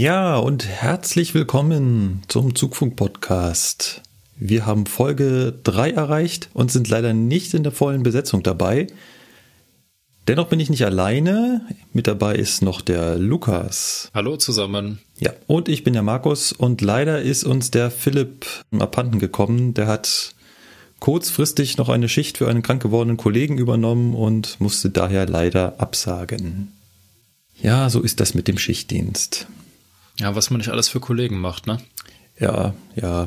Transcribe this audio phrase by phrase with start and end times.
[0.00, 4.00] Ja, und herzlich willkommen zum Zugfunk-Podcast.
[4.38, 8.86] Wir haben Folge 3 erreicht und sind leider nicht in der vollen Besetzung dabei.
[10.26, 11.66] Dennoch bin ich nicht alleine.
[11.92, 14.10] Mit dabei ist noch der Lukas.
[14.14, 15.00] Hallo zusammen.
[15.18, 18.46] Ja, und ich bin der Markus und leider ist uns der Philipp
[18.78, 19.74] abhanden gekommen.
[19.74, 20.34] Der hat
[21.00, 26.72] kurzfristig noch eine Schicht für einen krank gewordenen Kollegen übernommen und musste daher leider absagen.
[27.60, 29.46] Ja, so ist das mit dem Schichtdienst.
[30.20, 31.78] Ja, was man nicht alles für Kollegen macht, ne?
[32.38, 33.26] Ja, ja.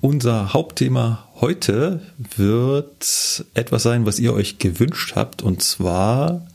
[0.00, 2.00] Unser Hauptthema heute
[2.36, 5.42] wird etwas sein, was ihr euch gewünscht habt.
[5.42, 6.48] Und zwar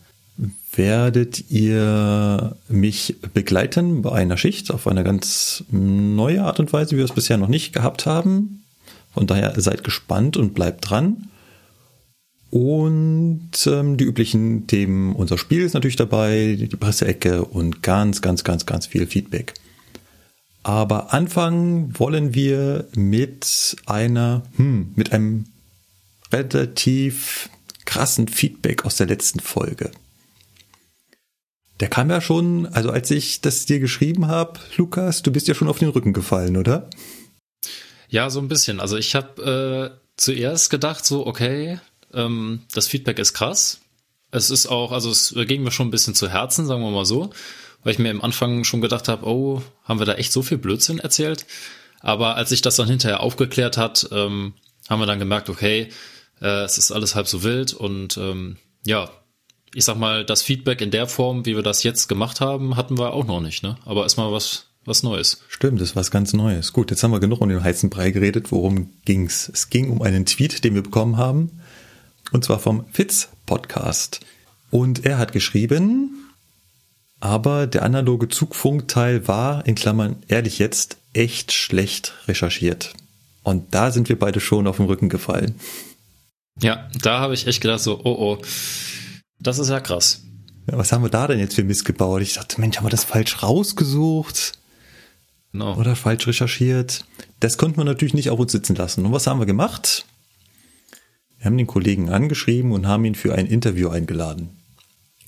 [0.73, 6.97] werdet ihr mich begleiten bei einer Schicht auf eine ganz neue Art und Weise, wie
[6.97, 8.65] wir es bisher noch nicht gehabt haben.
[9.13, 11.30] Von daher seid gespannt und bleibt dran.
[12.49, 18.43] Und ähm, die üblichen Themen, unser Spiel ist natürlich dabei, die Presseecke und ganz, ganz,
[18.43, 19.53] ganz, ganz viel Feedback.
[20.67, 25.45] Aber anfangen wollen wir mit einer, hm, mit einem
[26.29, 27.49] relativ
[27.85, 29.91] krassen Feedback aus der letzten Folge.
[31.79, 35.55] Der kam ja schon, also als ich das dir geschrieben habe, Lukas, du bist ja
[35.55, 36.89] schon auf den Rücken gefallen, oder?
[38.09, 38.81] Ja, so ein bisschen.
[38.81, 41.79] Also ich habe äh, zuerst gedacht, so, okay,
[42.13, 43.79] ähm, das Feedback ist krass.
[44.31, 47.05] Es ist auch, also es ging mir schon ein bisschen zu Herzen, sagen wir mal
[47.05, 47.31] so
[47.88, 50.58] weil ich mir im Anfang schon gedacht habe, oh, haben wir da echt so viel
[50.58, 51.45] Blödsinn erzählt?
[52.02, 54.55] Aber als sich das dann hinterher aufgeklärt hat, ähm,
[54.89, 55.87] haben wir dann gemerkt, okay,
[56.42, 59.09] äh, es ist alles halb so wild und ähm, ja,
[59.73, 62.98] ich sag mal, das Feedback in der Form, wie wir das jetzt gemacht haben, hatten
[62.98, 63.77] wir auch noch nicht, ne?
[63.86, 65.42] Aber erstmal was was Neues.
[65.48, 66.73] Stimmt, das ist was ganz Neues.
[66.73, 68.52] Gut, jetzt haben wir genug um den heißen Brei geredet.
[68.52, 69.49] Worum ging's?
[69.54, 71.61] Es ging um einen Tweet, den wir bekommen haben.
[72.33, 74.19] Und zwar vom Fitz Podcast.
[74.71, 76.27] Und er hat geschrieben,
[77.20, 82.94] aber der analoge Zugfunkteil war, in Klammern ehrlich jetzt, echt schlecht recherchiert.
[83.44, 85.55] Und da sind wir beide schon auf den Rücken gefallen.
[86.60, 88.42] Ja, da habe ich echt gedacht, so, oh oh,
[89.39, 90.22] das ist ja krass.
[90.70, 92.22] Ja, was haben wir da denn jetzt für Mist gebaut?
[92.22, 94.54] Ich dachte, Mensch, haben wir das falsch rausgesucht?
[95.54, 95.76] No.
[95.76, 97.05] Oder falsch recherchiert?
[97.39, 99.05] Das konnten wir natürlich nicht auf uns sitzen lassen.
[99.05, 100.05] Und was haben wir gemacht?
[101.38, 104.49] Wir haben den Kollegen angeschrieben und haben ihn für ein Interview eingeladen.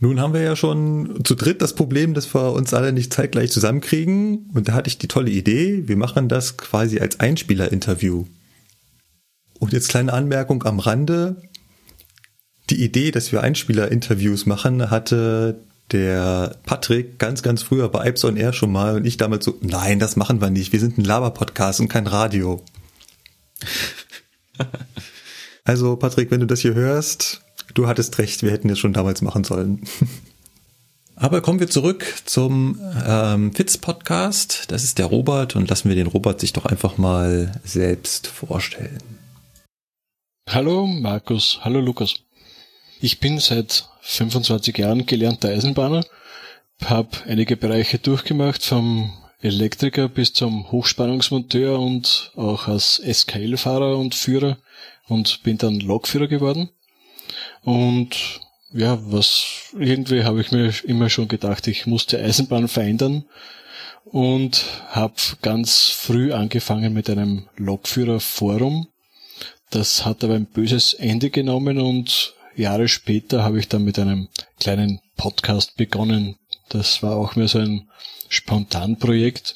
[0.01, 3.51] Nun haben wir ja schon zu dritt das Problem, dass wir uns alle nicht zeitgleich
[3.51, 4.49] zusammenkriegen.
[4.53, 8.25] Und da hatte ich die tolle Idee, wir machen das quasi als Einspieler-Interview.
[9.59, 11.41] Und jetzt kleine Anmerkung am Rande.
[12.69, 15.59] Die Idee, dass wir Einspieler-Interviews machen, hatte
[15.91, 19.99] der Patrick ganz, ganz früher bei Ipson Air schon mal und ich damals so, nein,
[19.99, 20.71] das machen wir nicht.
[20.71, 22.63] Wir sind ein Laber-Podcast und kein Radio.
[25.63, 27.41] also Patrick, wenn du das hier hörst,
[27.73, 29.83] Du hattest recht, wir hätten es schon damals machen sollen.
[31.15, 34.65] Aber kommen wir zurück zum ähm, Fitz-Podcast.
[34.69, 39.03] Das ist der Robert und lassen wir den Robert sich doch einfach mal selbst vorstellen.
[40.49, 42.15] Hallo Markus, hallo Lukas.
[43.01, 46.05] Ich bin seit 25 Jahren gelernter Eisenbahner,
[46.83, 54.57] habe einige Bereiche durchgemacht, vom Elektriker bis zum Hochspannungsmonteur und auch als SKL-Fahrer und Führer
[55.07, 56.69] und bin dann Lokführer geworden.
[57.63, 63.25] Und ja, was irgendwie habe ich mir immer schon gedacht, ich muss die Eisenbahn verändern
[64.05, 68.87] und habe ganz früh angefangen mit einem Lokführerforum.
[69.71, 74.27] Das hat aber ein böses Ende genommen und Jahre später habe ich dann mit einem
[74.59, 76.35] kleinen Podcast begonnen.
[76.69, 77.89] Das war auch mehr so ein
[78.27, 79.55] Spontanprojekt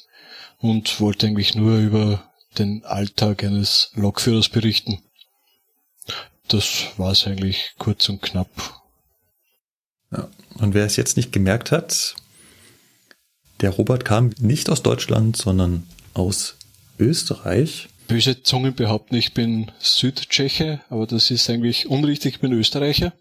[0.60, 5.00] und wollte eigentlich nur über den Alltag eines Lokführers berichten
[6.48, 8.50] das war es eigentlich kurz und knapp.
[10.12, 10.30] Ja.
[10.60, 12.16] Und wer es jetzt nicht gemerkt hat,
[13.62, 16.56] der Robert kam nicht aus Deutschland, sondern aus
[17.00, 17.90] Österreich.
[18.08, 23.14] Böse Zungen behaupten, ich bin Südtscheche, aber das ist eigentlich unrichtig, ich bin Österreicher,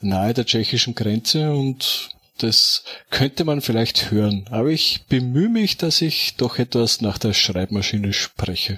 [0.00, 4.46] nahe der tschechischen Grenze und das könnte man vielleicht hören.
[4.50, 8.76] Aber ich bemühe mich, dass ich doch etwas nach der Schreibmaschine spreche.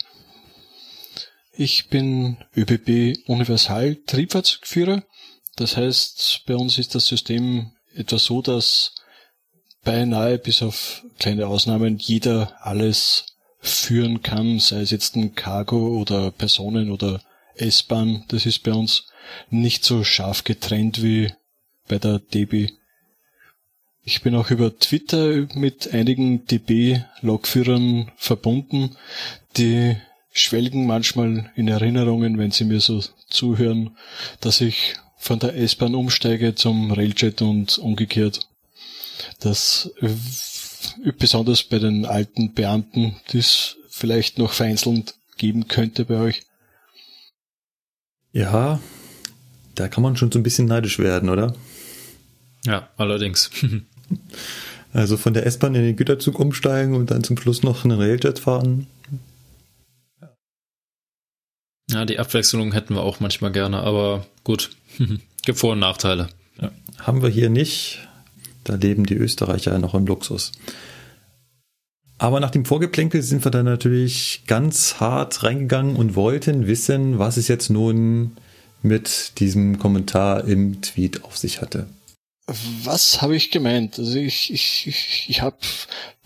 [1.59, 5.05] Ich bin ÖBB Universal Triebfahrzeugführer.
[5.57, 8.95] Das heißt, bei uns ist das System etwa so, dass
[9.83, 13.25] beinahe bis auf kleine Ausnahmen jeder alles
[13.61, 17.23] führen kann, sei es jetzt ein Cargo oder Personen oder
[17.55, 18.27] S-Bahn.
[18.29, 19.07] Das ist bei uns
[19.49, 21.33] nicht so scharf getrennt wie
[21.89, 22.69] bei der DB.
[24.05, 28.95] Ich bin auch über Twitter mit einigen DB-Logführern verbunden,
[29.57, 29.97] die
[30.37, 33.97] schwelgen manchmal in Erinnerungen, wenn sie mir so zuhören,
[34.41, 38.41] dass ich von der S-Bahn umsteige zum Railjet und umgekehrt.
[39.41, 46.17] Das äh, besonders bei den alten Beamten, die es vielleicht noch vereinzelt geben könnte bei
[46.17, 46.43] euch.
[48.33, 48.81] Ja,
[49.75, 51.55] da kann man schon so ein bisschen neidisch werden, oder?
[52.65, 53.51] Ja, allerdings.
[54.93, 58.39] also von der S-Bahn in den Güterzug umsteigen und dann zum Schluss noch einen Railjet
[58.39, 58.87] fahren.
[61.89, 64.71] Ja, die Abwechslung hätten wir auch manchmal gerne, aber gut.
[65.45, 66.29] Gibt Vor- und Nachteile.
[66.61, 66.73] Ja.
[66.99, 68.01] Haben wir hier nicht.
[68.65, 70.53] Da leben die Österreicher ja noch im Luxus.
[72.19, 77.37] Aber nach dem Vorgeplänkel sind wir dann natürlich ganz hart reingegangen und wollten wissen, was
[77.37, 78.37] es jetzt nun
[78.83, 81.87] mit diesem Kommentar im Tweet auf sich hatte.
[82.49, 83.99] Was habe ich gemeint?
[83.99, 85.57] Also ich, ich, ich, ich habe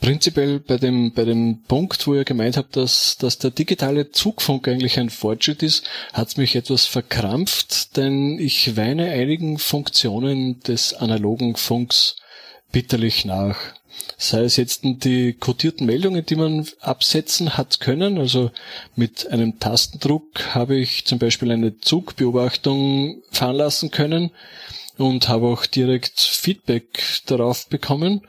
[0.02, 4.68] prinzipiell bei dem, bei dem Punkt, wo ihr gemeint habt, dass, dass der digitale Zugfunk
[4.68, 10.92] eigentlich ein Fortschritt ist, hat es mich etwas verkrampft, denn ich weine einigen Funktionen des
[10.92, 12.16] analogen Funks
[12.70, 13.56] bitterlich nach.
[14.18, 18.18] Sei es jetzt die kodierten Meldungen, die man absetzen hat können.
[18.18, 18.50] Also
[18.94, 24.32] mit einem Tastendruck habe ich zum Beispiel eine Zugbeobachtung fahren lassen können
[25.00, 28.20] und habe auch direkt Feedback darauf bekommen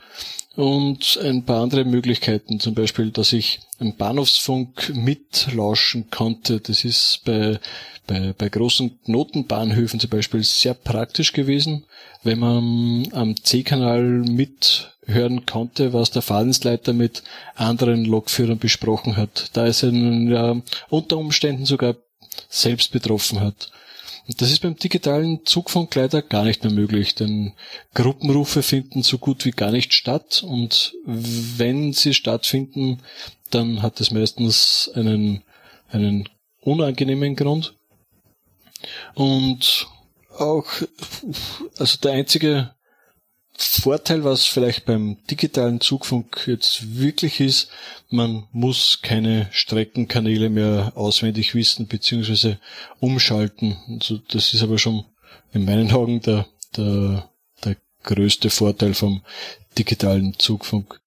[0.56, 6.62] und ein paar andere Möglichkeiten, zum Beispiel, dass ich im Bahnhofsfunk mitlauschen konnte.
[6.62, 7.60] Das ist bei,
[8.08, 11.84] bei, bei großen Knotenbahnhöfen zum Beispiel sehr praktisch gewesen,
[12.24, 17.24] wenn man am C-Kanal mithören konnte, was der Fahrdienstleiter mit
[17.56, 20.56] anderen Lokführern besprochen hat, da es ihn ja
[20.90, 21.96] unter Umständen sogar
[22.48, 23.72] selbst betroffen hat.
[24.38, 27.54] Das ist beim digitalen Zugfunk leider gar nicht mehr möglich, denn
[27.94, 33.02] Gruppenrufe finden so gut wie gar nicht statt und wenn sie stattfinden,
[33.50, 35.44] dann hat es meistens einen,
[35.90, 36.30] einen
[36.62, 37.76] unangenehmen Grund.
[39.16, 39.88] Und
[40.38, 40.66] auch,
[41.78, 42.74] also der einzige
[43.64, 47.70] Vorteil, was vielleicht beim digitalen Zugfunk jetzt wirklich ist,
[48.10, 52.56] man muss keine Streckenkanäle mehr auswendig wissen bzw.
[53.00, 53.78] umschalten.
[53.90, 55.06] Also das ist aber schon
[55.54, 56.46] in meinen Augen der,
[56.78, 57.30] der,
[57.64, 59.22] der größte Vorteil vom
[59.78, 61.00] digitalen Zugfunk.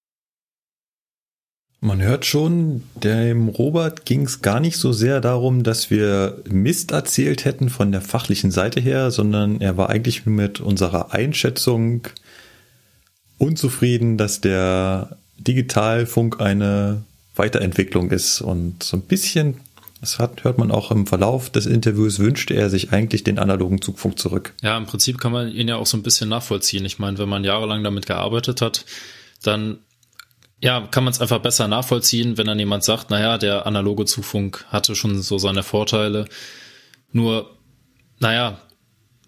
[1.81, 6.91] Man hört schon, dem Robert ging es gar nicht so sehr darum, dass wir Mist
[6.91, 12.07] erzählt hätten von der fachlichen Seite her, sondern er war eigentlich mit unserer Einschätzung
[13.37, 17.03] unzufrieden, dass der Digitalfunk eine
[17.35, 19.59] Weiterentwicklung ist und so ein bisschen,
[19.99, 23.81] das hat, hört man auch im Verlauf des Interviews, wünschte er sich eigentlich den analogen
[23.81, 24.53] Zugfunk zurück.
[24.61, 26.85] Ja, im Prinzip kann man ihn ja auch so ein bisschen nachvollziehen.
[26.85, 28.85] Ich meine, wenn man jahrelang damit gearbeitet hat,
[29.43, 29.79] dann
[30.61, 34.65] ja, kann man es einfach besser nachvollziehen, wenn dann jemand sagt, naja, der analoge Zugfunk
[34.69, 36.25] hatte schon so seine Vorteile.
[37.11, 37.51] Nur,
[38.19, 38.59] naja,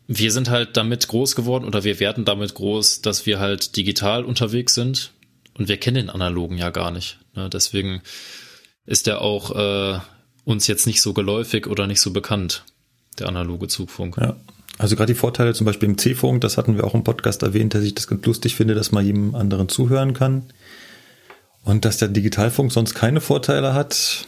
[0.07, 4.23] wir sind halt damit groß geworden oder wir werden damit groß, dass wir halt digital
[4.23, 5.11] unterwegs sind
[5.57, 7.17] und wir kennen den analogen ja gar nicht.
[7.35, 7.49] Ne?
[7.49, 8.01] Deswegen
[8.85, 9.99] ist der auch äh,
[10.45, 12.63] uns jetzt nicht so geläufig oder nicht so bekannt,
[13.19, 14.17] der analoge Zugfunk.
[14.17, 14.37] Ja.
[14.77, 17.73] Also gerade die Vorteile zum Beispiel im C-Funk, das hatten wir auch im Podcast erwähnt,
[17.73, 20.43] dass ich das ganz lustig finde, dass man jedem anderen zuhören kann.
[21.63, 24.25] Und dass der Digitalfunk sonst keine Vorteile hat,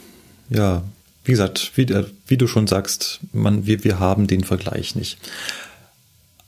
[0.49, 0.83] ja,
[1.23, 1.87] wie gesagt, wie,
[2.27, 5.19] wie du schon sagst, man, wir, wir haben den Vergleich nicht.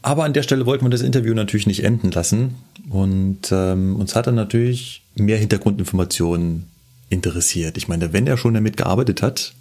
[0.02, 2.56] Aber an der Stelle wollten wir das Interview natürlich nicht enden lassen.
[2.90, 6.68] Und ähm, uns hat dann natürlich mehr Hintergrundinformationen
[7.10, 7.78] interessiert.
[7.78, 9.54] Ich meine, wenn er schon damit gearbeitet hat,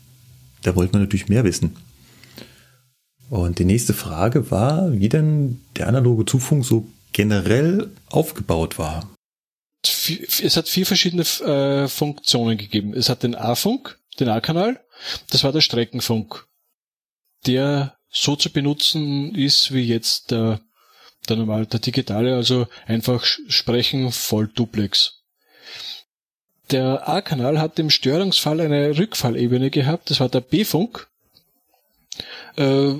[0.62, 1.76] da wollten wir natürlich mehr wissen.
[3.28, 9.08] Und die nächste Frage war, wie denn der analoge Zufunk so generell aufgebaut war.
[9.82, 12.92] Es hat vier verschiedene äh, Funktionen gegeben.
[12.92, 14.80] Es hat den A-Funk, den A-Kanal,
[15.30, 16.46] das war der Streckenfunk.
[17.46, 20.60] Der so zu benutzen ist wie jetzt der,
[21.28, 25.20] der normale, der digitale, also einfach sprechen voll Duplex.
[26.70, 31.08] Der A-Kanal hat im Störungsfall eine Rückfallebene gehabt, das war der B-Funk,
[32.56, 32.94] äh,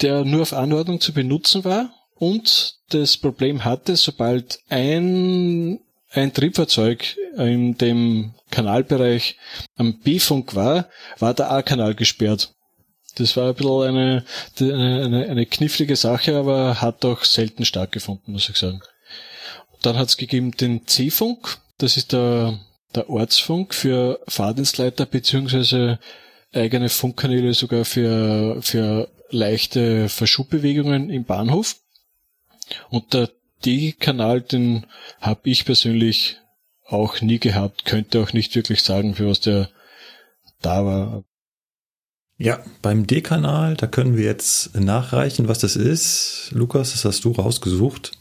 [0.00, 5.80] der nur auf Anordnung zu benutzen war und das Problem hatte, sobald ein,
[6.10, 9.36] ein Triebfahrzeug in dem Kanalbereich
[9.76, 12.54] am B-Funk war, war der A-Kanal gesperrt.
[13.20, 14.24] Das war ein bisschen eine,
[14.60, 18.80] eine, eine knifflige Sache, aber hat auch selten stattgefunden, muss ich sagen.
[19.82, 22.58] Dann hat es gegeben den C-Funk, das ist der,
[22.94, 25.98] der Ortsfunk für Fahrdienstleiter beziehungsweise
[26.52, 31.76] eigene Funkkanäle sogar für, für leichte Verschubbewegungen im Bahnhof.
[32.88, 33.30] Und der
[33.64, 34.86] D-Kanal, den
[35.20, 36.38] habe ich persönlich
[36.86, 39.70] auch nie gehabt, könnte auch nicht wirklich sagen, für was der
[40.60, 41.24] da war.
[42.40, 46.48] Ja, beim D-Kanal, da können wir jetzt nachreichen, was das ist.
[46.52, 48.12] Lukas, das hast du rausgesucht.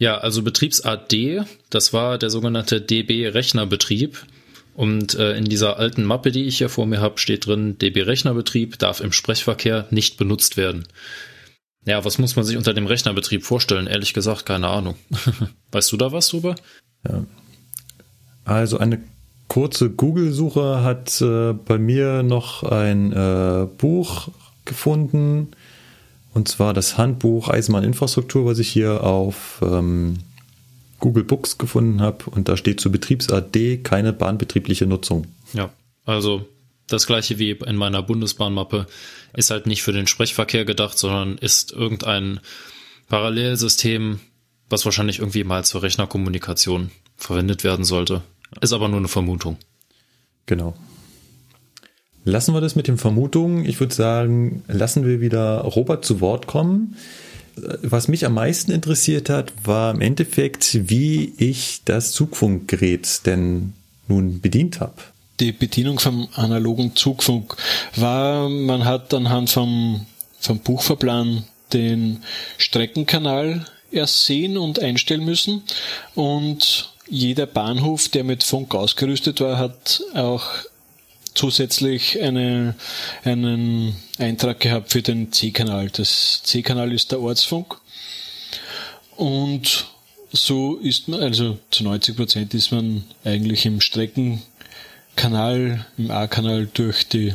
[0.00, 4.26] Ja, also Betriebsart D, das war der sogenannte DB-Rechnerbetrieb.
[4.74, 8.76] Und äh, in dieser alten Mappe, die ich hier vor mir habe, steht drin, DB-Rechnerbetrieb
[8.80, 10.88] darf im Sprechverkehr nicht benutzt werden.
[11.86, 13.86] Ja, was muss man sich unter dem Rechnerbetrieb vorstellen?
[13.86, 14.96] Ehrlich gesagt, keine Ahnung.
[15.70, 16.56] weißt du da was drüber?
[17.06, 17.24] Ja.
[18.44, 19.00] Also eine
[19.48, 24.28] kurze Google-Suche hat äh, bei mir noch ein äh, Buch
[24.64, 25.48] gefunden,
[26.32, 30.18] und zwar das Handbuch Eisenbahninfrastruktur, was ich hier auf ähm,
[30.98, 32.24] Google Books gefunden habe.
[32.30, 35.28] Und da steht zu Betriebsart D keine bahnbetriebliche Nutzung.
[35.52, 35.70] Ja,
[36.04, 36.48] also
[36.88, 38.86] das gleiche wie in meiner Bundesbahnmappe
[39.34, 42.40] ist halt nicht für den Sprechverkehr gedacht, sondern ist irgendein
[43.08, 44.20] Parallelsystem,
[44.68, 48.22] was wahrscheinlich irgendwie mal zur Rechnerkommunikation verwendet werden sollte.
[48.60, 49.56] Ist aber nur eine Vermutung.
[50.46, 50.74] Genau.
[52.24, 53.66] Lassen wir das mit den Vermutungen.
[53.66, 56.96] Ich würde sagen, lassen wir wieder Robert zu Wort kommen.
[57.56, 63.74] Was mich am meisten interessiert hat, war im Endeffekt, wie ich das Zugfunkgerät denn
[64.08, 64.94] nun bedient habe.
[65.40, 67.56] Die Bedienung vom analogen Zugfunk
[67.96, 70.06] war, man hat anhand vom,
[70.40, 72.22] vom Buchverplan den
[72.56, 75.62] Streckenkanal ersehen und einstellen müssen
[76.14, 80.44] und jeder Bahnhof, der mit Funk ausgerüstet war, hat auch
[81.34, 82.74] zusätzlich eine,
[83.24, 85.90] einen Eintrag gehabt für den C-Kanal.
[85.90, 87.78] Das C-Kanal ist der Ortsfunk.
[89.16, 89.86] Und
[90.32, 97.08] so ist man, also zu 90 Prozent ist man eigentlich im Streckenkanal, im A-Kanal durch
[97.08, 97.34] die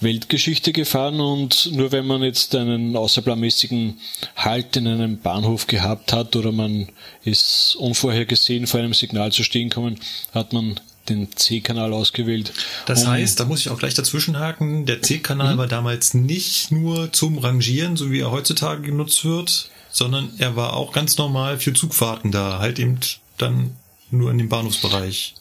[0.00, 3.98] Weltgeschichte gefahren und nur wenn man jetzt einen außerplanmäßigen
[4.36, 6.88] Halt in einem Bahnhof gehabt hat oder man
[7.24, 9.98] ist unvorhergesehen vor einem Signal zu stehen kommen,
[10.32, 12.52] hat man den C-Kanal ausgewählt.
[12.86, 15.58] Das um heißt, da muss ich auch gleich dazwischenhaken, der C-Kanal mhm.
[15.58, 20.74] war damals nicht nur zum Rangieren, so wie er heutzutage genutzt wird, sondern er war
[20.74, 22.98] auch ganz normal für Zugfahrten da, halt eben
[23.38, 23.76] dann
[24.10, 25.34] nur in dem Bahnhofsbereich.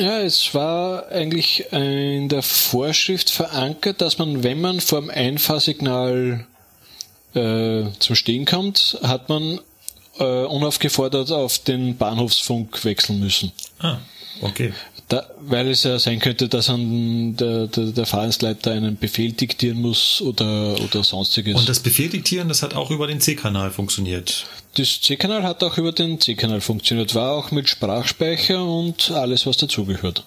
[0.00, 6.46] Ja, es war eigentlich in der Vorschrift verankert, dass man, wenn man vom Einfahrsignal
[7.34, 9.60] äh, zum Stehen kommt, hat man
[10.18, 13.52] äh, unaufgefordert auf den Bahnhofsfunk wechseln müssen.
[13.78, 13.98] Ah.
[14.40, 14.72] Okay.
[15.10, 19.80] Da, weil es ja sein könnte, dass an der, der, der Fahrensleiter einen Befehl diktieren
[19.80, 21.56] muss oder, oder sonstiges.
[21.56, 24.46] Und das Befehl diktieren, das hat auch über den C-Kanal funktioniert.
[24.76, 29.56] Das C-Kanal hat auch über den C-Kanal funktioniert, war auch mit Sprachspeicher und alles, was
[29.56, 30.24] dazugehört.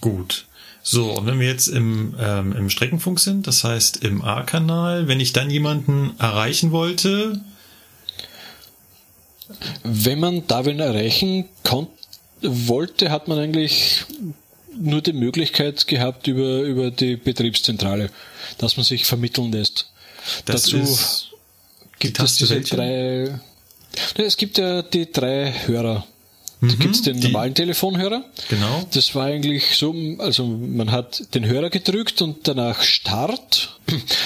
[0.00, 0.44] Gut.
[0.84, 5.18] So, und wenn wir jetzt im, ähm, im Streckenfunk sind, das heißt im A-Kanal, wenn
[5.18, 7.40] ich dann jemanden erreichen wollte,
[9.82, 11.90] wenn man Darwin erreichen konnte,
[12.42, 14.04] wollte, hat man eigentlich
[14.78, 18.10] nur die Möglichkeit gehabt über, über die Betriebszentrale,
[18.58, 19.90] dass man sich vermitteln lässt.
[20.44, 20.98] Das Dazu
[21.98, 23.40] gibt es diese drei.
[24.16, 26.06] Es gibt ja die drei Hörer.
[26.60, 28.24] Da mhm, gibt es den die, normalen Telefonhörer.
[28.48, 28.86] Genau.
[28.92, 33.80] Das war eigentlich so, also man hat den Hörer gedrückt und danach Start.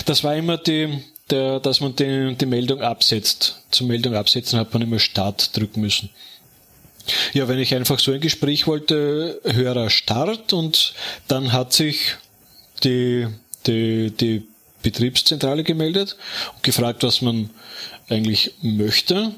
[0.04, 3.62] Das war immer die, der, dass man die, die Meldung absetzt.
[3.70, 6.10] Zur Meldung absetzen hat man immer Start drücken müssen.
[7.32, 10.94] Ja, wenn ich einfach so ein Gespräch wollte, Hörer Start und
[11.28, 12.16] dann hat sich
[12.84, 13.26] die,
[13.66, 14.46] die, die
[14.82, 16.16] Betriebszentrale gemeldet
[16.54, 17.50] und gefragt, was man
[18.08, 19.32] eigentlich möchte.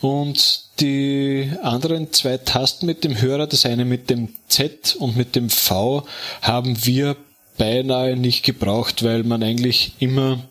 [0.00, 5.34] Und die anderen zwei Tasten mit dem Hörer, das eine mit dem Z und mit
[5.36, 6.06] dem V,
[6.42, 7.16] haben wir
[7.56, 10.44] beinahe nicht gebraucht, weil man eigentlich immer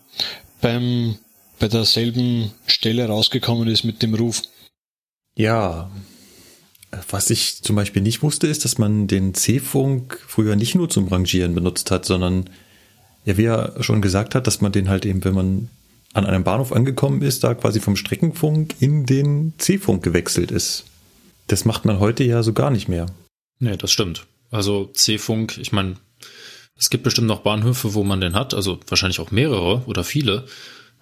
[0.60, 1.18] beim,
[1.58, 4.42] bei derselben Stelle rausgekommen ist mit dem Ruf.
[5.36, 5.90] Ja,
[7.08, 11.08] was ich zum Beispiel nicht wusste, ist, dass man den C-Funk früher nicht nur zum
[11.08, 12.50] Rangieren benutzt hat, sondern
[13.24, 15.70] ja, wie er schon gesagt hat, dass man den halt eben, wenn man
[16.12, 20.84] an einem Bahnhof angekommen ist, da quasi vom Streckenfunk in den C-Funk gewechselt ist.
[21.48, 23.06] Das macht man heute ja so gar nicht mehr.
[23.58, 24.26] Nee, das stimmt.
[24.50, 25.96] Also C-Funk, ich meine,
[26.76, 30.46] es gibt bestimmt noch Bahnhöfe, wo man den hat, also wahrscheinlich auch mehrere oder viele.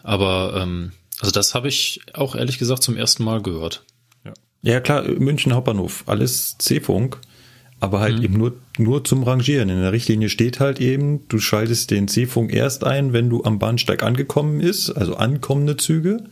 [0.02, 3.84] Aber ähm, also das habe ich auch ehrlich gesagt zum ersten Mal gehört.
[4.62, 7.18] Ja, klar, München Hauptbahnhof, alles C-Funk.
[7.82, 8.24] aber halt mhm.
[8.24, 9.68] eben nur, nur zum Rangieren.
[9.68, 13.58] In der Richtlinie steht halt eben, du schaltest den C-Funk erst ein, wenn du am
[13.58, 16.22] Bahnsteig angekommen ist, also ankommende Züge.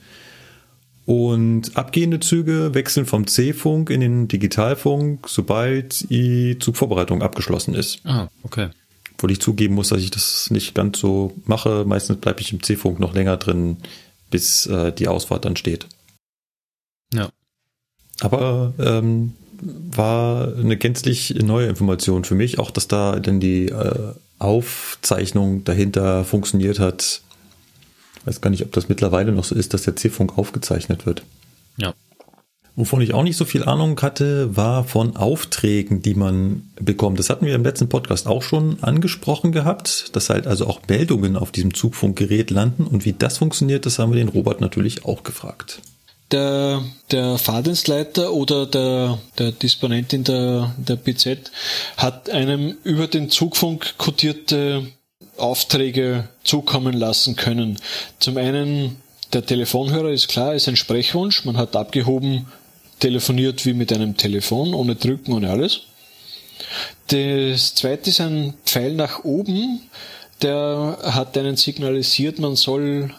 [1.06, 7.99] Und abgehende Züge wechseln vom C-Funk in den Digitalfunk, sobald die Zugvorbereitung abgeschlossen ist.
[8.04, 8.68] Ah, okay.
[9.14, 11.84] Obwohl ich zugeben muss, dass ich das nicht ganz so mache.
[11.84, 13.78] Meistens bleibe ich im C-Funk noch länger drin,
[14.30, 15.88] bis äh, die Ausfahrt dann steht.
[17.12, 17.30] Ja.
[18.20, 24.14] Aber ähm, war eine gänzlich neue Information für mich, auch dass da dann die äh,
[24.38, 27.22] Aufzeichnung dahinter funktioniert hat.
[28.20, 31.22] Ich weiß gar nicht, ob das mittlerweile noch so ist, dass der C-Funk aufgezeichnet wird.
[31.76, 31.94] Ja.
[32.76, 37.18] Wovon ich auch nicht so viel Ahnung hatte, war von Aufträgen, die man bekommt.
[37.18, 41.36] Das hatten wir im letzten Podcast auch schon angesprochen gehabt, dass halt also auch Meldungen
[41.36, 45.22] auf diesem Zugfunkgerät landen und wie das funktioniert, das haben wir den Robert natürlich auch
[45.22, 45.82] gefragt
[46.30, 51.50] der, der Fahrdienstleiter oder der, der Disponentin der, der BZ
[51.96, 54.87] hat einem über den Zugfunk kodierte
[55.37, 57.78] Aufträge zukommen lassen können.
[58.18, 58.96] Zum einen
[59.32, 61.44] der Telefonhörer ist klar, ist ein Sprechwunsch.
[61.44, 62.46] Man hat abgehoben,
[62.99, 65.82] telefoniert wie mit einem Telefon, ohne Drücken, ohne alles.
[67.08, 69.80] Das zweite ist ein Pfeil nach oben,
[70.42, 73.12] der hat einen signalisiert, man soll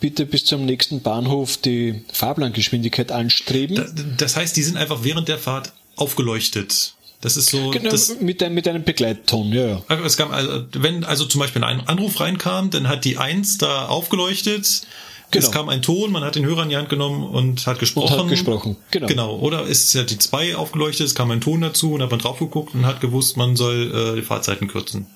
[0.00, 4.14] bitte bis zum nächsten Bahnhof die Fahrplangeschwindigkeit anstreben.
[4.16, 6.94] Das heißt, die sind einfach während der Fahrt aufgeleuchtet.
[7.20, 7.70] Das ist so.
[7.70, 9.82] Genau, das, mit, einem, mit einem Begleitton, ja.
[9.88, 13.58] Also es gab, also, wenn also zum Beispiel ein Anruf reinkam, dann hat die Eins
[13.58, 14.82] da aufgeleuchtet.
[15.30, 15.44] Genau.
[15.44, 18.14] Es kam ein Ton, man hat den Hörer in die Hand genommen und hat gesprochen.
[18.14, 19.06] Und hat gesprochen, genau.
[19.08, 19.36] Genau.
[19.38, 22.38] Oder ist ja die zwei aufgeleuchtet, es kam ein Ton dazu und hat man drauf
[22.38, 25.06] geguckt und hat gewusst, man soll äh, die Fahrzeiten kürzen.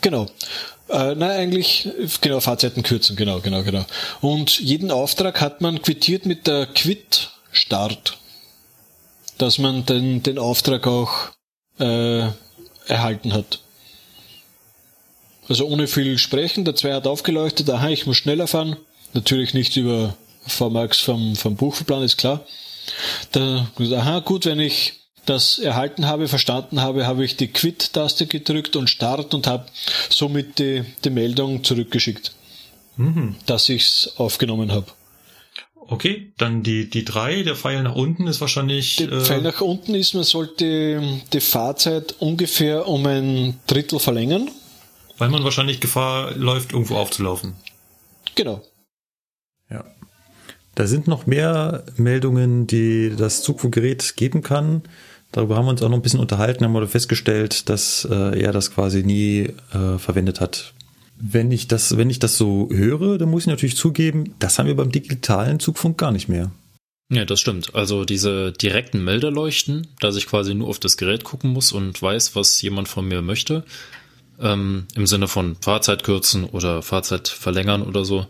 [0.00, 0.26] Genau.
[0.88, 1.88] Äh, nein, eigentlich,
[2.20, 3.84] genau, Fahrzeiten kürzen, genau, genau, genau.
[4.20, 8.16] Und jeden Auftrag hat man quittiert mit der Quit-Start.
[9.36, 11.12] Dass man den, den Auftrag auch
[11.78, 12.26] äh,
[12.86, 13.60] erhalten hat.
[15.48, 18.76] Also ohne viel sprechen, der zwei hat aufgeleuchtet, aha, ich muss schneller fahren.
[19.14, 20.14] Natürlich nicht über
[20.46, 22.44] VMAX vom, vom Buchverplan, ist klar.
[23.32, 24.94] Da, aha, gut, wenn ich
[25.28, 29.66] das erhalten habe, verstanden habe, habe ich die Quit-Taste gedrückt und Start und habe
[30.08, 32.32] somit die, die Meldung zurückgeschickt,
[32.96, 33.36] mhm.
[33.46, 34.86] dass ich es aufgenommen habe.
[35.90, 38.96] Okay, dann die, die drei, der Pfeil nach unten ist wahrscheinlich.
[38.96, 44.50] Der äh, Pfeil nach unten ist, man sollte die Fahrzeit ungefähr um ein Drittel verlängern.
[45.16, 47.54] Weil man wahrscheinlich Gefahr läuft, irgendwo aufzulaufen.
[48.34, 48.62] Genau.
[49.70, 49.84] Ja.
[50.74, 54.82] Da sind noch mehr Meldungen, die das Zugfunkgerät geben kann.
[55.32, 58.52] Darüber haben wir uns auch noch ein bisschen unterhalten, haben wir festgestellt, dass äh, er
[58.52, 60.72] das quasi nie äh, verwendet hat.
[61.20, 64.66] Wenn ich das, wenn ich das so höre, dann muss ich natürlich zugeben, das haben
[64.66, 66.50] wir beim digitalen Zugfunk gar nicht mehr.
[67.10, 67.74] Ja, das stimmt.
[67.74, 72.36] Also diese direkten Melderleuchten, dass ich quasi nur auf das Gerät gucken muss und weiß,
[72.36, 73.64] was jemand von mir möchte,
[74.40, 78.26] ähm, im Sinne von Fahrzeit kürzen oder Fahrzeit verlängern oder so,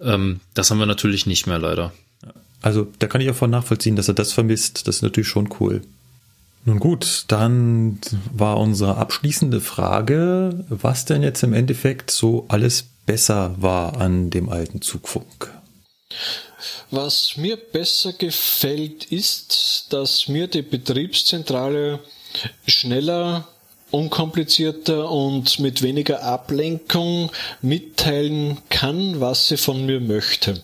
[0.00, 1.92] ähm, das haben wir natürlich nicht mehr leider.
[2.62, 4.86] Also da kann ich auch von nachvollziehen, dass er das vermisst.
[4.86, 5.82] Das ist natürlich schon cool.
[6.64, 8.00] Nun gut, dann
[8.32, 14.50] war unsere abschließende Frage, was denn jetzt im Endeffekt so alles besser war an dem
[14.50, 15.50] alten Zugfunk.
[16.90, 22.00] Was mir besser gefällt, ist, dass mir die Betriebszentrale
[22.66, 23.48] schneller,
[23.90, 27.30] unkomplizierter und mit weniger Ablenkung
[27.62, 30.62] mitteilen kann, was sie von mir möchte.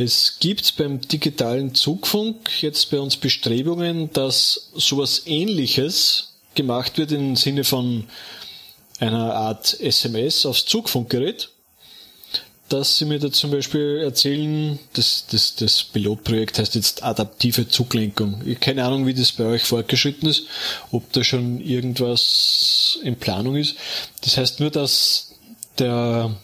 [0.00, 7.34] Es gibt beim digitalen Zugfunk jetzt bei uns Bestrebungen, dass sowas ähnliches gemacht wird im
[7.34, 8.04] Sinne von
[9.00, 11.48] einer Art SMS aufs Zugfunkgerät,
[12.68, 18.42] dass sie mir da zum Beispiel erzählen, das, das, das Pilotprojekt heißt jetzt adaptive Zuglenkung.
[18.60, 20.44] Keine Ahnung, wie das bei euch fortgeschritten ist,
[20.92, 23.74] ob da schon irgendwas in Planung ist.
[24.20, 25.34] Das heißt nur, dass
[25.80, 26.36] der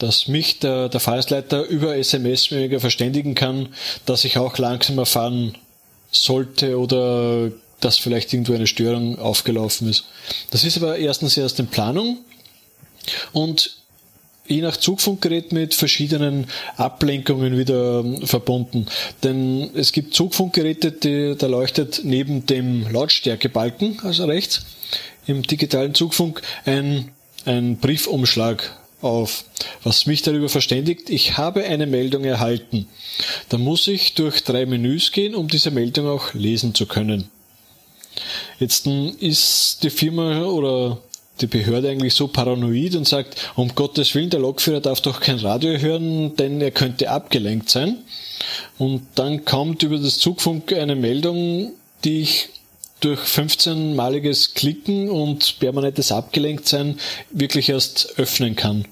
[0.00, 3.68] dass mich der, der Fahrleiter über SMS weniger verständigen kann,
[4.06, 5.56] dass ich auch langsamer fahren
[6.10, 10.06] sollte oder dass vielleicht irgendwo eine Störung aufgelaufen ist.
[10.50, 12.18] Das ist aber erstens erst in Planung
[13.32, 13.76] und
[14.46, 18.86] je nach Zugfunkgerät mit verschiedenen Ablenkungen wieder verbunden.
[19.22, 24.62] Denn es gibt Zugfunkgeräte, die, da leuchtet neben dem Lautstärkebalken, also rechts,
[25.26, 27.10] im digitalen Zugfunk ein,
[27.44, 29.44] ein Briefumschlag auf,
[29.82, 32.86] was mich darüber verständigt, ich habe eine Meldung erhalten.
[33.48, 37.28] Da muss ich durch drei Menüs gehen, um diese Meldung auch lesen zu können.
[38.58, 40.98] Jetzt ist die Firma oder
[41.40, 45.38] die Behörde eigentlich so paranoid und sagt, um Gottes Willen, der Lokführer darf doch kein
[45.38, 47.98] Radio hören, denn er könnte abgelenkt sein.
[48.78, 51.72] Und dann kommt über das Zugfunk eine Meldung,
[52.04, 52.48] die ich
[53.00, 56.98] durch 15-maliges Klicken und permanentes Abgelenktsein
[57.30, 58.84] wirklich erst öffnen kann.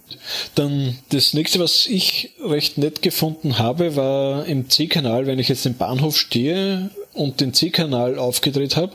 [0.54, 5.66] Dann das nächste, was ich recht nett gefunden habe, war im C-Kanal, wenn ich jetzt
[5.66, 8.92] im Bahnhof stehe und den C-Kanal aufgedreht habe,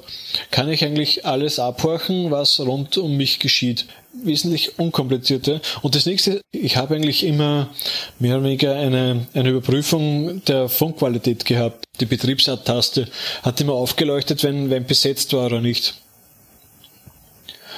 [0.51, 3.85] kann ich eigentlich alles abhorchen, was rund um mich geschieht.
[4.13, 5.59] Wesentlich unkomplizierter.
[5.81, 7.69] Und das nächste, ich habe eigentlich immer
[8.19, 11.85] mehr oder weniger eine, eine Überprüfung der Funkqualität gehabt.
[11.99, 13.07] Die Betriebsart-Taste
[13.41, 15.95] hat immer aufgeleuchtet, wenn, wenn besetzt war oder nicht.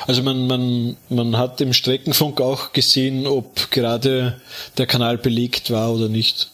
[0.07, 4.39] Also man, man, man hat im Streckenfunk auch gesehen, ob gerade
[4.77, 6.49] der Kanal belegt war oder nicht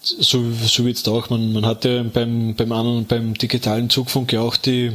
[0.00, 4.56] so, so jetzt auch, man, man hatte beim, beim anderen, beim digitalen Zugfunk ja auch
[4.56, 4.92] die,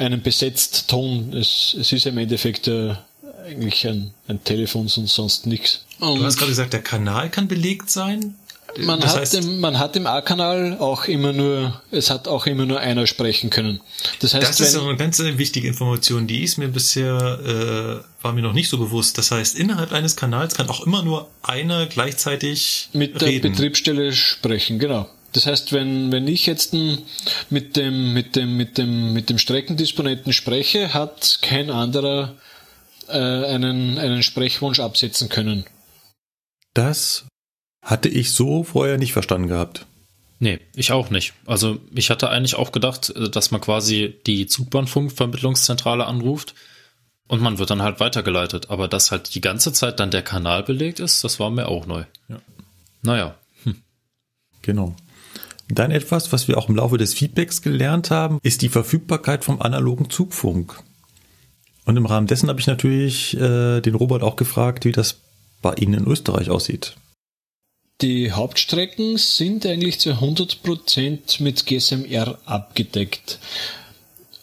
[0.00, 1.32] einen besetzt Ton.
[1.34, 2.94] Es, es ist im Endeffekt äh,
[3.46, 5.84] eigentlich ein, ein Telefon und sonst nichts.
[5.98, 8.34] Du hast gerade gesagt, der Kanal kann belegt sein?
[8.78, 12.66] Man das hat, im, man hat im A-Kanal auch immer nur, es hat auch immer
[12.66, 13.80] nur einer sprechen können.
[14.20, 18.32] Das heißt, das ist wenn, eine ganz wichtige Information, die ist mir bisher, äh, war
[18.32, 19.18] mir noch nicht so bewusst.
[19.18, 23.42] Das heißt, innerhalb eines Kanals kann auch immer nur einer gleichzeitig mit reden.
[23.42, 25.08] der Betriebsstelle sprechen, genau.
[25.32, 26.74] Das heißt, wenn, wenn ich jetzt
[27.50, 32.36] mit dem, mit dem, mit dem, mit dem Streckendisponenten spreche, hat kein anderer
[33.08, 35.64] äh, einen, einen Sprechwunsch absetzen können.
[36.74, 37.26] Das
[37.82, 39.86] hatte ich so vorher nicht verstanden gehabt.
[40.38, 41.34] Nee, ich auch nicht.
[41.44, 46.54] Also ich hatte eigentlich auch gedacht, äh, dass man quasi die Zugbahnfunkvermittlungszentrale anruft
[47.28, 48.70] und man wird dann halt weitergeleitet.
[48.70, 51.86] Aber dass halt die ganze Zeit dann der Kanal belegt ist, das war mir auch
[51.86, 52.04] neu.
[52.28, 52.40] Ja.
[53.02, 53.34] Naja.
[53.64, 53.82] Hm.
[54.62, 54.96] Genau.
[55.70, 59.62] Dann etwas, was wir auch im Laufe des Feedbacks gelernt haben, ist die Verfügbarkeit vom
[59.62, 60.82] analogen Zugfunk.
[61.84, 65.20] Und im Rahmen dessen habe ich natürlich äh, den Robert auch gefragt, wie das
[65.62, 66.96] bei Ihnen in Österreich aussieht.
[68.00, 73.38] Die Hauptstrecken sind eigentlich zu 100% mit GSMR abgedeckt.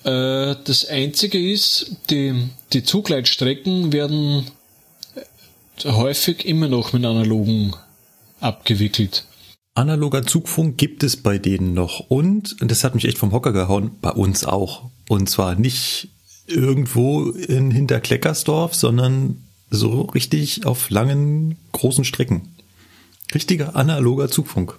[0.03, 4.47] Äh, das einzige ist, die, die Zugleitstrecken werden
[5.83, 7.73] häufig immer noch mit analogen
[8.39, 9.26] abgewickelt.
[9.77, 13.53] Analoger Zugfunk gibt es bei denen noch und, und das hat mich echt vom Hocker
[13.53, 14.89] gehauen, bei uns auch.
[15.07, 16.09] Und zwar nicht
[16.47, 22.55] irgendwo in Hinterkleckersdorf, sondern so richtig auf langen, großen Strecken.
[23.35, 24.75] Richtiger analoger Zugfunk.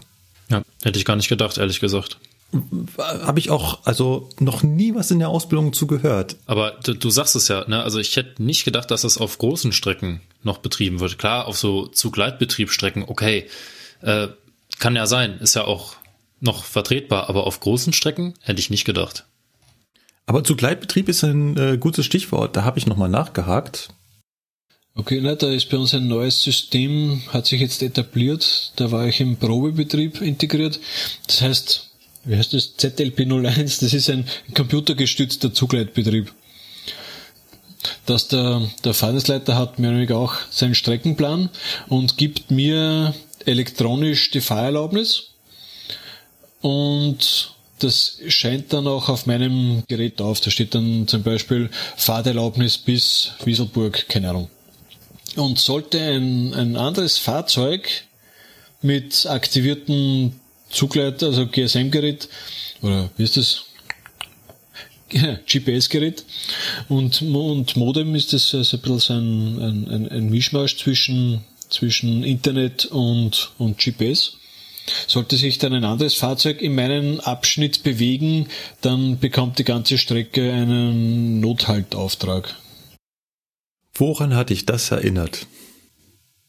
[0.51, 2.19] Ja, hätte ich gar nicht gedacht, ehrlich gesagt.
[2.99, 6.37] Habe ich auch, also noch nie was in der Ausbildung zugehört.
[6.47, 7.85] Aber du, du, sagst es ja, ne?
[7.85, 11.19] Also ich hätte nicht gedacht, dass es auf großen Strecken noch betrieben wird.
[11.19, 13.47] Klar, auf so Zugleitbetriebsstrecken, okay.
[14.01, 14.29] Äh,
[14.79, 15.97] kann ja sein, ist ja auch
[16.41, 19.25] noch vertretbar, aber auf großen Strecken hätte ich nicht gedacht.
[20.27, 23.89] Aber Zugleitbetrieb ist ein äh, gutes Stichwort, da habe ich nochmal nachgehakt.
[24.95, 28.73] Okay, na, da ist bei uns ein neues System, hat sich jetzt etabliert.
[28.75, 30.81] Da war ich im Probebetrieb integriert.
[31.29, 31.91] Das heißt,
[32.25, 32.77] wie heißt das?
[32.79, 36.33] ZLP01, das ist ein computergestützter Zugleitbetrieb.
[38.07, 41.49] Dass der, der Fahrdienstleiter hat mir auch seinen Streckenplan
[41.89, 43.15] und gibt mir
[43.49, 45.31] elektronisch die Fahrerlaubnis.
[46.61, 50.41] Und das scheint dann auch auf meinem Gerät auf.
[50.41, 54.51] Da steht dann zum Beispiel Fahrerlaubnis bis Wieselburg, keine Ahnung.
[55.37, 57.89] Und sollte ein, ein anderes Fahrzeug
[58.83, 62.29] mit aktivierten Zugleit, also GSM-Gerät,
[62.83, 63.65] oder wie ist das?
[65.47, 66.25] GPS-Gerät
[66.89, 72.23] und, und Modem ist das also ein bisschen so ein, ein, ein Mischmasch zwischen, zwischen
[72.25, 74.39] Internet und, und GPS.
[75.07, 78.49] Sollte sich dann ein anderes Fahrzeug in meinen Abschnitt bewegen,
[78.81, 82.57] dann bekommt die ganze Strecke einen Nothaltauftrag.
[83.95, 85.47] Woran hat dich das erinnert?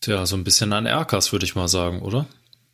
[0.01, 2.27] Tja, so ein bisschen an Erkas, würde ich mal sagen, oder?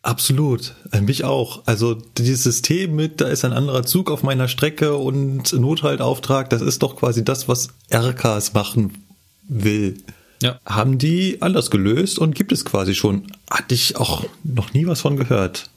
[0.04, 1.64] Absolut, mich auch.
[1.66, 6.62] Also dieses System mit, da ist ein anderer Zug auf meiner Strecke und Nothaltauftrag, das
[6.62, 9.04] ist doch quasi das, was RKs machen
[9.48, 9.98] will.
[10.46, 10.60] Ja.
[10.64, 13.24] Haben die anders gelöst und gibt es quasi schon.
[13.50, 15.72] Hatte ich auch noch nie was von gehört.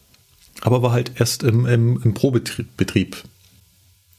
[0.61, 3.17] Aber war halt erst im, im, im Probebetrieb.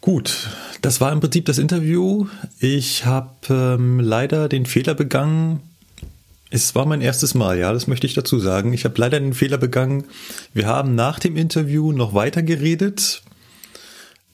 [0.01, 0.49] Gut,
[0.81, 2.25] das war im Prinzip das Interview.
[2.59, 5.59] Ich habe ähm, leider den Fehler begangen.
[6.49, 8.73] Es war mein erstes Mal, ja, das möchte ich dazu sagen.
[8.73, 10.05] Ich habe leider den Fehler begangen.
[10.51, 13.21] Wir haben nach dem Interview noch weiter geredet.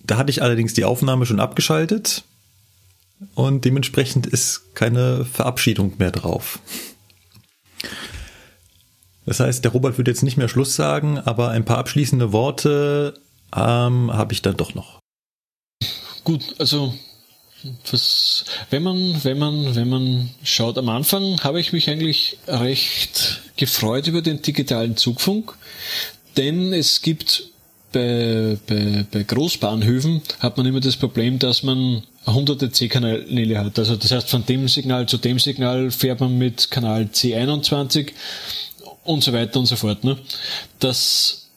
[0.01, 2.23] Da hatte ich allerdings die Aufnahme schon abgeschaltet
[3.33, 6.59] und dementsprechend ist keine Verabschiedung mehr drauf.
[9.25, 13.19] Das heißt, der Robert wird jetzt nicht mehr Schluss sagen, aber ein paar abschließende Worte
[13.55, 14.99] ähm, habe ich dann doch noch.
[16.23, 16.93] Gut, also
[17.91, 23.41] was, wenn man, wenn man, wenn man schaut, am Anfang habe ich mich eigentlich recht
[23.57, 25.55] gefreut über den digitalen Zugfunk,
[26.37, 27.49] denn es gibt
[27.91, 33.77] bei, bei, bei Großbahnhöfen hat man immer das Problem, dass man hunderte C-Kanäle hat.
[33.77, 38.11] Also das heißt, von dem Signal zu dem Signal fährt man mit Kanal C21
[39.03, 40.03] und so weiter und so fort.
[40.03, 40.17] Ne?
[40.79, 41.47] Das,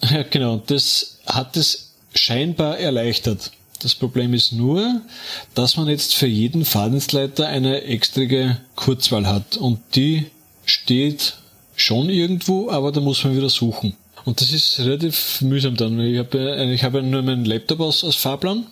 [0.10, 3.50] ja genau, das hat es scheinbar erleichtert.
[3.80, 5.00] Das Problem ist nur,
[5.54, 10.26] dass man jetzt für jeden Fahrdienstleiter eine extra Kurzwahl hat und die
[10.64, 11.34] steht
[11.74, 13.96] schon irgendwo, aber da muss man wieder suchen.
[14.24, 15.98] Und das ist relativ mühsam dann.
[15.98, 18.66] Ich habe ich habe nur meinen Laptop als, als Fahrplan.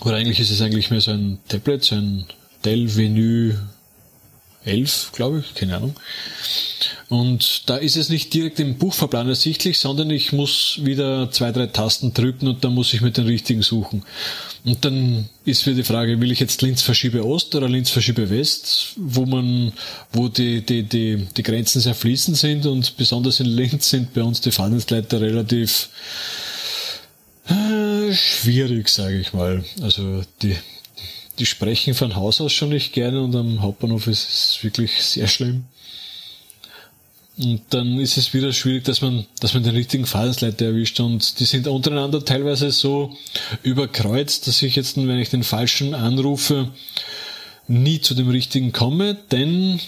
[0.00, 2.26] Oder eigentlich ist es eigentlich mehr so ein Tablet, so ein
[2.64, 3.58] Dell Venue
[4.64, 5.94] 11, glaube ich, keine Ahnung.
[7.08, 11.66] Und da ist es nicht direkt im Buchverplan ersichtlich, sondern ich muss wieder zwei, drei
[11.66, 14.02] Tasten drücken und dann muss ich mit den richtigen suchen.
[14.64, 18.30] Und dann ist wieder die Frage, will ich jetzt Linz verschiebe Ost oder Linz verschiebe
[18.30, 19.74] West, wo man,
[20.12, 24.22] wo die, die, die, die Grenzen sehr fließend sind und besonders in Linz sind bei
[24.22, 25.90] uns die Fahrdienstleiter relativ
[27.48, 29.64] äh, schwierig, sage ich mal.
[29.82, 30.56] Also die,
[31.38, 35.26] die sprechen von Haus aus schon nicht gerne und am Hauptbahnhof ist es wirklich sehr
[35.26, 35.64] schlimm.
[37.36, 41.40] Und dann ist es wieder schwierig, dass man, dass man den richtigen Fahrdienstleiter erwischt und
[41.40, 43.16] die sind untereinander teilweise so
[43.64, 46.70] überkreuzt, dass ich jetzt, wenn ich den falschen anrufe,
[47.66, 49.80] nie zu dem richtigen komme, denn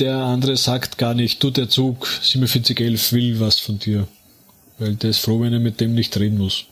[0.00, 4.08] der andere sagt gar nicht, du, der Zug 4711 will was von dir.
[4.78, 6.64] Weil der ist froh, wenn er mit dem nicht reden muss.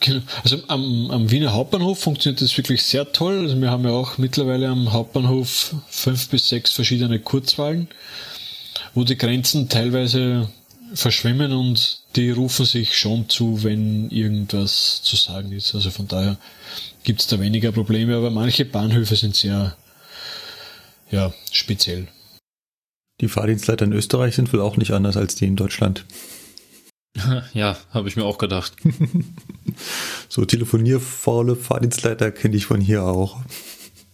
[0.00, 0.22] Genau.
[0.42, 3.40] Also am, am Wiener Hauptbahnhof funktioniert das wirklich sehr toll.
[3.40, 7.88] Also wir haben ja auch mittlerweile am Hauptbahnhof fünf bis sechs verschiedene Kurzwahlen,
[8.94, 10.48] wo die Grenzen teilweise
[10.92, 15.74] verschwimmen und die rufen sich schon zu, wenn irgendwas zu sagen ist.
[15.74, 16.36] Also von daher
[17.02, 19.76] gibt es da weniger Probleme, aber manche Bahnhöfe sind sehr
[21.10, 22.08] ja, speziell.
[23.20, 26.04] Die Fahrdienstleiter in Österreich sind wohl auch nicht anders als die in Deutschland.
[27.54, 28.74] Ja, habe ich mir auch gedacht.
[30.28, 33.40] so telefonierfaule Fahrdienstleiter kenne ich von hier auch.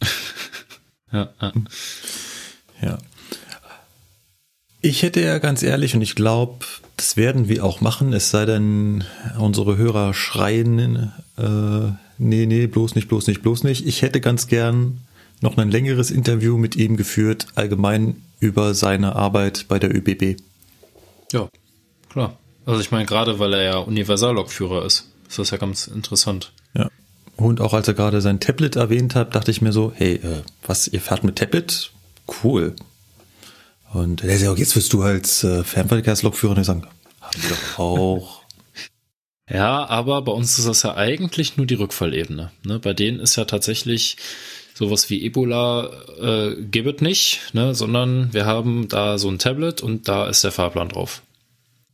[1.12, 1.52] ja, ja.
[2.82, 2.98] ja.
[4.82, 6.64] Ich hätte ja ganz ehrlich, und ich glaube,
[6.96, 9.04] das werden wir auch machen, es sei denn,
[9.38, 13.86] unsere Hörer schreien, äh, nee, nee, bloß nicht, bloß nicht, bloß nicht.
[13.86, 15.00] Ich hätte ganz gern
[15.42, 20.40] noch ein längeres Interview mit ihm geführt, allgemein über seine Arbeit bei der ÖBB.
[21.32, 21.48] Ja,
[22.08, 22.39] klar.
[22.66, 26.52] Also ich meine, gerade weil er ja Universallokführer ist, ist das ja ganz interessant.
[26.74, 26.88] Ja.
[27.36, 30.42] Und auch als er gerade sein Tablet erwähnt hat, dachte ich mir so, hey, äh,
[30.66, 31.90] was, ihr fährt mit Tablet?
[32.42, 32.74] Cool.
[33.92, 36.86] Und er sagt, jetzt wirst du als äh, Fernverkehrslokführer sagen,
[37.20, 38.42] haben wir doch auch.
[39.50, 42.52] ja, aber bei uns ist das ja eigentlich nur die Rückfallebene.
[42.64, 42.78] Ne?
[42.78, 44.16] Bei denen ist ja tatsächlich
[44.74, 47.74] sowas wie Ebola äh, gibt es nicht, ne?
[47.74, 51.22] sondern wir haben da so ein Tablet und da ist der Fahrplan drauf.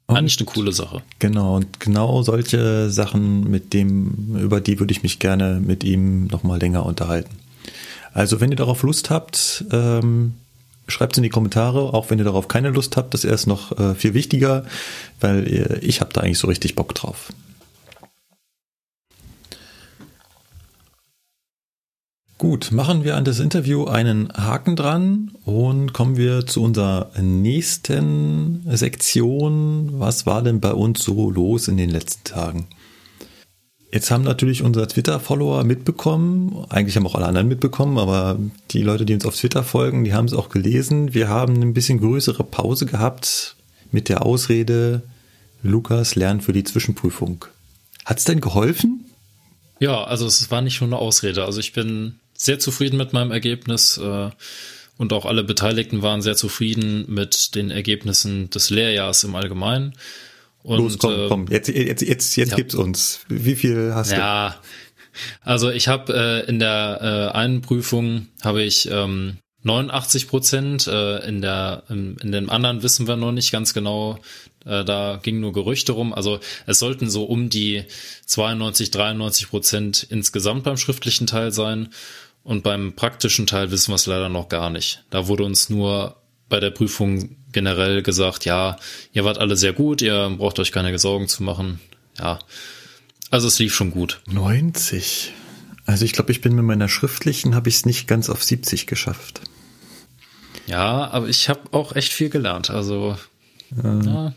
[0.07, 1.03] Und, Eigentlich eine coole Sache.
[1.19, 6.27] Genau, und genau solche Sachen, mit dem, über die würde ich mich gerne mit ihm
[6.29, 7.37] nochmal länger unterhalten.
[8.13, 10.35] Also wenn ihr darauf Lust habt, ähm,
[10.89, 13.47] schreibt es in die Kommentare, auch wenn ihr darauf keine Lust habt, das ist erst
[13.47, 14.65] noch äh, viel wichtiger,
[15.21, 17.33] weil äh, ich habe da eigentlich so richtig Bock drauf.
[22.39, 28.63] Gut, machen wir an das Interview einen Haken dran und kommen wir zu unserer nächsten
[28.77, 29.99] Sektion.
[29.99, 32.67] Was war denn bei uns so los in den letzten Tagen?
[33.91, 38.39] Jetzt haben natürlich unsere Twitter-Follower mitbekommen, eigentlich haben auch alle anderen mitbekommen, aber
[38.71, 41.15] die Leute, die uns auf Twitter folgen, die haben es auch gelesen.
[41.15, 43.57] Wir haben ein bisschen größere Pause gehabt
[43.93, 45.01] mit der Ausrede,
[45.63, 47.47] Lukas lernt für die Zwischenprüfung.
[48.05, 49.07] Hat es denn geholfen?
[49.81, 51.47] Ja, also es war nicht nur eine Ausrede.
[51.47, 54.31] Also ich bin sehr zufrieden mit meinem Ergebnis äh,
[54.99, 59.95] und auch alle Beteiligten waren sehr zufrieden mit den Ergebnissen des Lehrjahrs im Allgemeinen.
[60.63, 62.57] Und, Los, komm, äh, komm, jetzt, jetzt, jetzt, jetzt ja.
[62.57, 63.21] gibt's uns.
[63.29, 64.23] Wie viel hast ja, du?
[64.23, 64.61] Ja,
[65.43, 71.27] also ich habe äh, in der äh, einen Prüfung habe ich ähm, 89 Prozent, äh,
[71.27, 74.19] in der in, in dem anderen wissen wir noch nicht ganz genau,
[74.65, 76.13] äh, da ging nur Gerüchte rum.
[76.13, 77.85] Also es sollten so um die
[78.27, 81.89] 92, 93 Prozent insgesamt beim schriftlichen Teil sein.
[82.47, 85.03] Und beim praktischen Teil wissen wir es leider noch gar nicht.
[85.11, 86.15] Da wurde uns nur
[86.49, 88.77] bei der Prüfung generell gesagt, ja,
[89.13, 91.81] ihr wart alle sehr gut, ihr braucht euch keine Sorgen zu machen.
[92.21, 92.39] Ja,
[93.33, 94.21] also es lief schon gut.
[94.27, 95.33] 90.
[95.87, 98.87] Also ich glaube, ich bin mit meiner schriftlichen, habe ich es nicht ganz auf 70
[98.87, 99.41] geschafft.
[100.69, 102.71] Ja, aber ich habe auch echt viel gelernt.
[102.71, 103.17] Also
[103.83, 104.03] ja.
[104.03, 104.35] ja.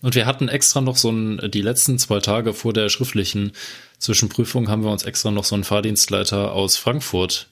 [0.00, 3.52] Und wir hatten extra noch so ein, die letzten zwei Tage vor der schriftlichen
[3.98, 7.48] Zwischenprüfung haben wir uns extra noch so einen Fahrdienstleiter aus Frankfurt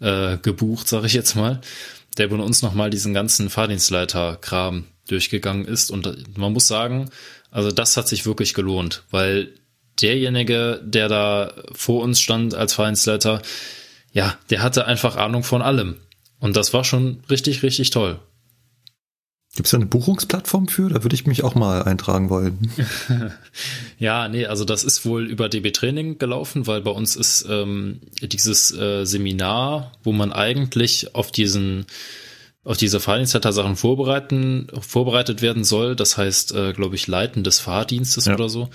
[0.00, 1.60] äh, gebucht, sage ich jetzt mal,
[2.18, 5.90] der bei uns nochmal diesen ganzen Fahrdienstleiter-Kram durchgegangen ist.
[5.90, 7.10] Und man muss sagen,
[7.50, 9.52] Also das hat sich wirklich gelohnt, weil
[10.00, 13.42] derjenige, der da vor uns stand als Vereinsleiter,
[14.12, 15.96] ja, der hatte einfach Ahnung von allem.
[16.38, 18.18] Und das war schon richtig, richtig toll.
[19.60, 20.88] Gibt es da eine Buchungsplattform für?
[20.88, 22.72] Da würde ich mich auch mal eintragen wollen.
[23.98, 28.00] ja, nee, also das ist wohl über DB Training gelaufen, weil bei uns ist ähm,
[28.22, 31.84] dieses äh, Seminar, wo man eigentlich auf diesen
[32.64, 35.94] auf diese Fahrdienstleiter-Sachen vorbereiten, vorbereitet werden soll.
[35.94, 38.36] Das heißt, äh, glaube ich, Leiten des Fahrdienstes ja.
[38.36, 38.70] oder so.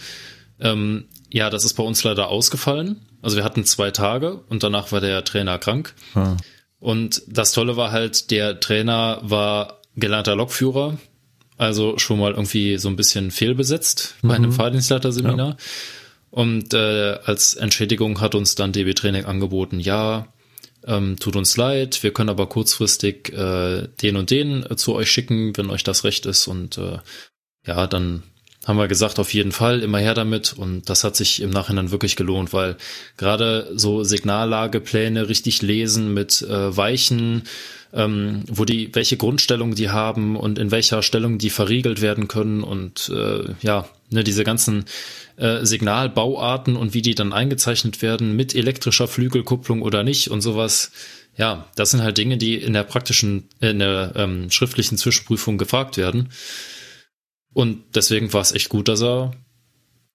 [0.59, 3.07] Ähm, ja, das ist bei uns leider ausgefallen.
[3.23, 5.95] Also wir hatten zwei Tage und danach war der Trainer krank.
[6.13, 6.37] Ah.
[6.77, 10.97] Und das Tolle war halt, der Trainer war gelernter Lokführer,
[11.57, 14.55] also schon mal irgendwie so ein bisschen fehlbesetzt bei einem mhm.
[14.55, 15.49] Fahrdienstleiter-Seminar.
[15.49, 15.57] Ja.
[16.31, 20.27] Und äh, als Entschädigung hat uns dann DB Training angeboten, ja,
[20.85, 25.09] ähm, tut uns leid, wir können aber kurzfristig äh, den und den äh, zu euch
[25.09, 26.47] schicken, wenn euch das recht ist.
[26.47, 26.99] Und äh,
[27.65, 28.23] ja, dann
[28.65, 30.53] haben wir gesagt, auf jeden Fall immer her damit.
[30.57, 32.75] Und das hat sich im Nachhinein wirklich gelohnt, weil
[33.15, 37.43] gerade so Signallagepläne richtig lesen mit äh, Weichen,
[37.93, 42.63] ähm, wo die, welche Grundstellung die haben und in welcher Stellung die verriegelt werden können
[42.63, 44.85] und äh, ja, ne, diese ganzen
[45.37, 50.91] äh, Signalbauarten und wie die dann eingezeichnet werden mit elektrischer Flügelkupplung oder nicht und sowas.
[51.37, 55.97] Ja, das sind halt Dinge, die in der praktischen, in der ähm, schriftlichen Zwischenprüfung gefragt
[55.97, 56.29] werden.
[57.55, 59.31] Und deswegen war es echt gut, dass er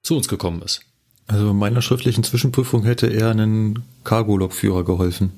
[0.02, 0.82] zu uns gekommen ist.
[1.26, 5.32] Also in meiner schriftlichen Zwischenprüfung hätte er einen Cargo-Lokführer geholfen.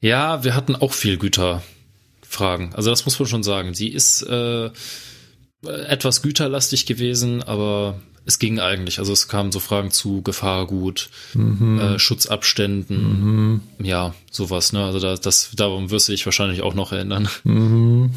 [0.00, 2.74] Ja, wir hatten auch viel Güterfragen.
[2.74, 3.72] Also das muss man schon sagen.
[3.72, 4.70] Sie ist äh,
[5.62, 8.98] etwas güterlastig gewesen, aber es ging eigentlich.
[8.98, 11.78] Also es kamen so Fragen zu Gefahrgut, mhm.
[11.78, 13.60] äh, Schutzabständen, mhm.
[13.80, 14.72] ja, sowas.
[14.72, 14.84] Ne?
[14.84, 17.28] Also da, das, darum wirst du dich wahrscheinlich auch noch erinnern.
[17.44, 18.10] Mhm.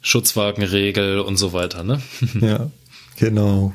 [0.00, 2.00] Schutzwagenregel und so weiter, ne?
[2.40, 2.70] ja,
[3.16, 3.74] genau.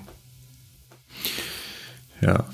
[2.21, 2.45] Ja.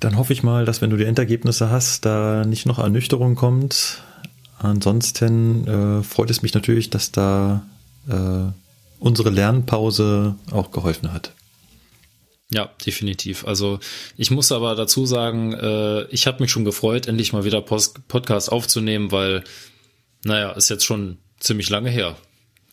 [0.00, 4.02] Dann hoffe ich mal, dass wenn du die Endergebnisse hast, da nicht noch Ernüchterung kommt.
[4.58, 7.64] Ansonsten äh, freut es mich natürlich, dass da
[8.08, 8.52] äh,
[9.00, 11.32] unsere Lernpause auch geholfen hat.
[12.50, 13.46] Ja, definitiv.
[13.46, 13.78] Also
[14.16, 18.08] ich muss aber dazu sagen, äh, ich habe mich schon gefreut, endlich mal wieder Post
[18.08, 19.44] Podcast aufzunehmen, weil,
[20.24, 22.16] naja, ist jetzt schon ziemlich lange her.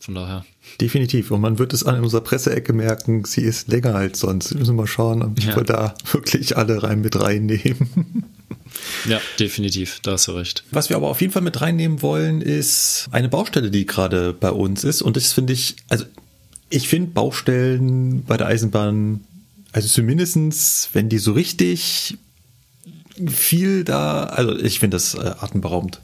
[0.00, 0.44] Von daher.
[0.80, 1.30] Definitiv.
[1.30, 4.52] Und man wird es an unserer Presseecke merken, sie ist länger als sonst.
[4.52, 5.56] Wir müssen mal schauen, ob ja.
[5.56, 8.24] wir da wirklich alle rein mit reinnehmen.
[9.08, 10.62] Ja, definitiv, da hast du recht.
[10.70, 14.50] Was wir aber auf jeden Fall mit reinnehmen wollen, ist eine Baustelle, die gerade bei
[14.50, 15.00] uns ist.
[15.00, 16.04] Und das finde ich, also
[16.68, 19.24] ich finde Baustellen bei der Eisenbahn
[19.76, 22.16] also zumindestens, wenn die so richtig
[23.28, 26.00] viel da, also ich finde das äh, atemberaubend.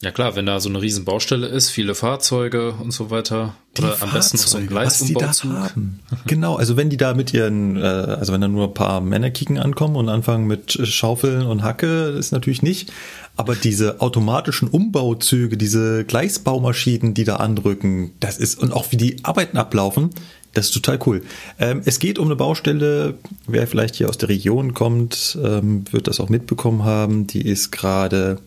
[0.00, 3.56] Ja klar, wenn da so eine riesen Baustelle ist, viele Fahrzeuge und so weiter.
[3.76, 5.50] Die oder am besten noch so ein Gleisumbauzug.
[6.28, 9.30] Genau, also wenn die da mit ihren, äh, also wenn da nur ein paar Männer
[9.30, 12.92] kicken ankommen und anfangen mit Schaufeln und Hacke, ist natürlich nicht.
[13.34, 19.24] Aber diese automatischen Umbauzüge, diese Gleisbaumaschinen, die da andrücken, das ist, und auch wie die
[19.24, 20.10] Arbeiten ablaufen,
[20.58, 21.22] das ist total cool.
[21.60, 23.14] Ähm, es geht um eine Baustelle,
[23.46, 27.28] wer vielleicht hier aus der Region kommt, ähm, wird das auch mitbekommen haben.
[27.28, 28.40] Die ist gerade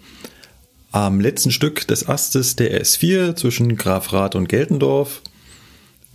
[0.91, 5.21] am letzten Stück des Astes der S4 zwischen Grafrath und Geltendorf.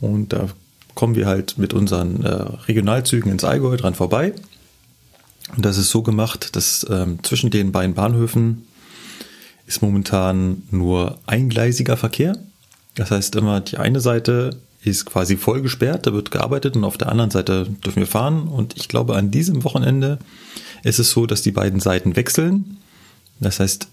[0.00, 0.48] Und da
[0.94, 2.28] kommen wir halt mit unseren äh,
[2.68, 4.34] Regionalzügen ins Allgäu dran vorbei.
[5.56, 8.66] Und das ist so gemacht, dass ähm, zwischen den beiden Bahnhöfen
[9.66, 12.36] ist momentan nur eingleisiger Verkehr.
[12.96, 16.96] Das heißt immer, die eine Seite ist quasi voll gesperrt, da wird gearbeitet und auf
[16.96, 18.46] der anderen Seite dürfen wir fahren.
[18.46, 20.18] Und ich glaube, an diesem Wochenende
[20.84, 22.78] ist es so, dass die beiden Seiten wechseln.
[23.40, 23.88] Das heißt,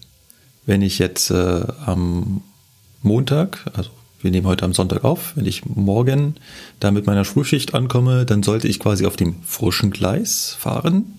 [0.66, 2.42] wenn ich jetzt äh, am
[3.02, 6.36] Montag, also wir nehmen heute am Sonntag auf, wenn ich morgen
[6.78, 11.18] da mit meiner Schulschicht ankomme, dann sollte ich quasi auf dem frischen Gleis fahren.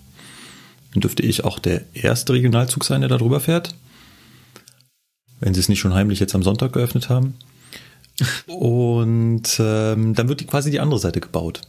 [0.94, 3.76] Dann dürfte ich auch der erste Regionalzug sein, der da drüber fährt.
[5.42, 7.36] Wenn sie es nicht schon heimlich jetzt am Sonntag geöffnet haben.
[8.48, 11.62] Und ähm, dann wird die quasi die andere Seite gebaut.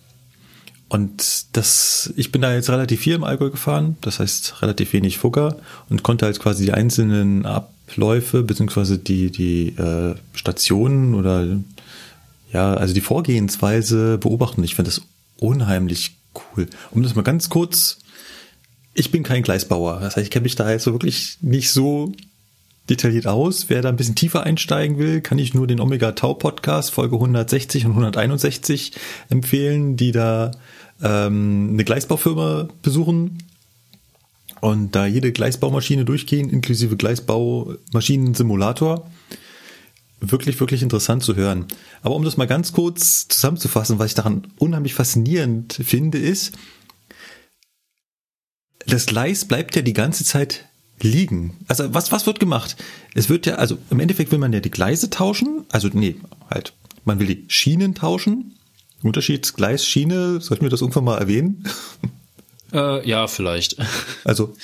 [0.89, 5.19] Und das, ich bin da jetzt relativ viel im Allgäu gefahren, das heißt relativ wenig
[5.19, 5.57] Fugger
[5.89, 11.59] und konnte halt quasi die einzelnen Abläufe beziehungsweise die die äh, Stationen oder
[12.53, 14.63] ja also die Vorgehensweise beobachten.
[14.63, 15.03] Ich finde das
[15.39, 16.17] unheimlich
[16.57, 16.69] cool.
[16.93, 17.99] Um das mal ganz kurz,
[18.95, 22.13] ich bin kein Gleisbauer, das heißt ich kenne mich da jetzt so wirklich nicht so
[22.89, 23.69] detailliert aus.
[23.69, 27.17] Wer da ein bisschen tiefer einsteigen will, kann ich nur den Omega Tau Podcast Folge
[27.17, 28.93] 160 und 161
[29.29, 30.53] empfehlen, die da
[31.03, 33.39] ähm, eine Gleisbaufirma besuchen
[34.61, 39.11] und da jede Gleisbaumaschine durchgehen, inklusive Gleisbaumaschinen-Simulator.
[40.21, 41.67] wirklich, wirklich interessant zu hören.
[42.03, 46.53] Aber um das mal ganz kurz zusammenzufassen, was ich daran unheimlich faszinierend finde, ist,
[48.87, 50.65] das Gleis bleibt ja die ganze Zeit
[51.01, 51.57] liegen.
[51.69, 52.77] Also was, was wird gemacht?
[53.15, 56.17] Es wird ja, also im Endeffekt will man ja die Gleise tauschen, also nee,
[56.51, 56.73] halt,
[57.05, 58.55] man will die Schienen tauschen.
[59.03, 61.65] Unterschied Gleis, Schiene, sollten wir das irgendwann mal erwähnen?
[62.73, 63.77] Äh, ja, vielleicht.
[64.25, 64.57] Also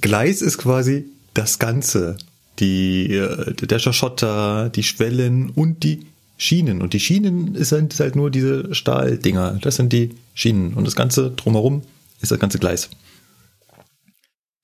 [0.00, 2.16] Gleis ist quasi das Ganze.
[2.58, 6.06] Die, äh, der Schotter, die Schwellen und die
[6.38, 6.82] Schienen.
[6.82, 9.58] Und die Schienen halt, ist halt nur diese Stahldinger.
[9.60, 10.74] Das sind die Schienen.
[10.74, 11.82] Und das Ganze drumherum
[12.20, 12.90] ist das ganze Gleis.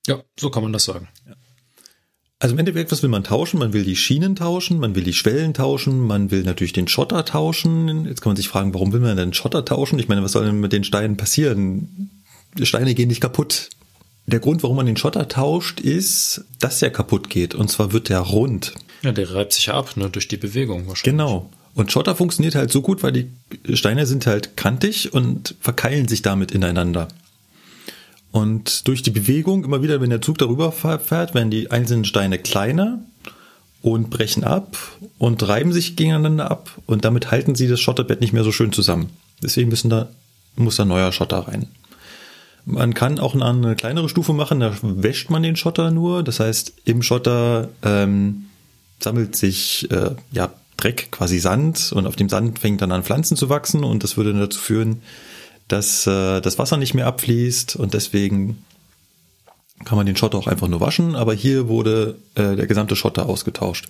[0.07, 1.09] Ja, so kann man das sagen.
[2.39, 3.59] Also im Endeffekt, was will man tauschen?
[3.59, 7.25] Man will die Schienen tauschen, man will die Schwellen tauschen, man will natürlich den Schotter
[7.25, 8.05] tauschen.
[8.07, 9.99] Jetzt kann man sich fragen, warum will man denn Schotter tauschen?
[9.99, 12.11] Ich meine, was soll denn mit den Steinen passieren?
[12.59, 13.71] Die Steine gehen nicht kaputt.
[14.27, 17.55] Der Grund, warum man den Schotter tauscht, ist, dass er kaputt geht.
[17.55, 18.75] Und zwar wird er rund.
[19.03, 21.03] Ja, der reibt sich ja ab, ne, durch die Bewegung wahrscheinlich.
[21.05, 21.51] Genau.
[21.75, 23.31] Und Schotter funktioniert halt so gut, weil die
[23.77, 27.09] Steine sind halt kantig und verkeilen sich damit ineinander.
[28.35, 32.41] Und durch die Bewegung, immer wieder, wenn der Zug darüber fährt, werden die einzelnen Steine
[32.41, 32.99] kleiner
[33.81, 34.77] und brechen ab
[35.19, 38.73] und reiben sich gegeneinander ab und damit halten sie das Schotterbett nicht mehr so schön
[38.73, 39.11] zusammen.
[39.41, 40.09] Deswegen müssen da,
[40.57, 41.69] muss da neuer Schotter rein.
[42.65, 46.25] Man kann auch eine kleinere Stufe machen, da wäscht man den Schotter nur.
[46.25, 48.47] Das heißt, im Schotter ähm,
[48.99, 53.37] sammelt sich äh, ja, Dreck, quasi Sand, und auf dem Sand fängt dann an Pflanzen
[53.37, 55.03] zu wachsen und das würde dazu führen,
[55.69, 58.65] dass äh, das Wasser nicht mehr abfließt und deswegen
[59.85, 63.27] kann man den Schotter auch einfach nur waschen, aber hier wurde äh, der gesamte Schotter
[63.29, 63.89] ausgetauscht.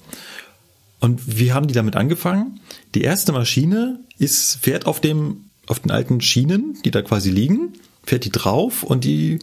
[1.01, 2.61] Und wie haben die damit angefangen?
[2.95, 7.75] Die erste Maschine ist, fährt auf dem, auf den alten Schienen, die da quasi liegen,
[8.03, 9.41] fährt die drauf und die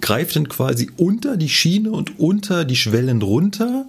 [0.00, 3.86] greift dann quasi unter die Schiene und unter die Schwellen runter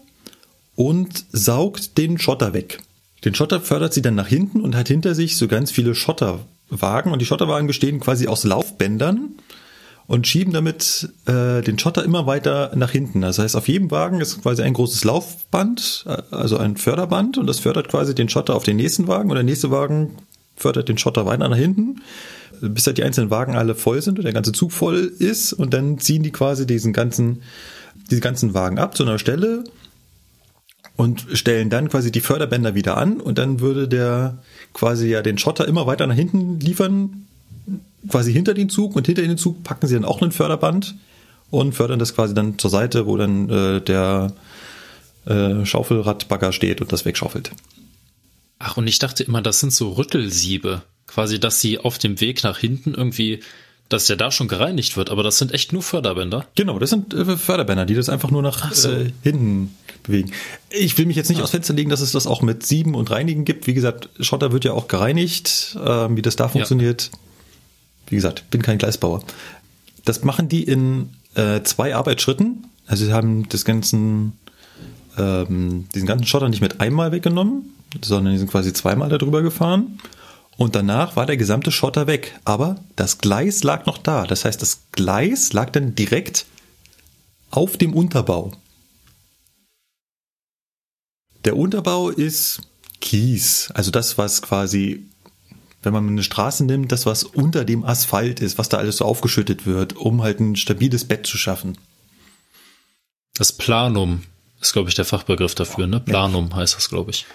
[0.75, 2.79] und saugt den Schotter weg.
[3.25, 6.45] Den Schotter fördert sie dann nach hinten und hat hinter sich so ganz viele Schotter
[6.69, 9.35] Wagen und die Schotterwagen bestehen quasi aus Laufbändern
[10.07, 13.21] und schieben damit äh, den Schotter immer weiter nach hinten.
[13.21, 17.47] Das heißt, auf jedem Wagen ist quasi ein großes Laufband, äh, also ein Förderband und
[17.47, 20.15] das fördert quasi den Schotter auf den nächsten Wagen und der nächste Wagen
[20.55, 22.01] fördert den Schotter weiter nach hinten,
[22.61, 25.73] bis halt die einzelnen Wagen alle voll sind und der ganze Zug voll ist und
[25.73, 27.43] dann ziehen die quasi diesen ganzen,
[28.09, 29.65] diese ganzen Wagen ab zu einer Stelle
[30.97, 34.39] und stellen dann quasi die Förderbänder wieder an und dann würde der
[34.73, 37.27] quasi ja den Schotter immer weiter nach hinten liefern,
[38.09, 40.95] quasi hinter den Zug und hinter den Zug packen sie dann auch einen Förderband
[41.51, 44.33] und fördern das quasi dann zur Seite, wo dann äh, der
[45.25, 47.51] äh, Schaufelradbagger steht und das wegschaufelt.
[48.59, 50.81] Ach, und ich dachte immer, das sind so Rüttelsiebe.
[51.05, 53.41] Quasi, dass sie auf dem Weg nach hinten irgendwie
[53.89, 56.45] dass der da schon gereinigt wird, aber das sind echt nur Förderbänder.
[56.55, 58.91] Genau, das sind äh, Förderbänder, die das einfach nur nach so.
[58.91, 60.31] äh, hinten bewegen.
[60.69, 61.43] Ich will mich jetzt nicht ja.
[61.43, 63.67] aus Fenster legen, dass es das auch mit Sieben und Reinigen gibt.
[63.67, 67.11] Wie gesagt, Schotter wird ja auch gereinigt, äh, wie das da funktioniert.
[67.13, 67.19] Ja.
[68.09, 69.23] Wie gesagt, bin kein Gleisbauer.
[70.05, 72.65] Das machen die in äh, zwei Arbeitsschritten.
[72.87, 74.33] Also sie haben das ganzen,
[75.17, 79.99] ähm, diesen ganzen Schotter nicht mit einmal weggenommen, sondern die sind quasi zweimal darüber gefahren.
[80.57, 82.39] Und danach war der gesamte Schotter weg.
[82.43, 84.25] Aber das Gleis lag noch da.
[84.25, 86.45] Das heißt, das Gleis lag dann direkt
[87.51, 88.51] auf dem Unterbau.
[91.45, 92.61] Der Unterbau ist
[92.99, 93.71] Kies.
[93.73, 95.05] Also das, was quasi,
[95.83, 99.05] wenn man eine Straße nimmt, das, was unter dem Asphalt ist, was da alles so
[99.05, 101.77] aufgeschüttet wird, um halt ein stabiles Bett zu schaffen.
[103.35, 104.23] Das Planum
[104.59, 105.99] ist, glaube ich, der Fachbegriff dafür, ne?
[105.99, 106.57] Planum ja.
[106.57, 107.25] heißt das, glaube ich.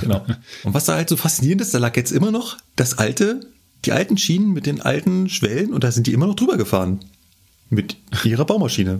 [0.00, 0.24] Genau.
[0.64, 3.40] Und was da halt so faszinierend ist, da lag jetzt immer noch das alte,
[3.84, 7.00] die alten Schienen mit den alten Schwellen und da sind die immer noch drüber gefahren.
[7.68, 8.98] Mit ihrer Baumaschine.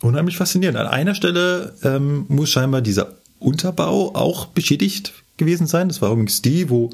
[0.00, 0.78] Unheimlich faszinierend.
[0.78, 5.88] An einer Stelle ähm, muss scheinbar dieser Unterbau auch beschädigt gewesen sein.
[5.88, 6.90] Das war übrigens die, wo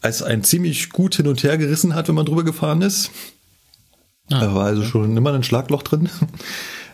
[0.00, 3.10] es ein ziemlich gut hin und her gerissen hat, wenn man drüber gefahren ist.
[4.30, 6.08] Ah, da war also schon immer ein Schlagloch drin.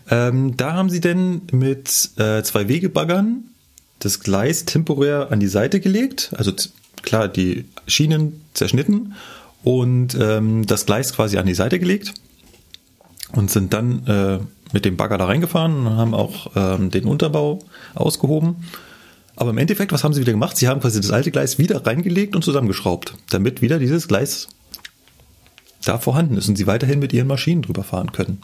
[0.09, 3.45] Ähm, da haben sie denn mit äh, zwei Wegebaggern
[3.99, 6.33] das Gleis temporär an die Seite gelegt.
[6.37, 6.53] Also
[7.03, 9.15] klar, die Schienen zerschnitten
[9.65, 12.15] und ähm, das Gleis quasi an die Seite gelegt
[13.33, 14.39] und sind dann äh,
[14.73, 17.61] mit dem Bagger da reingefahren und haben auch ähm, den Unterbau
[17.95, 18.57] ausgehoben.
[19.37, 20.57] Aber im Endeffekt, was haben sie wieder gemacht?
[20.57, 24.49] Sie haben quasi das alte Gleis wieder reingelegt und zusammengeschraubt, damit wieder dieses Gleis
[25.85, 28.41] da vorhanden ist und sie weiterhin mit ihren Maschinen drüber fahren können.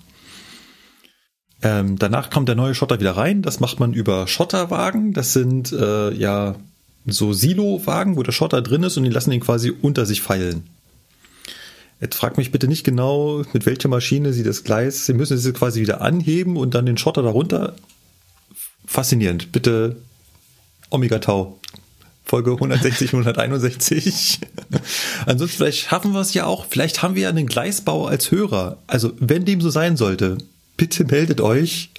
[1.62, 3.42] Ähm, danach kommt der neue Schotter wieder rein.
[3.42, 5.12] Das macht man über Schotterwagen.
[5.12, 6.56] Das sind äh, ja
[7.06, 10.64] so Silo-Wagen, wo der Schotter drin ist und die lassen ihn quasi unter sich feilen.
[12.00, 15.54] Jetzt fragt mich bitte nicht genau, mit welcher Maschine Sie das Gleis, Sie müssen es
[15.54, 17.74] quasi wieder anheben und dann den Schotter darunter
[18.86, 19.52] faszinierend.
[19.52, 19.96] Bitte
[20.90, 21.60] Omega Tau.
[22.24, 24.40] Folge 160, 161.
[25.26, 26.66] Ansonsten vielleicht schaffen wir es ja auch.
[26.68, 28.78] Vielleicht haben wir ja einen Gleisbau als Hörer.
[28.86, 30.38] Also wenn dem so sein sollte,
[30.76, 31.90] bitte meldet euch.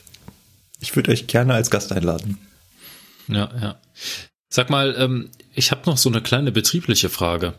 [0.80, 2.38] Ich würde euch gerne als Gast einladen.
[3.28, 3.76] Ja, ja.
[4.50, 7.54] Sag mal, ähm, ich habe noch so eine kleine betriebliche Frage.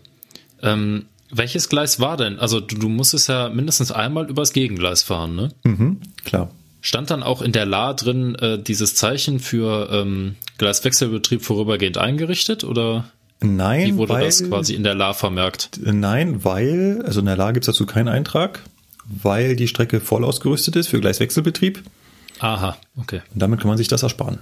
[0.63, 2.39] Ähm, welches Gleis war denn?
[2.39, 5.49] Also du, du musstest ja mindestens einmal übers Gegengleis fahren, ne?
[5.65, 6.51] Mhm, klar.
[6.81, 12.63] Stand dann auch in der La drin äh, dieses Zeichen für ähm, Gleiswechselbetrieb vorübergehend eingerichtet
[12.63, 13.07] oder?
[13.41, 15.71] Nein, Wie wurde weil, das quasi in der La vermerkt?
[15.83, 18.63] Nein, weil, also in der La gibt es dazu keinen Eintrag,
[19.07, 21.83] weil die Strecke voll ausgerüstet ist für Gleiswechselbetrieb.
[22.41, 23.23] Aha, okay.
[23.33, 24.39] Und damit kann man sich das ersparen.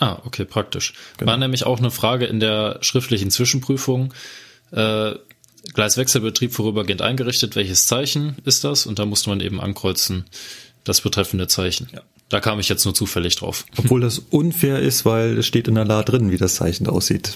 [0.00, 0.94] Ah, okay, praktisch.
[1.18, 1.30] Genau.
[1.30, 4.12] War nämlich auch eine Frage in der schriftlichen Zwischenprüfung.
[4.72, 5.12] Äh,
[5.72, 8.86] Gleiswechselbetrieb vorübergehend eingerichtet, welches Zeichen ist das?
[8.86, 10.24] Und da musste man eben ankreuzen,
[10.84, 11.88] das betreffende Zeichen.
[11.92, 12.02] Ja.
[12.28, 13.64] Da kam ich jetzt nur zufällig drauf.
[13.76, 17.34] Obwohl das unfair ist, weil es steht in der La drin, wie das Zeichen aussieht.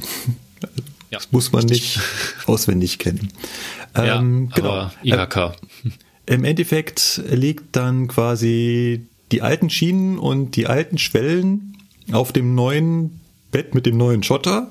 [1.11, 1.97] Ja, das muss man richtig.
[1.97, 3.33] nicht auswendig kennen.
[3.97, 4.91] Ja, ähm, genau.
[5.03, 5.53] IHK.
[6.29, 11.79] Im Endeffekt liegt dann quasi die alten Schienen und die alten Schwellen
[12.13, 13.21] auf dem neuen
[13.51, 14.69] Bett mit dem neuen Schotter.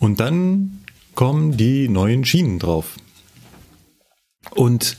[0.00, 0.82] Und dann
[1.14, 2.96] kommen die neuen Schienen drauf.
[4.50, 4.98] Und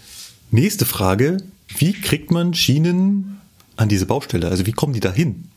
[0.50, 1.38] nächste Frage,
[1.68, 3.40] wie kriegt man Schienen
[3.76, 4.48] an diese Baustelle?
[4.48, 5.52] Also wie kommen die da hin?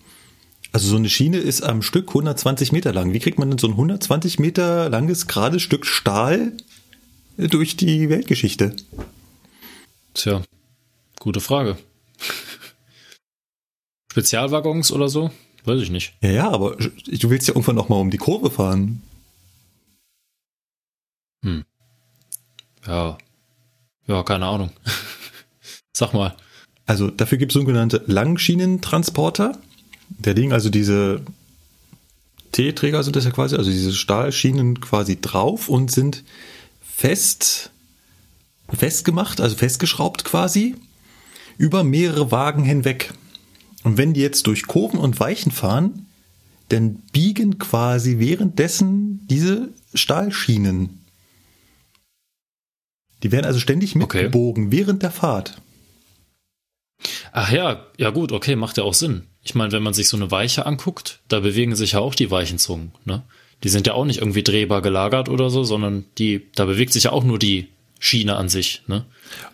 [0.72, 3.14] Also so eine Schiene ist am Stück 120 Meter lang.
[3.14, 6.52] Wie kriegt man denn so ein 120 Meter langes, gerades Stück Stahl
[7.39, 8.74] durch die Weltgeschichte?
[10.14, 10.43] Tja,
[11.20, 11.78] gute Frage.
[14.11, 15.30] Spezialwaggons oder so?
[15.64, 16.14] Weiß ich nicht.
[16.20, 19.03] Ja, ja, aber du willst ja irgendwann noch mal um die Kurve fahren.
[21.45, 21.64] Hm.
[22.86, 23.18] Ja.
[24.07, 24.70] Ja, keine Ahnung.
[25.93, 26.36] Sag mal.
[26.86, 29.59] Also dafür gibt es sogenannte Langschienentransporter.
[30.09, 31.20] Da liegen also diese
[32.53, 36.24] T-Träger sind das ja quasi, also diese Stahlschienen quasi drauf und sind
[36.99, 37.70] fest
[38.76, 40.74] festgemacht, also festgeschraubt quasi
[41.57, 43.14] über mehrere Wagen hinweg.
[43.84, 46.07] Und wenn die jetzt durch Kurven und Weichen fahren,
[46.70, 51.05] dann biegen quasi währenddessen diese Stahlschienen.
[53.22, 54.76] Die werden also ständig mitgebogen okay.
[54.76, 55.62] während der Fahrt.
[57.30, 59.22] Ach ja, ja gut, okay, macht ja auch Sinn.
[59.44, 62.32] Ich meine, wenn man sich so eine Weiche anguckt, da bewegen sich ja auch die
[62.32, 63.22] Weichenzungen, ne?
[63.64, 67.04] Die sind ja auch nicht irgendwie drehbar gelagert oder so, sondern die, da bewegt sich
[67.04, 67.68] ja auch nur die
[68.00, 69.04] Schiene an sich, ne?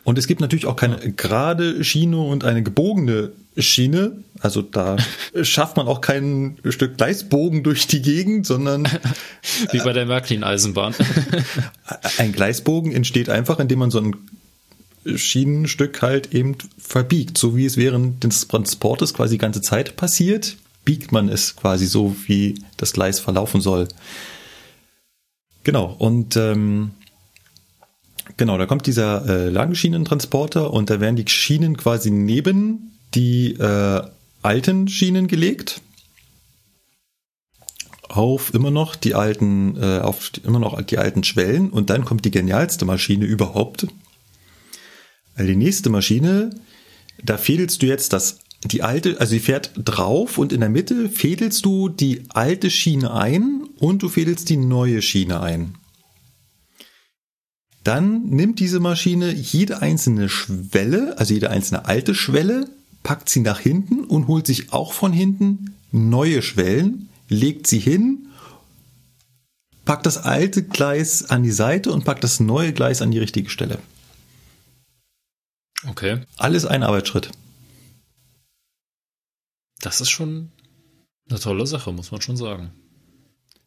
[0.04, 4.12] Und es gibt natürlich auch keine gerade Schiene und eine gebogene Schiene.
[4.40, 4.96] Also da
[5.42, 8.88] schafft man auch kein Stück Gleisbogen durch die Gegend, sondern
[9.72, 10.94] wie bei der Märklin-Eisenbahn.
[12.18, 14.16] ein Gleisbogen entsteht einfach, indem man so ein
[15.16, 20.56] Schienenstück halt eben verbiegt, so wie es während des Transportes quasi die ganze Zeit passiert,
[20.84, 23.88] biegt man es quasi so, wie das Gleis verlaufen soll.
[25.62, 26.90] Genau, und ähm,
[28.36, 34.02] genau, da kommt dieser äh, Langschienentransporter und da werden die Schienen quasi neben die äh,
[34.42, 35.80] alten Schienen gelegt
[38.14, 42.24] auf immer noch die alten, äh, auf immer noch die alten Schwellen und dann kommt
[42.24, 43.86] die genialste Maschine überhaupt.
[45.36, 46.50] Die nächste Maschine,
[47.22, 51.08] da fädelst du jetzt das, die alte, also die fährt drauf und in der Mitte
[51.08, 55.74] fädelst du die alte Schiene ein und du fädelst die neue Schiene ein.
[57.82, 62.68] Dann nimmt diese Maschine jede einzelne Schwelle, also jede einzelne alte Schwelle,
[63.02, 68.28] packt sie nach hinten und holt sich auch von hinten neue Schwellen, legt sie hin,
[69.84, 73.50] packt das alte Gleis an die Seite und packt das neue Gleis an die richtige
[73.50, 73.78] Stelle.
[75.86, 76.22] Okay.
[76.38, 77.30] Alles ein Arbeitsschritt.
[79.84, 80.50] Das ist schon
[81.28, 82.70] eine tolle Sache, muss man schon sagen.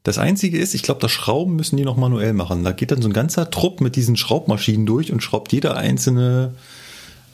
[0.01, 2.63] Das Einzige ist, ich glaube, das Schrauben müssen die noch manuell machen.
[2.63, 6.55] Da geht dann so ein ganzer Trupp mit diesen Schraubmaschinen durch und schraubt jede einzelne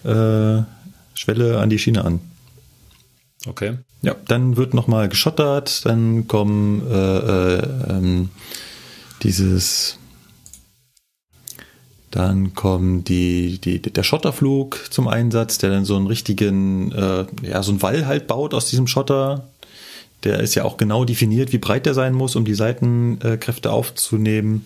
[0.04, 0.64] äh,
[1.14, 2.20] Schwelle an die Schiene an.
[3.46, 3.78] Okay.
[4.02, 8.32] Ja, dann wird nochmal geschottert, dann kommen äh, äh, ähm,
[9.22, 9.98] dieses,
[12.14, 17.64] dann kommt die, die, der Schotterflug zum Einsatz, der dann so einen richtigen, äh, ja,
[17.64, 19.48] so einen Wall halt baut aus diesem Schotter.
[20.24, 24.66] Der ist ja auch genau definiert, wie breit der sein muss, um die Seitenkräfte aufzunehmen.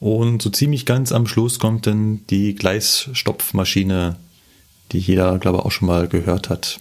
[0.00, 4.16] Und so ziemlich ganz am Schluss kommt dann die Gleisstopfmaschine
[4.92, 6.80] die jeder, glaube ich, auch schon mal gehört hat.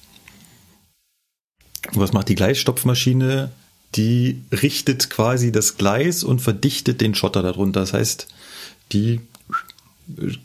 [1.94, 3.52] Und was macht die Gleisstopfmaschine?
[3.96, 7.82] Die richtet quasi das Gleis und verdichtet den Schotter darunter.
[7.82, 8.28] Das heißt,
[8.92, 9.22] die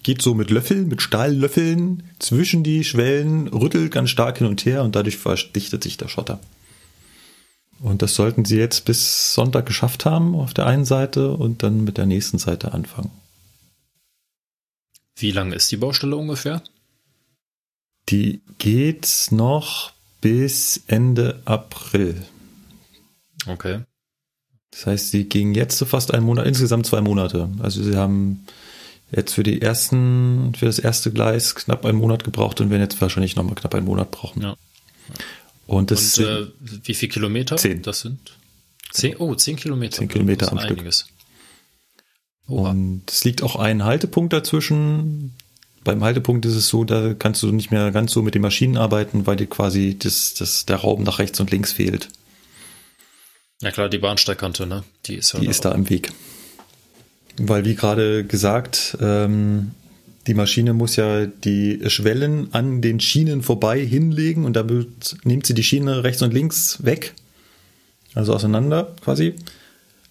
[0.03, 4.83] geht so mit Löffeln, mit Stahllöffeln zwischen die Schwellen, rüttelt ganz stark hin und her
[4.83, 6.41] und dadurch verdichtet sich der Schotter.
[7.81, 11.85] Und das sollten sie jetzt bis Sonntag geschafft haben auf der einen Seite und dann
[11.85, 13.11] mit der nächsten Seite anfangen.
[15.17, 16.63] Wie lang ist die Baustelle ungefähr?
[18.09, 22.23] Die geht noch bis Ende April.
[23.47, 23.81] Okay.
[24.71, 27.51] Das heißt, sie ging jetzt so fast einen Monat, insgesamt zwei Monate.
[27.61, 28.47] Also sie haben
[29.15, 33.01] jetzt für die ersten, für das erste Gleis knapp einen Monat gebraucht und werden jetzt
[33.01, 34.43] wahrscheinlich nochmal knapp einen Monat brauchen.
[34.43, 34.57] Ja.
[35.67, 36.47] Und, das und äh,
[36.85, 37.57] wie viele Kilometer?
[37.57, 37.83] Zehn.
[37.83, 38.33] Das sind
[38.93, 39.99] zehn, oh, zehn Kilometer.
[39.99, 40.79] Zehn Kilometer am Stück.
[40.79, 41.07] einiges.
[42.47, 45.35] Und es liegt auch ein Haltepunkt dazwischen.
[45.85, 48.77] Beim Haltepunkt ist es so, da kannst du nicht mehr ganz so mit den Maschinen
[48.77, 52.09] arbeiten, weil dir quasi das, das, der Raum nach rechts und links fehlt.
[53.61, 54.85] Ja klar, die Bahnsteigkante, ne?
[55.07, 56.13] Die ist, ja die ist da im Weg.
[57.39, 59.73] Weil wie gerade gesagt, ähm,
[60.27, 65.55] die Maschine muss ja die Schwellen an den Schienen vorbei hinlegen und damit nimmt sie
[65.55, 67.15] die Schiene rechts und links weg,
[68.15, 69.35] also auseinander quasi,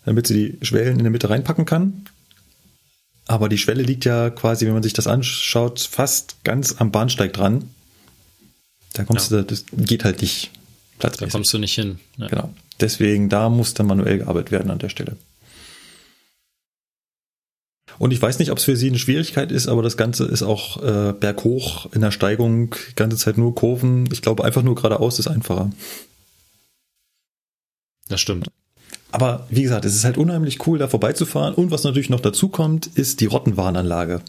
[0.06, 2.06] damit sie die Schwellen in der Mitte reinpacken kann.
[3.28, 7.32] Aber die Schwelle liegt ja quasi, wenn man sich das anschaut, fast ganz am Bahnsteig
[7.32, 7.70] dran.
[8.94, 9.38] Da kommst ja.
[9.38, 10.52] du, das geht halt nicht
[11.00, 11.32] platzmäßig.
[11.32, 12.00] Da kommst du nicht hin.
[12.18, 12.28] Ja.
[12.28, 12.54] Genau.
[12.82, 15.16] Deswegen, da muss dann manuell gearbeitet werden an der Stelle.
[18.02, 20.42] Und ich weiß nicht, ob es für Sie eine Schwierigkeit ist, aber das Ganze ist
[20.42, 24.10] auch äh, berghoch in der Steigung, ganze Zeit nur Kurven.
[24.12, 25.70] Ich glaube, einfach nur geradeaus ist einfacher.
[28.10, 28.48] Das stimmt.
[29.12, 31.54] Aber wie gesagt, es ist halt unheimlich cool, da vorbeizufahren.
[31.54, 34.24] Und was natürlich noch dazu kommt, ist die Rottenwarnanlage,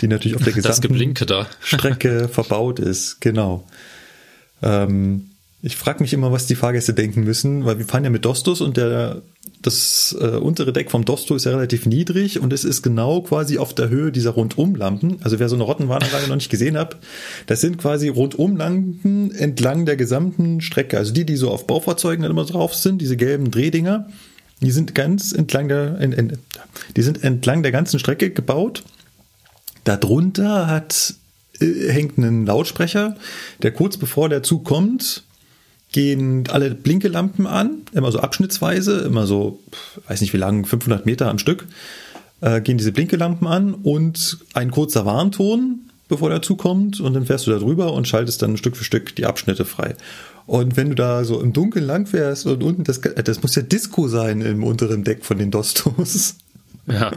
[0.00, 1.14] die natürlich auf der gesamten
[1.60, 3.20] Strecke verbaut ist.
[3.20, 3.64] Genau.
[4.60, 5.30] Ähm,
[5.62, 8.60] ich frage mich immer, was die Fahrgäste denken müssen, weil wir fahren ja mit Dostos
[8.60, 9.22] und der
[9.62, 13.58] das äh, untere Deck vom Dosto ist ja relativ niedrig und es ist genau quasi
[13.58, 15.18] auf der Höhe dieser Rundumlampen.
[15.22, 16.96] Also wer so eine Rottenwarnanlage noch nicht gesehen hat,
[17.46, 20.98] das sind quasi Rundumlampen entlang der gesamten Strecke.
[20.98, 24.08] Also die, die so auf Baufahrzeugen immer drauf sind, diese gelben Drehdinger,
[24.60, 26.38] die sind ganz entlang der, in, in,
[26.96, 28.82] die sind entlang der ganzen Strecke gebaut.
[29.84, 31.14] Darunter hat
[31.60, 33.16] äh, hängt ein Lautsprecher,
[33.62, 35.22] der kurz bevor der Zug kommt,
[35.92, 39.60] gehen alle Blinkelampen an, immer so abschnittsweise, immer so,
[40.08, 41.66] weiß nicht wie lang, 500 Meter am Stück,
[42.40, 47.46] äh, gehen diese Blinkelampen an und ein kurzer Warnton, bevor der zukommt und dann fährst
[47.46, 49.94] du da drüber und schaltest dann Stück für Stück die Abschnitte frei.
[50.46, 53.62] Und wenn du da so im Dunkeln lang fährst und unten, das, das muss ja
[53.62, 56.36] Disco sein im unteren Deck von den Dostos.
[56.86, 57.12] Ja,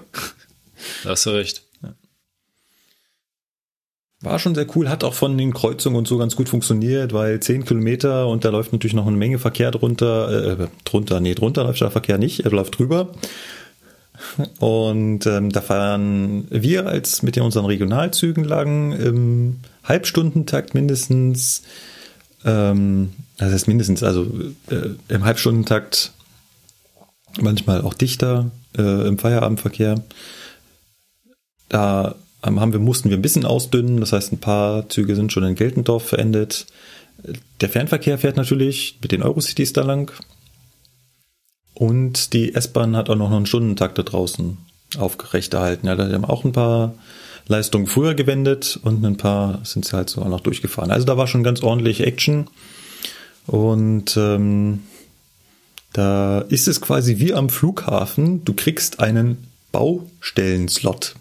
[1.04, 1.65] da hast du recht.
[4.26, 7.40] War schon sehr cool, hat auch von den Kreuzungen und so ganz gut funktioniert, weil
[7.40, 11.64] 10 Kilometer und da läuft natürlich noch eine Menge Verkehr drunter, äh, drunter, nee, drunter
[11.64, 13.10] läuft der Verkehr nicht, er läuft drüber.
[14.60, 21.62] Und ähm, da fahren wir als mit unseren Regionalzügen lang im Halbstundentakt mindestens,
[22.44, 24.26] ähm, das heißt mindestens, also
[24.72, 26.14] äh, im Halbstundentakt
[27.40, 30.02] manchmal auch dichter äh, im Feierabendverkehr.
[31.70, 32.16] Da
[32.46, 34.00] haben wir, mussten wir ein bisschen ausdünnen.
[34.00, 36.68] Das heißt, ein paar Züge sind schon in Geltendorf verendet.
[37.62, 40.12] Der Fernverkehr fährt natürlich mit den Eurocities da lang.
[41.74, 44.58] Und die S-Bahn hat auch noch einen Stundentakt da draußen
[44.98, 45.88] aufrechterhalten.
[45.88, 46.94] Ja, da haben auch ein paar
[47.48, 50.92] Leistungen früher gewendet und ein paar sind sie halt so auch noch durchgefahren.
[50.92, 52.48] Also da war schon ganz ordentlich Action.
[53.46, 54.82] Und ähm,
[55.94, 58.44] da ist es quasi wie am Flughafen.
[58.44, 61.16] Du kriegst einen Baustellenslot.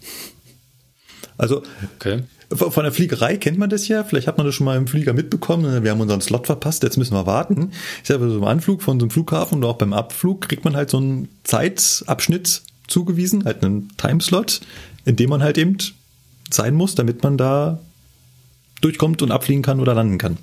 [1.36, 1.62] Also
[1.96, 2.22] okay.
[2.54, 4.04] von der Fliegerei kennt man das ja.
[4.04, 5.82] Vielleicht hat man das schon mal im Flieger mitbekommen.
[5.82, 7.72] Wir haben unseren Slot verpasst, jetzt müssen wir warten.
[8.02, 10.76] Ich sage, so im Anflug von so einem Flughafen oder auch beim Abflug kriegt man
[10.76, 14.60] halt so einen Zeitabschnitt zugewiesen, halt einen Timeslot,
[15.04, 15.78] in dem man halt eben
[16.50, 17.80] sein muss, damit man da
[18.80, 20.36] durchkommt und abfliegen kann oder landen kann.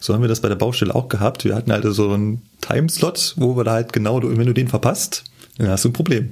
[0.00, 1.44] So haben wir das bei der Baustelle auch gehabt.
[1.44, 5.24] Wir hatten halt so einen Timeslot, wo wir da halt genau, wenn du den verpasst,
[5.58, 6.30] dann hast du ein Problem.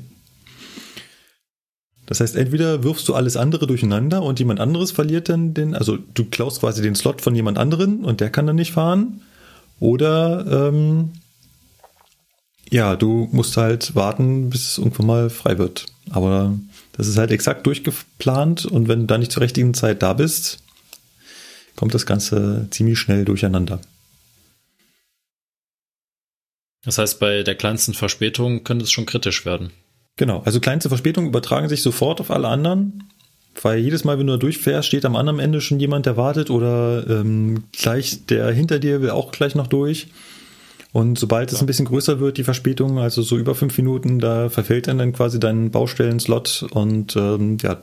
[2.07, 5.99] Das heißt, entweder wirfst du alles andere durcheinander und jemand anderes verliert dann den, also
[6.15, 9.23] du klaust quasi den Slot von jemand anderen und der kann dann nicht fahren.
[9.81, 11.11] Oder ähm,
[12.71, 15.87] ja, du musst halt warten, bis es irgendwann mal frei wird.
[16.11, 16.57] Aber
[16.93, 20.63] das ist halt exakt durchgeplant und wenn du da nicht zur richtigen Zeit da bist,
[21.75, 23.81] kommt das Ganze ziemlich schnell durcheinander.
[26.85, 29.73] Das heißt, bei der kleinsten Verspätung könnte es schon kritisch werden.
[30.17, 33.05] Genau, also kleinste Verspätungen übertragen sich sofort auf alle anderen,
[33.63, 36.51] weil jedes Mal, wenn du da durchfährst, steht am anderen Ende schon jemand, der wartet
[36.51, 40.09] oder ähm, gleich der hinter dir will auch gleich noch durch.
[40.93, 41.57] Und sobald ja.
[41.57, 44.97] es ein bisschen größer wird, die Verspätung, also so über fünf Minuten, da verfällt dann,
[44.97, 47.83] dann quasi dein Baustellenslot und ähm, ja,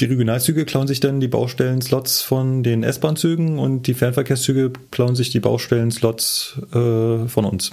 [0.00, 5.30] Die Regionalzüge klauen sich dann die Baustellen-Slots von den S-Bahn-Zügen und die Fernverkehrszüge klauen sich
[5.30, 7.70] die Baustellen-Slots äh, von uns.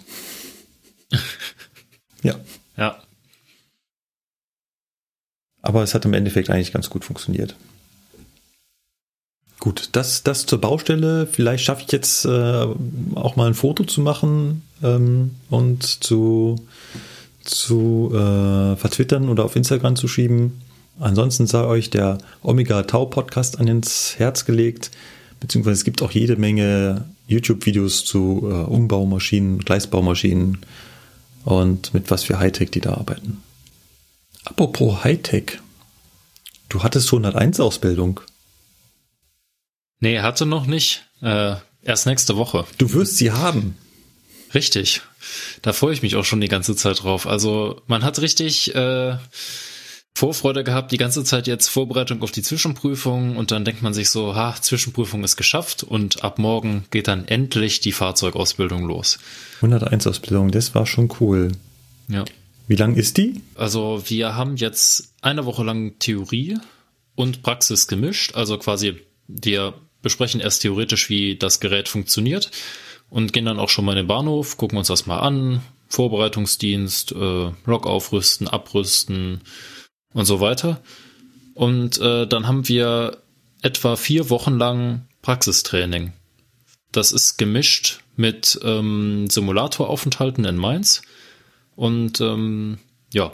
[2.21, 2.35] ja.
[2.77, 3.01] Ja.
[5.61, 7.55] Aber es hat im Endeffekt eigentlich ganz gut funktioniert.
[9.59, 11.27] Gut, das, das zur Baustelle.
[11.27, 12.65] Vielleicht schaffe ich jetzt äh,
[13.13, 16.55] auch mal ein Foto zu machen ähm, und zu,
[17.43, 20.61] zu äh, vertwittern oder auf Instagram zu schieben.
[20.99, 24.89] Ansonsten sei euch der Omega Tau Podcast an ins Herz gelegt,
[25.39, 30.57] beziehungsweise es gibt auch jede Menge YouTube-Videos zu äh, Umbaumaschinen, Gleisbaumaschinen
[31.45, 33.43] und mit was für Hightech die da arbeiten.
[34.45, 35.59] Apropos Hightech,
[36.69, 38.21] du hattest 101 Ausbildung.
[39.99, 41.05] Nee, hatte noch nicht.
[41.21, 42.65] Äh, erst nächste Woche.
[42.77, 43.77] Du wirst sie haben.
[44.53, 45.01] Richtig.
[45.61, 47.27] Da freue ich mich auch schon die ganze Zeit drauf.
[47.27, 49.17] Also man hat richtig äh,
[50.13, 54.09] Vorfreude gehabt, die ganze Zeit jetzt Vorbereitung auf die Zwischenprüfung und dann denkt man sich
[54.09, 59.19] so, ha, Zwischenprüfung ist geschafft und ab morgen geht dann endlich die Fahrzeugausbildung los.
[59.57, 61.53] 101 Ausbildung, das war schon cool.
[62.07, 62.25] Ja.
[62.67, 63.41] Wie lang ist die?
[63.55, 66.57] Also wir haben jetzt eine Woche lang Theorie
[67.15, 68.35] und Praxis gemischt.
[68.35, 72.51] Also quasi wir besprechen erst theoretisch, wie das Gerät funktioniert
[73.09, 77.11] und gehen dann auch schon mal in den Bahnhof, gucken uns das mal an, Vorbereitungsdienst,
[77.11, 79.41] äh, Lok aufrüsten, abrüsten
[80.13, 80.81] und so weiter.
[81.53, 83.17] Und äh, dann haben wir
[83.61, 86.13] etwa vier Wochen lang Praxistraining.
[86.91, 91.01] Das ist gemischt mit ähm, Simulatoraufenthalten in Mainz.
[91.75, 92.79] Und ähm,
[93.13, 93.31] ja,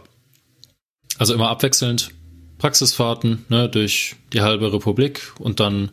[1.17, 2.11] also immer abwechselnd
[2.57, 5.91] Praxisfahrten ne, durch die halbe Republik und dann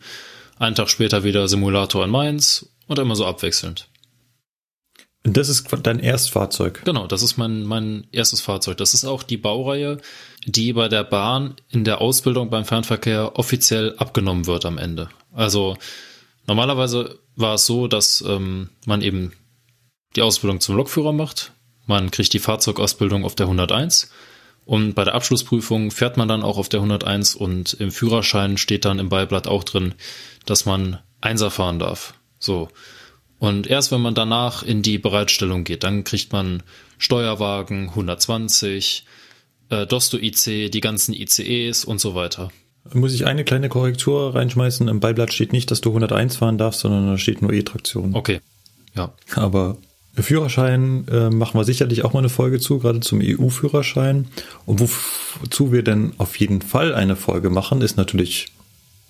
[0.58, 3.88] einen Tag später wieder Simulator in Mainz und immer so abwechselnd.
[5.26, 6.82] Und das ist dein Erstfahrzeug?
[6.84, 8.76] Genau, das ist mein, mein erstes Fahrzeug.
[8.76, 9.98] Das ist auch die Baureihe,
[10.46, 15.08] die bei der Bahn in der Ausbildung beim Fernverkehr offiziell abgenommen wird am Ende.
[15.32, 15.76] Also
[16.46, 19.32] normalerweise war es so, dass ähm, man eben
[20.16, 21.52] die Ausbildung zum Lokführer macht.
[21.86, 24.10] Man kriegt die Fahrzeugausbildung auf der 101
[24.64, 28.84] und bei der Abschlussprüfung fährt man dann auch auf der 101 und im Führerschein steht
[28.84, 29.94] dann im Beiblatt auch drin,
[30.46, 32.14] dass man Einser fahren darf.
[32.38, 32.68] So.
[33.38, 36.62] Und erst wenn man danach in die Bereitstellung geht, dann kriegt man
[36.96, 39.04] Steuerwagen 120,
[39.82, 42.50] äh, Dosto IC, die ganzen ICEs und so weiter.
[42.92, 44.88] Muss ich eine kleine Korrektur reinschmeißen?
[44.88, 48.14] Im Beiblatt steht nicht, dass du 101 fahren darfst, sondern da steht nur E-Traktion.
[48.14, 48.40] Okay.
[48.94, 49.14] Ja.
[49.34, 49.78] Aber
[50.14, 54.28] Führerschein äh, machen wir sicherlich auch mal eine Folge zu, gerade zum EU-Führerschein.
[54.66, 54.80] Und
[55.40, 58.48] wozu wir denn auf jeden Fall eine Folge machen, ist natürlich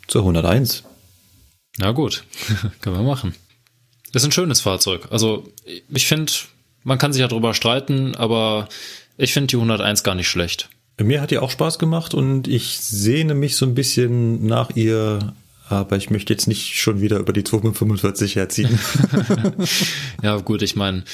[0.07, 0.85] zur 101.
[1.79, 2.25] Na gut,
[2.81, 3.35] können wir machen.
[4.13, 5.09] Das ist ein schönes Fahrzeug.
[5.11, 5.49] Also
[5.89, 6.33] ich finde,
[6.85, 8.69] man kann sich ja drüber streiten, aber
[9.17, 10.69] ich finde die 101 gar nicht schlecht.
[11.01, 15.35] Mir hat die auch Spaß gemacht und ich sehne mich so ein bisschen nach ihr
[15.69, 18.79] aber ich möchte jetzt nicht schon wieder über die 245 herziehen.
[20.23, 21.05] ja, gut, ich meine,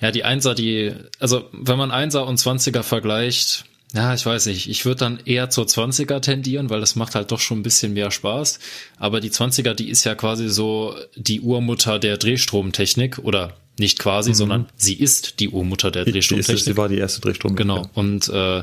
[0.00, 4.68] ja, die Einser, die, also wenn man Einser und 20er vergleicht, ja, ich weiß nicht,
[4.68, 7.92] ich würde dann eher zur 20er tendieren, weil das macht halt doch schon ein bisschen
[7.92, 8.60] mehr Spaß.
[8.98, 14.30] Aber die 20er, die ist ja quasi so die Urmutter der Drehstromtechnik oder nicht quasi,
[14.30, 14.34] mhm.
[14.34, 16.64] sondern sie ist die Urmutter der Drehstromtechnik.
[16.64, 17.56] Sie war die erste Drehstrom.
[17.56, 17.88] Genau.
[17.94, 18.62] Und äh,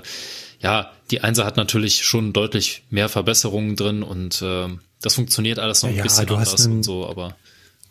[0.62, 4.68] ja, die Einser hat natürlich schon deutlich mehr Verbesserungen drin und äh,
[5.02, 7.36] das funktioniert alles noch ein ja, bisschen anders einen, und so, aber.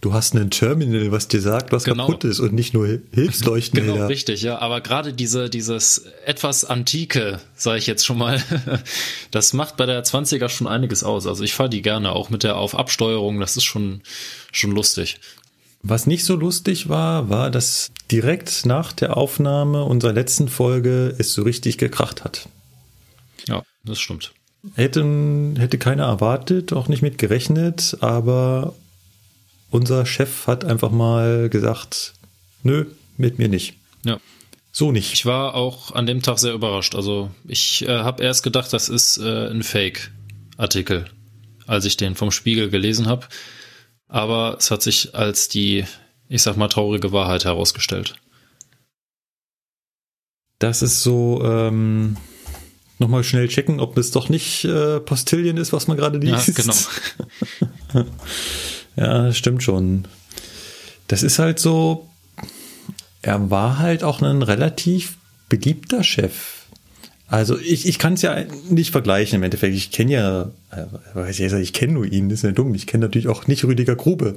[0.03, 2.07] Du hast einen Terminal, was dir sagt, was genau.
[2.07, 3.81] kaputt ist und nicht nur Hilfsleuchten.
[3.87, 4.59] genau, richtig, ja.
[4.59, 8.43] Aber gerade diese, dieses etwas Antike, sage ich jetzt schon mal,
[9.31, 11.27] das macht bei der 20er schon einiges aus.
[11.27, 14.03] Also ich fahre die gerne, auch mit der Auf-Absteuerung, das ist schon,
[14.53, 15.19] schon lustig.
[15.83, 21.33] Was nicht so lustig war, war, dass direkt nach der Aufnahme unserer letzten Folge es
[21.33, 22.49] so richtig gekracht hat.
[23.49, 24.33] Ja, das stimmt.
[24.75, 28.75] Hätten, hätte keiner erwartet, auch nicht mit gerechnet, aber
[29.71, 32.15] unser Chef hat einfach mal gesagt,
[32.63, 32.87] nö,
[33.17, 33.75] mit mir nicht.
[34.05, 34.19] Ja.
[34.73, 35.13] So nicht.
[35.13, 36.95] Ich war auch an dem Tag sehr überrascht.
[36.95, 41.07] Also ich äh, habe erst gedacht, das ist äh, ein Fake-Artikel,
[41.67, 43.27] als ich den vom Spiegel gelesen habe.
[44.09, 45.85] Aber es hat sich als die,
[46.29, 48.17] ich sag mal, traurige Wahrheit herausgestellt.
[50.59, 52.17] Das ist so, ähm,
[52.99, 56.49] nochmal schnell checken, ob es doch nicht äh, Postillion ist, was man gerade liest.
[56.49, 56.55] Ja,
[57.95, 58.07] genau.
[58.97, 60.07] ja, stimmt schon.
[61.09, 62.09] Das ist halt so,
[63.23, 65.17] er war halt auch ein relativ
[65.49, 66.67] beliebter Chef.
[67.29, 69.75] Also ich, ich kann es ja nicht vergleichen im Endeffekt.
[69.75, 70.51] Ich kenne ja,
[71.15, 72.75] weiß ich, ich kenne nur ihn, das ist ja dumm.
[72.75, 74.37] Ich kenne natürlich auch nicht Rüdiger Grube.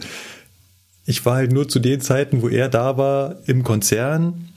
[1.05, 4.49] Ich war halt nur zu den Zeiten, wo er da war, im Konzern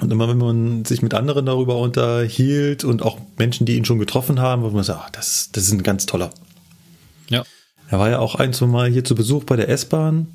[0.00, 3.98] Und immer wenn man sich mit anderen darüber unterhielt und auch Menschen, die ihn schon
[3.98, 6.30] getroffen haben, wo man sagt, ach, das, das ist ein ganz toller.
[7.28, 7.44] Ja.
[7.90, 10.26] Er war ja auch ein, zwei Mal hier zu Besuch bei der S-Bahn.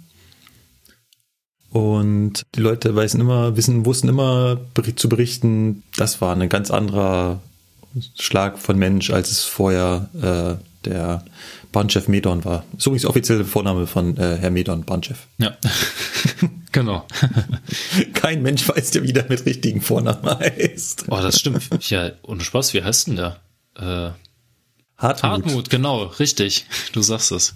[1.69, 4.59] Und die Leute wissen immer, wissen, wussten immer
[4.95, 7.41] zu berichten, das war ein ganz anderer
[8.19, 11.23] Schlag von Mensch, als es vorher äh, der
[11.71, 12.63] Bahnchef Medon war.
[12.77, 15.27] So übrigens offizielle Vorname von äh, Herr Medon, Bahnchef.
[15.39, 15.57] Ja,
[16.71, 17.07] genau.
[18.13, 21.05] Kein Mensch weiß ja, wie der mit richtigen Vornamen heißt.
[21.09, 21.89] Oh, das stimmt.
[21.89, 23.39] Ja, ohne Spaß, wie heißt denn der?
[23.75, 24.11] Äh,
[24.97, 25.31] Hartmut.
[25.31, 26.65] Hartmut, genau, richtig.
[26.93, 27.53] Du sagst es.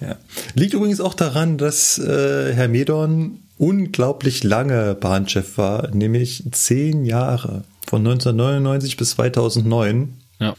[0.00, 0.16] Ja.
[0.54, 7.64] Liegt übrigens auch daran, dass äh, Herr Medon unglaublich lange Bahnchef war, nämlich zehn Jahre.
[7.86, 10.14] Von 1999 bis 2009.
[10.40, 10.56] Ja.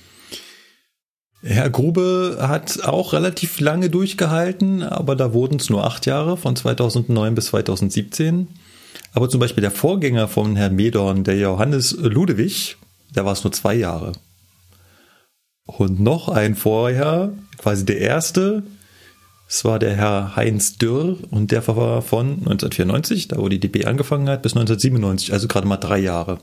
[1.41, 6.55] Herr Grube hat auch relativ lange durchgehalten, aber da wurden es nur acht Jahre, von
[6.55, 8.47] 2009 bis 2017.
[9.13, 12.77] Aber zum Beispiel der Vorgänger von Herrn Medorn, der Johannes Ludewig,
[13.15, 14.13] der war es nur zwei Jahre.
[15.65, 18.63] Und noch ein vorher, quasi der erste,
[19.47, 23.85] es war der Herr Heinz Dürr und der war von 1994, da wo die DB
[23.85, 26.39] angefangen hat, bis 1997, also gerade mal drei Jahre.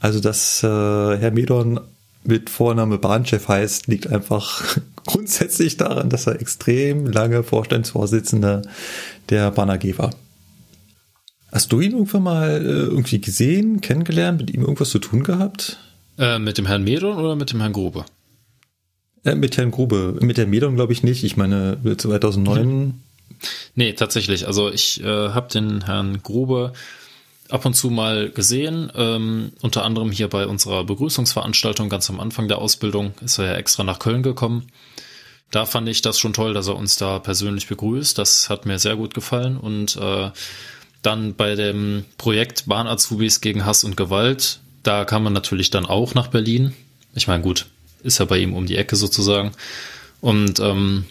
[0.00, 1.80] Also, dass äh, Herr Medorn
[2.24, 8.62] mit Vorname Bahnchef heißt, liegt einfach grundsätzlich daran, dass er extrem lange Vorstandsvorsitzender
[9.28, 10.10] der Bahn AG war.
[11.52, 15.78] Hast du ihn irgendwann mal äh, irgendwie gesehen, kennengelernt, mit ihm irgendwas zu tun gehabt?
[16.22, 18.04] Äh, mit dem Herrn Medon oder mit dem Herrn Grube?
[19.24, 20.18] Äh, mit Herrn Grube.
[20.20, 21.24] Mit der Medon glaube ich nicht.
[21.24, 22.66] Ich meine 2009.
[22.68, 22.94] Mhm.
[23.74, 24.46] Nee, tatsächlich.
[24.46, 26.74] Also ich äh, habe den Herrn Grube
[27.48, 28.92] ab und zu mal gesehen.
[28.94, 33.54] Ähm, unter anderem hier bei unserer Begrüßungsveranstaltung ganz am Anfang der Ausbildung ist er ja
[33.56, 34.68] extra nach Köln gekommen.
[35.50, 38.16] Da fand ich das schon toll, dass er uns da persönlich begrüßt.
[38.16, 39.56] Das hat mir sehr gut gefallen.
[39.56, 40.30] Und äh,
[41.02, 46.14] dann bei dem Projekt Bahn-Azubis gegen Hass und Gewalt, da kam man natürlich dann auch
[46.14, 46.74] nach Berlin.
[47.14, 47.66] Ich meine, gut,
[48.02, 49.52] ist ja bei ihm um die Ecke sozusagen.
[50.20, 51.06] Und ähm,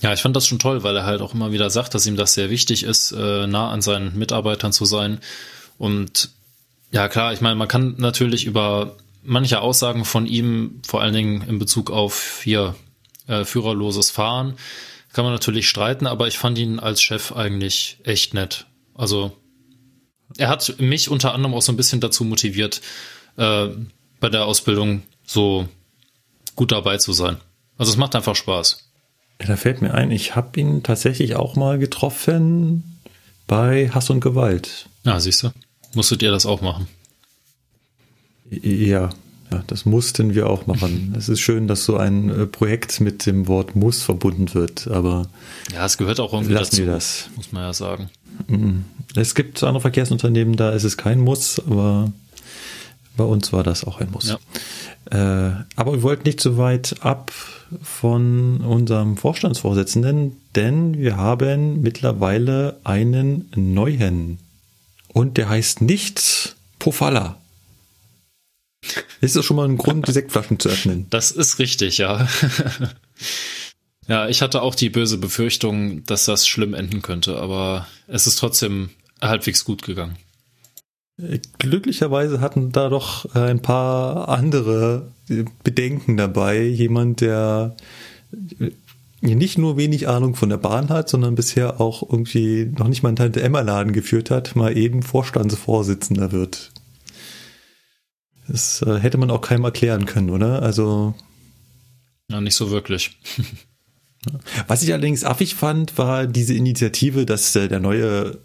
[0.00, 2.16] ja, ich fand das schon toll, weil er halt auch immer wieder sagt, dass ihm
[2.16, 5.20] das sehr wichtig ist, äh, nah an seinen Mitarbeitern zu sein
[5.78, 6.30] und
[6.90, 11.42] ja, klar, ich meine, man kann natürlich über manche Aussagen von ihm, vor allen Dingen
[11.42, 12.74] in Bezug auf hier
[13.26, 14.54] äh, führerloses Fahren,
[15.12, 18.66] kann man natürlich streiten, aber ich fand ihn als Chef eigentlich echt nett.
[18.94, 19.36] Also
[20.38, 22.80] er hat mich unter anderem auch so ein bisschen dazu motiviert,
[23.36, 23.68] äh,
[24.20, 25.68] bei der Ausbildung so
[26.56, 27.36] gut dabei zu sein.
[27.76, 28.88] Also es macht einfach Spaß.
[29.40, 33.00] Ja, da fällt mir ein, ich habe ihn tatsächlich auch mal getroffen
[33.46, 34.88] bei Hass und Gewalt.
[35.04, 35.50] Ja, siehst du.
[35.94, 36.88] Musstet ihr das auch machen?
[38.50, 39.10] Ja,
[39.50, 41.14] ja, das mussten wir auch machen.
[41.18, 45.28] es ist schön, dass so ein äh, Projekt mit dem Wort muss verbunden wird, aber
[45.72, 47.30] ja, es gehört auch irgendwie lassen dazu, wir das.
[47.36, 48.10] muss man ja sagen.
[48.46, 48.84] Mhm.
[49.14, 52.12] Es gibt andere Verkehrsunternehmen, da ist es kein Muss, aber
[53.16, 54.28] bei uns war das auch ein Muss.
[54.28, 54.38] Ja.
[55.10, 57.32] Äh, aber wir wollten nicht so weit ab
[57.82, 64.38] von unserem Vorstandsvorsitzenden, denn wir haben mittlerweile einen neuen
[65.08, 67.36] und der heißt nicht Pofalla.
[69.20, 71.06] Ist das schon mal ein Grund, die Sektflaschen zu öffnen?
[71.10, 72.28] Das ist richtig, ja.
[74.08, 78.36] Ja, ich hatte auch die böse Befürchtung, dass das schlimm enden könnte, aber es ist
[78.38, 78.90] trotzdem
[79.20, 80.16] halbwegs gut gegangen.
[81.58, 85.12] Glücklicherweise hatten da doch ein paar andere
[85.64, 86.62] Bedenken dabei.
[86.62, 87.76] Jemand, der
[89.20, 93.08] nicht nur wenig Ahnung von der Bahn hat, sondern bisher auch irgendwie noch nicht mal
[93.08, 96.70] einen Tante Emma Laden geführt hat, mal eben Vorstandsvorsitzender wird.
[98.46, 100.62] Das äh, hätte man auch keinem erklären können, oder?
[100.62, 101.14] Also.
[102.30, 103.18] Ja, nicht so wirklich.
[104.66, 108.38] Was ich allerdings affig fand, war diese Initiative, dass äh, der neue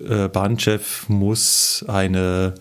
[0.00, 2.54] äh, Bahnchef muss eine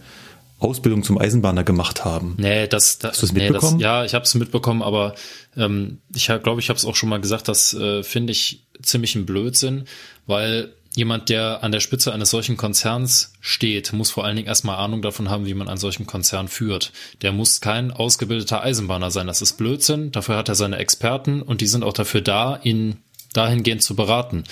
[0.59, 2.35] Ausbildung zum Eisenbahner gemacht haben.
[2.37, 3.79] Nee, das, das Hast du das nee, mitbekommen?
[3.79, 5.15] Das, ja, ich habe es mitbekommen, aber
[5.57, 9.15] ähm, ich glaube, ich habe es auch schon mal gesagt, das äh, finde ich ziemlich
[9.15, 9.85] ein Blödsinn,
[10.27, 14.77] weil jemand, der an der Spitze eines solchen Konzerns steht, muss vor allen Dingen erstmal
[14.77, 16.91] Ahnung davon haben, wie man einen solchen Konzern führt.
[17.21, 19.27] Der muss kein ausgebildeter Eisenbahner sein.
[19.27, 20.11] Das ist Blödsinn.
[20.11, 22.97] Dafür hat er seine Experten und die sind auch dafür da, ihn
[23.33, 24.43] dahingehend zu beraten.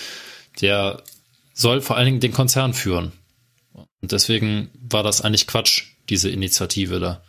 [0.62, 1.04] Der
[1.54, 3.12] soll vor allen Dingen den Konzern führen.
[3.74, 7.22] Und deswegen war das eigentlich Quatsch, diese Initiative da.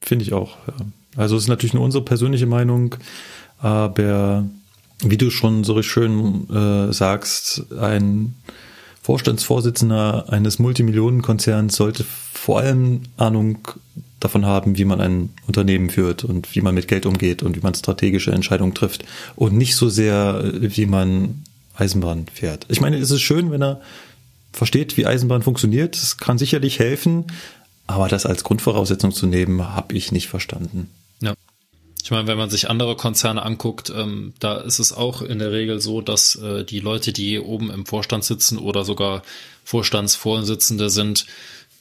[0.00, 0.56] Finde ich auch.
[0.66, 0.74] Ja.
[1.16, 2.96] Also es ist natürlich nur unsere persönliche Meinung,
[3.58, 4.46] aber
[5.00, 8.34] wie du schon so schön äh, sagst, ein
[9.02, 13.58] Vorstandsvorsitzender eines Multimillionenkonzerns sollte vor allem Ahnung
[14.20, 17.60] davon haben, wie man ein Unternehmen führt und wie man mit Geld umgeht und wie
[17.60, 19.04] man strategische Entscheidungen trifft
[19.36, 21.44] und nicht so sehr, wie man
[21.76, 22.66] Eisenbahn fährt.
[22.68, 23.80] Ich meine, es ist schön, wenn er
[24.52, 25.96] versteht, wie Eisenbahn funktioniert.
[25.96, 27.26] Das kann sicherlich helfen,
[27.86, 30.88] aber das als Grundvoraussetzung zu nehmen, habe ich nicht verstanden.
[32.06, 35.50] Ich meine, wenn man sich andere Konzerne anguckt, ähm, da ist es auch in der
[35.50, 39.22] Regel so, dass äh, die Leute, die oben im Vorstand sitzen oder sogar
[39.64, 41.26] Vorstandsvorsitzende sind,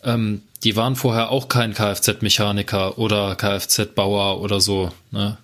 [0.02, 4.92] ähm, die waren vorher auch kein Kfz-Mechaniker oder Kfz-Bauer oder so.
[5.12, 5.38] Ne?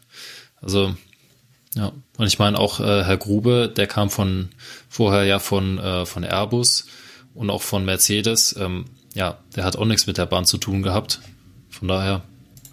[0.64, 0.96] Also
[1.76, 4.50] ja, und ich meine auch äh, Herr Grube, der kam von
[4.90, 6.88] vorher ja von äh, von Airbus
[7.36, 8.56] und auch von Mercedes.
[8.60, 11.22] Ähm, ja, der hat auch nichts mit der Bahn zu tun gehabt.
[11.70, 12.24] Von daher.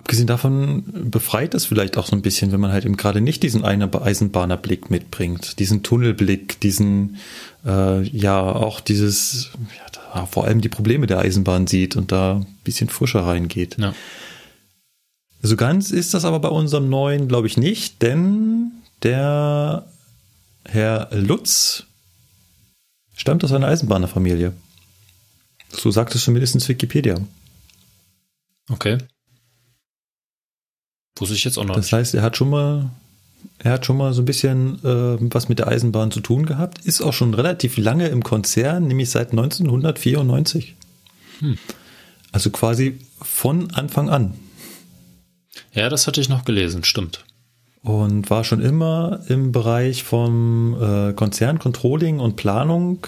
[0.09, 3.43] Abgesehen davon befreit es vielleicht auch so ein bisschen, wenn man halt eben gerade nicht
[3.43, 7.19] diesen Eisenbahnerblick mitbringt, diesen Tunnelblick, diesen
[7.67, 9.51] äh, ja auch dieses
[10.15, 13.77] ja, vor allem die Probleme der Eisenbahn sieht und da ein bisschen frischer reingeht.
[13.77, 13.93] Ja.
[15.43, 19.85] So ganz ist das aber bei unserem neuen, glaube ich, nicht, denn der
[20.65, 21.85] Herr Lutz
[23.15, 24.55] stammt aus einer Eisenbahnerfamilie.
[25.69, 27.21] So sagt es zumindest Wikipedia.
[28.71, 28.97] Okay.
[31.19, 32.91] Wusste ich jetzt auch noch Das heißt, er hat schon mal,
[33.59, 36.85] er hat schon mal so ein bisschen äh, was mit der Eisenbahn zu tun gehabt,
[36.85, 40.77] ist auch schon relativ lange im Konzern, nämlich seit 1994.
[41.41, 41.59] Hm.
[42.33, 44.35] Also quasi von Anfang an.
[45.75, 47.25] Ja, das hatte ich noch gelesen, stimmt
[47.83, 53.07] und war schon immer im Bereich vom äh, Konzerncontrolling und Planung.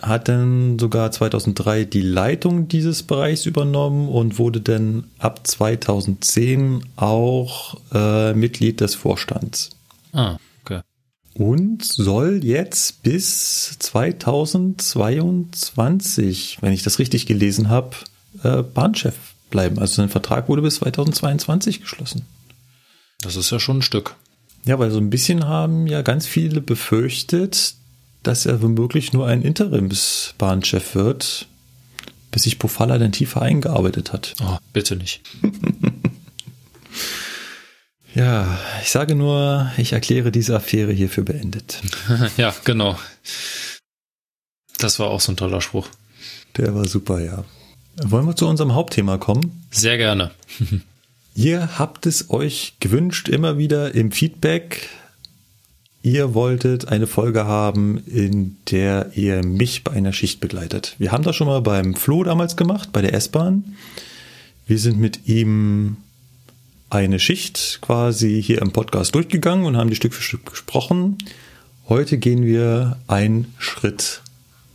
[0.00, 7.78] Hat dann sogar 2003 die Leitung dieses Bereichs übernommen und wurde dann ab 2010 auch
[7.94, 9.70] äh, Mitglied des Vorstands.
[10.12, 10.82] Ah, okay.
[11.34, 17.96] Und soll jetzt bis 2022, wenn ich das richtig gelesen habe,
[18.42, 19.14] äh, Bahnchef
[19.50, 19.78] bleiben.
[19.78, 22.26] Also sein Vertrag wurde bis 2022 geschlossen.
[23.22, 24.16] Das ist ja schon ein Stück.
[24.64, 27.74] Ja, weil so ein bisschen haben ja ganz viele befürchtet,
[28.26, 31.46] dass er womöglich nur ein Interimsbahnchef wird,
[32.30, 34.34] bis sich Pofalla dann tiefer eingearbeitet hat.
[34.42, 35.22] Oh, bitte nicht.
[38.14, 41.80] ja, ich sage nur, ich erkläre diese Affäre hierfür beendet.
[42.36, 42.98] ja, genau.
[44.78, 45.88] Das war auch so ein toller Spruch.
[46.56, 47.44] Der war super, ja.
[48.02, 49.66] Wollen wir zu unserem Hauptthema kommen?
[49.70, 50.32] Sehr gerne.
[51.34, 54.88] Ihr habt es euch gewünscht, immer wieder im Feedback.
[56.06, 60.94] Ihr wolltet eine Folge haben, in der ihr mich bei einer Schicht begleitet.
[60.98, 63.76] Wir haben das schon mal beim Flo damals gemacht, bei der S-Bahn.
[64.68, 65.96] Wir sind mit ihm
[66.90, 71.18] eine Schicht quasi hier im Podcast durchgegangen und haben die Stück für Stück gesprochen.
[71.88, 74.22] Heute gehen wir einen Schritt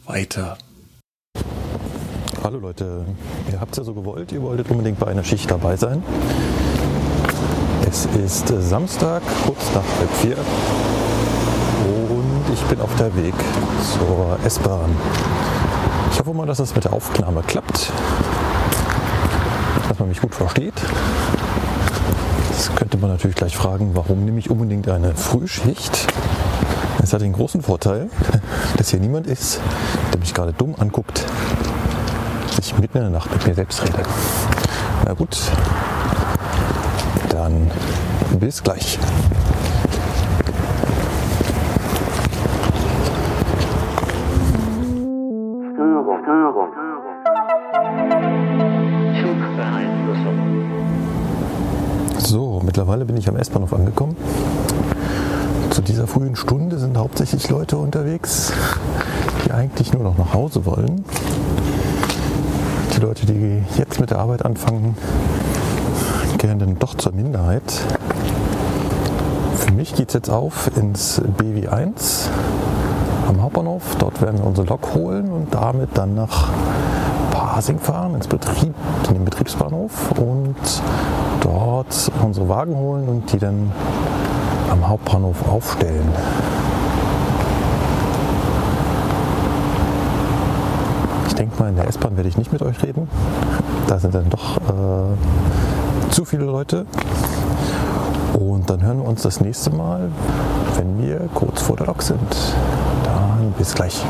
[0.05, 0.57] weiter.
[2.43, 3.05] Hallo Leute,
[3.49, 6.03] ihr habt es ja so gewollt, ihr wolltet unbedingt bei einer Schicht dabei sein.
[7.87, 10.35] Es ist Samstag, kurz nach halb vier
[12.51, 13.33] ich bin auf der Weg
[13.93, 14.95] zur S-Bahn.
[16.11, 17.91] Ich hoffe mal, dass es mit der Aufnahme klappt,
[19.87, 20.73] dass man mich gut versteht.
[22.51, 26.07] Jetzt könnte man natürlich gleich fragen, warum nehme ich unbedingt eine Frühschicht?
[27.01, 28.09] Es hat den großen Vorteil,
[28.77, 29.59] dass hier niemand ist,
[30.11, 31.25] der mich gerade dumm anguckt
[32.71, 34.03] ich mitten in der Nacht mit mir selbst rede.
[35.05, 35.37] Na gut,
[37.29, 37.71] dann
[38.39, 38.99] bis gleich.
[53.21, 54.15] Ich am S-Bahnhof angekommen.
[55.69, 58.51] Zu dieser frühen Stunde sind hauptsächlich Leute unterwegs,
[59.45, 61.05] die eigentlich nur noch nach Hause wollen.
[63.01, 64.95] Leute, die jetzt mit der Arbeit anfangen,
[66.37, 67.63] gehören dann doch zur Minderheit.
[69.55, 72.27] Für mich geht es jetzt auf ins BW1
[73.27, 73.95] am Hauptbahnhof.
[73.97, 76.49] Dort werden wir unsere Lok holen und damit dann nach
[77.31, 78.75] Pasing fahren, ins Betrieb,
[79.07, 80.55] in den Betriebsbahnhof und
[81.41, 81.70] dort
[82.23, 83.71] unsere Wagen holen und die dann
[84.69, 86.09] am Hauptbahnhof aufstellen.
[91.41, 93.09] denke mal, in der S-Bahn werde ich nicht mit euch reden.
[93.87, 96.85] Da sind dann doch äh, zu viele Leute.
[98.39, 100.09] Und dann hören wir uns das nächste Mal,
[100.77, 102.19] wenn wir kurz vor der Lok sind.
[103.03, 104.05] Dann bis gleich.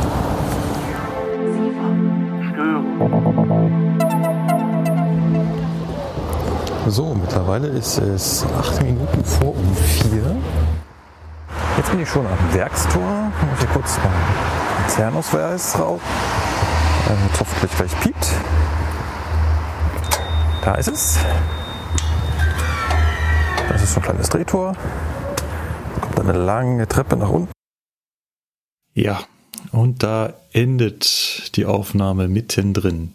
[6.87, 10.35] So, mittlerweile ist es acht Minuten vor um vier.
[11.77, 13.31] Jetzt bin ich schon am Werkstor.
[13.49, 16.01] Muss hier kurz meinen Konzernausweis raus
[17.07, 18.33] damit hoffentlich gleich piept.
[20.63, 21.19] Da ist es.
[23.69, 24.73] Das ist so ein kleines Drehtor.
[25.95, 27.51] Da kommt eine lange Treppe nach unten.
[28.93, 29.23] Ja,
[29.71, 33.13] Und da endet die Aufnahme mittendrin.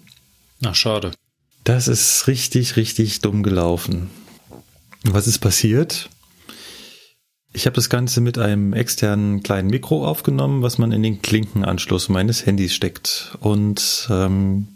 [0.64, 1.12] Ach, schade.
[1.66, 4.08] Das ist richtig, richtig dumm gelaufen.
[5.02, 6.08] Was ist passiert?
[7.52, 12.08] Ich habe das Ganze mit einem externen kleinen Mikro aufgenommen, was man in den Klinkenanschluss
[12.08, 13.36] meines Handys steckt.
[13.40, 14.68] Und ähm,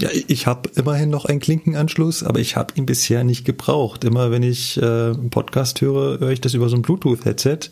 [0.00, 4.02] ja, ich habe immerhin noch einen Klinkenanschluss, aber ich habe ihn bisher nicht gebraucht.
[4.02, 7.70] Immer wenn ich äh, einen Podcast höre, höre ich das über so ein Bluetooth-Headset.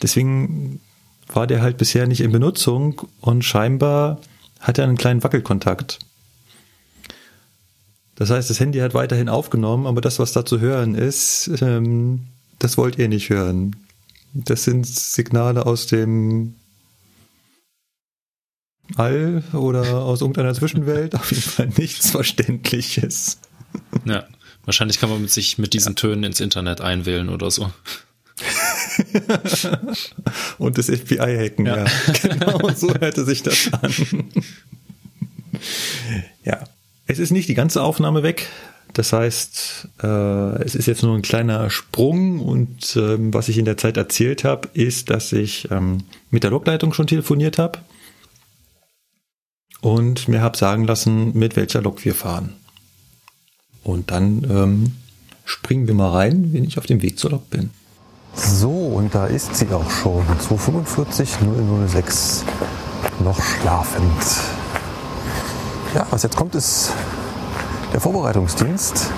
[0.00, 0.80] Deswegen
[1.26, 4.20] war der halt bisher nicht in Benutzung und scheinbar
[4.60, 5.98] hat er einen kleinen Wackelkontakt.
[8.14, 12.26] Das heißt, das Handy hat weiterhin aufgenommen, aber das, was da zu hören ist, ähm,
[12.58, 13.76] das wollt ihr nicht hören.
[14.34, 16.54] Das sind Signale aus dem
[18.96, 21.14] All oder aus irgendeiner Zwischenwelt.
[21.14, 23.38] Auf jeden Fall nichts Verständliches.
[24.04, 24.24] Ja,
[24.64, 25.96] wahrscheinlich kann man mit sich mit diesen ja.
[25.96, 27.70] Tönen ins Internet einwählen oder so.
[30.58, 31.84] Und das FBI hacken, ja.
[31.84, 31.90] ja.
[32.22, 33.92] Genau so hörte sich das an.
[36.44, 36.64] ja.
[37.12, 38.48] Es ist nicht die ganze Aufnahme weg.
[38.94, 43.66] Das heißt, äh, es ist jetzt nur ein kleiner Sprung und ähm, was ich in
[43.66, 45.98] der Zeit erzählt habe, ist, dass ich ähm,
[46.30, 47.80] mit der Lokleitung schon telefoniert habe
[49.82, 52.54] und mir habe sagen lassen, mit welcher Lok wir fahren.
[53.82, 54.92] Und dann ähm,
[55.44, 57.68] springen wir mal rein, wenn ich auf dem Weg zur Lok bin.
[58.34, 60.24] So, und da ist sie auch schon.
[60.38, 61.28] 245
[61.88, 62.44] 006
[63.22, 64.61] noch schlafend.
[65.94, 66.90] Ja, was jetzt kommt, ist
[67.92, 69.10] der Vorbereitungsdienst.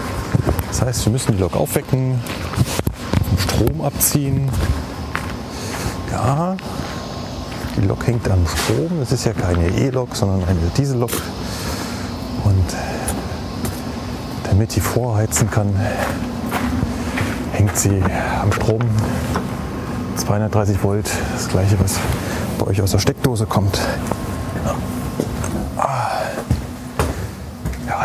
[0.66, 2.20] Das heißt, wir müssen die Lok aufwecken,
[3.38, 4.48] Strom abziehen.
[6.10, 6.56] Ja,
[7.76, 9.00] die Lok hängt am Strom.
[9.00, 11.12] Es ist ja keine E-Lok, sondern eine Diesellok.
[12.42, 12.74] Und
[14.50, 15.78] damit sie vorheizen kann,
[17.52, 18.02] hängt sie
[18.42, 18.80] am Strom.
[20.16, 22.00] 230 Volt, das gleiche, was
[22.58, 23.78] bei euch aus der Steckdose kommt.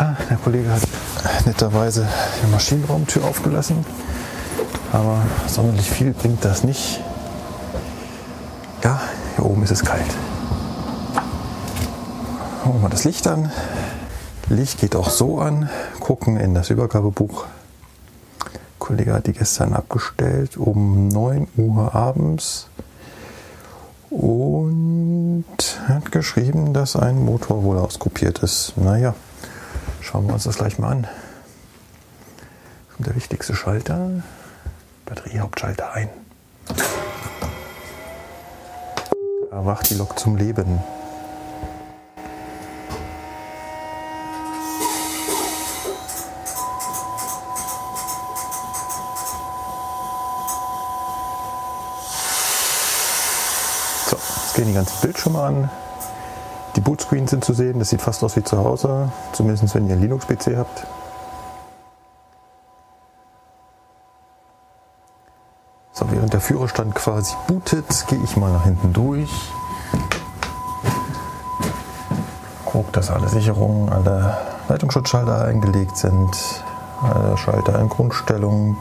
[0.00, 0.80] Der Kollege hat
[1.44, 2.08] netterweise
[2.42, 3.84] die Maschinenraumtür aufgelassen,
[4.92, 7.02] aber sonderlich viel bringt das nicht.
[8.82, 8.98] Ja,
[9.36, 10.06] hier oben ist es kalt.
[12.64, 13.52] Machen wir mal das Licht an.
[14.48, 15.68] Licht geht auch so an.
[16.00, 17.44] Gucken in das Übergabebuch.
[18.54, 22.68] Der Kollege hat die gestern abgestellt um 9 Uhr abends
[24.08, 25.44] und
[25.88, 28.72] hat geschrieben, dass ein Motor wohl auskopiert ist.
[28.78, 29.14] Naja,
[30.00, 31.06] Schauen wir uns das gleich mal an.
[32.98, 34.10] Der wichtigste Schalter,
[35.06, 36.08] Batteriehauptschalter ein.
[39.50, 40.80] Erwacht die Lok zum Leben.
[54.08, 55.70] So, jetzt gehen die ganzen Bildschirme an.
[56.76, 59.94] Die Bootscreens sind zu sehen, das sieht fast aus wie zu Hause, zumindest wenn ihr
[59.94, 60.86] einen Linux-PC habt.
[65.92, 69.30] So, während der Führerstand quasi bootet, gehe ich mal nach hinten durch.
[72.64, 76.30] Guck, dass alle Sicherungen, alle Leitungsschutzschalter eingelegt sind,
[77.02, 78.76] alle Schalter in Grundstellung.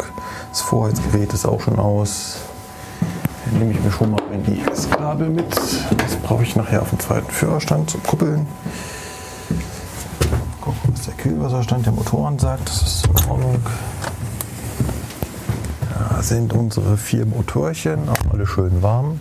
[0.51, 2.37] Das Vorheizgerät ist auch schon aus.
[3.51, 5.55] Nehme ich mir schon mal ein IX-Kabel mit.
[5.55, 8.47] Das brauche ich nachher auf dem zweiten Führerstand zum Kuppeln.
[10.61, 12.69] Gucken, was der Kühlwasserstand der Motoren sagt.
[12.69, 13.59] Das ist in Ordnung.
[15.97, 19.19] Da sind unsere vier Motorchen, auch alle schön warm.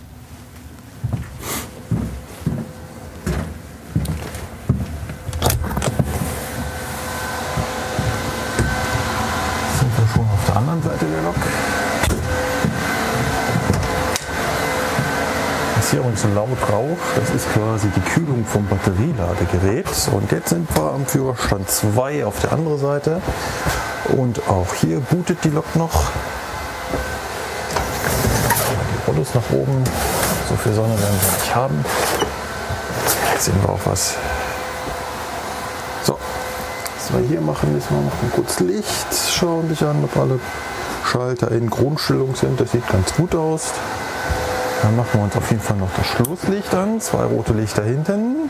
[9.79, 11.35] Sind wir schon auf der anderen Seite der Lok.
[16.09, 19.87] Passierung zu laut Rauch, das ist quasi die Kühlung vom Batterieladegerät.
[20.11, 23.21] Und jetzt sind wir am Führerstand 2 auf der anderen Seite.
[24.17, 26.09] Und auch hier bootet die Lok noch.
[28.93, 29.83] Die Rollos nach oben.
[30.47, 31.85] So viel Sonne werden wir nicht haben.
[33.33, 34.15] Jetzt sehen wir auch was.
[36.03, 36.17] So,
[36.97, 39.07] was wir hier machen, ist wir noch kurz Licht.
[39.31, 40.39] Schauen dich an, ob alle
[41.05, 42.59] Schalter in Grundstellung sind.
[42.59, 43.73] Das sieht ganz gut aus.
[44.81, 47.01] Dann machen wir uns auf jeden Fall noch das Schlusslicht an.
[47.01, 48.49] Zwei rote Lichter hinten.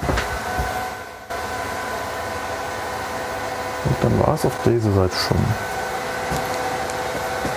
[3.85, 5.37] Und dann war es auf dieser Seite schon.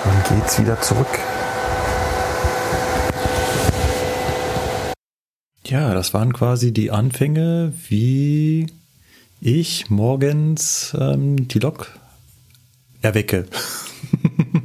[0.05, 1.19] Dann geht es wieder zurück.
[5.66, 8.66] Ja, das waren quasi die Anfänge, wie
[9.40, 11.89] ich morgens ähm, die Lok
[13.01, 13.47] erwecke.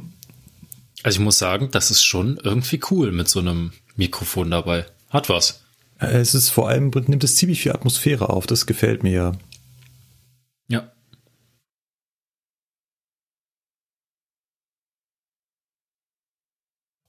[1.02, 4.86] Also ich muss sagen, das ist schon irgendwie cool mit so einem Mikrofon dabei.
[5.10, 5.62] Hat was.
[5.98, 9.32] Es ist vor allem, nimmt es ziemlich viel Atmosphäre auf, das gefällt mir.
[10.68, 10.92] Ja.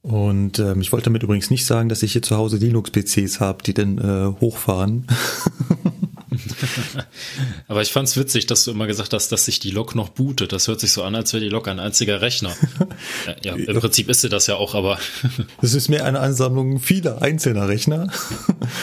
[0.02, 3.64] Und ähm, ich wollte damit übrigens nicht sagen, dass ich hier zu Hause Linux-PCs habe,
[3.64, 5.07] die dann äh, hochfahren.
[7.68, 10.52] aber ich fand's witzig, dass du immer gesagt hast, dass sich die Lok noch bootet.
[10.52, 12.56] Das hört sich so an, als wäre die Lok ein einziger Rechner.
[13.44, 15.00] ja, im Prinzip ist sie das ja auch, aber.
[15.62, 18.12] das ist mehr eine Ansammlung vieler einzelner Rechner.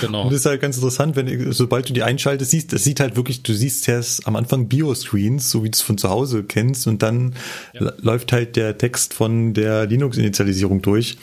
[0.00, 0.24] Genau.
[0.24, 3.16] Und das ist halt ganz interessant, wenn sobald du die einschaltest, siehst, das sieht halt
[3.16, 6.86] wirklich, du siehst erst am Anfang Bioscreens, so wie du es von zu Hause kennst,
[6.86, 7.34] und dann
[7.74, 7.92] ja.
[7.98, 11.16] läuft halt der Text von der Linux-Initialisierung durch.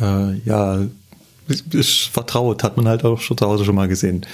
[0.00, 0.86] äh, ja,
[1.72, 4.26] ich vertraut, hat man halt auch schon zu Hause schon mal gesehen.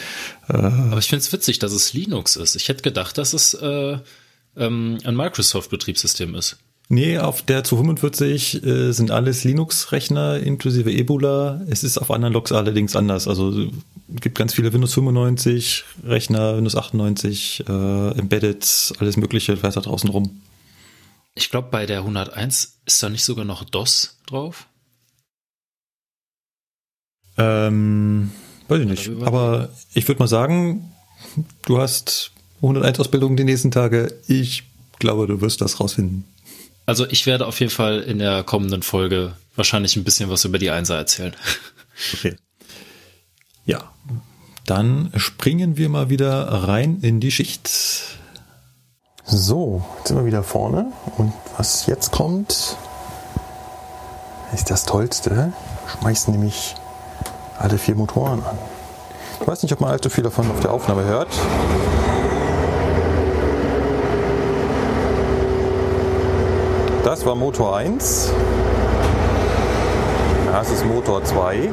[0.49, 2.57] Äh, Aber ich finde es witzig, dass es Linux ist.
[2.57, 3.99] Ich hätte gedacht, dass es äh,
[4.57, 6.59] ähm, ein Microsoft-Betriebssystem ist.
[6.89, 11.63] Nee, auf der 245 äh, sind alles Linux-Rechner inklusive Ebola.
[11.69, 13.27] Es ist auf anderen Logs allerdings anders.
[13.27, 13.71] Also
[14.15, 20.11] es gibt ganz viele Windows 95 Rechner, Windows 98, äh, Embedded, alles mögliche weiter draußen
[20.11, 20.43] rum.
[21.35, 24.67] Ich glaube, bei der 101 ist da nicht sogar noch DOS drauf?
[27.37, 28.31] Ähm,
[28.69, 29.11] weiß ich nicht.
[29.25, 30.93] Aber ich würde mal sagen,
[31.67, 34.15] du hast 101 Ausbildungen die nächsten Tage.
[34.27, 34.65] Ich
[34.99, 36.25] glaube, du wirst das rausfinden.
[36.87, 40.59] Also ich werde auf jeden Fall in der kommenden Folge wahrscheinlich ein bisschen was über
[40.59, 41.35] die Einser erzählen.
[42.13, 42.35] Okay.
[43.67, 43.93] Ja,
[44.67, 47.71] dann springen wir mal wieder rein in die Schicht.
[49.25, 52.77] So, jetzt sind wir wieder vorne und was jetzt kommt,
[54.53, 55.53] ist das Tollste.
[56.01, 56.75] Schmeißen nämlich
[57.59, 58.59] alle vier Motoren an.
[59.41, 61.29] Ich weiß nicht, ob man allzu viel davon auf der Aufnahme hört.
[67.05, 68.33] Das war Motor 1.
[70.51, 71.69] Das ist Motor 2.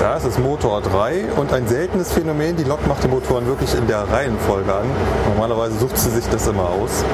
[0.00, 3.86] Das ist Motor 3 und ein seltenes Phänomen, die Lok macht die Motoren wirklich in
[3.88, 4.86] der Reihenfolge an.
[5.34, 7.04] Normalerweise sucht sie sich das immer aus.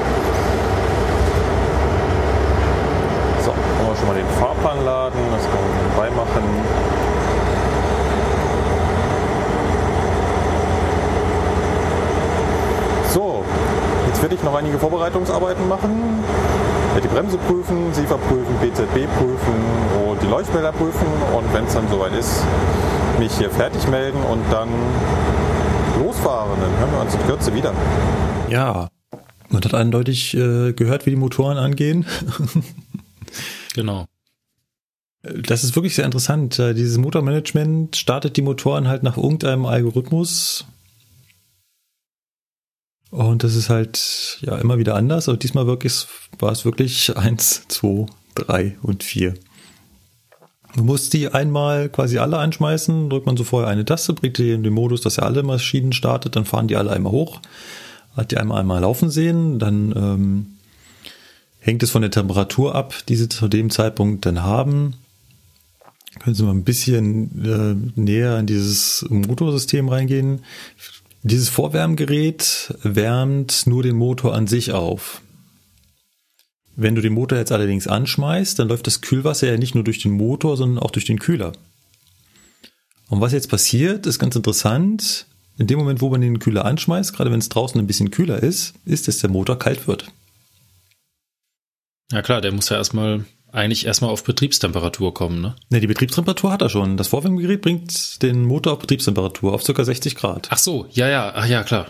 [3.99, 6.43] Schon mal den Fahrplan laden, das kann man nebenbei machen.
[13.13, 13.43] So,
[14.07, 16.23] jetzt werde ich noch einige Vorbereitungsarbeiten machen.
[17.03, 19.55] Die Bremse prüfen, SIFA prüfen, BZB prüfen
[20.05, 22.43] und die Leuchtmelder prüfen und wenn es dann soweit ist,
[23.19, 24.67] mich hier fertig melden und dann
[25.97, 26.59] losfahren.
[26.59, 27.73] Dann hören wir uns in Kürze wieder.
[28.49, 28.89] Ja,
[29.49, 32.05] man hat eindeutig äh, gehört, wie die Motoren angehen.
[33.73, 34.05] Genau.
[35.21, 36.57] Das ist wirklich sehr interessant.
[36.59, 40.65] Äh, dieses Motormanagement startet die Motoren halt nach irgendeinem Algorithmus.
[43.11, 45.27] Und das ist halt ja immer wieder anders.
[45.27, 48.05] Aber diesmal wirklich war es wirklich eins, zwei,
[48.35, 49.33] drei und vier.
[50.75, 54.51] Du musst die einmal quasi alle anschmeißen, drückt man so vorher eine Taste, bringt die
[54.51, 57.41] in den Modus, dass er alle Maschinen startet, dann fahren die alle einmal hoch,
[58.15, 60.58] hat die einmal einmal laufen sehen, dann ähm,
[61.59, 64.95] hängt es von der Temperatur ab, die Sie zu dem Zeitpunkt dann haben.
[66.19, 67.45] Können Sie mal ein bisschen
[67.95, 70.41] äh, näher in dieses Motorsystem reingehen.
[71.21, 75.21] Dieses Vorwärmgerät wärmt nur den Motor an sich auf.
[76.75, 79.99] Wenn du den Motor jetzt allerdings anschmeißt, dann läuft das Kühlwasser ja nicht nur durch
[79.99, 81.51] den Motor, sondern auch durch den Kühler.
[83.09, 85.25] Und was jetzt passiert, ist ganz interessant.
[85.57, 88.41] In dem Moment, wo man den Kühler anschmeißt, gerade wenn es draußen ein bisschen kühler
[88.41, 90.09] ist, ist, dass der Motor kalt wird.
[92.11, 95.55] Ja klar, der muss ja erstmal eigentlich erstmal auf Betriebstemperatur kommen, ne?
[95.69, 96.97] Ne, die Betriebstemperatur hat er schon.
[96.97, 99.83] Das Vorwärmgerät bringt den Motor auf Betriebstemperatur auf ca.
[99.83, 100.47] 60 Grad.
[100.51, 101.87] Ach so, ja, ja, ach ja, klar.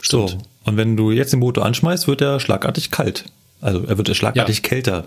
[0.00, 0.30] Stimmt.
[0.30, 3.24] So, und wenn du jetzt den Motor anschmeißt, wird er schlagartig kalt.
[3.60, 4.62] Also er wird er schlagartig ja.
[4.62, 5.04] kälter.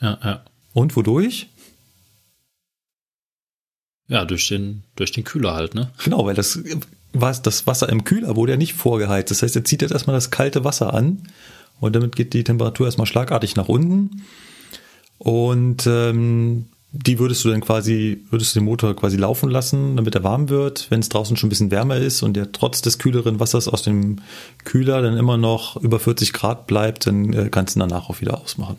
[0.00, 0.44] Ja, ja.
[0.72, 1.48] Und wodurch?
[4.08, 5.90] Ja, durch den, durch den Kühler halt, ne?
[6.04, 6.60] Genau, weil das,
[7.12, 9.30] was, das Wasser im Kühler wurde ja nicht vorgeheizt.
[9.30, 11.28] Das heißt, er zieht jetzt erstmal das kalte Wasser an
[11.82, 14.22] und damit geht die Temperatur erstmal schlagartig nach unten.
[15.18, 20.14] Und ähm, die würdest du dann quasi, würdest du den Motor quasi laufen lassen, damit
[20.14, 20.86] er warm wird.
[20.90, 23.82] Wenn es draußen schon ein bisschen wärmer ist und der trotz des kühleren Wassers aus
[23.82, 24.20] dem
[24.64, 28.20] Kühler dann immer noch über 40 Grad bleibt, dann äh, kannst du ihn danach auch
[28.20, 28.76] wieder ausmachen.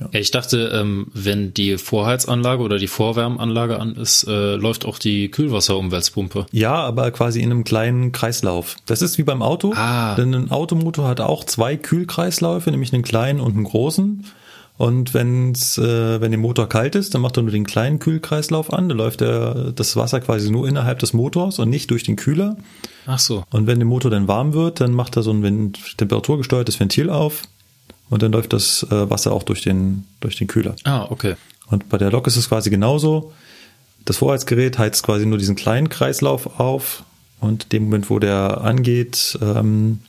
[0.00, 0.08] Ja.
[0.12, 5.30] Ich dachte, ähm, wenn die Vorheizanlage oder die Vorwärmanlage an ist, äh, läuft auch die
[5.30, 6.46] Kühlwasserumwälzpumpe.
[6.50, 8.76] Ja, aber quasi in einem kleinen Kreislauf.
[8.86, 9.72] Das ist wie beim Auto.
[9.76, 10.16] Ah.
[10.16, 14.24] Denn ein Automotor hat auch zwei Kühlkreisläufe, nämlich einen kleinen und einen großen.
[14.76, 18.72] Und wenn's, äh, wenn der Motor kalt ist, dann macht er nur den kleinen Kühlkreislauf
[18.72, 18.88] an.
[18.88, 22.56] Da läuft der, das Wasser quasi nur innerhalb des Motors und nicht durch den Kühler.
[23.06, 23.44] Ach so.
[23.50, 27.42] Und wenn der Motor dann warm wird, dann macht er so ein temperaturgesteuertes Ventil auf
[28.10, 30.76] und dann läuft das äh, Wasser auch durch den, durch den Kühler.
[30.84, 31.36] Ah, okay.
[31.66, 33.32] Und bei der Lok ist es quasi genauso.
[34.04, 37.04] Das Vorheizgerät heizt quasi nur diesen kleinen Kreislauf auf
[37.40, 40.00] und dem Moment, wo der angeht, ähm,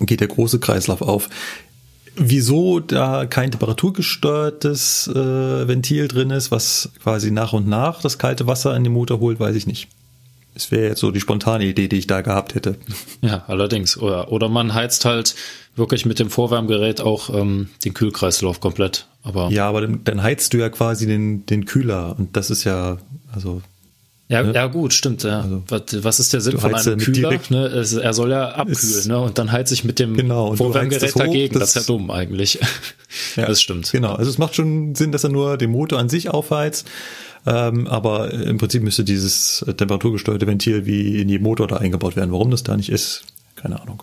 [0.00, 1.28] geht der große Kreislauf auf.
[2.14, 8.46] Wieso da kein temperaturgesteuertes äh, Ventil drin ist, was quasi nach und nach das kalte
[8.46, 9.88] Wasser in den Motor holt, weiß ich nicht.
[10.54, 12.78] Es wäre jetzt so die spontane Idee, die ich da gehabt hätte.
[13.20, 13.98] Ja, allerdings.
[13.98, 15.34] Oder, oder man heizt halt
[15.76, 19.06] wirklich mit dem Vorwärmgerät auch ähm, den Kühlkreislauf komplett.
[19.22, 22.64] Aber ja, aber dann, dann heizt du ja quasi den, den Kühler und das ist
[22.64, 22.98] ja,
[23.32, 23.62] also
[24.28, 24.52] ja, ne?
[24.54, 25.22] ja gut, stimmt.
[25.22, 25.40] Ja.
[25.40, 27.38] Also, was, was ist der Sinn von einem Kühler?
[27.48, 27.66] Ne?
[27.66, 29.20] Es, er soll ja abkühlen, ne?
[29.20, 31.54] Und dann heizt sich mit dem genau, Vorwärmgerät dagegen.
[31.54, 32.58] Das, das, ist ja dumm eigentlich.
[33.36, 33.90] Ja, das stimmt.
[33.92, 34.12] Genau.
[34.12, 36.86] Also es macht schon Sinn, dass er nur den Motor an sich aufheizt.
[37.46, 42.32] Ähm, aber im Prinzip müsste dieses temperaturgesteuerte Ventil wie in jedem Motor da eingebaut werden.
[42.32, 43.22] Warum das da nicht ist,
[43.54, 44.02] keine Ahnung.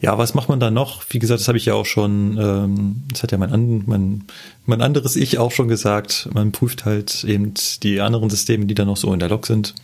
[0.00, 1.02] Ja, was macht man da noch?
[1.10, 4.24] Wie gesagt, das habe ich ja auch schon, ähm, das hat ja mein, mein,
[4.66, 6.28] mein anderes Ich auch schon gesagt.
[6.34, 9.74] Man prüft halt eben die anderen Systeme, die da noch so in der Lok sind.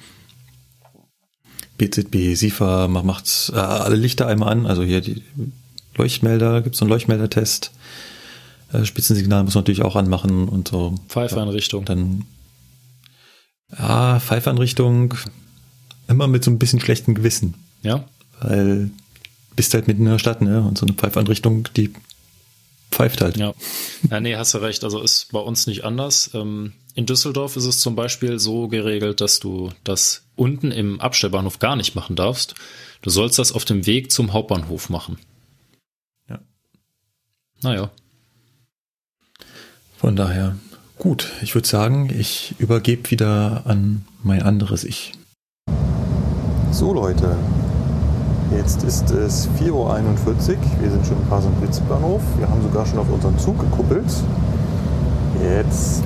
[1.78, 5.22] BZB, SIFA, man macht äh, alle Lichter einmal an, also hier die
[5.96, 7.72] Leuchtmelder, gibt es so einen Leuchtmeldertest.
[8.72, 10.94] Äh, Spitzensignal muss man natürlich auch anmachen und so.
[11.08, 11.84] Pfeifeinrichtung.
[11.84, 12.24] Dann
[13.76, 15.14] ja, Pfeifeinrichtung
[16.08, 17.54] immer mit so ein bisschen schlechtem Gewissen.
[17.82, 18.04] Ja.
[18.40, 18.90] Weil
[19.56, 20.62] bist halt mitten in der Stadt, ne?
[20.62, 21.92] Und so eine Pfeifeinrichtung, die
[22.90, 23.36] pfeift halt.
[23.36, 23.54] Ja.
[24.10, 24.84] ja, nee, hast du recht.
[24.84, 26.30] Also ist bei uns nicht anders.
[26.34, 31.58] Ähm, in Düsseldorf ist es zum Beispiel so geregelt, dass du das unten im Abstellbahnhof
[31.58, 32.54] gar nicht machen darfst.
[33.00, 35.18] Du sollst das auf dem Weg zum Hauptbahnhof machen.
[36.28, 36.40] Ja.
[37.62, 37.90] Naja.
[39.96, 40.56] Von daher,
[41.02, 45.14] Gut, ich würde sagen, ich übergebe wieder an mein anderes Ich.
[46.70, 47.36] So Leute,
[48.56, 49.86] jetzt ist es 4.41 Uhr.
[50.80, 52.22] Wir sind schon im Pasing-Blitzbahnhof.
[52.38, 54.12] Wir haben sogar schon auf unseren Zug gekuppelt.
[55.42, 56.02] Jetzt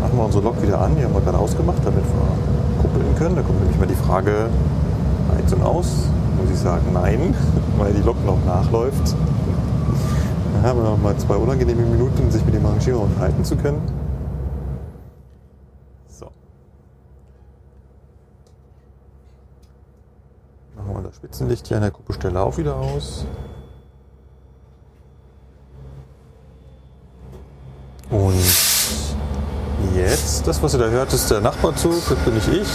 [0.00, 0.96] machen wir unsere Lok wieder an.
[0.96, 3.36] Die haben wir gerade ausgemacht, damit wir kuppeln können.
[3.36, 4.48] Da kommt nämlich mal die Frage,
[5.36, 6.08] Heizung aus?
[6.40, 7.34] Muss ich sagen, nein,
[7.78, 9.14] weil die Lok noch nachläuft.
[10.54, 13.80] Dann haben wir noch mal zwei unangenehme Minuten, sich mit dem Arrangierer unterhalten zu können.
[16.08, 16.26] So.
[20.84, 23.24] Machen wir das Spitzenlicht hier an der Kuppelstelle auch wieder aus.
[28.10, 28.34] Und
[29.96, 32.68] jetzt, das was ihr da hört, ist der Nachbarzug, das bin nicht ich.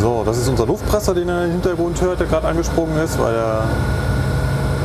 [0.00, 3.34] So, das ist unser Luftpresser, den ihr im Hintergrund hört, der gerade angesprungen ist, weil
[3.34, 3.64] der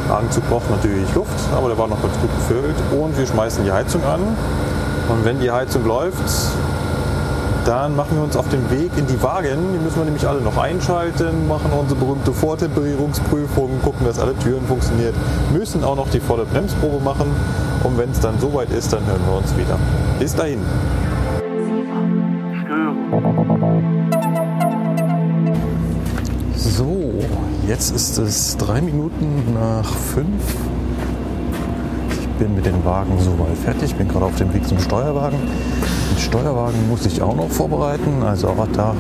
[0.09, 2.75] Wagenzug braucht natürlich Luft, aber der war noch ganz gut gefüllt.
[2.91, 4.19] Und wir schmeißen die Heizung an.
[5.09, 6.17] Und wenn die Heizung läuft,
[7.65, 9.57] dann machen wir uns auf den Weg in die Wagen.
[9.73, 14.65] Die müssen wir nämlich alle noch einschalten, machen unsere berühmte Vortemperierungsprüfung, gucken, dass alle Türen
[14.65, 15.13] funktionieren,
[15.53, 17.27] müssen auch noch die volle Bremsprobe machen.
[17.84, 19.77] Und wenn es dann soweit ist, dann hören wir uns wieder.
[20.19, 20.59] Bis dahin.
[27.73, 30.43] Jetzt ist es drei Minuten nach fünf.
[32.39, 35.38] Bin mit den Wagen soweit fertig, bin gerade auf dem Weg zum Steuerwagen.
[35.39, 38.95] Den Steuerwagen muss ich auch noch vorbereiten, also auch da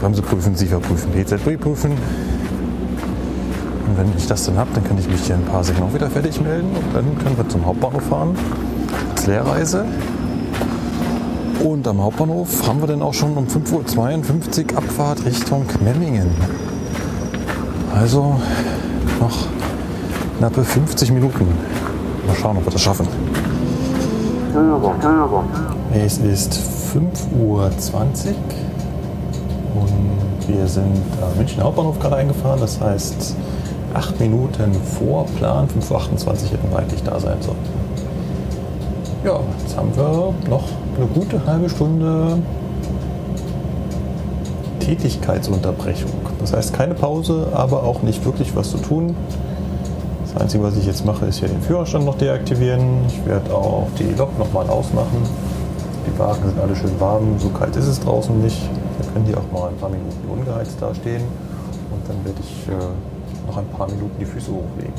[0.00, 1.90] Bremse prüfen, Sicher prüfen, PZB prüfen.
[1.90, 5.90] Und wenn ich das dann habe, dann kann ich mich hier in ein paar Sekunden
[5.90, 8.34] auch wieder fertig melden und dann können wir zum Hauptbahnhof fahren.
[9.14, 9.84] Als Leerreise.
[11.62, 16.30] Und am Hauptbahnhof haben wir dann auch schon um 5.52 Uhr Abfahrt Richtung Memmingen.
[17.94, 18.40] Also
[19.20, 19.46] noch
[20.38, 21.46] knappe 50 Minuten.
[22.26, 23.06] Mal schauen, ob wir das schaffen.
[25.92, 26.52] Es ist
[26.94, 27.70] 5.20 Uhr
[29.74, 32.60] und wir sind am München Hauptbahnhof gerade eingefahren.
[32.60, 33.36] Das heißt,
[33.94, 37.58] 8 Minuten vor Plan, 5.28 Uhr hätten wir eigentlich da sein sollen.
[39.24, 40.64] Ja, jetzt haben wir noch
[40.96, 42.38] eine gute halbe Stunde
[44.80, 46.10] Tätigkeitsunterbrechung.
[46.40, 49.14] Das heißt keine Pause, aber auch nicht wirklich was zu tun.
[50.32, 53.04] Das Einzige, was ich jetzt mache, ist hier den Führerstand noch deaktivieren.
[53.08, 55.26] Ich werde auch die Lok nochmal ausmachen.
[56.06, 58.62] Die Wagen sind alle schön warm, so kalt ist es draußen nicht.
[59.00, 61.22] Da können die auch mal ein paar Minuten ungeheizt dastehen.
[61.90, 64.94] Und dann werde ich äh, noch ein paar Minuten die Füße hochlegen.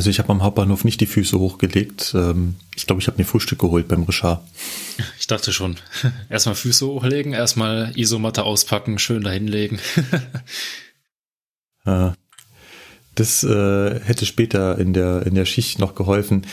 [0.00, 2.12] Also ich habe am Hauptbahnhof nicht die Füße hochgelegt.
[2.14, 4.40] Ähm, ich glaube, ich habe mir Frühstück geholt beim Richard.
[5.18, 5.76] Ich dachte schon.
[6.30, 9.78] Erstmal Füße hochlegen, erstmal Isomatte auspacken, schön dahinlegen.
[13.14, 16.46] das äh, hätte später in der, in der Schicht noch geholfen.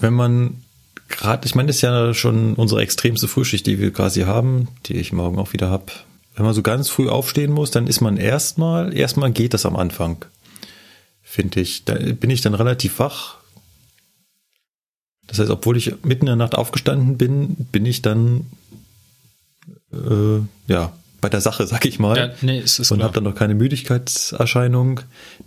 [0.00, 0.64] Wenn man
[1.08, 4.94] gerade, ich meine, das ist ja schon unsere extremste Frühschicht, die wir quasi haben, die
[4.94, 5.92] ich morgen auch wieder habe.
[6.34, 9.76] Wenn man so ganz früh aufstehen muss, dann ist man erstmal, erstmal geht das am
[9.76, 10.24] Anfang.
[11.34, 11.84] Finde ich.
[11.84, 13.38] Da bin ich dann relativ wach.
[15.26, 18.46] Das heißt, obwohl ich mitten in der Nacht aufgestanden bin, bin ich dann
[19.92, 20.38] äh,
[20.68, 22.16] ja bei der Sache, sag ich mal.
[22.16, 25.00] Ja, nee, es ist und habe dann noch keine Müdigkeitserscheinung.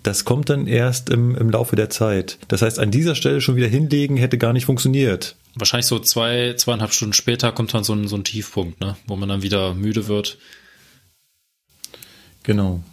[0.03, 2.37] Das kommt dann erst im, im Laufe der Zeit.
[2.49, 5.37] Das heißt, an dieser Stelle schon wieder hinlegen hätte gar nicht funktioniert.
[5.55, 8.97] Wahrscheinlich so zwei, zweieinhalb Stunden später kommt dann so ein, so ein Tiefpunkt, ne?
[9.07, 10.37] wo man dann wieder müde wird.
[12.43, 12.83] Genau.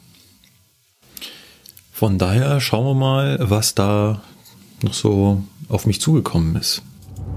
[2.04, 4.18] Von daher schauen wir mal, was da
[4.82, 5.38] noch so
[5.70, 6.82] auf mich zugekommen ist.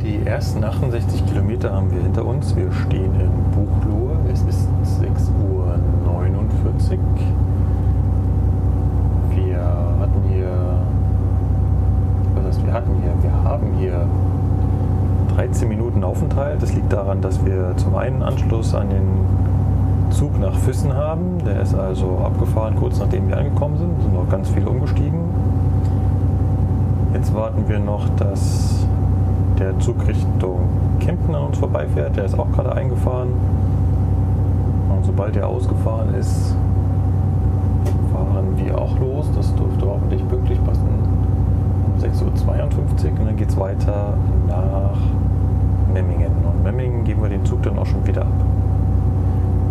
[0.04, 2.54] Die ersten 68 Kilometer haben wir hinter uns.
[2.54, 4.20] Wir stehen in Buchlohe.
[4.30, 4.68] Es ist
[5.00, 5.80] 6.49 Uhr.
[9.38, 9.58] Wir
[10.02, 10.82] hatten hier,
[12.36, 13.14] was heißt wir hatten hier?
[13.22, 14.06] Wir haben hier
[15.38, 16.62] 13 Minuten Aufenthalt.
[16.62, 19.08] Das liegt daran, dass wir zum einen Anschluss an den
[20.10, 21.44] Zug nach Füssen haben.
[21.46, 24.02] Der ist also abgefahren, kurz nachdem wir angekommen sind.
[24.02, 25.20] Sind noch ganz viele umgestiegen.
[27.14, 28.86] Jetzt warten wir noch, dass
[29.60, 30.60] der Zug Richtung
[31.00, 32.16] Kempten an uns vorbeifährt.
[32.16, 33.30] Der ist auch gerade eingefahren.
[34.90, 36.56] Und sobald der ausgefahren ist,
[38.12, 39.30] fahren wir auch los.
[39.36, 40.88] Das dürfte hoffentlich pünktlich passen.
[41.86, 44.14] Um 6.52 Uhr und dann geht es weiter
[44.48, 44.98] nach
[45.94, 46.32] Memmingen.
[46.46, 48.57] Und Memmingen geben wir den Zug dann auch schon wieder ab.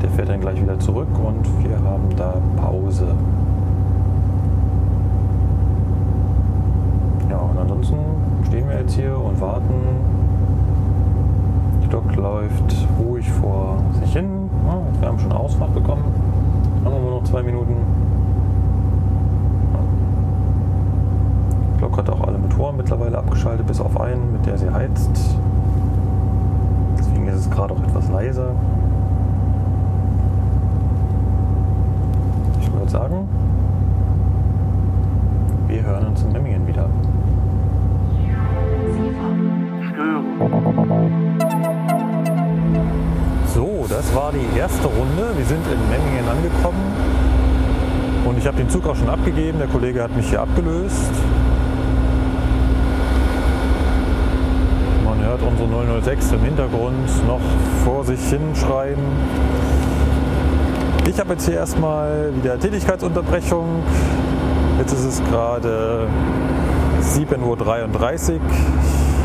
[0.07, 3.09] Der fährt dann gleich wieder zurück und wir haben da Pause.
[7.28, 7.97] Ja, und ansonsten
[8.47, 9.74] stehen wir jetzt hier und warten.
[11.83, 14.49] Die Lok läuft ruhig vor sich hin.
[14.65, 16.05] Ja, wir haben schon Ausfahrt bekommen.
[16.85, 17.74] Haben wir nur noch zwei Minuten.
[21.77, 25.37] Die Lok hat auch alle Motoren mittlerweile abgeschaltet, bis auf einen, mit der sie heizt.
[26.97, 28.51] Deswegen ist es gerade auch etwas leiser.
[32.77, 33.28] Würde sagen,
[35.69, 36.89] wir hören uns in Memmingen wieder.
[43.55, 45.36] So, das war die erste Runde.
[45.36, 46.93] Wir sind in Memmingen angekommen
[48.27, 49.59] und ich habe den Zug auch schon abgegeben.
[49.59, 51.11] Der Kollege hat mich hier abgelöst.
[55.05, 57.40] Man hört unsere 006 im Hintergrund noch
[57.85, 58.98] vor sich hinschreien.
[61.09, 63.65] Ich habe jetzt hier erstmal wieder Tätigkeitsunterbrechung.
[64.78, 66.09] Jetzt ist es gerade
[67.01, 68.41] 7.33 Uhr.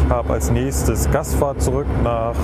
[0.06, 2.36] Ich habe als nächstes Gastfahrt zurück nach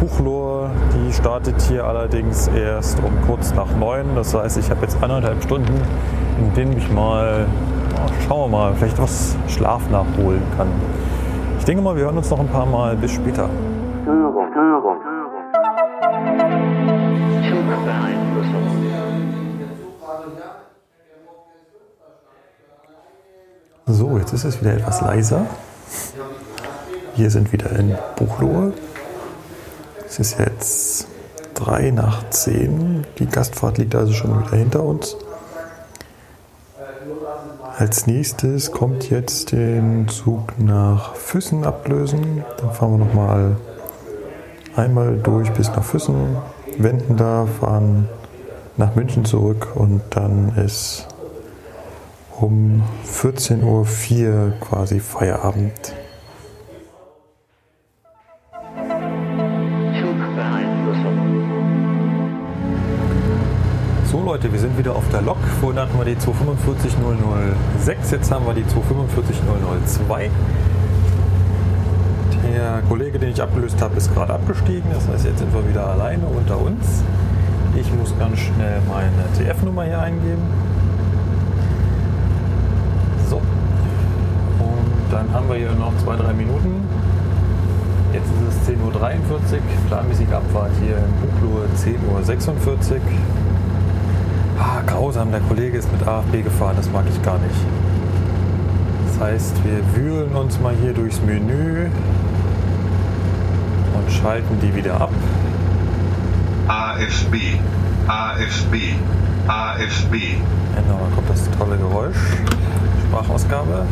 [0.00, 0.70] Buchlohr.
[0.94, 4.16] Die startet hier allerdings erst um kurz nach neun.
[4.16, 5.80] Das heißt, ich habe jetzt anderthalb Stunden,
[6.40, 7.46] in denen ich mal,
[8.26, 10.66] schauen wir mal, vielleicht was Schlaf nachholen kann.
[11.60, 12.96] Ich denke mal, wir hören uns noch ein paar Mal.
[12.96, 13.48] Bis später.
[14.02, 14.99] Störung, Störung.
[23.92, 25.46] So, jetzt ist es wieder etwas leiser.
[27.16, 28.72] Wir sind wieder in Buchlohe.
[30.06, 31.08] Es ist jetzt
[31.54, 33.04] drei nach zehn.
[33.18, 35.16] Die Gastfahrt liegt also schon wieder hinter uns.
[37.78, 42.44] Als nächstes kommt jetzt den Zug nach Füssen ablösen.
[42.58, 43.56] Dann fahren wir nochmal
[44.76, 46.36] einmal durch bis nach Füssen,
[46.78, 48.08] wenden da, fahren
[48.76, 51.08] nach München zurück und dann ist
[52.40, 55.94] um 14.04 Uhr quasi Feierabend.
[64.04, 65.38] So Leute, wir sind wieder auf der Lok.
[65.60, 70.30] Vorhin hatten wir die 245006, jetzt haben wir die 245002.
[72.52, 74.90] Der Kollege, den ich abgelöst habe, ist gerade abgestiegen.
[74.92, 77.04] Das heißt, jetzt sind wir wieder alleine unter uns.
[77.76, 80.42] Ich muss ganz schnell meine TF-Nummer hier eingeben.
[83.28, 83.36] So.
[83.36, 86.88] Und dann haben wir hier noch zwei, drei Minuten.
[88.12, 93.00] Jetzt ist es 10.43 Uhr, planmäßige Abfahrt hier in Buchlohe 10.46 Uhr.
[94.58, 97.54] Ah, grausam, der Kollege ist mit AFB gefahren, das mag ich gar nicht.
[99.06, 101.86] Das heißt, wir wühlen uns mal hier durchs Menü
[103.94, 105.12] und schalten die wieder ab.
[106.68, 107.34] AFB,
[108.06, 108.74] AFB,
[109.46, 110.12] AFB.
[110.76, 112.16] Genau, da kommt das tolle Geräusch.
[113.08, 113.86] Sprachausgabe.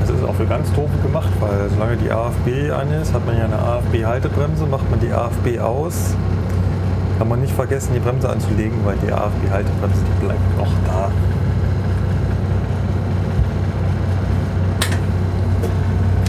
[0.00, 3.36] Das ist auch für ganz doof gemacht, weil solange die AFB an ist, hat man
[3.38, 6.14] ja eine AFB-Haltebremse, macht man die AFB aus,
[7.18, 11.10] kann man nicht vergessen, die Bremse anzulegen, weil die AFB-Haltebremse, bleibt noch da.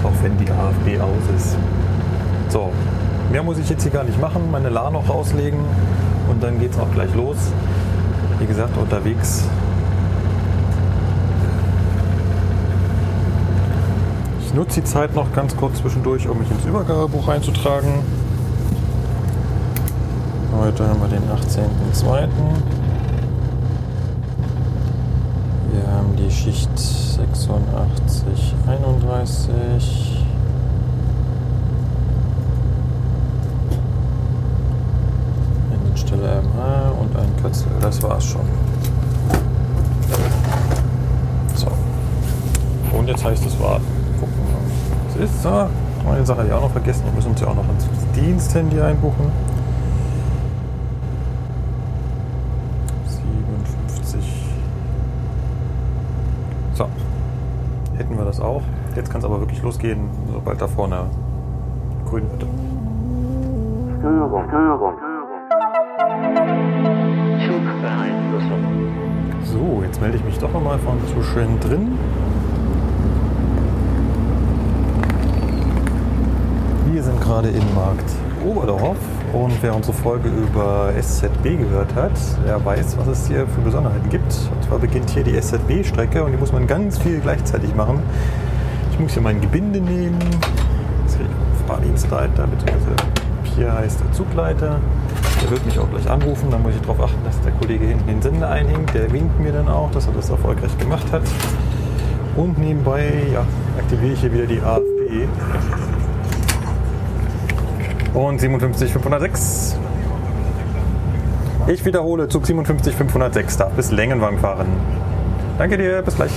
[0.04, 1.58] Auch wenn die AFB aus ist.
[2.50, 2.72] So,
[3.32, 4.50] mehr muss ich jetzt hier gar nicht machen.
[4.52, 5.60] Meine La noch rauslegen
[6.30, 7.38] und dann geht es auch gleich los.
[8.40, 9.44] Wie gesagt, unterwegs.
[14.56, 18.04] Nutze die Zeit noch ganz kurz zwischendurch, um mich ins Übergabebuch einzutragen.
[20.58, 22.30] Heute haben wir den 18.02.
[25.74, 30.26] Wir haben die Schicht 86, 31.
[35.74, 37.68] Endstelle MH und ein Kötzel.
[37.82, 38.48] Das war's schon.
[41.56, 41.68] So.
[42.98, 43.95] Und jetzt heißt es warten.
[45.20, 45.70] Ist da?
[46.06, 47.06] Eine Sache, die auch noch vergessen.
[47.06, 49.32] Wir müssen uns ja auch noch ins Diensthandy einbuchen.
[53.08, 54.56] 57.
[56.74, 56.88] So.
[57.98, 58.62] Hätten wir das auch.
[58.96, 61.06] Jetzt kann es aber wirklich losgehen, sobald da vorne
[62.06, 62.46] grün wird.
[64.00, 64.94] Störung, Störung.
[69.44, 71.98] So, jetzt melde ich mich doch nochmal von zwischendrin.
[76.92, 78.06] Wir sind gerade in Markt
[78.46, 78.98] Oberdorf
[79.34, 82.12] und wer unsere Folge über SZB gehört hat,
[82.46, 84.32] der weiß, was es hier für Besonderheiten gibt.
[84.54, 88.00] Und zwar beginnt hier die SZB-Strecke und die muss man ganz viel gleichzeitig machen.
[88.92, 90.20] Ich muss hier mein Gebinde nehmen.
[91.68, 92.96] Fahrdienstleiter, beziehungsweise
[93.56, 94.80] hier heißt der Zugleiter.
[95.42, 96.52] Der wird mich auch gleich anrufen.
[96.52, 98.94] Dann muss ich darauf achten, dass der Kollege hinten den Sender einhängt.
[98.94, 101.24] Der winkt mir dann auch, dass er das erfolgreich gemacht hat.
[102.36, 103.44] Und nebenbei ja,
[103.80, 105.95] aktiviere ich hier wieder die AFB.
[108.16, 109.78] Und 57506.
[111.68, 114.68] Ich wiederhole, Zug 57506 darf bis Längenwagen fahren.
[115.58, 116.32] Danke dir, bis gleich.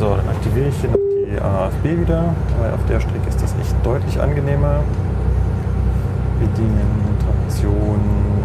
[0.00, 3.54] So, dann aktiviere ich hier noch die AFB wieder, weil auf der Strecke ist das
[3.60, 4.80] echt deutlich angenehmer.
[6.40, 8.00] Bedienen, Traktion,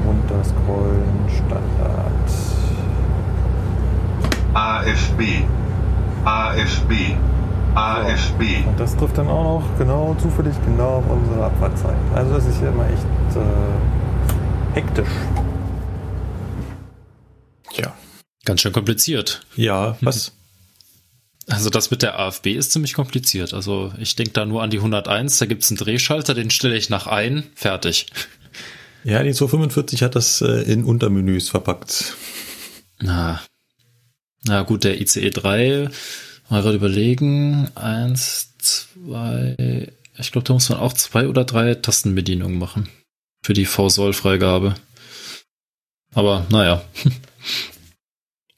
[0.05, 2.29] runterscrollen, Standard.
[4.53, 5.45] AFB,
[6.25, 7.15] AFB,
[7.79, 8.67] AFB.
[8.67, 11.95] Und das trifft dann auch noch genau zufällig genau auf unsere Abfahrtzeit.
[12.13, 15.07] Also das ist hier immer echt äh, hektisch.
[17.77, 17.95] Ja.
[18.43, 19.41] Ganz schön kompliziert.
[19.55, 20.33] Ja, was?
[21.51, 23.55] Also das mit der AFB ist ziemlich kompliziert.
[23.55, 26.91] Also ich denke da nur an die 101, da gibt's einen Drehschalter, den stelle ich
[26.91, 28.05] nach ein, fertig.
[29.03, 32.15] Ja, die 245 hat das äh, in Untermenüs verpackt.
[32.99, 33.41] Na,
[34.43, 35.89] na gut, der ICE 3,
[36.49, 42.57] mal gerade überlegen, eins, zwei, ich glaube, da muss man auch zwei oder drei Tastenbedienungen
[42.57, 42.89] machen
[43.43, 44.75] für die V-Soll-Freigabe.
[46.13, 46.81] Aber naja.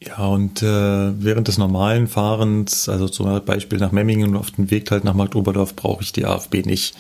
[0.03, 4.71] Ja, und äh, während des normalen Fahrens, also zum Beispiel nach Memmingen und auf dem
[4.71, 6.95] Weg halt nach Markt Oberdorf, brauche ich die AFB nicht.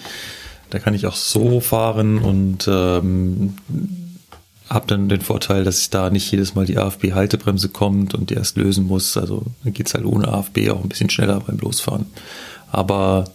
[0.69, 3.55] Da kann ich auch so fahren und ähm,
[4.71, 8.35] habe dann den Vorteil, dass ich da nicht jedes Mal die AFB-Haltebremse kommt und die
[8.35, 9.17] erst lösen muss.
[9.17, 12.05] Also dann geht's halt ohne AFB auch ein bisschen schneller beim Losfahren.
[12.71, 13.25] Aber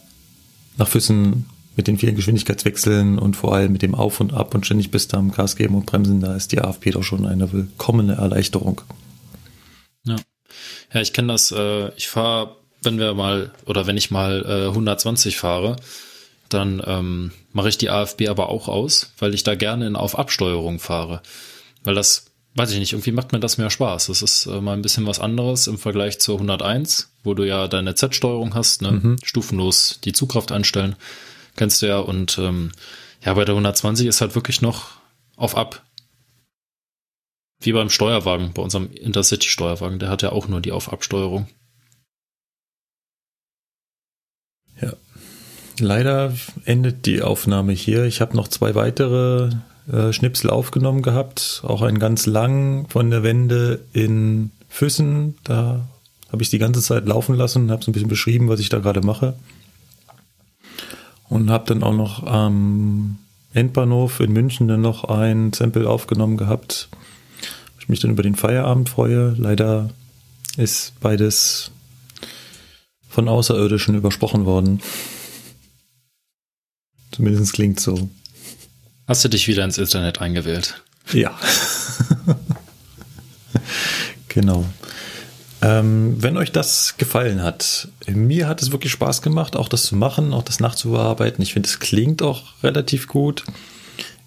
[0.79, 1.45] nach Füssen
[1.77, 5.09] mit den vielen Geschwindigkeitswechseln und vor allem mit dem Auf und Ab und ständig bis
[5.09, 8.81] da am Gas geben und bremsen, da ist die AFB doch schon eine willkommene Erleichterung.
[10.05, 10.17] Ja,
[10.95, 11.53] ja ich kenne das.
[11.53, 15.77] Äh, ich fahre, wenn wir mal oder wenn ich mal äh, 120 fahre,
[16.49, 20.79] dann ähm, mache ich die AFB aber auch aus, weil ich da gerne in Auf-Absteuerung
[20.79, 21.23] fahre.
[21.85, 24.07] Weil das, weiß ich nicht, irgendwie macht mir das mehr Spaß.
[24.07, 27.69] Das ist äh, mal ein bisschen was anderes im Vergleich zur 101, wo du ja
[27.69, 28.93] deine Z-Steuerung hast, ne?
[28.93, 29.17] Mhm.
[29.23, 30.97] stufenlos die Zugkraft einstellen.
[31.57, 31.99] Kennst du ja.
[31.99, 32.73] Und ähm,
[33.25, 34.91] ja, bei der 120 ist halt wirklich noch
[35.37, 35.83] auf-ab.
[37.61, 41.49] Wie beim Steuerwagen, bei unserem Intercity-Steuerwagen, der hat ja auch nur die Auf-Absteuerung.
[44.81, 44.93] Ja.
[45.79, 46.33] Leider
[46.65, 48.05] endet die Aufnahme hier.
[48.05, 49.51] Ich habe noch zwei weitere
[49.93, 51.63] äh, Schnipsel aufgenommen gehabt.
[51.65, 55.37] Auch einen ganz lang von der Wende in Füssen.
[55.45, 55.83] Da habe
[56.37, 58.69] habe ich die ganze Zeit laufen lassen und habe so ein bisschen beschrieben, was ich
[58.69, 59.35] da gerade mache.
[61.29, 63.19] Und habe dann auch noch am
[63.55, 66.89] Endbahnhof in München dann noch ein Sample aufgenommen gehabt.
[67.81, 69.35] Ich mich dann über den Feierabend freue.
[69.39, 69.89] Leider
[70.57, 71.71] ist beides
[73.09, 74.81] von Außerirdischen übersprochen worden.
[77.17, 78.11] Zumindest klingt so.
[79.09, 80.83] Hast du dich wieder ins Internet eingewählt?
[81.15, 81.35] Ja.
[84.29, 84.67] genau.
[85.63, 89.97] Ähm, wenn euch das gefallen hat, mir hat es wirklich Spaß gemacht, auch das zu
[89.97, 91.41] machen, auch das nachzubearbeiten.
[91.43, 93.45] Ich finde, es klingt auch relativ gut.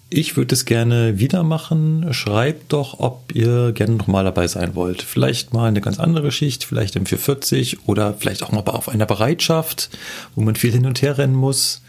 [0.08, 2.12] Ich würde es gerne wieder machen.
[2.12, 5.00] Schreibt doch, ob ihr gerne nochmal dabei sein wollt.
[5.02, 9.06] Vielleicht mal eine ganz andere Schicht, vielleicht im 440 oder vielleicht auch mal auf einer
[9.06, 9.90] Bereitschaft,
[10.34, 11.82] wo man viel hin und her rennen muss.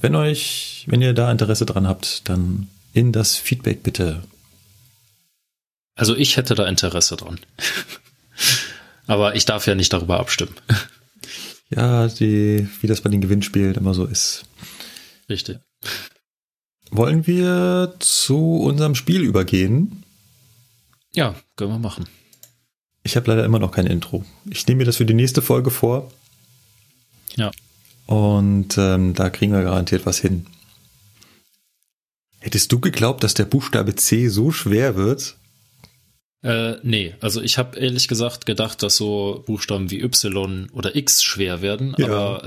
[0.00, 4.22] Wenn euch, wenn ihr da Interesse dran habt, dann in das Feedback bitte.
[5.94, 7.38] Also ich hätte da Interesse dran.
[9.06, 10.54] Aber ich darf ja nicht darüber abstimmen.
[11.72, 14.44] Ja, die, wie das bei den Gewinnspielen immer so ist.
[15.28, 15.60] Richtig.
[16.90, 20.02] Wollen wir zu unserem Spiel übergehen?
[21.12, 22.06] Ja, können wir machen.
[23.04, 24.24] Ich habe leider immer noch kein Intro.
[24.50, 26.10] Ich nehme mir das für die nächste Folge vor.
[27.36, 27.52] Ja.
[28.10, 30.44] Und ähm, da kriegen wir garantiert was hin.
[32.40, 35.36] Hättest du geglaubt, dass der Buchstabe C so schwer wird?
[36.42, 41.22] Äh, nee, also ich habe ehrlich gesagt gedacht, dass so Buchstaben wie Y oder X
[41.22, 42.06] schwer werden, ja.
[42.08, 42.42] aber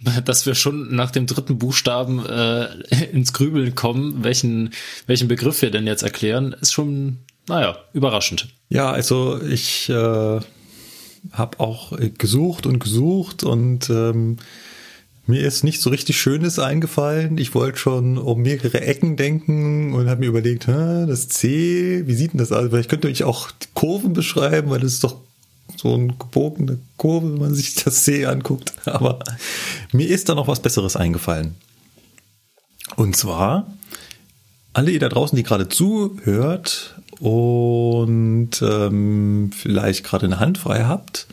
[0.24, 4.70] dass wir schon nach dem dritten Buchstaben äh, ins Grübeln kommen, welchen,
[5.06, 8.48] welchen Begriff wir denn jetzt erklären, ist schon, naja, überraschend.
[8.68, 10.40] Ja, also ich äh,
[11.30, 14.38] habe auch gesucht und gesucht und ähm,
[15.28, 17.36] mir ist nicht so richtig Schönes eingefallen.
[17.36, 22.32] Ich wollte schon um mehrere Ecken denken und habe mir überlegt, das C, wie sieht
[22.32, 22.70] denn das aus?
[22.70, 25.18] Vielleicht könnte ich auch Kurven beschreiben, weil das ist doch
[25.76, 28.72] so eine gebogene Kurve, wenn man sich das C anguckt.
[28.86, 29.18] Aber
[29.92, 31.56] mir ist da noch was Besseres eingefallen.
[32.96, 33.66] Und zwar,
[34.72, 41.26] alle ihr da draußen, die gerade zuhört und ähm, vielleicht gerade eine Hand frei habt,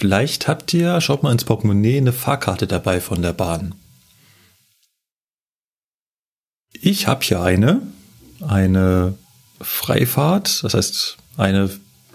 [0.00, 3.74] Vielleicht habt ihr, schaut mal ins Portemonnaie, eine Fahrkarte dabei von der Bahn.
[6.72, 7.82] Ich habe hier eine,
[8.40, 9.18] eine
[9.60, 11.68] Freifahrt, das heißt eine,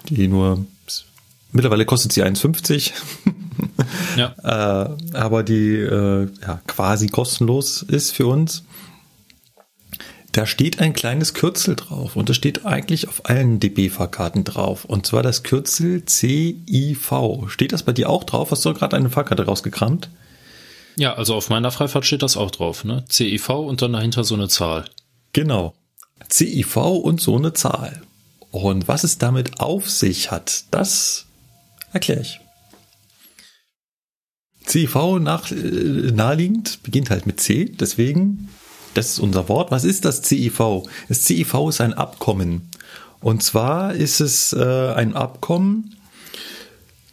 [0.09, 0.65] die nur
[1.51, 2.91] mittlerweile kostet sie 1,50.
[4.17, 4.33] ja.
[5.13, 8.63] äh, aber die äh, ja, quasi kostenlos ist für uns.
[10.35, 14.83] Da steht ein kleines Kürzel drauf und das steht eigentlich auf allen DB-Fahrkarten drauf.
[14.83, 17.47] Und zwar das Kürzel CIV.
[17.47, 18.51] Steht das bei dir auch drauf?
[18.51, 20.09] Hast du gerade eine Fahrkarte rausgekramt?
[20.97, 23.05] Ja, also auf meiner Freifahrt steht das auch drauf, ne?
[23.07, 24.83] CIV und dann dahinter so eine Zahl.
[25.31, 25.73] Genau.
[26.27, 28.01] CIV und so eine Zahl.
[28.51, 31.27] Und was es damit auf sich hat, das
[31.93, 32.41] erkläre ich.
[34.67, 38.49] CIV nach, äh, naheliegend beginnt halt mit C, deswegen
[38.97, 39.71] das ist unser Wort.
[39.71, 40.83] Was ist das CIV?
[41.07, 42.69] Das CIV ist ein Abkommen.
[43.21, 45.95] Und zwar ist es äh, ein Abkommen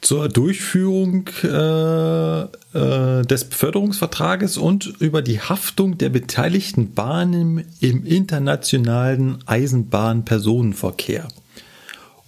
[0.02, 9.38] zur Durchführung äh, äh, des Beförderungsvertrages und über die Haftung der beteiligten Bahnen im internationalen
[9.46, 11.28] Eisenbahnpersonenverkehr.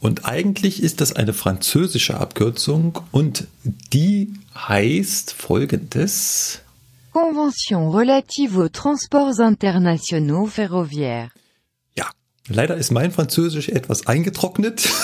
[0.00, 3.48] Und eigentlich ist das eine französische Abkürzung und
[3.92, 6.60] die heißt folgendes.
[7.14, 11.30] Convention relative aux transports internationaux ferroviaires.
[11.96, 12.10] Ja,
[12.48, 14.88] leider ist mein Französisch etwas eingetrocknet.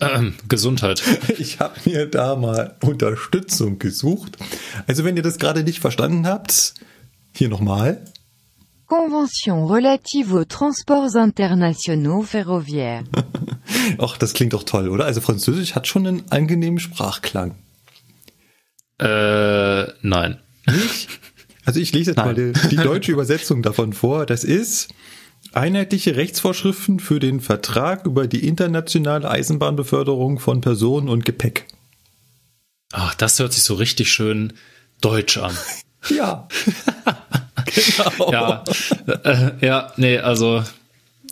[0.00, 1.02] Ähm, Gesundheit.
[1.38, 4.36] Ich habe mir da mal Unterstützung gesucht.
[4.86, 6.74] Also wenn ihr das gerade nicht verstanden habt,
[7.34, 8.04] hier nochmal.
[8.86, 13.08] Convention relative aux transports internationaux ferroviaires.
[13.98, 15.04] Ach, das klingt doch toll, oder?
[15.04, 17.56] Also Französisch hat schon einen angenehmen Sprachklang.
[19.00, 20.38] Äh, nein.
[20.70, 21.08] Nicht?
[21.64, 22.26] Also ich lese jetzt Nein.
[22.26, 24.24] mal die, die deutsche Übersetzung davon vor.
[24.24, 24.88] Das ist
[25.52, 31.66] einheitliche Rechtsvorschriften für den Vertrag über die internationale Eisenbahnbeförderung von Personen und Gepäck.
[32.92, 34.54] Ach, das hört sich so richtig schön
[35.00, 35.54] deutsch an.
[36.08, 36.48] ja.
[37.66, 38.32] genau.
[38.32, 38.64] Ja,
[39.24, 40.64] äh, ja, nee, also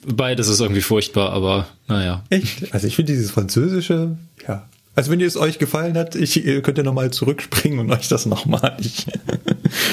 [0.06, 2.24] beides ist irgendwie furchtbar, aber naja.
[2.30, 2.74] Echt?
[2.74, 6.62] Also ich finde dieses Französische, ja, also wenn ihr es euch gefallen hat, ich, ihr
[6.62, 8.76] könnt ja nochmal zurückspringen und euch das nochmal.
[8.86, 9.06] Ich,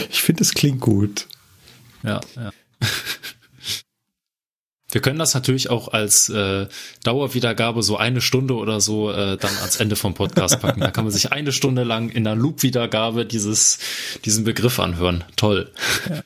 [0.09, 1.27] ich finde, es klingt gut.
[2.03, 2.51] Ja, ja.
[4.91, 6.67] Wir können das natürlich auch als äh,
[7.03, 10.81] Dauerwiedergabe so eine Stunde oder so äh, dann ans Ende vom Podcast packen.
[10.81, 13.79] Da kann man sich eine Stunde lang in der Loop-Wiedergabe dieses
[14.23, 15.23] diesen Begriff anhören.
[15.35, 15.71] Toll.
[16.07, 16.21] Ja.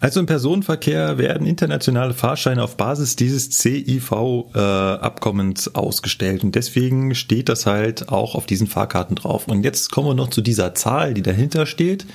[0.00, 7.48] Also im Personenverkehr werden internationale Fahrscheine auf Basis dieses CIV-Abkommens äh, ausgestellt und deswegen steht
[7.48, 9.48] das halt auch auf diesen Fahrkarten drauf.
[9.48, 12.06] Und jetzt kommen wir noch zu dieser Zahl, die dahinter steht.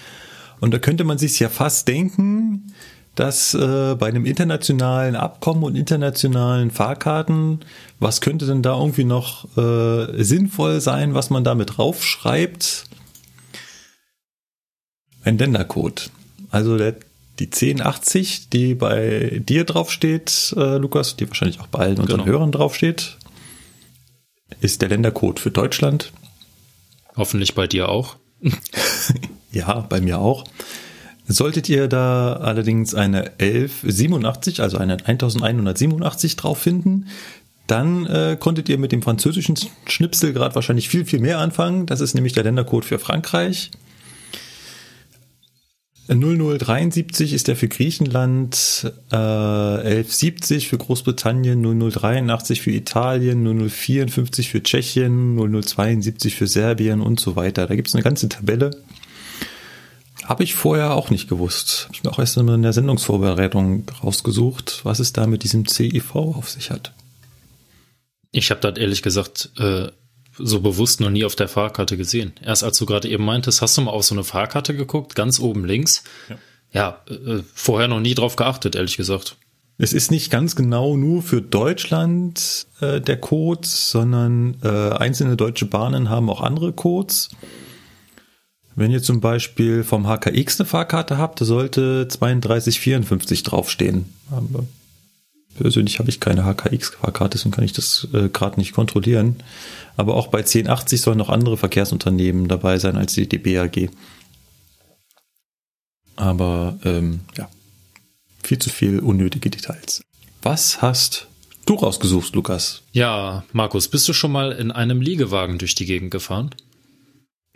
[0.61, 2.71] Und da könnte man sich ja fast denken,
[3.15, 7.65] dass äh, bei einem internationalen Abkommen und internationalen Fahrkarten,
[7.99, 12.85] was könnte denn da irgendwie noch äh, sinnvoll sein, was man damit draufschreibt?
[15.25, 16.11] Ein Ländercode.
[16.49, 16.95] Also der,
[17.39, 22.31] die 1080, die bei dir draufsteht, äh, Lukas, die wahrscheinlich auch bei allen unseren genau.
[22.31, 23.17] Hörern draufsteht,
[24.61, 26.11] ist der Ländercode für Deutschland.
[27.15, 28.17] Hoffentlich bei dir auch.
[29.51, 30.45] ja, bei mir auch.
[31.25, 37.07] Solltet ihr da allerdings eine 1187, also eine 1187 drauf finden,
[37.65, 41.85] dann äh, konntet ihr mit dem französischen Schnipsel gerade wahrscheinlich viel, viel mehr anfangen.
[41.85, 43.71] Das ist nämlich der Ländercode für Frankreich.
[46.07, 55.35] 0073 ist der für Griechenland, äh, 1170 für Großbritannien, 0083 für Italien, 0054 für Tschechien,
[55.35, 57.67] 0072 für Serbien und so weiter.
[57.67, 58.71] Da gibt es eine ganze Tabelle.
[60.25, 61.85] Habe ich vorher auch nicht gewusst.
[61.85, 66.15] Habe ich mir auch erst in der Sendungsvorbereitung rausgesucht, was es da mit diesem CIV
[66.15, 66.93] auf sich hat.
[68.31, 69.87] Ich habe das ehrlich gesagt äh,
[70.37, 72.33] so bewusst noch nie auf der Fahrkarte gesehen.
[72.43, 75.39] Erst als du gerade eben meintest, hast du mal auf so eine Fahrkarte geguckt, ganz
[75.39, 76.03] oben links.
[76.29, 76.37] Ja,
[76.71, 79.37] ja äh, vorher noch nie drauf geachtet, ehrlich gesagt.
[79.77, 85.65] Es ist nicht ganz genau nur für Deutschland äh, der Code, sondern äh, einzelne deutsche
[85.65, 87.29] Bahnen haben auch andere Codes.
[88.75, 94.13] Wenn ihr zum Beispiel vom HKX eine Fahrkarte habt, da sollte 3254 draufstehen.
[95.57, 99.37] Persönlich habe ich keine HKX-Fahrkarte, deswegen kann ich das äh, gerade nicht kontrollieren.
[99.95, 103.89] Aber auch bei 1080 sollen noch andere Verkehrsunternehmen dabei sein als die DBAG.
[106.15, 107.49] Aber ähm, ja,
[108.43, 110.01] viel zu viel unnötige Details.
[110.41, 111.27] Was hast
[111.65, 112.81] du rausgesucht, Lukas?
[112.91, 116.51] Ja, Markus, bist du schon mal in einem Liegewagen durch die Gegend gefahren?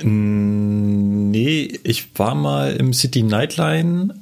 [0.01, 4.13] Nee, ich war mal im City Nightline,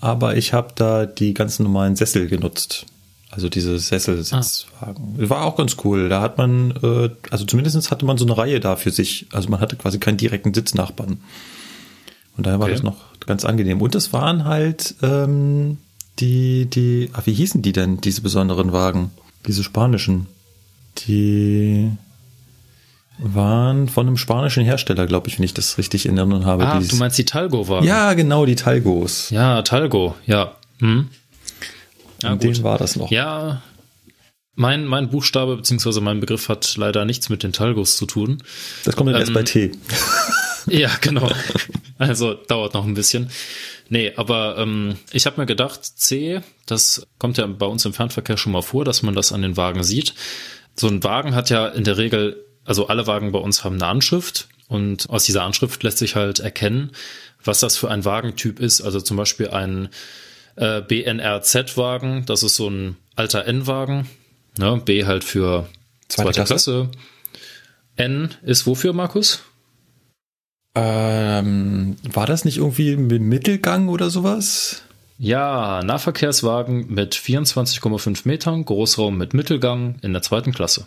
[0.00, 2.86] aber ich habe da die ganzen normalen Sessel genutzt.
[3.30, 5.18] Also diese Sesselsitzwagen.
[5.18, 5.30] Ah.
[5.30, 6.08] War auch ganz cool.
[6.08, 9.26] Da hat man, äh, also zumindest hatte man so eine Reihe da für sich.
[9.32, 11.20] Also man hatte quasi keinen direkten Sitznachbarn.
[12.36, 12.74] Und daher war okay.
[12.74, 12.96] das noch
[13.26, 13.80] ganz angenehm.
[13.80, 15.78] Und es waren halt ähm,
[16.18, 19.10] die, die, ach, wie hießen die denn, diese besonderen Wagen?
[19.46, 20.26] Diese spanischen.
[21.06, 21.90] Die
[23.18, 26.66] waren von einem spanischen Hersteller, glaube ich, wenn ich das richtig in Erinnerung habe.
[26.66, 27.86] Ah, du meinst die Talgo-Wagen?
[27.86, 29.30] Ja, genau, die Talgos.
[29.30, 30.56] Ja, Talgo, ja.
[30.80, 31.08] Hm.
[32.22, 33.10] Ja, in dem war das noch.
[33.10, 33.62] Ja,
[34.54, 36.00] mein, mein Buchstabe bzw.
[36.00, 38.42] mein Begriff hat leider nichts mit den Talgos zu tun.
[38.84, 39.72] Das kommt dann ähm, erst bei T.
[40.66, 41.30] ja, genau.
[41.98, 43.30] Also dauert noch ein bisschen.
[43.88, 48.36] Nee, aber ähm, ich habe mir gedacht, C, das kommt ja bei uns im Fernverkehr
[48.36, 50.14] schon mal vor, dass man das an den Wagen sieht.
[50.76, 53.86] So ein Wagen hat ja in der Regel also alle Wagen bei uns haben eine
[53.86, 56.92] Anschrift und aus dieser Anschrift lässt sich halt erkennen,
[57.42, 58.80] was das für ein Wagentyp ist.
[58.80, 59.88] Also zum Beispiel ein
[60.56, 64.08] äh, BNRZ-Wagen, das ist so ein alter N-Wagen.
[64.58, 64.80] Ne?
[64.84, 65.68] B halt für
[66.08, 66.88] zweite, zweite Klasse.
[66.88, 66.90] Klasse.
[67.96, 69.42] N ist wofür, Markus?
[70.74, 74.82] Ähm, war das nicht irgendwie mit Mittelgang oder sowas?
[75.18, 80.86] Ja, Nahverkehrswagen mit 24,5 Metern, Großraum mit Mittelgang in der zweiten Klasse.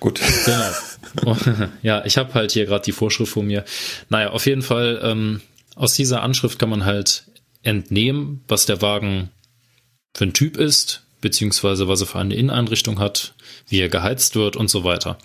[0.00, 0.20] Gut.
[0.44, 1.36] Genau.
[1.82, 3.64] ja, ich habe halt hier gerade die Vorschrift vor mir.
[4.08, 5.40] Naja, auf jeden Fall, ähm,
[5.76, 7.24] aus dieser Anschrift kann man halt
[7.62, 9.30] entnehmen, was der Wagen
[10.14, 13.34] für ein Typ ist, beziehungsweise was er für eine Inneneinrichtung hat,
[13.68, 15.18] wie er geheizt wird und so weiter.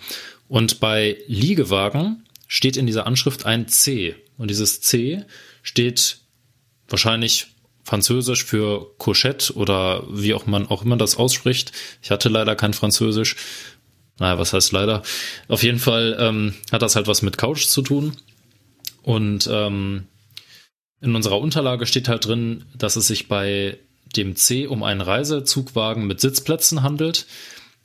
[0.48, 4.14] Und bei Liegewagen steht in dieser Anschrift ein C.
[4.36, 5.24] Und dieses C
[5.62, 6.18] steht
[6.88, 7.46] wahrscheinlich
[7.84, 11.72] französisch für Cochette oder wie auch man auch immer das ausspricht.
[12.02, 13.36] Ich hatte leider kein Französisch.
[14.18, 15.02] Naja, was heißt leider?
[15.48, 18.16] Auf jeden Fall ähm, hat das halt was mit Couch zu tun.
[19.02, 20.06] Und ähm,
[21.02, 23.78] in unserer Unterlage steht halt drin, dass es sich bei
[24.16, 27.26] dem C um einen Reisezugwagen mit Sitzplätzen handelt,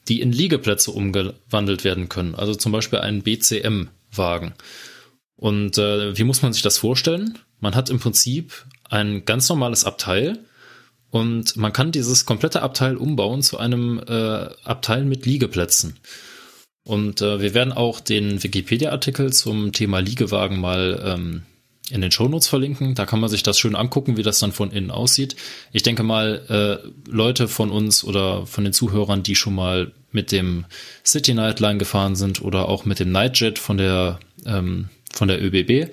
[0.07, 2.35] die in Liegeplätze umgewandelt werden können.
[2.35, 4.53] Also zum Beispiel einen BCM-Wagen.
[5.35, 7.37] Und äh, wie muss man sich das vorstellen?
[7.59, 10.39] Man hat im Prinzip ein ganz normales Abteil
[11.09, 15.97] und man kann dieses komplette Abteil umbauen zu einem äh, Abteil mit Liegeplätzen.
[16.83, 21.43] Und äh, wir werden auch den Wikipedia-Artikel zum Thema Liegewagen mal ähm,
[21.89, 22.95] in den Shownotes verlinken.
[22.95, 25.35] Da kann man sich das schön angucken, wie das dann von innen aussieht.
[25.71, 30.31] Ich denke mal, äh, Leute von uns oder von den Zuhörern, die schon mal mit
[30.31, 30.65] dem
[31.05, 35.91] City Nightline gefahren sind oder auch mit dem Nightjet von der, ähm, von der ÖBB,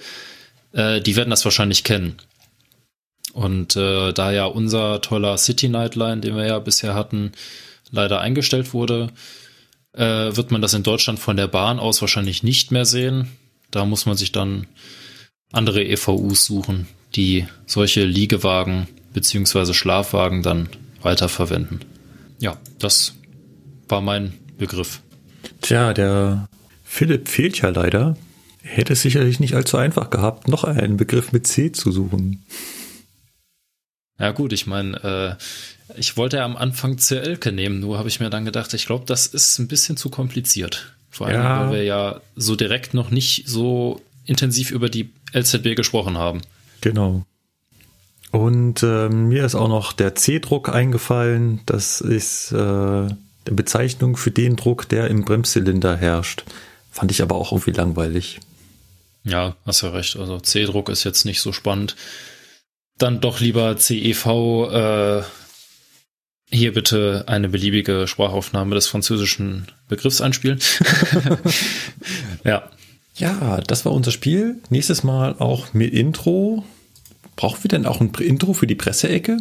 [0.73, 2.17] äh, die werden das wahrscheinlich kennen.
[3.33, 7.33] Und äh, da ja unser toller City Nightline, den wir ja bisher hatten,
[7.91, 9.11] leider eingestellt wurde,
[9.93, 13.29] äh, wird man das in Deutschland von der Bahn aus wahrscheinlich nicht mehr sehen.
[13.71, 14.67] Da muss man sich dann
[15.55, 20.69] andere EVUs suchen, die solche Liegewagen beziehungsweise Schlafwagen dann
[21.03, 21.81] weiterverwenden.
[22.41, 23.15] Ja, das
[23.89, 25.01] war mein Begriff.
[25.61, 26.49] Tja, der
[26.83, 28.17] Philipp fehlt ja leider.
[28.63, 32.45] Er hätte es sicherlich nicht allzu einfach gehabt, noch einen Begriff mit C zu suchen.
[34.19, 38.21] Ja gut, ich meine, äh, ich wollte ja am Anfang CLke nehmen, nur habe ich
[38.21, 40.95] mir dann gedacht, ich glaube, das ist ein bisschen zu kompliziert.
[41.11, 41.61] Vor allem, ja.
[41.61, 46.41] weil wir ja so direkt noch nicht so intensiv über die LZB gesprochen haben.
[46.81, 47.25] Genau.
[48.31, 51.61] Und äh, mir ist auch noch der C-Druck eingefallen.
[51.67, 56.45] Das ist äh, eine Bezeichnung für den Druck, der im Bremszylinder herrscht.
[56.91, 58.41] Fand ich aber auch irgendwie langweilig.
[59.23, 60.17] Ja, hast ja recht.
[60.17, 61.97] Also C-Druck ist jetzt nicht so spannend.
[62.99, 64.27] Dann doch lieber CEV.
[64.71, 65.23] Äh,
[66.51, 70.61] hier bitte eine beliebige Sprachaufnahme des französischen Begriffs einspielen.
[72.45, 72.71] ja.
[73.17, 74.61] Ja, das war unser Spiel.
[74.71, 76.65] Nächstes Mal auch mit Intro.
[77.37, 79.39] Brauchen wir denn auch ein Intro für die Presseecke?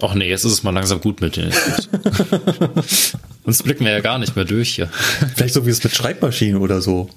[0.00, 1.52] Ach nee, jetzt ist es mal langsam gut mit den
[3.44, 4.88] Sonst blicken wir ja gar nicht mehr durch hier.
[5.34, 7.08] Vielleicht so wie es mit Schreibmaschinen oder so.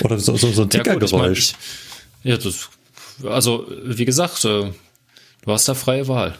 [0.00, 1.52] Oder so, so, so ein Tickergeräusch.
[2.22, 2.68] Ja, ja, das,
[3.24, 4.70] also wie gesagt, äh,
[5.42, 6.36] du hast da freie Wahl.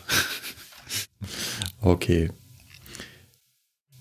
[1.80, 2.30] Okay.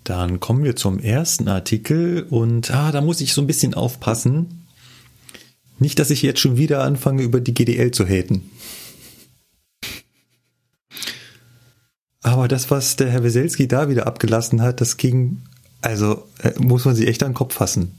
[0.06, 4.68] Dann kommen wir zum ersten Artikel und ah, da muss ich so ein bisschen aufpassen.
[5.80, 8.52] Nicht, dass ich jetzt schon wieder anfange, über die GDL zu haten.
[12.22, 15.42] Aber das, was der Herr Weselski da wieder abgelassen hat, das ging,
[15.82, 17.92] also äh, muss man sich echt an den Kopf fassen.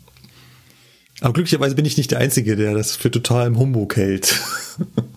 [1.20, 4.40] Aber glücklicherweise bin ich nicht der Einzige, der das für total im Humbug hält.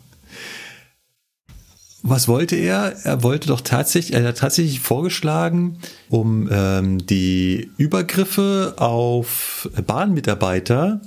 [2.01, 2.95] Was wollte er?
[3.03, 11.01] Er wollte doch tatsächlich, er hat tatsächlich vorgeschlagen, um ähm, die Übergriffe auf Bahnmitarbeiter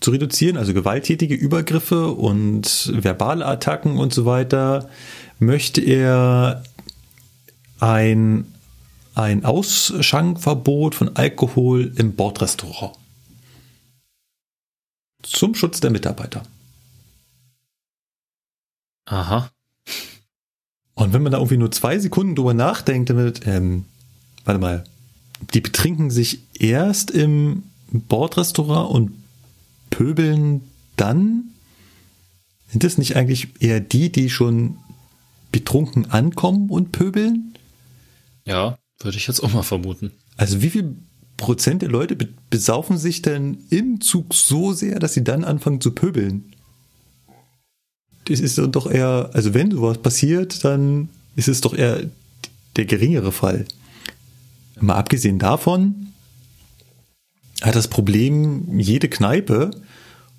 [0.00, 4.90] zu reduzieren, also gewalttätige Übergriffe und verbale Attacken und so weiter,
[5.38, 6.62] möchte er
[7.80, 8.52] ein,
[9.14, 12.96] ein Ausschankverbot von Alkohol im Bordrestaurant.
[15.22, 16.42] Zum Schutz der Mitarbeiter.
[19.06, 19.50] Aha.
[20.98, 23.84] Und wenn man da irgendwie nur zwei Sekunden drüber nachdenkt, dann wird, ähm,
[24.44, 24.82] warte mal,
[25.54, 27.62] die betrinken sich erst im
[27.92, 29.12] Bordrestaurant und
[29.90, 30.62] pöbeln
[30.96, 31.50] dann?
[32.66, 34.78] Sind das nicht eigentlich eher die, die schon
[35.52, 37.54] betrunken ankommen und pöbeln?
[38.44, 40.10] Ja, würde ich jetzt auch mal vermuten.
[40.36, 40.96] Also wie viel
[41.36, 42.16] Prozent der Leute
[42.50, 46.56] besaufen sich denn im Zug so sehr, dass sie dann anfangen zu pöbeln?
[48.28, 52.02] Das ist doch eher, also wenn sowas passiert, dann ist es doch eher
[52.76, 53.64] der geringere Fall.
[54.80, 56.12] Mal abgesehen davon
[57.62, 59.70] hat das Problem jede Kneipe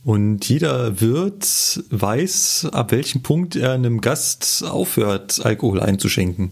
[0.03, 6.51] und jeder Wirt weiß, ab welchem Punkt er einem Gast aufhört, Alkohol einzuschenken.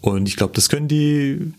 [0.00, 1.52] Und ich glaube, das können die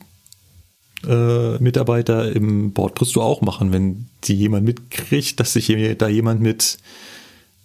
[1.08, 6.78] äh, Mitarbeiter im Bordbistro auch machen, wenn die jemand mitkriegt, dass sich da jemand mit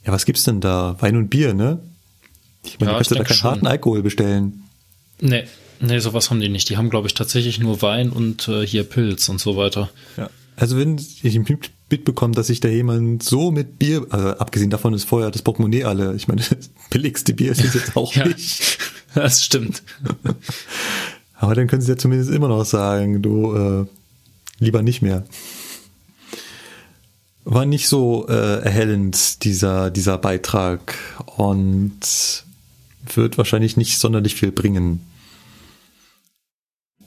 [0.07, 0.97] ja, was gibt's denn da?
[1.01, 1.81] Wein und Bier, ne?
[2.63, 3.51] Ich meine, ja, du kannst ja da keinen schon.
[3.51, 4.63] harten Alkohol bestellen.
[5.21, 5.45] Nee,
[5.81, 6.69] nee, sowas haben die nicht.
[6.69, 9.91] Die haben, glaube ich, tatsächlich nur Wein und äh, hier Pilz und so weiter.
[10.17, 10.31] Ja.
[10.57, 11.39] Also wenn ich
[11.91, 15.85] mitbekomme, dass sich da jemand so mit Bier, also abgesehen davon ist vorher das Portemonnaie
[15.85, 18.79] alle, ich meine, das billigste Bier ist jetzt auch ja, nicht.
[19.15, 19.83] Das stimmt.
[21.35, 23.87] Aber dann können sie ja zumindest immer noch sagen, du äh,
[24.59, 25.25] lieber nicht mehr
[27.47, 30.99] war nicht so äh, erhellend, dieser, dieser Beitrag.
[31.37, 32.45] Und
[33.15, 35.01] wird wahrscheinlich nicht sonderlich viel bringen.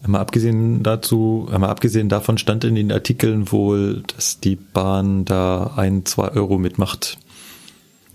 [0.02, 5.74] Einmal abgesehen dazu, einmal abgesehen davon stand in den Artikeln wohl, dass die Bahn da
[5.76, 7.18] ein, zwei Euro mitmacht.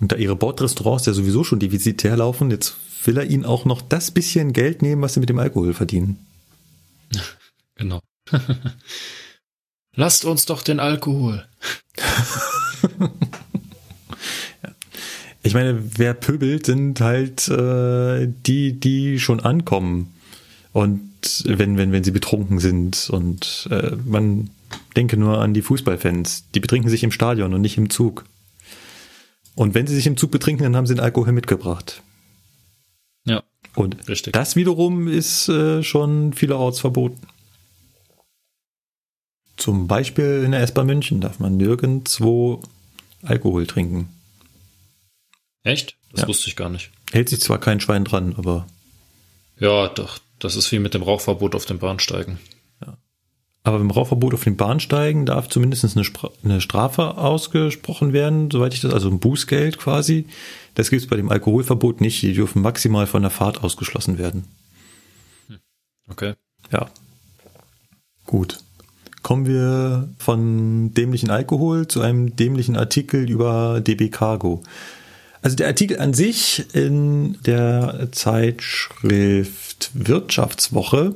[0.01, 2.75] Und da ihre Bordrestaurants ja sowieso schon defizitär laufen, jetzt
[3.05, 6.19] will er ihnen auch noch das bisschen Geld nehmen, was sie mit dem Alkohol verdienen.
[7.77, 8.01] Genau.
[9.97, 11.47] Lasst uns doch den Alkohol.
[15.43, 20.15] ich meine, wer pöbelt, sind halt äh, die, die schon ankommen.
[20.73, 21.11] Und
[21.45, 23.09] wenn, wenn, wenn sie betrunken sind.
[23.11, 24.51] Und äh, man
[24.97, 26.51] denke nur an die Fußballfans.
[26.55, 28.25] Die betrinken sich im Stadion und nicht im Zug.
[29.55, 32.03] Und wenn sie sich im Zug betrinken, dann haben sie den Alkohol mitgebracht.
[33.25, 33.43] Ja.
[33.75, 34.33] Und richtig.
[34.33, 37.27] das wiederum ist äh, schon vielerorts verboten.
[39.57, 42.63] Zum Beispiel in der S-Bahn München darf man nirgendwo
[43.23, 44.09] Alkohol trinken.
[45.63, 45.97] Echt?
[46.13, 46.29] Das Ja.
[46.29, 46.91] wusste ich gar nicht.
[47.13, 48.67] Hält sich zwar kein Schwein dran, aber,
[49.59, 50.19] Ja, doch.
[50.41, 52.39] Das ist wie mit dem Rauchverbot auf den Bahnsteigen.
[53.67, 58.75] aber beim Rauchverbot auf den Bahnsteigen darf zumindest eine, Spra eine Strafe ausgesprochen werden, soweit
[58.75, 60.27] ich das, also ein Bußgeld quasi.
[60.75, 62.21] Das gibt es bei dem Alkoholverbot nicht.
[62.21, 64.45] Die dürfen maximal von der Fahrt ausgeschlossen werden.
[66.11, 66.35] Okay.
[66.71, 66.91] Ja.
[68.27, 68.59] Gut.
[69.25, 74.63] Kommen wir von dämlichen Alkohol zu einem dämlichen Artikel über DB Cargo.
[75.41, 81.15] Also der Artikel an sich in der Zeitschrift Wirtschaftswoche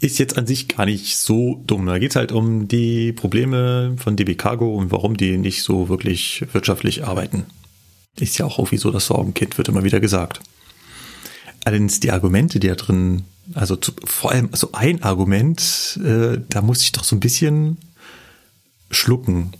[0.00, 1.86] ist jetzt an sich gar nicht so dumm.
[1.86, 5.88] Da geht es halt um die Probleme von DB Cargo und warum die nicht so
[5.88, 7.46] wirklich wirtschaftlich arbeiten.
[8.20, 10.40] Ist ja auch irgendwie so das Sorgenkind, wird immer wieder gesagt.
[11.64, 16.62] Allerdings die Argumente, die da drin, also zu, vor allem so ein Argument, äh, da
[16.62, 17.78] muss ich doch so ein bisschen
[18.90, 19.52] schlucken.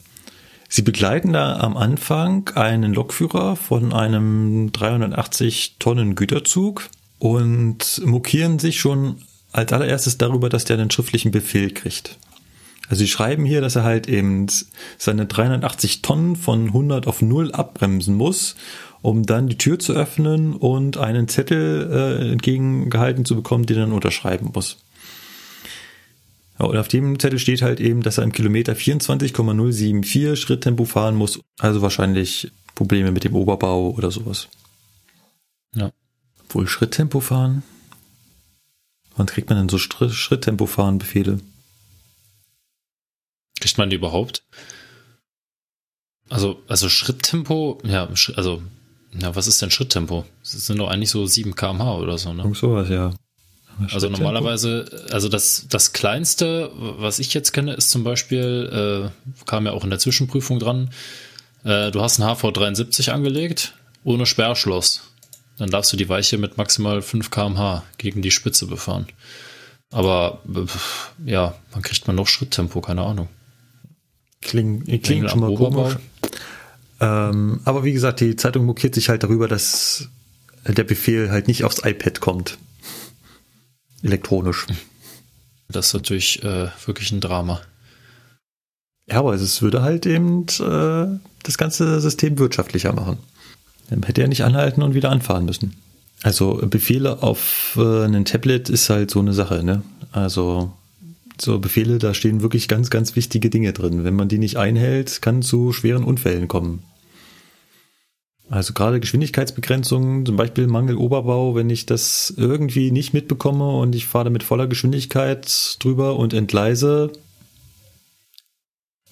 [0.69, 6.89] Sie begleiten da am Anfang einen Lokführer von einem 380 Tonnen Güterzug
[7.19, 9.19] und mokieren sich schon
[9.52, 12.19] als allererstes darüber, dass der einen schriftlichen Befehl kriegt.
[12.89, 14.47] Also sie schreiben hier, dass er halt eben
[14.98, 18.56] seine 380 Tonnen von 100 auf 0 abbremsen muss,
[19.05, 23.82] um dann die Tür zu öffnen und einen Zettel äh, entgegengehalten zu bekommen, den er
[23.82, 24.78] dann unterschreiben muss.
[26.59, 31.16] Ja, und auf dem Zettel steht halt eben, dass er im Kilometer 24,074 Schritttempo fahren
[31.16, 31.39] muss.
[31.59, 34.48] Also wahrscheinlich Probleme mit dem Oberbau oder sowas.
[35.74, 35.93] Ja.
[36.48, 37.62] Wohl Schritttempo fahren?
[39.16, 41.40] Wann kriegt man denn so Schritttempo fahren Befehle?
[43.60, 44.44] Kriegt man die überhaupt?
[46.31, 48.62] Also, also Schritttempo, ja, also,
[49.20, 50.24] ja, was ist denn Schritttempo?
[50.43, 52.43] Das sind doch eigentlich so 7 kmh oder so, ne?
[52.43, 53.12] Irgend sowas, ja.
[53.93, 59.66] Also normalerweise, also das, das kleinste, was ich jetzt kenne, ist zum Beispiel, äh, kam
[59.66, 60.91] ja auch in der Zwischenprüfung dran,
[61.65, 63.74] äh, du hast ein HV 73 angelegt,
[64.05, 65.11] ohne Sperrschloss.
[65.59, 69.07] Dann darfst du die Weiche mit maximal 5 kmh gegen die Spitze befahren.
[69.91, 70.41] Aber
[71.24, 72.81] ja, wann kriegt man noch Schritttempo?
[72.81, 73.28] Keine Ahnung.
[74.41, 75.85] Klingt, klingt schon mal Oberbau.
[75.85, 75.97] komisch.
[77.01, 80.09] Ähm, aber wie gesagt, die Zeitung mokiert sich halt darüber, dass
[80.66, 82.59] der Befehl halt nicht aufs iPad kommt.
[84.03, 84.66] Elektronisch.
[85.69, 87.61] Das ist natürlich äh, wirklich ein Drama.
[89.09, 93.19] Ja, aber es würde halt eben äh, das ganze System wirtschaftlicher machen.
[93.91, 95.75] Dann hätte er nicht anhalten und wieder anfahren müssen.
[96.23, 99.83] Also Befehle auf äh, ein Tablet ist halt so eine Sache, ne?
[100.12, 100.73] Also
[101.40, 104.05] so Befehle, da stehen wirklich ganz, ganz wichtige Dinge drin.
[104.05, 106.82] Wenn man die nicht einhält, kann zu schweren Unfällen kommen.
[108.51, 114.06] Also gerade Geschwindigkeitsbegrenzungen, zum Beispiel Mangel Oberbau, wenn ich das irgendwie nicht mitbekomme und ich
[114.06, 117.11] fahre mit voller Geschwindigkeit drüber und entgleise,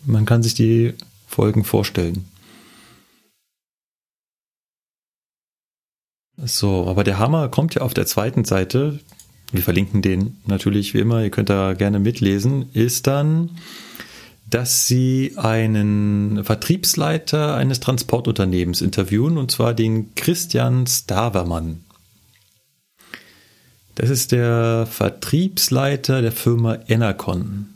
[0.04, 0.94] man kann sich die
[1.26, 2.26] Folgen vorstellen.
[6.36, 8.98] So, aber der Hammer kommt ja auf der zweiten Seite.
[9.52, 11.22] Wir verlinken den natürlich wie immer.
[11.22, 12.70] Ihr könnt da gerne mitlesen.
[12.72, 13.50] Ist dann,
[14.48, 21.84] dass sie einen Vertriebsleiter eines Transportunternehmens interviewen und zwar den Christian Stavermann.
[23.94, 27.66] Das ist der Vertriebsleiter der Firma Enercon.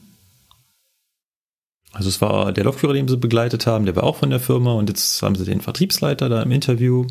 [1.93, 4.74] Also es war der Lokführer, den sie begleitet haben, der war auch von der Firma
[4.74, 7.07] und jetzt haben sie den Vertriebsleiter da im Interview.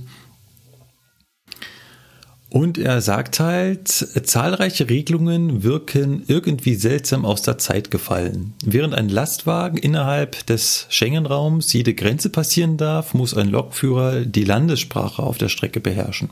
[2.55, 8.53] Und er sagt halt, zahlreiche Regelungen wirken irgendwie seltsam aus der Zeit gefallen.
[8.63, 15.21] Während ein Lastwagen innerhalb des Schengen-Raums jede Grenze passieren darf, muss ein Lokführer die Landessprache
[15.21, 16.29] auf der Strecke beherrschen.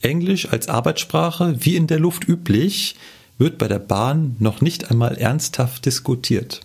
[0.00, 2.96] Englisch als Arbeitssprache, wie in der Luft üblich,
[3.36, 6.62] wird bei der Bahn noch nicht einmal ernsthaft diskutiert.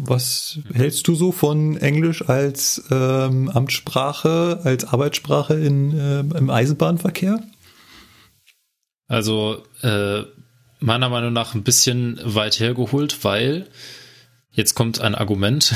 [0.00, 7.42] Was hältst du so von Englisch als ähm, Amtssprache, als Arbeitssprache in, ähm, im Eisenbahnverkehr?
[9.08, 10.22] Also äh,
[10.78, 13.66] meiner Meinung nach ein bisschen weit hergeholt, weil
[14.52, 15.74] jetzt kommt ein Argument.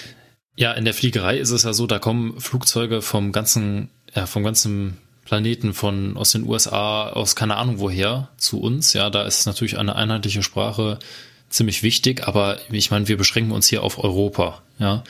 [0.56, 4.44] ja, in der Fliegerei ist es ja so, da kommen Flugzeuge vom ganzen, ja, vom
[4.44, 8.92] ganzen Planeten von aus den USA, aus keine Ahnung woher zu uns.
[8.92, 11.00] Ja, da ist natürlich eine einheitliche Sprache
[11.50, 15.04] ziemlich wichtig, aber ich meine, wir beschränken uns hier auf Europa, ja.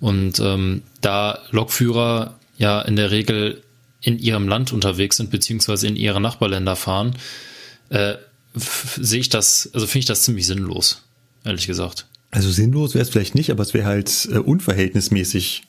[0.00, 3.62] Und ähm, da Lokführer ja in der Regel
[4.00, 7.16] in ihrem Land unterwegs sind, beziehungsweise in ihre Nachbarländer fahren,
[7.88, 8.14] äh,
[8.54, 11.02] sehe ich das, also finde ich das ziemlich sinnlos,
[11.44, 12.06] ehrlich gesagt.
[12.30, 15.62] Also sinnlos wäre es vielleicht nicht, aber es wäre halt äh, unverhältnismäßig.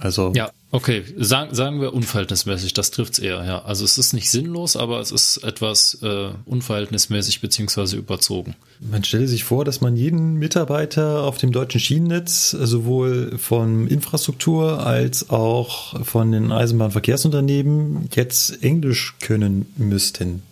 [0.00, 1.04] Also Ja, okay.
[1.18, 3.62] Sagen, sagen wir unverhältnismäßig, das trifft's eher, ja.
[3.62, 8.56] Also es ist nicht sinnlos, aber es ist etwas äh, unverhältnismäßig beziehungsweise überzogen.
[8.80, 14.84] man stelle sich vor, dass man jeden Mitarbeiter auf dem deutschen Schienennetz sowohl von Infrastruktur
[14.84, 20.42] als auch von den Eisenbahnverkehrsunternehmen jetzt Englisch können müssten.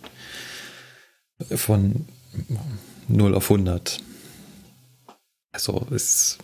[1.55, 2.05] Von
[3.07, 3.99] 0 auf 100.
[5.51, 6.37] Also ist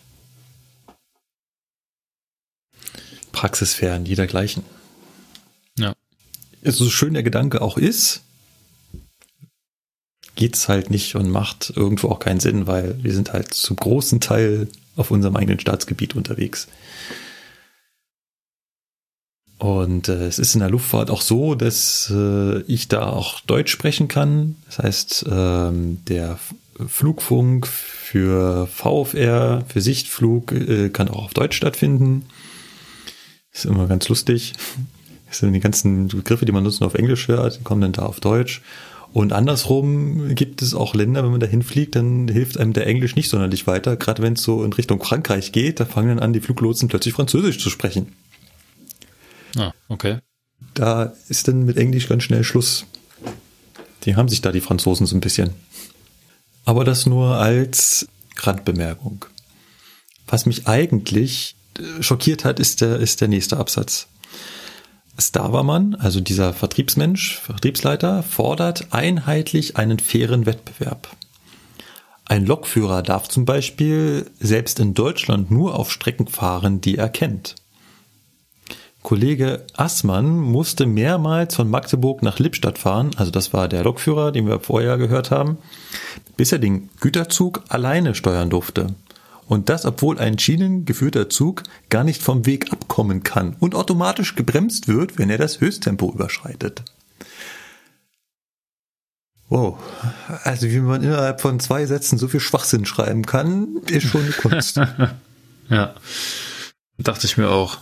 [3.36, 4.64] praxisfern, jedergleichen.
[5.78, 5.94] Ja.
[6.64, 8.22] so schön der Gedanke auch ist,
[10.36, 14.22] geht's halt nicht und macht irgendwo auch keinen Sinn, weil wir sind halt zum großen
[14.22, 16.68] Teil auf unserem eigenen Staatsgebiet unterwegs.
[19.58, 23.72] Und äh, es ist in der Luftfahrt auch so, dass äh, ich da auch Deutsch
[23.72, 24.56] sprechen kann.
[24.66, 26.40] Das heißt, ähm, der
[26.88, 32.26] Flugfunk für VFR, für Sichtflug äh, kann auch auf Deutsch stattfinden.
[33.56, 34.54] Ist immer ganz lustig.
[35.30, 37.94] Das sind die ganzen Begriffe, die man nutzt, nur auf Englisch hört, die kommen dann
[37.94, 38.62] da auf Deutsch.
[39.14, 43.16] Und andersrum gibt es auch Länder, wenn man da hinfliegt, dann hilft einem der Englisch
[43.16, 43.96] nicht sonderlich weiter.
[43.96, 47.14] Gerade wenn es so in Richtung Frankreich geht, da fangen dann an, die Fluglotsen plötzlich
[47.14, 48.12] Französisch zu sprechen.
[49.56, 50.20] Ah, okay.
[50.74, 52.86] Da ist dann mit Englisch ganz schnell Schluss.
[54.04, 55.52] Die haben sich da die Franzosen so ein bisschen.
[56.66, 59.24] Aber das nur als Randbemerkung.
[60.28, 61.56] Was mich eigentlich
[62.00, 64.08] schockiert hat, ist der, ist der nächste Absatz.
[65.18, 71.16] Stavermann, also dieser Vertriebsmensch, Vertriebsleiter, fordert einheitlich einen fairen Wettbewerb.
[72.26, 77.56] Ein Lokführer darf zum Beispiel selbst in Deutschland nur auf Strecken fahren, die er kennt.
[79.04, 84.48] Kollege Assmann musste mehrmals von Magdeburg nach Lippstadt fahren, also das war der Lokführer, den
[84.48, 85.60] wir vorher gehört haben,
[86.36, 88.96] bis er den Güterzug alleine steuern durfte.
[89.48, 94.88] Und das, obwohl ein schienengeführter Zug gar nicht vom Weg abkommen kann und automatisch gebremst
[94.88, 96.84] wird, wenn er das Höchsttempo überschreitet.
[99.50, 99.78] Wow.
[100.44, 104.32] Also wie man innerhalb von zwei Sätzen so viel Schwachsinn schreiben kann, ist schon eine
[104.32, 104.80] Kunst.
[105.68, 105.96] Ja.
[107.00, 107.80] Dachte ich mir auch.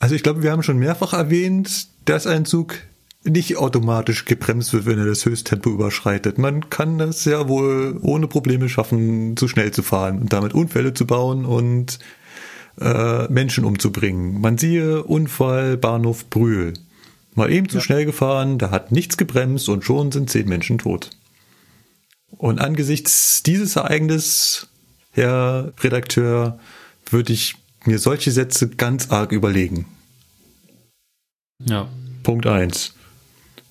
[0.00, 2.74] Also ich glaube, wir haben schon mehrfach erwähnt, dass ein Zug
[3.24, 6.38] nicht automatisch gebremst wird, wenn er das Höchsttempo überschreitet.
[6.38, 10.92] Man kann das ja wohl ohne Probleme schaffen, zu schnell zu fahren und damit Unfälle
[10.92, 11.98] zu bauen und
[12.80, 14.40] äh, Menschen umzubringen.
[14.40, 16.74] Man siehe Unfall Bahnhof Brühl.
[17.34, 21.10] Mal eben zu schnell gefahren, da hat nichts gebremst und schon sind zehn Menschen tot.
[22.30, 24.68] Und angesichts dieses Ereignisses,
[25.12, 26.58] Herr Redakteur,
[27.10, 29.86] würde ich mir solche Sätze ganz arg überlegen.
[31.60, 31.88] Ja.
[32.22, 32.94] Punkt eins.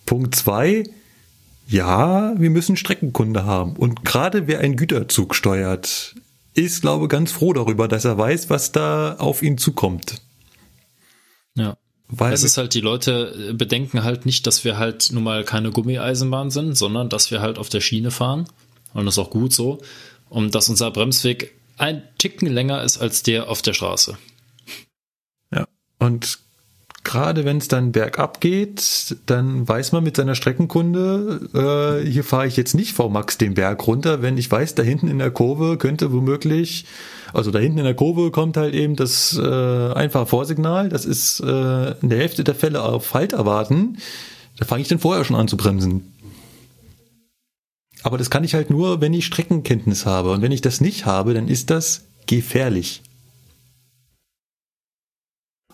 [0.06, 0.84] Punkt zwei.
[1.68, 3.76] Ja, wir müssen Streckenkunde haben.
[3.76, 6.16] Und gerade wer einen Güterzug steuert,
[6.54, 10.22] ist, glaube ich, ganz froh darüber, dass er weiß, was da auf ihn zukommt.
[11.56, 11.78] Ja.
[12.10, 15.44] Weil Es ist halt, die Leute äh, bedenken halt nicht, dass wir halt nun mal
[15.44, 18.48] keine Gummieisenbahn sind, sondern dass wir halt auf der Schiene fahren.
[18.94, 19.82] Und das ist auch gut so.
[20.30, 24.18] Und dass unser Bremsweg ein Ticken länger ist als der auf der Straße.
[25.52, 25.68] Ja.
[25.98, 26.40] Und
[27.04, 32.48] gerade wenn es dann bergab geht, dann weiß man mit seiner Streckenkunde, äh, hier fahre
[32.48, 35.78] ich jetzt nicht VMAX den Berg runter, wenn ich weiß, da hinten in der Kurve
[35.78, 36.86] könnte womöglich,
[37.34, 41.42] also da hinten in der Kurve kommt halt eben das äh, einfache Vorsignal, das ist
[41.42, 43.98] äh, in der Hälfte der Fälle auf Halt erwarten,
[44.58, 46.14] da fange ich dann vorher schon an zu bremsen.
[48.04, 50.32] Aber das kann ich halt nur, wenn ich Streckenkenntnis habe.
[50.32, 53.02] Und wenn ich das nicht habe, dann ist das gefährlich.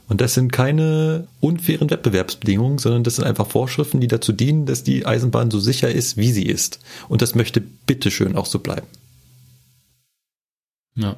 [0.10, 4.84] Und das sind keine unfairen Wettbewerbsbedingungen, sondern das sind einfach Vorschriften, die dazu dienen, dass
[4.84, 6.80] die Eisenbahn so sicher ist, wie sie ist.
[7.08, 8.88] Und das möchte bitteschön auch so bleiben.
[10.96, 11.18] Ja.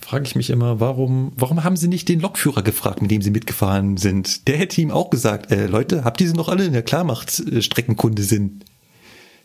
[0.00, 3.30] Frage ich mich immer, warum, warum haben sie nicht den Lokführer gefragt, mit dem sie
[3.30, 4.48] mitgefahren sind?
[4.48, 7.40] Der hätte ihm auch gesagt, äh, Leute, habt ihr sie noch alle in der Klarmacht
[7.40, 8.64] äh, Streckenkunde sind?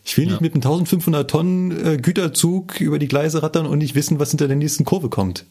[0.04, 0.30] Ich will Ja.
[0.30, 4.30] nicht mit einem 1500 Tonnen äh, Güterzug über die Gleise rattern und nicht wissen, was
[4.30, 5.44] hinter der nächsten Kurve kommt.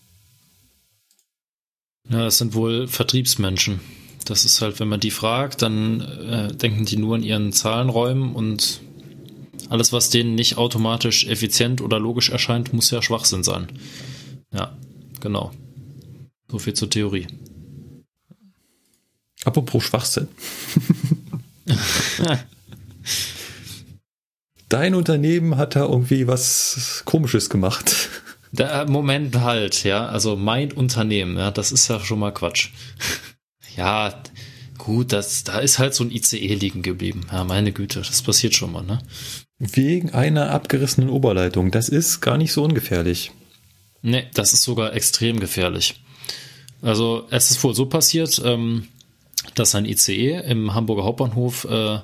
[2.10, 3.80] Ja, das sind wohl Vertriebsmenschen.
[4.26, 8.34] Das ist halt, wenn man die fragt, dann äh, denken die nur in ihren Zahlenräumen
[8.34, 8.82] und
[9.70, 13.68] alles, was denen nicht automatisch effizient oder logisch erscheint, muss ja Schwachsinn sein.
[14.54, 14.78] Ja,
[15.20, 15.52] genau.
[16.50, 17.28] So viel zur Theorie.
[19.44, 20.28] Apropos Schwachsinn.
[24.70, 28.10] Dein Unternehmen hat da irgendwie was Komisches gemacht.
[28.54, 30.06] Da, Moment halt, ja.
[30.06, 32.70] Also mein Unternehmen, ja, das ist ja schon mal Quatsch.
[33.76, 34.14] ja,
[34.78, 37.26] gut, das, da ist halt so ein ICE liegen geblieben.
[37.32, 39.00] Ja, meine Güte, das passiert schon mal, ne?
[39.58, 41.72] Wegen einer abgerissenen Oberleitung.
[41.72, 43.32] Das ist gar nicht so ungefährlich.
[44.04, 46.02] Nee, das ist sogar extrem gefährlich.
[46.82, 48.88] Also es ist wohl so passiert, ähm,
[49.56, 52.00] dass ein ICE im Hamburger Hauptbahnhof äh,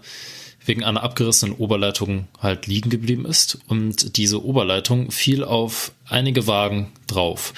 [0.70, 6.92] wegen einer abgerissenen Oberleitung halt liegen geblieben ist und diese Oberleitung fiel auf einige Wagen
[7.08, 7.54] drauf.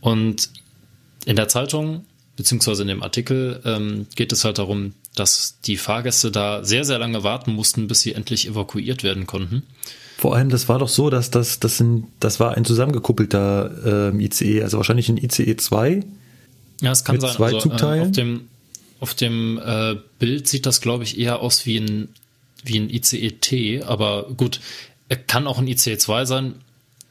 [0.00, 0.48] Und
[1.26, 6.30] in der Zeitung beziehungsweise in dem Artikel ähm, geht es halt darum, dass die Fahrgäste
[6.30, 9.62] da sehr, sehr lange warten mussten, bis sie endlich evakuiert werden konnten.
[10.16, 14.20] Vor allem, das war doch so, dass das, das, sind, das war ein zusammengekuppelter ähm,
[14.20, 16.02] ICE, also wahrscheinlich ein ICE 2.
[16.80, 17.32] Ja, es kann Mit sein.
[17.32, 18.02] zwei also, Zugteilen?
[18.02, 18.48] Äh, auf dem,
[19.00, 22.08] auf dem äh, Bild sieht das, glaube ich, eher aus wie ein,
[22.62, 24.60] wie ein ICE T, aber gut,
[25.08, 26.54] er kann auch ein ICE 2 sein,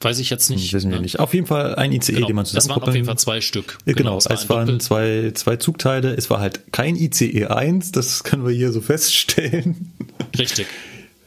[0.00, 0.72] weiß ich jetzt nicht.
[0.72, 1.02] Wissen wir ne?
[1.02, 1.20] nicht.
[1.20, 2.26] Auf jeden Fall ein ICE, Genau.
[2.26, 3.78] den man Es waren auf jeden Fall zwei Stück.
[3.86, 6.14] Ja, Genau, es war es waren Doppel- zwei, zwei Zugteile.
[6.14, 9.92] Es war halt kein ICE 1, das können wir hier so feststellen,
[10.38, 10.66] Richtig.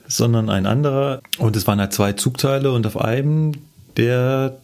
[0.08, 1.22] sondern ein anderer.
[1.38, 3.54] Und es waren halt zwei Zugteile und auf einem
[3.96, 4.60] der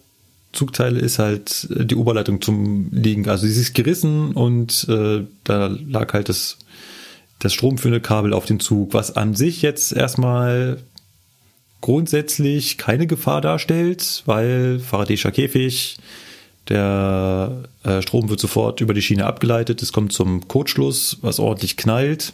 [0.54, 3.28] Zugteile ist halt äh, die Oberleitung zum Liegen.
[3.28, 6.58] Also sie ist gerissen und äh, da lag halt das,
[7.40, 10.78] das stromführende Kabel auf den Zug, was an sich jetzt erstmal
[11.82, 15.98] grundsätzlich keine Gefahr darstellt, weil Faraday'scher Käfig,
[16.70, 21.76] der äh, Strom wird sofort über die Schiene abgeleitet, es kommt zum Kurzschluss, was ordentlich
[21.76, 22.32] knallt,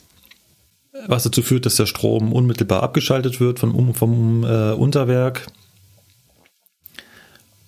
[1.07, 5.47] was dazu führt, dass der Strom unmittelbar abgeschaltet wird vom, vom äh, Unterwerk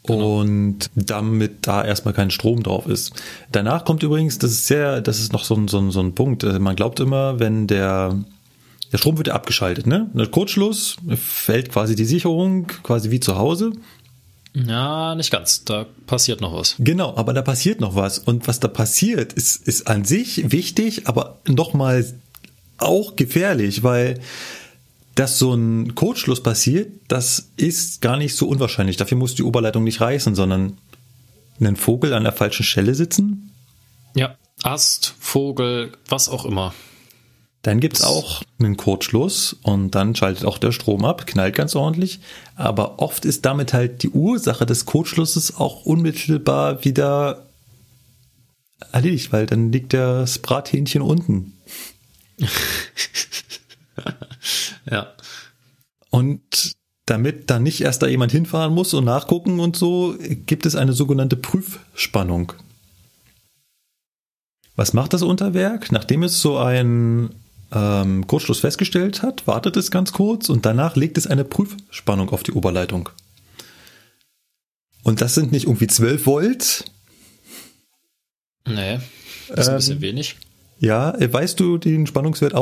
[0.04, 3.14] und damit da erstmal kein Strom drauf ist.
[3.52, 6.16] Danach kommt übrigens, das ist sehr, das ist noch so ein, so ein, so ein
[6.16, 8.18] Punkt, äh, man glaubt immer, wenn der
[8.92, 10.10] der Strom wird abgeschaltet, ne?
[10.14, 13.72] Der Kurzschluss fällt quasi die Sicherung, quasi wie zu Hause.
[14.54, 15.64] Ja, nicht ganz.
[15.64, 16.76] Da passiert noch was.
[16.78, 18.20] Genau, aber da passiert noch was.
[18.20, 22.06] Und was da passiert, ist, ist an sich wichtig, aber nochmal
[22.78, 24.20] auch gefährlich, weil
[25.16, 28.98] dass so ein Kurzschluss passiert, das ist gar nicht so unwahrscheinlich.
[28.98, 30.78] Dafür muss die Oberleitung nicht reißen, sondern
[31.60, 33.52] einen Vogel an der falschen Stelle sitzen.
[34.16, 34.36] Ja.
[34.64, 36.74] Ast, Vogel, was auch immer.
[37.64, 42.20] Dann gibt's auch einen Kurzschluss und dann schaltet auch der Strom ab, knallt ganz ordentlich.
[42.56, 47.46] Aber oft ist damit halt die Ursache des Kurzschlusses auch unmittelbar wieder
[48.92, 51.54] erledigt, weil dann liegt das Brathähnchen unten.
[54.90, 55.14] Ja.
[56.10, 56.74] Und
[57.06, 60.16] damit dann nicht erst da jemand hinfahren muss und nachgucken und so,
[60.46, 62.54] gibt es eine sogenannte Prüfspannung.
[64.76, 65.92] Was macht das Unterwerk?
[65.92, 67.36] Nachdem es so einen
[67.72, 72.44] ähm, Kurzschluss festgestellt hat, wartet es ganz kurz und danach legt es eine Prüfspannung auf
[72.44, 73.10] die Oberleitung.
[75.04, 76.86] Und das sind nicht irgendwie 12 Volt.
[78.68, 79.00] Nee.
[79.50, 80.36] Das ist ein Ähm, bisschen wenig.
[80.80, 82.54] Ja, äh, weißt du den Spannungswert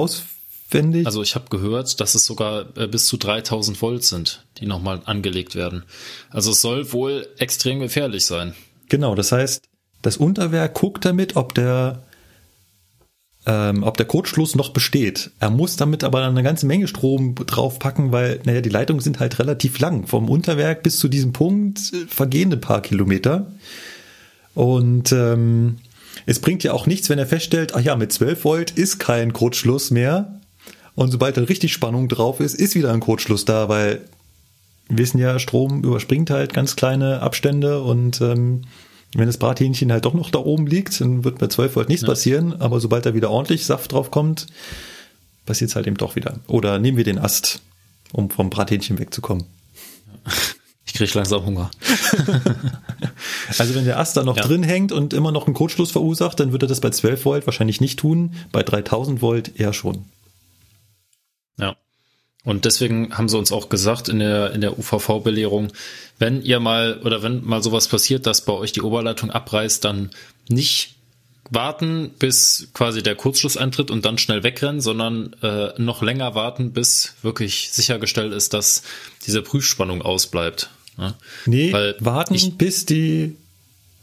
[0.70, 1.06] auswendig?
[1.06, 5.02] Also ich habe gehört, dass es sogar äh, bis zu 3000 Volt sind, die nochmal
[5.06, 5.84] angelegt werden.
[6.30, 8.54] Also es soll wohl extrem gefährlich sein.
[8.88, 9.64] Genau, das heißt,
[10.02, 12.04] das Unterwerk guckt damit, ob der,
[13.46, 15.32] ähm, ob der Kurzschluss noch besteht.
[15.40, 19.40] Er muss damit aber eine ganze Menge Strom draufpacken, weil, naja, die Leitungen sind halt
[19.40, 20.08] relativ lang.
[20.08, 23.52] Vom Unterwerk bis zu diesem Punkt äh, vergehen ein paar Kilometer.
[24.56, 25.78] Und ähm,
[26.26, 29.32] es bringt ja auch nichts, wenn er feststellt, ach ja, mit 12 Volt ist kein
[29.32, 30.39] Kurzschluss mehr.
[30.99, 34.01] Und sobald dann richtig Spannung drauf ist, ist wieder ein Kurzschluss da, weil
[34.89, 38.63] wir wissen ja, Strom überspringt halt ganz kleine Abstände und ähm,
[39.15, 42.05] wenn das Brathähnchen halt doch noch da oben liegt, dann wird bei 12 Volt nichts
[42.05, 44.47] passieren, aber sobald da wieder ordentlich Saft drauf kommt,
[45.45, 46.41] passiert es halt eben doch wieder.
[46.47, 47.61] Oder nehmen wir den Ast,
[48.11, 49.45] um vom Brathähnchen wegzukommen.
[50.85, 51.69] Ich krieg langsam Hunger.
[53.59, 54.43] Also wenn der Ast da noch Ja.
[54.43, 57.45] drin hängt und immer noch einen Kurzschluss verursacht, dann würde er das bei 12 Volt
[57.45, 60.05] wahrscheinlich nicht tun, bei 3000 Volt eher schon.
[61.60, 61.76] Ja.
[62.45, 65.72] Und deswegen haben sie uns auch gesagt in der, in der UVV-Belehrung,
[66.19, 70.10] wenn ihr mal oder wenn mal sowas passiert, dass bei euch die Oberleitung abreißt, dann
[70.48, 70.95] nicht
[71.52, 76.72] warten, bis quasi der Kurzschluss eintritt und dann schnell wegrennen, sondern äh, noch länger warten,
[76.72, 78.84] bis wirklich sichergestellt ist, dass
[79.26, 80.69] diese Prüfspannung ausbleibt.
[80.98, 81.15] Ja?
[81.45, 83.36] Nee, Weil warten, ich- bis die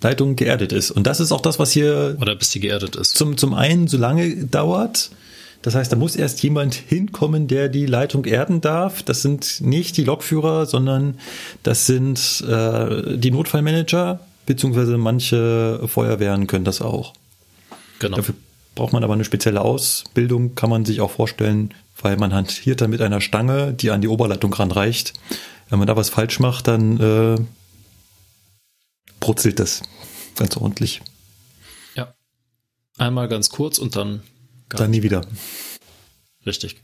[0.03, 0.91] Leitung geerdet ist.
[0.91, 3.17] Und das ist auch das, was hier Oder bis die geerdet ist.
[3.17, 5.11] zum, zum einen so lange dauert.
[5.63, 9.03] Das heißt, da muss erst jemand hinkommen, der die Leitung erden darf.
[9.03, 11.19] Das sind nicht die Lokführer, sondern
[11.63, 17.15] das sind äh, die Notfallmanager, beziehungsweise manche Feuerwehren können das auch.
[17.99, 18.17] Genau.
[18.17, 18.35] Dafür
[18.75, 22.91] braucht man aber eine spezielle Ausbildung, kann man sich auch vorstellen, weil man hantiert dann
[22.91, 25.15] mit einer Stange, die an die Oberleitung ranreicht.
[25.69, 27.37] Wenn man da was falsch macht, dann äh,
[29.19, 29.83] brutzelt das
[30.37, 31.01] ganz ordentlich.
[31.95, 32.15] Ja.
[32.99, 34.23] Einmal ganz kurz und dann
[34.69, 35.23] gar Dann nie wieder.
[36.45, 36.77] richtig.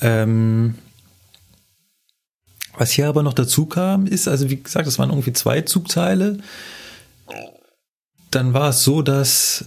[0.00, 0.74] Ähm,
[2.76, 6.38] was hier aber noch dazu kam, ist, also wie gesagt, es waren irgendwie zwei Zugteile.
[8.30, 9.66] dann war es so, dass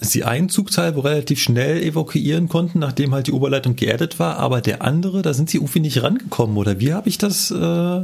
[0.00, 4.82] sie einen Zugteil relativ schnell evakuieren konnten, nachdem halt die Oberleitung geerdet war, aber der
[4.82, 7.50] andere, da sind sie irgendwie nicht rangekommen, oder wie habe ich das?
[7.50, 8.02] Äh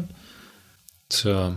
[1.08, 1.56] Tja.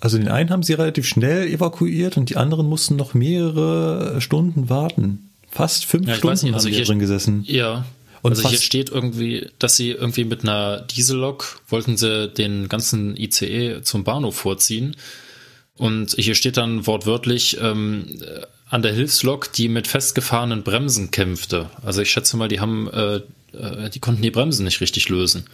[0.00, 4.68] Also den einen haben sie relativ schnell evakuiert und die anderen mussten noch mehrere Stunden
[4.68, 5.30] warten.
[5.54, 7.44] Fast fünf Ja, Stunden nicht, also haben hier- drin gesessen.
[7.46, 7.84] Ja.
[8.22, 13.16] Und also hier steht irgendwie, dass sie irgendwie mit einer Diesellok wollten sie den ganzen
[13.16, 14.96] ICE zum Bahnhof vorziehen.
[15.76, 21.68] Und hier steht dann wortwörtlich ähm, äh, an der Hilfslok, die mit festgefahrenen Bremsen kämpfte.
[21.82, 23.16] Also ich schätze mal, die haben, äh,
[23.52, 25.44] äh, die konnten die Bremsen nicht richtig lösen.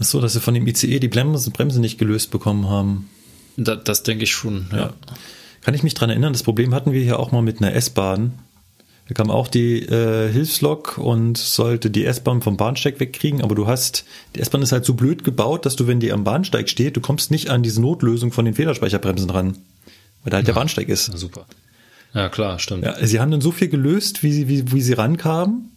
[0.00, 3.10] Ach so, dass sie von dem ICE die Bremse, Bremse nicht gelöst bekommen haben.
[3.56, 4.68] Da, das denke ich schon.
[4.72, 4.78] Ja.
[4.78, 4.94] Ja.
[5.60, 8.38] Kann ich mich dran erinnern, das Problem hatten wir hier auch mal mit einer S-Bahn.
[9.08, 13.66] Da kam auch die äh, Hilfslok und sollte die S-Bahn vom Bahnsteig wegkriegen, aber du
[13.66, 14.04] hast,
[14.36, 17.00] die S-Bahn ist halt so blöd gebaut, dass du, wenn die am Bahnsteig steht, du
[17.00, 19.56] kommst nicht an diese Notlösung von den Federspeicherbremsen ran,
[20.22, 21.06] weil da halt der Bahnsteig ist.
[21.18, 21.46] Super.
[22.12, 22.84] Ja, klar, stimmt.
[22.84, 25.70] Ja, sie haben dann so viel gelöst, wie sie, wie, wie sie rankamen.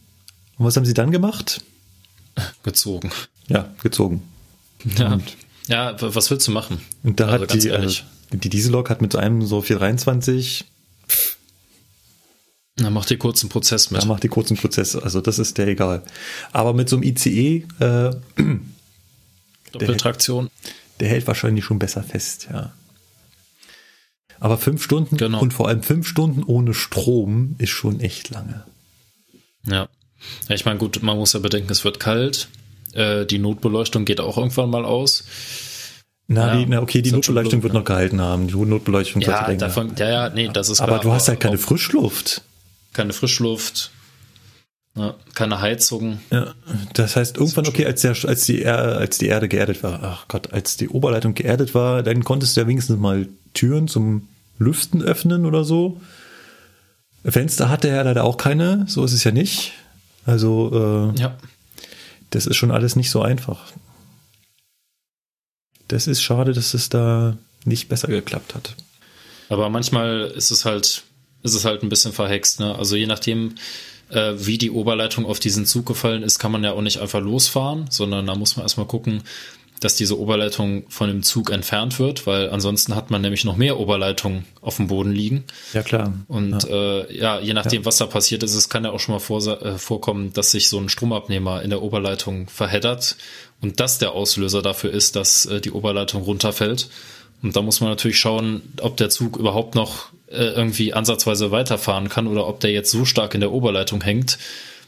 [0.58, 1.64] Und was haben sie dann gemacht?
[2.64, 3.12] Gezogen.
[3.48, 4.22] Ja, gezogen.
[4.98, 5.14] Ja.
[5.14, 5.24] Und,
[5.68, 6.82] ja, was willst du machen?
[7.04, 7.90] und da Also hat die, äh,
[8.34, 10.66] die Diesellok hat mit einem so 423
[12.82, 14.02] Dann mach dir kurz einen Prozess mit.
[14.02, 16.04] Da macht die kurzen Prozesse, also das ist der egal.
[16.52, 18.12] Aber mit so einem ICE, äh,
[19.72, 20.50] Doppeltraktion.
[21.00, 22.74] der hält wahrscheinlich schon besser fest, ja.
[24.40, 25.40] Aber fünf Stunden Genau.
[25.40, 28.64] und vor allem fünf Stunden ohne Strom ist schon echt lange.
[29.68, 29.74] Ja.
[30.48, 30.56] ja.
[30.56, 32.48] Ich meine, gut, man muss ja bedenken, es wird kalt.
[32.94, 35.24] Äh, die Notbeleuchtung geht auch irgendwann mal aus.
[36.28, 37.80] Na, Ja, die, na okay, die halt Notbeleuchtung blöd, wird ne?
[37.80, 38.48] noch gehalten haben.
[38.48, 41.02] Die Notbeleuchtung Ja, davon, ja, ja, nee, das ist aber klar.
[41.04, 42.42] du hast halt keine Frischluft.
[42.94, 43.92] Keine Frischluft,
[44.96, 46.20] ja, keine Heizung.
[46.32, 46.54] Ja,
[46.94, 50.28] das heißt irgendwann, okay, als, der, als, die, Er- als die Erde geerdet war, ach
[50.28, 54.28] Gott, als die Oberleitung geerdet war, dann konntest du ja wenigstens mal Türen zum
[54.60, 56.00] Lüften öffnen oder so.
[57.24, 59.74] Fenster hatte er leider auch keine, so ist es ja nicht.
[60.26, 61.38] Also, äh, Ja,
[62.32, 63.72] das ist schon alles nicht so einfach.
[65.88, 68.76] Das ist schade, dass es da nicht besser geklappt hat.
[69.50, 71.04] aber manchmal ist es halt,
[71.44, 72.60] ist es halt ein bisschen verhext.
[72.60, 72.76] Ne?
[72.76, 73.56] Also je nachdem,
[74.10, 77.22] äh, wie die Oberleitung auf diesen Zug gefallen ist, kann man ja auch nicht einfach
[77.22, 79.24] losfahren, sondern da muss man erstmal gucken,
[79.82, 83.80] dass diese Oberleitung von dem Zug entfernt wird, weil ansonsten hat man nämlich noch mehr
[83.80, 85.44] Oberleitungen auf dem Boden liegen.
[85.74, 86.14] Ja, klar.
[86.28, 89.16] Und ja, äh, ja je nachdem, was da passiert ist, es kann ja auch schon
[89.16, 93.18] mal vor, äh, vorkommen, dass sich so ein Stromabnehmer in der Oberleitung verheddert
[93.60, 96.90] und das der Auslöser dafür ist, dass äh, die Oberleitung runterfällt.
[97.42, 102.10] Und da muss man natürlich schauen, ob der Zug überhaupt noch äh, irgendwie ansatzweise weiterfahren
[102.10, 104.38] kann oder ob der jetzt so stark in der Oberleitung hängt,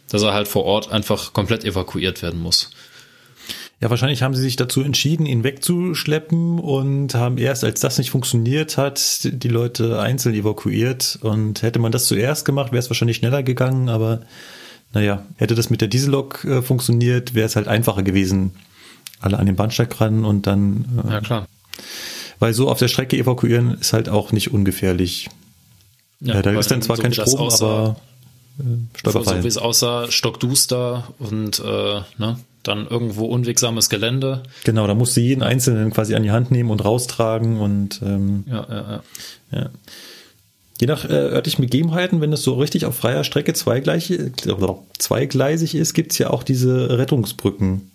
[0.10, 2.72] dass er halt vor Ort einfach komplett evakuiert werden muss.
[3.84, 8.11] Ja, wahrscheinlich haben sie sich dazu entschieden, ihn wegzuschleppen und haben erst, als das nicht
[8.11, 11.20] funktioniert hat, die Leute einzeln evakuiert.
[11.22, 13.90] Und hätte man das zuerst gemacht, wäre es wahrscheinlich schneller gegangen.
[13.90, 14.22] Aber
[14.94, 18.52] naja, hätte das mit der Diesellok äh, funktioniert, wäre es halt einfacher gewesen.
[19.20, 21.03] Alle an den Bahnsteig ran und dann.
[21.06, 21.48] Äh, Ja, klar.
[22.44, 25.30] Weil so auf der Strecke evakuieren ist halt auch nicht ungefährlich.
[26.20, 27.95] Ja, da weil ist dann zwar so kein Strom, aussah- aber
[28.60, 29.38] äh, So, stolperfrei.
[29.38, 34.44] so wie es aussah, stockduster und äh, ne, dann irgendwo unwegsames Gelände.
[34.65, 38.44] Genau, da musst du jeden Einzelnen quasi an die Hand nehmen und raustragen und ähm,
[38.49, 38.82] Ja, ja,
[39.52, 39.60] ja.
[39.60, 39.70] Ja.
[40.82, 44.56] Je nach äh, örtlichen Begebenheiten, wenn es so richtig auf freier Strecke zweigleisig, äh,
[44.98, 47.90] zweigleisig ist, gibt's ja auch diese Rettungsbrücken.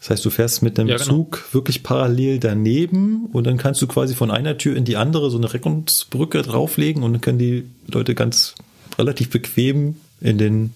[0.00, 1.08] Das heißt, du fährst mit dem Ja, genau.
[1.08, 5.30] Zug wirklich parallel daneben und dann kannst du quasi von einer Tür in die andere
[5.30, 8.54] so eine Rettungsbrücke drauflegen und dann können die Leute ganz
[8.98, 10.74] relativ bequem in den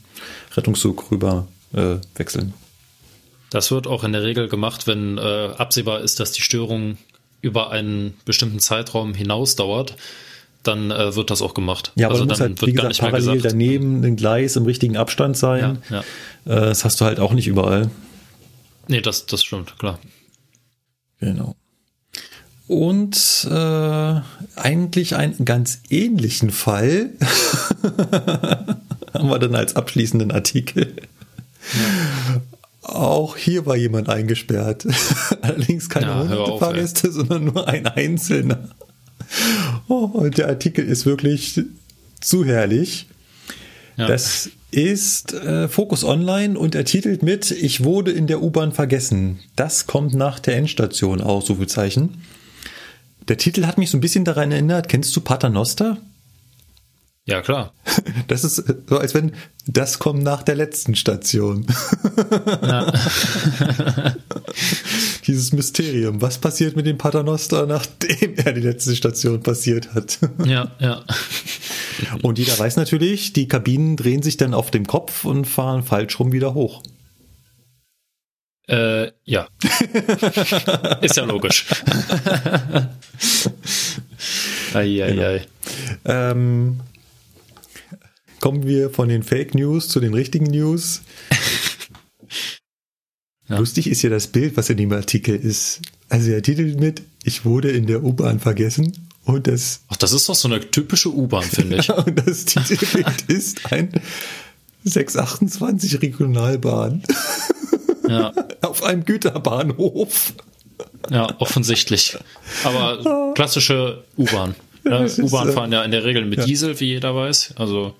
[0.57, 2.55] Rettungszug rüber äh, wechseln.
[3.51, 6.99] Das wird auch in der Regel gemacht, wenn äh, absehbar ist, dass die Störung
[7.43, 9.97] über einen bestimmten Zeitraum hinaus dauert,
[10.63, 11.93] dann äh, wird das auch gemacht.
[11.97, 15.79] Ja, aber also dann halt, wie gesagt, parallel daneben ein Gleis im richtigen Abstand sein.
[15.91, 16.03] Ja, Äh,
[16.45, 17.91] das hast du halt auch nicht überall.
[18.89, 19.99] Nee, das, das stimmt, klar.
[21.21, 21.55] Genau.
[22.67, 24.21] Und äh,
[24.57, 27.11] eigentlich einen ganz ähnlichen Fall
[29.13, 30.95] haben wir dann als abschließenden Artikel.
[32.83, 34.87] Auch hier war jemand eingesperrt.
[35.43, 38.69] Allerdings keine Ja, hunderte Fahrgäste, sondern nur ein einzelner.
[39.89, 41.61] Oh, und der Artikel ist wirklich
[42.21, 43.09] zu herrlich.
[43.97, 44.07] Ja.
[44.07, 49.41] Das ist äh, Focus Online und er titelt mit Ich wurde in der U-Bahn vergessen.
[49.57, 52.23] Das kommt nach der Endstation, Ausrufezeichen.
[53.29, 55.99] Der Titel hat mich so ein bisschen daran erinnert, kennst du Paternoster?
[57.27, 57.73] ja, klar.
[58.29, 59.33] Das ist so, als wenn
[59.67, 61.67] das kommt nach der letzten Station.
[62.63, 62.93] Ja.
[65.27, 66.21] dieses Mysterium.
[66.23, 70.19] Was passiert mit dem Paternoster, nachdem er die letzte Station passiert hat?
[70.45, 71.05] Ja, ja.
[72.23, 76.19] Und jeder weiß natürlich, die Kabinen drehen sich dann auf dem Kopf und fahren falsch
[76.19, 76.83] rum wieder hoch.
[78.69, 79.49] Äh, ja.
[81.03, 81.67] Ist ja logisch.
[84.73, 85.11] Eieiei.
[85.11, 85.23] Genau.
[85.23, 85.47] Ei.
[86.05, 86.81] Ähm,
[88.41, 91.03] kommen wir von den Fake News zu den richtigen News.
[93.51, 93.59] Ja.
[93.59, 95.81] Lustig ist ja das Bild, was in dem Artikel ist.
[96.09, 98.93] Also er titelt mit, ich wurde in der U-Bahn vergessen
[99.25, 99.81] und das.
[99.89, 101.91] Ach, das ist doch so eine typische U-Bahn, finde ich.
[101.93, 103.91] und das Titelbild ist ein
[104.85, 107.03] 628 Regionalbahn.
[108.09, 108.33] Ja.
[108.63, 110.33] Auf einem Güterbahnhof.
[111.11, 112.17] Ja, offensichtlich.
[112.63, 114.55] Aber klassische U-Bahn.
[114.85, 116.45] Ja, U-Bahn äh, fahren ja in der Regel mit ja.
[116.47, 117.55] Diesel, wie jeder weiß.
[117.57, 117.95] Also.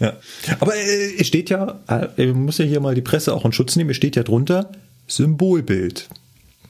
[0.00, 0.14] Ja.
[0.60, 1.80] Aber äh, es steht ja,
[2.16, 4.70] äh, muss ja hier mal die Presse auch in Schutz nehmen, es steht ja drunter
[5.06, 6.08] Symbolbild.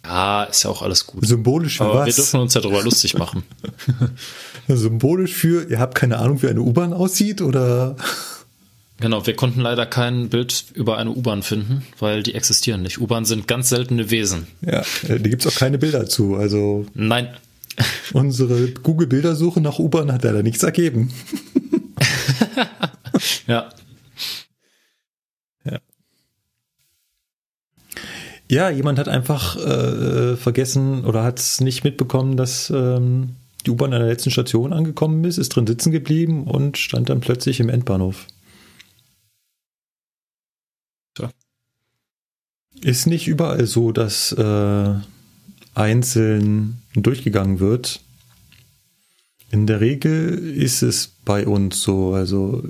[0.04, 1.26] Ja, ist ja auch alles gut.
[1.26, 2.06] Symbolisch für Aber was?
[2.06, 3.42] wir dürfen uns ja darüber lustig machen.
[4.68, 7.96] Symbolisch für, ihr habt keine Ahnung, wie eine U-Bahn aussieht oder?
[8.98, 13.00] Genau, wir konnten leider kein Bild über eine U-Bahn finden, weil die existieren nicht.
[13.00, 14.46] U-Bahn sind ganz seltene Wesen.
[14.62, 16.36] Ja, äh, da gibt's auch keine Bilder zu.
[16.36, 17.28] Also Nein.
[18.12, 21.12] Unsere Google-Bildersuche nach U-Bahn hat leider nichts ergeben.
[23.46, 23.68] ja.
[25.64, 25.78] Ja.
[28.48, 33.36] Ja, jemand hat einfach äh, vergessen oder hat es nicht mitbekommen, dass ähm,
[33.66, 37.20] die U-Bahn an der letzten Station angekommen ist, ist drin sitzen geblieben und stand dann
[37.20, 38.26] plötzlich im Endbahnhof.
[42.82, 44.94] Ist nicht überall so, dass äh,
[45.76, 48.00] einzeln durchgegangen wird.
[49.50, 52.14] In der Regel ist es bei uns so.
[52.14, 52.64] Also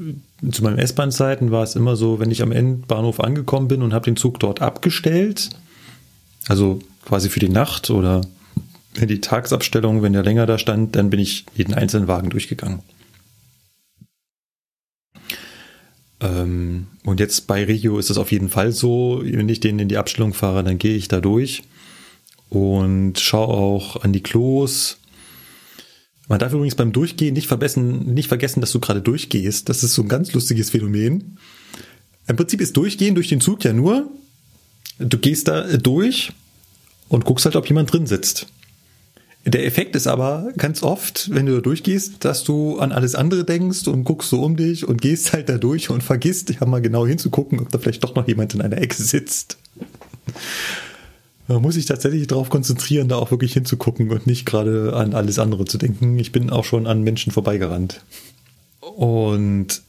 [0.50, 4.04] zu meinen S-Bahn-Zeiten war es immer so, wenn ich am Endbahnhof angekommen bin und habe
[4.04, 5.50] den Zug dort abgestellt,
[6.48, 8.22] also quasi für die Nacht oder
[8.96, 12.80] die Tagsabstellung, wenn der länger da stand, dann bin ich jeden einzelnen Wagen durchgegangen.
[16.20, 19.88] Ähm, und jetzt bei Regio ist es auf jeden Fall so, wenn ich den in
[19.88, 21.62] die Abstellung fahre, dann gehe ich da durch
[22.48, 24.98] und schaue auch an die Klos.
[26.28, 29.68] Man darf übrigens beim Durchgehen nicht, vergessen, nicht vergessen, dass du gerade durchgehst.
[29.68, 31.38] Das ist so ein ganz lustiges Phänomen.
[32.26, 34.10] Im Prinzip ist Durchgehen durch den Zug ja nur,
[34.98, 36.32] du gehst da durch
[37.08, 38.46] und guckst halt, ob jemand drin sitzt.
[39.44, 43.44] Der Effekt ist aber ganz oft, wenn du da durchgehst, dass du an alles andere
[43.44, 46.82] denkst und guckst so um dich und gehst halt da durch und vergisst, ja mal
[46.82, 49.58] genau hinzugucken, ob da vielleicht doch noch jemand in einer Ecke sitzt.
[51.48, 55.38] Man muss sich tatsächlich darauf konzentrieren, da auch wirklich hinzugucken und nicht gerade an alles
[55.38, 56.18] andere zu denken.
[56.18, 58.02] Ich bin auch schon an Menschen vorbeigerannt.
[58.80, 59.82] Und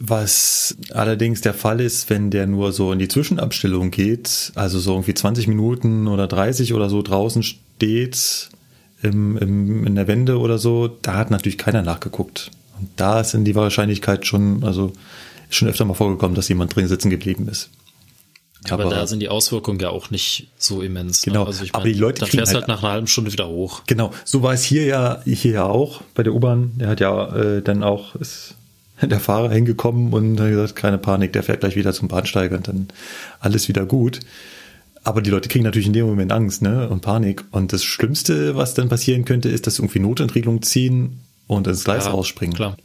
[0.00, 4.92] was allerdings der Fall ist, wenn der nur so in die Zwischenabstellung geht, also so
[4.92, 8.48] irgendwie 20 Minuten oder 30 oder so draußen steht,
[9.02, 12.50] im, im, in der Wende oder so, da hat natürlich keiner nachgeguckt.
[12.78, 14.92] Und da ist in die Wahrscheinlichkeit schon, also
[15.50, 17.70] schon öfter mal vorgekommen, dass jemand drin sitzen geblieben ist.
[18.70, 21.24] Aber, aber, da sind die Auswirkungen ja auch nicht so immens.
[21.24, 21.32] Ne?
[21.32, 21.44] Genau.
[21.44, 23.48] Also ich mein, aber die Leute dann fährst halt, halt nach einer halben Stunde wieder
[23.48, 23.82] hoch.
[23.86, 24.12] Genau.
[24.24, 26.72] So war es hier ja, hier ja auch bei der U-Bahn.
[26.76, 28.54] Der hat ja äh, dann auch, ist
[29.02, 32.68] der Fahrer hingekommen und hat gesagt, keine Panik, der fährt gleich wieder zum Bahnsteiger und
[32.68, 32.88] dann
[33.40, 34.20] alles wieder gut.
[35.04, 37.44] Aber die Leute kriegen natürlich in dem Moment Angst, ne, und Panik.
[37.52, 41.84] Und das Schlimmste, was dann passieren könnte, ist, dass sie irgendwie Notentriegelung ziehen und ins
[41.84, 42.54] Gleis ja, rausspringen.
[42.54, 42.76] Klar.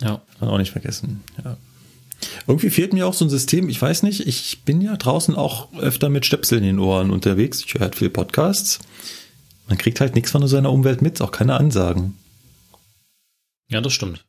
[0.00, 0.20] Ja.
[0.38, 1.22] Kann auch nicht vergessen.
[1.42, 1.56] Ja.
[2.46, 5.72] Irgendwie fehlt mir auch so ein System, ich weiß nicht, ich bin ja draußen auch
[5.74, 7.62] öfter mit Stöpseln in den Ohren unterwegs.
[7.64, 8.78] Ich höre halt viel Podcasts.
[9.68, 12.16] Man kriegt halt nichts von seiner Umwelt mit, auch keine Ansagen.
[13.68, 14.24] Ja, das stimmt.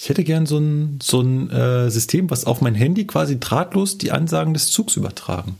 [0.00, 3.98] Ich hätte gern so ein, so ein äh, System, was auf mein Handy quasi drahtlos
[3.98, 5.56] die Ansagen des Zugs übertragen.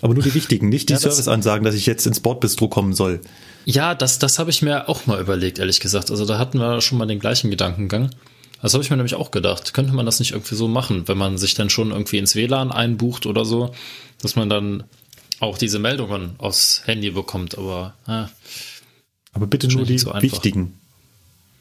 [0.00, 3.20] Aber nur die wichtigen, nicht die ja, Serviceansagen, dass ich jetzt ins Bordbistro kommen soll.
[3.64, 6.10] Ja, das, das habe ich mir auch mal überlegt, ehrlich gesagt.
[6.10, 8.10] Also da hatten wir schon mal den gleichen Gedankengang.
[8.60, 9.72] Das habe ich mir nämlich auch gedacht.
[9.72, 12.72] Könnte man das nicht irgendwie so machen, wenn man sich dann schon irgendwie ins WLAN
[12.72, 13.72] einbucht oder so,
[14.20, 14.84] dass man dann
[15.40, 18.24] auch diese Meldungen aufs Handy bekommt, aber äh,
[19.32, 20.74] aber bitte nur die so wichtigen.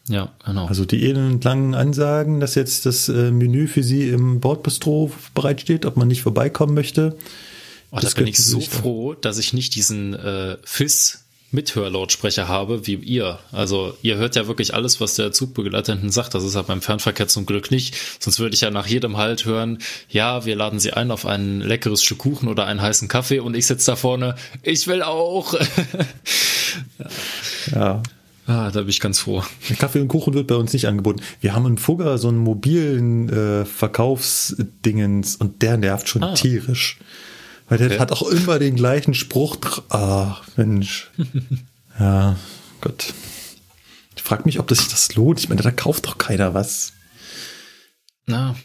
[0.10, 0.68] Ja, genau.
[0.68, 5.98] Also die elendlangen Ansagen, dass jetzt das äh, Menü für Sie im Bordbistro bereitsteht, ob
[5.98, 7.18] man nicht vorbeikommen möchte.
[7.92, 12.96] Oh, da bin ich so froh, dass ich nicht diesen äh, FIS Mithörlautsprecher habe wie
[12.96, 13.40] ihr.
[13.52, 16.34] Also ihr hört ja wirklich alles, was der Zugbegleiter hinten sagt.
[16.34, 17.96] Das ist ja beim Fernverkehr zum Glück nicht.
[18.20, 19.80] Sonst würde ich ja nach jedem Halt hören,
[20.10, 23.56] ja, wir laden Sie ein auf ein leckeres Stück Kuchen oder einen heißen Kaffee und
[23.56, 25.54] ich sitze da vorne, ich will auch.
[27.72, 27.76] ja.
[27.76, 28.04] ja.
[28.48, 29.44] Ah, da bin ich ganz froh.
[29.78, 31.22] Kaffee und Kuchen wird bei uns nicht angeboten.
[31.42, 36.34] Wir haben in Fugger so einen mobilen äh, Verkaufsdingens und der nervt schon ah.
[36.34, 36.98] tierisch.
[37.70, 38.00] Weil der okay.
[38.00, 39.58] hat auch immer den gleichen Spruch.
[39.90, 41.12] Ah, Mensch.
[42.00, 42.38] ja,
[42.82, 43.14] Gott.
[44.16, 45.40] Ich frage mich, ob das sich das lohnt.
[45.40, 46.94] Ich meine, da kauft doch keiner was.
[48.26, 48.56] Na.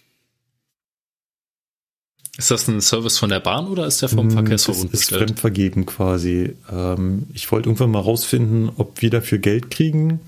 [2.38, 5.10] Ist das ein Service von der Bahn oder ist der vom hm, Verkehrsverbund das ist
[5.10, 6.56] fremdvergeben quasi.
[6.70, 10.20] Ähm, ich wollte irgendwann mal rausfinden, ob wir dafür Geld kriegen.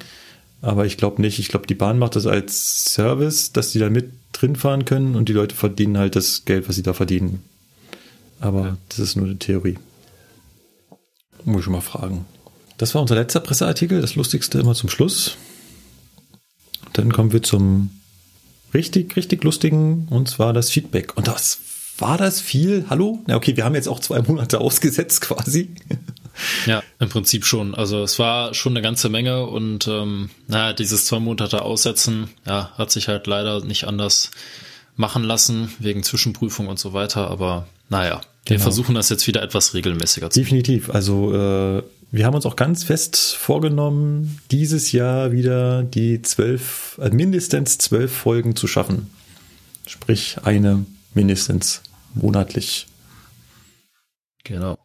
[0.60, 1.38] Aber ich glaube nicht.
[1.38, 5.14] Ich glaube, die Bahn macht das als Service, dass die da mit drin fahren können
[5.14, 7.42] und die Leute verdienen halt das Geld, was sie da verdienen.
[8.40, 8.76] Aber ja.
[8.88, 9.78] das ist nur eine Theorie.
[11.44, 12.24] Muss ich mal fragen.
[12.78, 15.36] Das war unser letzter Presseartikel, das lustigste immer zum Schluss.
[16.92, 17.90] Dann kommen wir zum
[18.72, 21.16] richtig, richtig lustigen, und zwar das Feedback.
[21.16, 21.58] Und das
[21.98, 22.86] war das viel?
[22.90, 23.22] Hallo?
[23.26, 25.74] Na okay, wir haben jetzt auch zwei Monate ausgesetzt quasi.
[26.66, 27.74] Ja, im Prinzip schon.
[27.74, 32.72] Also es war schon eine ganze Menge und ähm, naja, dieses zwei Monate Aussetzen, ja,
[32.76, 34.32] hat sich halt leider nicht anders
[34.96, 37.30] machen lassen, wegen Zwischenprüfung und so weiter.
[37.30, 38.62] Aber naja, wir genau.
[38.62, 40.90] versuchen das jetzt wieder etwas regelmäßiger zu Definitiv.
[40.90, 47.10] Also äh, wir haben uns auch ganz fest vorgenommen, dieses Jahr wieder die zwölf, äh,
[47.10, 49.10] mindestens zwölf Folgen zu schaffen.
[49.86, 50.84] Sprich eine
[51.14, 51.82] mindestens
[52.14, 52.86] monatlich.
[54.44, 54.78] Genau.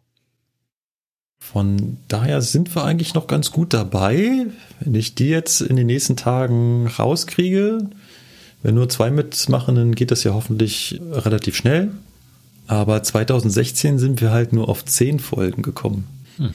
[1.40, 4.46] Von daher sind wir eigentlich noch ganz gut dabei.
[4.80, 7.90] Wenn ich die jetzt in den nächsten Tagen rauskriege,
[8.62, 11.92] wenn nur zwei mitmachen, dann geht das ja hoffentlich relativ schnell.
[12.70, 16.08] Aber 2016 sind wir halt nur auf zehn Folgen gekommen.
[16.38, 16.54] Hm.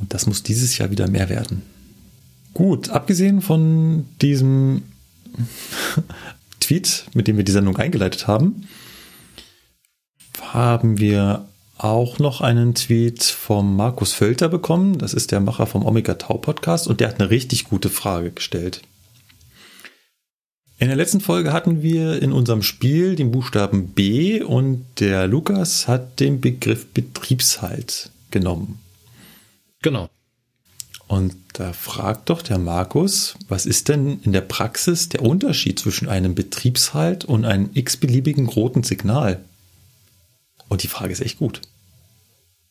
[0.00, 1.62] Und das muss dieses Jahr wieder mehr werden.
[2.52, 4.82] Gut, abgesehen von diesem
[6.60, 8.66] Tweet, mit dem wir die Sendung eingeleitet haben,
[10.42, 11.46] haben wir
[11.78, 14.98] auch noch einen Tweet vom Markus Völter bekommen.
[14.98, 18.32] Das ist der Macher vom Omega Tau Podcast und der hat eine richtig gute Frage
[18.32, 18.82] gestellt.
[20.80, 25.86] In der letzten Folge hatten wir in unserem Spiel den Buchstaben B und der Lukas
[25.86, 28.80] hat den Begriff Betriebshalt genommen.
[29.82, 30.08] Genau.
[31.06, 36.08] Und da fragt doch der Markus, was ist denn in der Praxis der Unterschied zwischen
[36.08, 39.44] einem Betriebshalt und einem x-beliebigen roten Signal?
[40.68, 41.60] Und die Frage ist echt gut.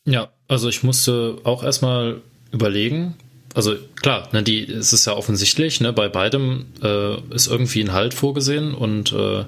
[0.05, 2.21] Ja, also ich musste auch erstmal
[2.51, 3.13] überlegen.
[3.53, 7.93] Also klar, ne, die, es ist ja offensichtlich, ne, bei beidem äh, ist irgendwie ein
[7.93, 9.45] Halt vorgesehen und äh,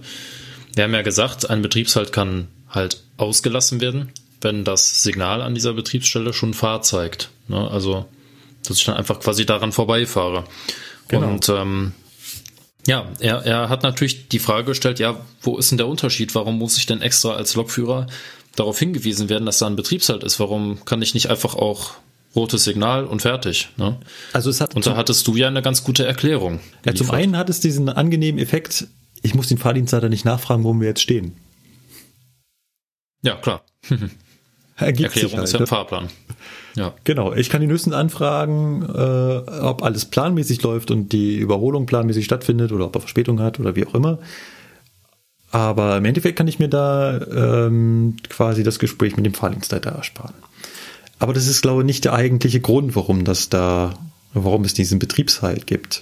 [0.74, 4.12] wir haben ja gesagt, ein Betriebshalt kann halt ausgelassen werden,
[4.42, 7.30] wenn das Signal an dieser Betriebsstelle schon Fahrt zeigt.
[7.48, 7.70] Ne?
[7.70, 8.06] Also,
[8.66, 10.46] dass ich dann einfach quasi daran vorbeifahre.
[11.08, 11.28] Genau.
[11.28, 11.92] Und ähm,
[12.88, 16.34] ja, er, er hat natürlich die Frage gestellt, ja, wo ist denn der Unterschied?
[16.34, 18.08] Warum muss ich denn extra als Lokführer
[18.56, 20.40] darauf hingewiesen werden, dass da ein Betriebshalt ist?
[20.40, 21.92] Warum kann ich nicht einfach auch
[22.36, 23.70] rotes Signal und fertig?
[23.78, 23.98] Ne?
[24.34, 26.60] Also es hat und da hattest du ja eine ganz gute Erklärung.
[26.86, 28.88] Ja, zum einen hat es diesen angenehmen Effekt,
[29.22, 31.36] ich muss den Fahrdienstleiter nicht nachfragen, wo wir jetzt stehen.
[33.24, 33.64] Ja, klar.
[34.78, 35.68] Ergibt Erklärung halt, ist ja im ne?
[35.68, 36.10] Fahrplan.
[36.76, 36.94] Ja.
[37.04, 42.26] Genau, ich kann ihn höchstens anfragen, äh, ob alles planmäßig läuft und die Überholung planmäßig
[42.26, 44.20] stattfindet oder ob er Verspätung hat oder wie auch immer.
[45.52, 50.34] Aber im Endeffekt kann ich mir da ähm, quasi das Gespräch mit dem Fahrdienstleiter ersparen.
[51.22, 53.94] Aber das ist, glaube ich, nicht der eigentliche Grund, warum das da,
[54.34, 56.02] warum es diesen Betriebshalt gibt.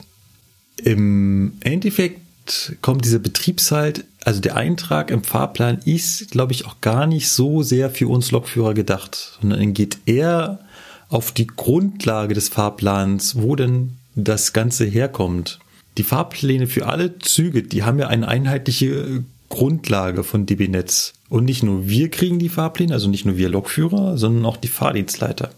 [0.82, 7.06] Im Endeffekt kommt dieser Betriebshalt, also der Eintrag im Fahrplan ist, glaube ich, auch gar
[7.06, 10.62] nicht so sehr für uns Lokführer gedacht, sondern geht eher
[11.10, 15.60] auf die Grundlage des Fahrplans, wo denn das Ganze herkommt.
[15.98, 21.14] Die Fahrpläne für alle Züge, die haben ja eine einheitliche Grundlage von DB Netz.
[21.28, 24.68] Und nicht nur wir kriegen die Fahrpläne, also nicht nur wir Lokführer, sondern auch die
[24.68, 25.50] Fahrdienstleiter.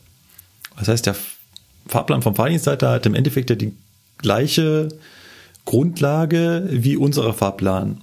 [0.77, 1.15] Das heißt, der
[1.87, 3.73] Fahrplan vom Fahrdienstleiter hat im Endeffekt ja die
[4.17, 4.89] gleiche
[5.65, 8.01] Grundlage wie unser Fahrplan.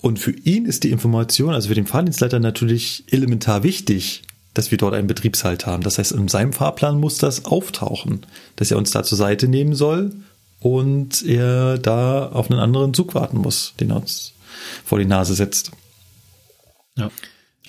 [0.00, 4.22] Und für ihn ist die Information, also für den Fahrdienstleiter natürlich elementar wichtig,
[4.54, 5.82] dass wir dort einen Betriebshalt haben.
[5.82, 8.24] Das heißt, in seinem Fahrplan muss das auftauchen,
[8.56, 10.12] dass er uns da zur Seite nehmen soll
[10.60, 14.32] und er da auf einen anderen Zug warten muss, den er uns
[14.84, 15.72] vor die Nase setzt.
[16.96, 17.10] Ja.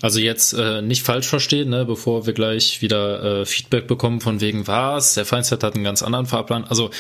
[0.02, 4.42] Also jetzt äh, nicht falsch verstehen, ne, bevor wir gleich wieder äh, Feedback bekommen von
[4.42, 6.66] wegen was, der Feinstadt hat einen ganz anderen Fahrplan.
[6.66, 6.92] Also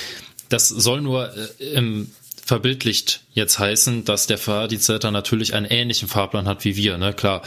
[0.50, 2.12] das soll nur äh, im
[2.44, 6.98] verbildlicht jetzt heißen, dass der Fahrdienstleiter natürlich einen ähnlichen Fahrplan hat wie wir.
[6.98, 7.14] Ne?
[7.14, 7.44] Klar,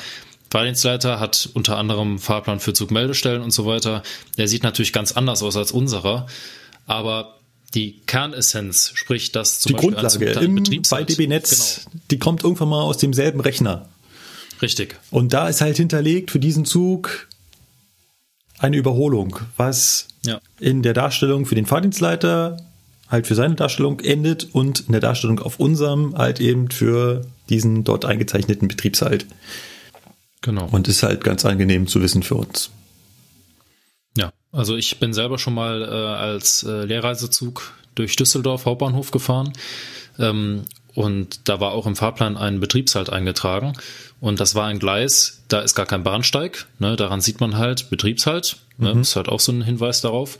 [0.50, 4.02] Fahrdienstleiter hat unter anderem Fahrplan für Zugmeldestellen und so weiter.
[4.36, 6.26] Der sieht natürlich ganz anders aus als unserer,
[6.86, 7.39] aber
[7.74, 12.02] die Kernessenz, sprich das zum die Beispiel Grundlage im, bei DB Netz, genau.
[12.10, 13.88] die kommt irgendwann mal aus demselben Rechner.
[14.60, 14.96] Richtig.
[15.10, 17.28] Und da ist halt hinterlegt für diesen Zug
[18.58, 20.40] eine Überholung, was ja.
[20.58, 22.58] in der Darstellung für den Fahrdienstleiter
[23.08, 27.84] halt für seine Darstellung endet und in der Darstellung auf unserem halt eben für diesen
[27.84, 29.26] dort eingezeichneten Betriebshalt.
[30.42, 30.68] Genau.
[30.70, 32.70] Und ist halt ganz angenehm zu wissen für uns.
[34.52, 39.52] Also ich bin selber schon mal äh, als äh, Lehrreisezug durch Düsseldorf Hauptbahnhof gefahren.
[40.18, 40.64] Ähm,
[40.94, 43.74] und da war auch im Fahrplan ein Betriebshalt eingetragen.
[44.20, 46.66] Und das war ein Gleis, da ist gar kein Bahnsteig.
[46.78, 48.56] Ne, daran sieht man halt Betriebshalt.
[48.76, 50.38] Ne, Ist halt auch so ein Hinweis darauf.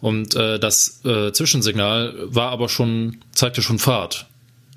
[0.00, 4.26] Und äh, das äh, Zwischensignal war aber schon, zeigte schon Fahrt.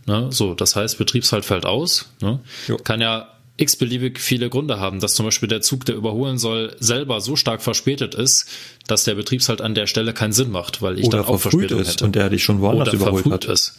[0.06, 0.28] Ne?
[0.32, 2.10] So, das heißt, Betriebshalt fällt aus.
[2.22, 2.40] Ne?
[2.68, 2.78] Jo.
[2.78, 7.22] Kann ja x-beliebig viele Gründe haben, dass zum Beispiel der Zug, der überholen soll, selber
[7.22, 8.48] so stark verspätet ist,
[8.88, 11.80] dass der Betriebshalt an der Stelle keinen Sinn macht, weil ich Oder dann auch Verspätung
[11.80, 12.06] ist hätte.
[12.06, 13.46] und der dich schon woanders Oder überholt hat.
[13.46, 13.76] ist.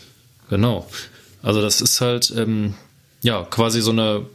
[0.48, 0.88] Genau.
[1.42, 2.74] Also das ist halt ähm,
[3.22, 4.26] ja quasi so eine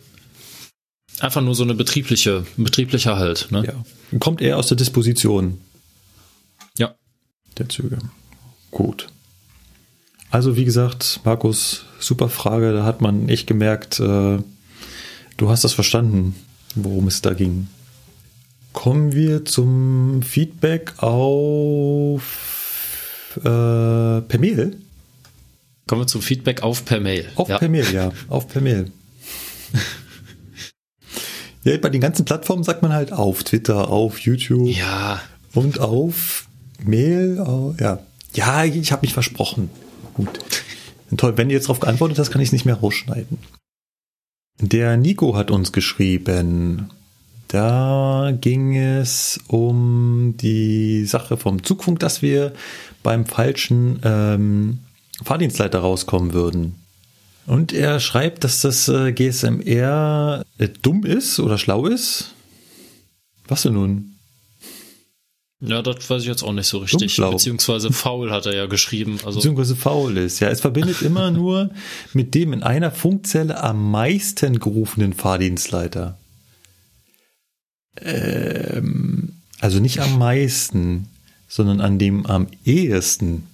[1.19, 3.47] einfach nur so eine betriebliche, betrieblicher Halt.
[3.51, 3.65] Ne?
[3.65, 4.19] Ja.
[4.19, 5.59] Kommt eher aus der Disposition
[6.77, 6.93] ja.
[7.57, 7.99] der Züge.
[8.71, 9.07] Gut.
[10.31, 12.73] Also wie gesagt, Markus, super Frage.
[12.73, 14.39] Da hat man echt gemerkt, äh,
[15.39, 16.35] du hast das verstanden,
[16.75, 17.67] worum es da ging.
[18.73, 22.21] Kommen wir zum Feedback auf
[23.37, 24.77] äh, per Mail.
[25.87, 27.25] Kommen wir zum Feedback auf per Mail.
[27.35, 27.57] Auf ja.
[27.57, 28.11] per Mail, ja.
[28.27, 28.91] Auf per Mail.
[31.63, 35.21] ja, bei den ganzen Plattformen sagt man halt auf Twitter, auf YouTube ja,
[35.53, 36.45] und auf
[36.83, 37.39] Mail.
[37.39, 37.99] au- Ja,
[38.33, 39.71] ja ich habe mich versprochen.
[40.13, 40.39] Gut.
[41.17, 43.39] Toll, wenn du jetzt darauf geantwortet hast, kann ich es nicht mehr rausschneiden.
[44.61, 46.90] Der Nico hat uns geschrieben.
[47.48, 52.53] Da ging es um die Sache vom Zugfunk, dass wir
[53.02, 54.80] beim falschen ähm,
[55.23, 56.76] Fahrdienstleiter rauskommen würden.
[57.48, 62.36] Und er schreibt, dass das äh, GSMR äh, dumm ist oder schlau ist.
[63.48, 64.09] Was denn nun?
[65.61, 66.99] Ja, das weiß ich jetzt auch nicht so richtig.
[66.99, 67.31] Dummschlau.
[67.31, 69.19] Beziehungsweise faul hat er ja geschrieben.
[69.26, 70.40] Also beziehungsweise faul ist.
[70.40, 71.72] Ja, es verbindet immer nur
[72.14, 76.18] mit dem in einer Funkzelle am meisten gerufenen Fahrdienstleiter.
[78.02, 81.10] Ähm, also nicht am meisten,
[81.49, 83.45] sondern an dem am ehesten.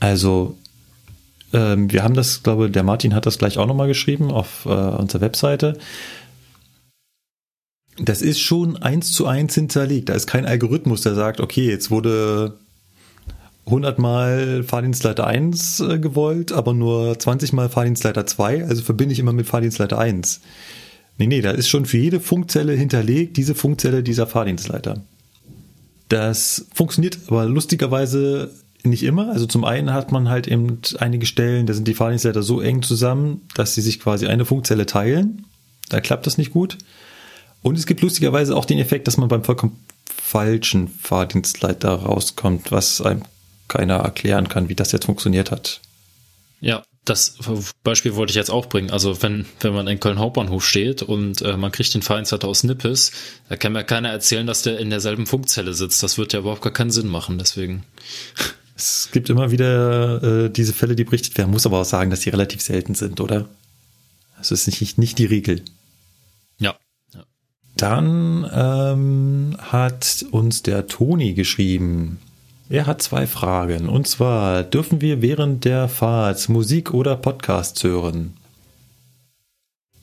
[0.00, 0.58] Also
[1.52, 4.70] ähm, wir haben das, glaube der Martin hat das gleich auch nochmal geschrieben auf äh,
[4.70, 5.78] unserer Webseite.
[7.98, 10.08] Das ist schon eins zu eins hinterlegt.
[10.08, 12.58] Da ist kein Algorithmus, der sagt, okay, jetzt wurde
[13.66, 19.18] 100 Mal Fahrdienstleiter 1 äh, gewollt, aber nur 20 Mal Fahrdienstleiter 2, also verbinde ich
[19.18, 20.40] immer mit Fahrdienstleiter 1.
[21.18, 25.02] Nee, nee, da ist schon für jede Funkzelle hinterlegt, diese Funkzelle dieser Fahrdienstleiter.
[26.08, 28.52] Das funktioniert aber lustigerweise
[28.84, 29.32] nicht immer.
[29.32, 32.82] Also zum einen hat man halt eben einige Stellen, da sind die Fahrdienstleiter so eng
[32.82, 35.46] zusammen, dass sie sich quasi eine Funkzelle teilen.
[35.88, 36.78] Da klappt das nicht gut.
[37.62, 43.00] Und es gibt lustigerweise auch den Effekt, dass man beim vollkommen falschen Fahrdienstleiter rauskommt, was
[43.00, 43.22] einem
[43.68, 45.80] keiner erklären kann, wie das jetzt funktioniert hat.
[46.60, 47.36] Ja, das
[47.84, 48.90] Beispiel wollte ich jetzt auch bringen.
[48.90, 52.64] Also wenn, wenn man in Köln Hauptbahnhof steht und äh, man kriegt den Vereinsleiter aus
[52.64, 53.12] Nippes,
[53.48, 56.02] da kann mir keiner erzählen, dass der in derselben Funkzelle sitzt.
[56.02, 57.38] Das wird ja überhaupt gar keinen Sinn machen.
[57.38, 57.84] Deswegen.
[58.78, 61.50] Es gibt immer wieder äh, diese Fälle, die berichtet werden.
[61.50, 63.48] Muss aber auch sagen, dass die relativ selten sind, oder?
[64.36, 65.62] Das ist nicht, nicht die Regel.
[67.76, 72.18] Dann ähm, hat uns der Toni geschrieben.
[72.68, 73.88] Er hat zwei Fragen.
[73.88, 78.36] Und zwar, dürfen wir während der Fahrt Musik oder Podcasts hören?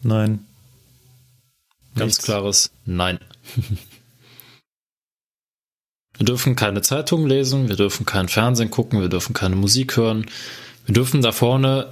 [0.02, 0.46] Nein.
[1.96, 2.24] Ganz Nichts.
[2.26, 3.20] klares Nein.
[6.18, 10.26] wir dürfen keine Zeitung lesen, wir dürfen kein Fernsehen gucken, wir dürfen keine Musik hören.
[10.86, 11.92] Wir dürfen da vorne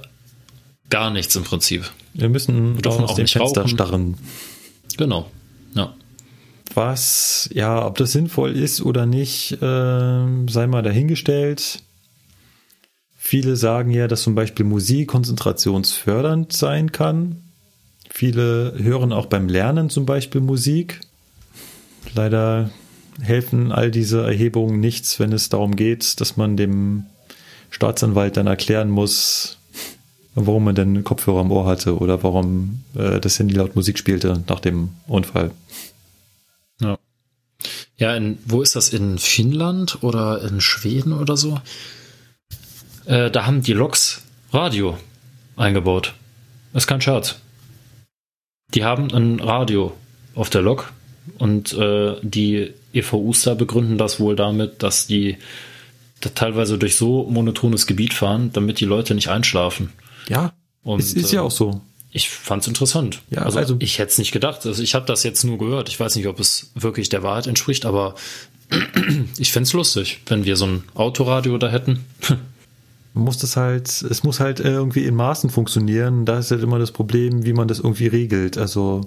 [0.90, 1.90] gar nichts im Prinzip.
[2.14, 3.70] Wir müssen Wir dürfen aus auch dem nicht Fenster rauchen.
[3.70, 4.18] starren.
[4.96, 5.30] Genau.
[5.74, 5.94] Ja.
[6.74, 11.82] Was, ja, ob das sinnvoll ist oder nicht, ähm, sei mal dahingestellt.
[13.16, 17.42] Viele sagen ja, dass zum Beispiel Musik konzentrationsfördernd sein kann.
[18.10, 21.00] Viele hören auch beim Lernen zum Beispiel Musik.
[22.14, 22.70] Leider
[23.20, 27.04] helfen all diese Erhebungen nichts, wenn es darum geht, dass man dem
[27.70, 29.58] Staatsanwalt dann erklären muss,
[30.34, 34.42] warum man denn Kopfhörer am Ohr hatte oder warum äh, das Handy laut Musik spielte
[34.48, 35.50] nach dem Unfall.
[36.80, 36.98] Ja.
[37.96, 38.88] Ja, in, wo ist das?
[38.88, 41.60] In Finnland oder in Schweden oder so?
[43.04, 44.98] Äh, da haben die Loks Radio
[45.56, 46.14] eingebaut.
[46.72, 47.36] ist kein Scherz.
[48.74, 49.92] Die haben ein Radio
[50.34, 50.92] auf der Lok
[51.38, 55.36] und äh, die EVUs da begründen das wohl damit, dass die
[56.34, 59.90] teilweise durch so monotones Gebiet fahren, damit die Leute nicht einschlafen.
[60.28, 60.52] Ja,
[60.84, 61.80] Und, es ist ja äh, auch so.
[62.10, 63.22] Ich fand's interessant.
[63.30, 64.66] Ja, also, also- ich hätte es nicht gedacht.
[64.66, 65.88] Also ich habe das jetzt nur gehört.
[65.88, 68.14] Ich weiß nicht, ob es wirklich der Wahrheit entspricht, aber
[69.38, 72.04] ich fänd's lustig, wenn wir so ein Autoradio da hätten.
[73.14, 76.24] Muss das halt, es muss halt irgendwie in Maßen funktionieren.
[76.24, 78.58] Da ist halt immer das Problem, wie man das irgendwie regelt.
[78.58, 79.02] Also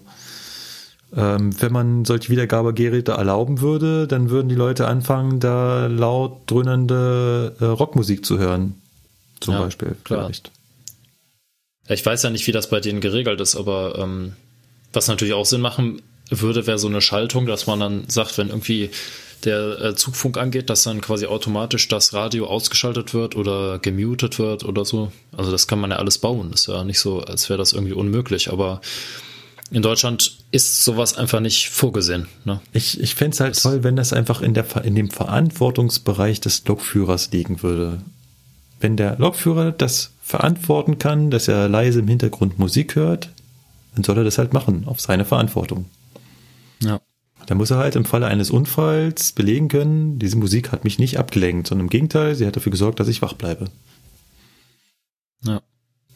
[1.16, 7.56] Ähm, wenn man solche Wiedergabegeräte erlauben würde, dann würden die Leute anfangen, da laut dröhnende
[7.60, 8.74] äh, Rockmusik zu hören.
[9.40, 10.24] Zum Ja, Beispiel, klar.
[10.26, 10.52] vielleicht.
[11.88, 14.34] Ich weiß ja nicht, wie das bei denen geregelt ist, aber ähm,
[14.94, 18.50] was natürlich auch Sinn machen würde, wäre so eine Schaltung, dass man dann sagt, wenn
[18.50, 18.90] irgendwie
[19.44, 24.64] der äh, Zugfunk angeht, dass dann quasi automatisch das Radio ausgeschaltet wird oder gemutet wird
[24.64, 25.12] oder so.
[25.38, 26.52] Also das kann man ja alles bauen.
[26.54, 28.82] Ist ja nicht so, als wäre das irgendwie unmöglich, aber
[29.70, 32.28] in Deutschland ist sowas einfach nicht vorgesehen.
[32.46, 32.60] Ne?
[32.72, 36.40] Ich, ich fände es halt Das- toll, wenn das einfach in, der, in dem Verantwortungsbereich
[36.42, 38.00] des Lokführers liegen würde.
[38.80, 43.30] Wenn der Lokführer das verantworten kann, dass er leise im Hintergrund Musik hört,
[43.94, 45.86] dann soll er das halt machen, auf seine Verantwortung.
[46.82, 47.00] Ja.
[47.46, 51.20] Da muss er halt im Falle eines Unfalls belegen können, diese Musik hat mich nicht
[51.20, 53.70] abgelenkt, sondern im Gegenteil, sie hat dafür gesorgt, dass ich wach bleibe.
[55.44, 55.62] Ja.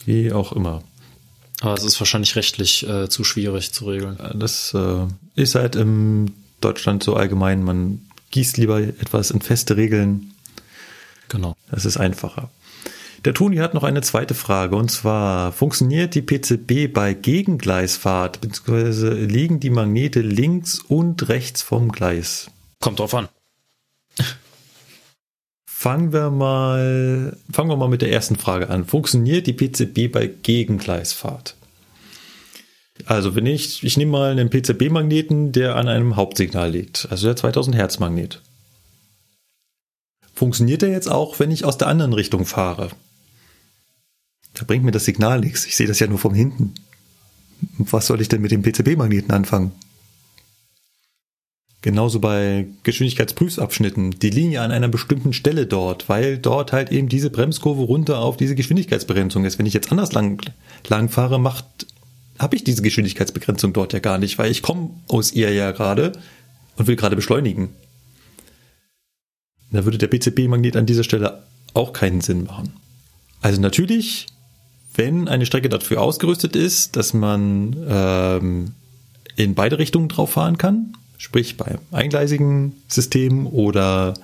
[0.05, 0.83] Wie auch immer.
[1.61, 4.17] Aber es ist wahrscheinlich rechtlich äh, zu schwierig zu regeln.
[4.35, 5.05] Das äh,
[5.35, 6.31] ist halt in
[6.61, 10.31] Deutschland so allgemein, man gießt lieber etwas in feste Regeln,
[11.29, 11.55] Genau.
[11.71, 12.49] Das ist einfacher.
[13.25, 19.13] Der Toni hat noch eine zweite Frage und zwar, funktioniert die PCB bei Gegengleisfahrt, beziehungsweise
[19.13, 22.49] liegen die Magnete links und rechts vom Gleis?
[22.79, 23.27] Kommt drauf an.
[25.65, 28.85] Fangen wir mal, fangen wir mal mit der ersten Frage an.
[28.85, 31.55] Funktioniert die PCB bei Gegengleisfahrt?
[33.05, 37.35] Also wenn ich, ich nehme mal einen PCB-Magneten, der an einem Hauptsignal liegt, also der
[37.35, 38.41] 2000 Hertz Magnet.
[40.39, 42.91] Funktioniert der jetzt auch, wenn ich aus der anderen Richtung fahre?
[44.53, 45.65] Da bringt mir das Signal nichts.
[45.65, 46.75] Ich sehe das ja nur von hinten.
[47.77, 49.73] Was soll ich denn mit dem PCB-Magneten anfangen?
[51.81, 54.11] Genauso bei Geschwindigkeitsprüfabschnitten.
[54.11, 58.37] Die Linie an einer bestimmten Stelle dort, weil dort halt eben diese Bremskurve runter auf
[58.37, 59.59] diese Geschwindigkeitsbegrenzung ist.
[59.59, 60.41] Wenn ich jetzt anders lang,
[60.87, 61.65] lang fahre, macht,
[62.37, 66.13] habe ich diese Geschwindigkeitsbegrenzung dort ja gar nicht, weil ich komme aus ihr ja gerade
[66.77, 67.71] und will gerade beschleunigen.
[69.71, 72.73] Da würde der PCB-Magnet an dieser Stelle auch keinen Sinn machen.
[73.41, 74.27] Also natürlich,
[74.95, 78.71] wenn eine Strecke dafür ausgerüstet ist, dass man ähm,
[79.35, 84.15] in beide Richtungen drauf fahren kann, sprich bei eingleisigen Systemen oder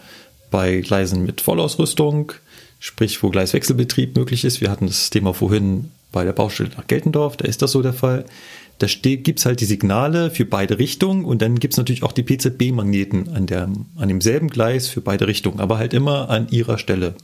[0.52, 2.34] bei Gleisen mit Vollausrüstung,
[2.80, 4.62] sprich wo Gleiswechselbetrieb möglich ist.
[4.62, 7.94] Wir hatten das Thema vorhin bei der Baustelle nach Geltendorf, da ist das so der
[7.94, 8.26] Fall.
[8.80, 12.12] Da gibt es halt die Signale für beide Richtungen und dann gibt es natürlich auch
[12.12, 16.78] die PZB-Magneten an, der, an demselben Gleis für beide Richtungen, aber halt immer an ihrer
[16.78, 17.16] Stelle.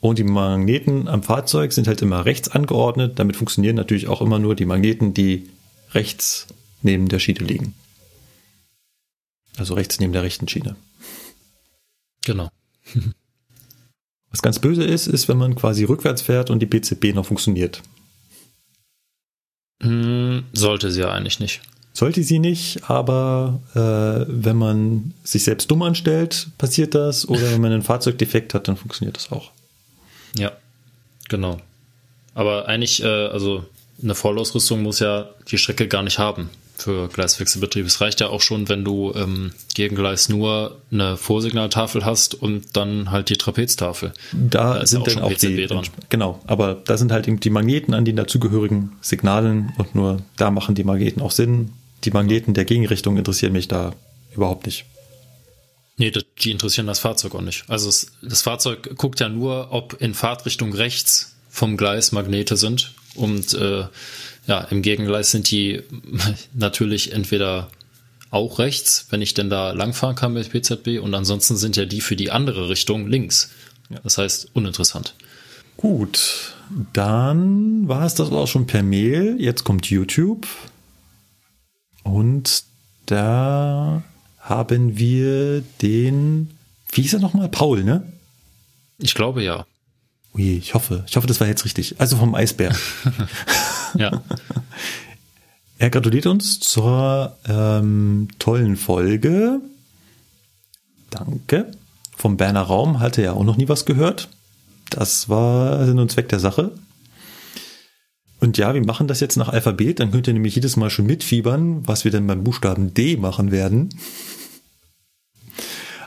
[0.00, 3.18] Und die Magneten am Fahrzeug sind halt immer rechts angeordnet.
[3.18, 5.48] Damit funktionieren natürlich auch immer nur die Magneten, die
[5.92, 6.46] rechts
[6.82, 7.74] neben der Schiene liegen.
[9.56, 10.76] Also rechts neben der rechten Schiene.
[12.24, 12.50] Genau.
[14.30, 17.82] Was ganz böse ist, ist, wenn man quasi rückwärts fährt und die PCB noch funktioniert.
[19.82, 21.60] Hm, sollte sie ja eigentlich nicht.
[21.92, 27.28] Sollte sie nicht, aber äh, wenn man sich selbst dumm anstellt, passiert das.
[27.28, 29.52] Oder wenn man einen Fahrzeugdefekt hat, dann funktioniert das auch.
[30.36, 30.52] Ja,
[31.28, 31.58] genau.
[32.34, 33.64] Aber eigentlich, äh, also
[34.02, 37.86] eine Vollausrüstung muss ja die Strecke gar nicht haben für Gleiswechselbetrieb.
[37.86, 42.76] Es reicht ja auch schon, wenn du ähm, gegen Gleis nur eine Vorsignaltafel hast und
[42.76, 44.12] dann halt die Trapeztafel.
[44.32, 45.86] Da, Da sind auch dann auch PCB die dran.
[46.08, 50.50] Genau, aber da sind halt eben die Magneten an den dazugehörigen Signalen und nur da
[50.50, 51.72] machen die Magneten auch Sinn.
[52.04, 53.94] Die Magneten der Gegenrichtung interessieren mich da
[54.34, 54.84] überhaupt nicht.
[55.96, 56.12] Nee,
[56.42, 57.64] die interessieren das Fahrzeug auch nicht.
[57.68, 62.94] Also es, das Fahrzeug guckt ja nur, ob in Fahrtrichtung rechts vom Gleis Magnete sind.
[63.14, 63.84] Und äh,
[64.46, 65.82] ja, im Gegengleis sind die
[66.54, 67.70] natürlich entweder
[68.30, 72.00] auch rechts, wenn ich denn da langfahren kann mit PZB, und ansonsten sind ja die
[72.00, 73.50] für die andere Richtung links.
[74.02, 75.14] Das heißt, uninteressant.
[75.76, 76.54] Gut,
[76.92, 79.36] dann war es das auch schon per Mail.
[79.38, 80.46] Jetzt kommt YouTube.
[82.02, 82.64] Und
[83.06, 84.02] da
[84.38, 86.50] haben wir den,
[86.92, 87.48] wie hieß er nochmal?
[87.48, 88.12] Paul, ne?
[88.98, 89.66] Ich glaube ja.
[90.34, 92.00] Ui, ich hoffe, ich hoffe, das war jetzt richtig.
[92.00, 92.74] Also vom Eisbär.
[93.96, 94.22] Ja.
[95.76, 99.60] Er gratuliert uns zur ähm, tollen Folge.
[101.10, 101.72] Danke.
[102.16, 104.28] Vom Berner Raum hatte er auch noch nie was gehört.
[104.88, 106.70] Das war Sinn und Zweck der Sache.
[108.40, 110.00] Und ja, wir machen das jetzt nach Alphabet.
[110.00, 113.50] Dann könnt ihr nämlich jedes Mal schon mitfiebern, was wir denn beim Buchstaben D machen
[113.50, 113.90] werden.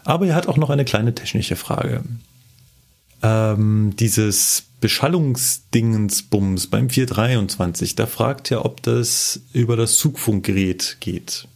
[0.06, 2.03] Aber er hat auch noch eine kleine technische Frage.
[3.24, 11.48] Ähm, dieses Beschallungsdingensbums beim 423, da fragt er, ob das über das Zugfunkgerät geht.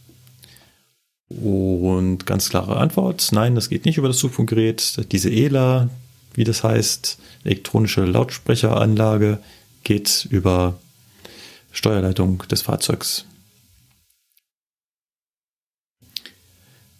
[1.28, 5.12] Und ganz klare Antwort, nein, das geht nicht über das Zugfunkgerät.
[5.12, 5.88] Diese ELA,
[6.34, 9.38] wie das heißt, elektronische Lautsprecheranlage,
[9.84, 10.78] geht über
[11.70, 13.24] Steuerleitung des Fahrzeugs.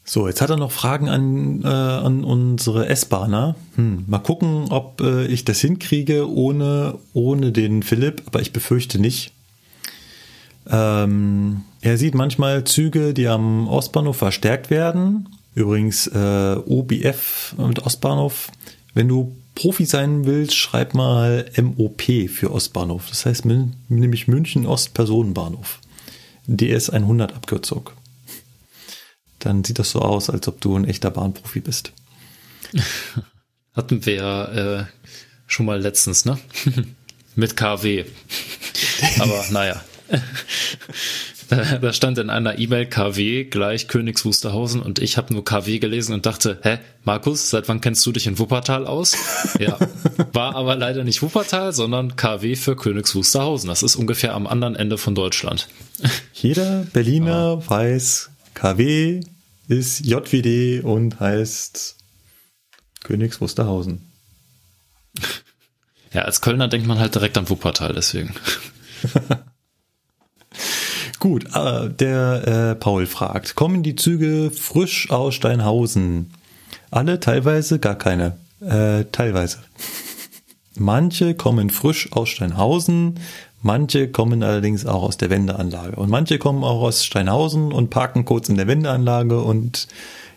[0.04, 3.54] So, jetzt hat er noch Fragen an, äh, an unsere S-Bahner.
[3.76, 8.98] Hm, mal gucken, ob äh, ich das hinkriege ohne, ohne den Philipp, aber ich befürchte
[8.98, 9.32] nicht.
[10.68, 15.28] Ähm, er sieht manchmal Züge, die am Ostbahnhof verstärkt werden.
[15.54, 18.50] Übrigens äh, OBF und Ostbahnhof.
[18.94, 23.08] Wenn du Profi sein willst, schreib mal MOP für Ostbahnhof.
[23.08, 23.44] Das heißt
[23.88, 25.78] nämlich München Ostpersonenbahnhof.
[26.46, 27.90] DS 100 Abkürzung.
[29.42, 31.92] Dann sieht das so aus, als ob du ein echter Bahnprofi bist.
[33.74, 34.44] Hatten wir ja
[34.80, 34.84] äh,
[35.46, 36.38] schon mal letztens, ne?
[37.34, 38.04] Mit KW.
[39.18, 39.82] Aber naja.
[41.82, 46.14] Da stand in einer E-Mail KW gleich Königs Wusterhausen und ich habe nur KW gelesen
[46.14, 49.14] und dachte, hä, Markus, seit wann kennst du dich in Wuppertal aus?
[49.58, 49.76] Ja,
[50.32, 53.68] war aber leider nicht Wuppertal, sondern KW für Königs Wusterhausen.
[53.68, 55.68] Das ist ungefähr am anderen Ende von Deutschland.
[56.32, 57.70] Jeder Berliner ja.
[57.70, 58.30] weiß,
[58.62, 59.18] KW
[59.66, 61.96] ist JWD und heißt
[63.02, 64.12] Königs Wusterhausen.
[66.12, 68.32] Ja, als Kölner denkt man halt direkt an Wuppertal, deswegen.
[71.18, 76.32] Gut, äh, der äh, Paul fragt, kommen die Züge frisch aus Steinhausen?
[76.92, 78.38] Alle, teilweise, gar keine.
[78.60, 79.58] Äh, teilweise.
[80.76, 83.18] Manche kommen frisch aus Steinhausen,
[83.62, 85.96] manche kommen allerdings auch aus der Wendeanlage.
[85.96, 89.88] Und manche kommen auch aus Steinhausen und parken kurz in der Wendeanlage und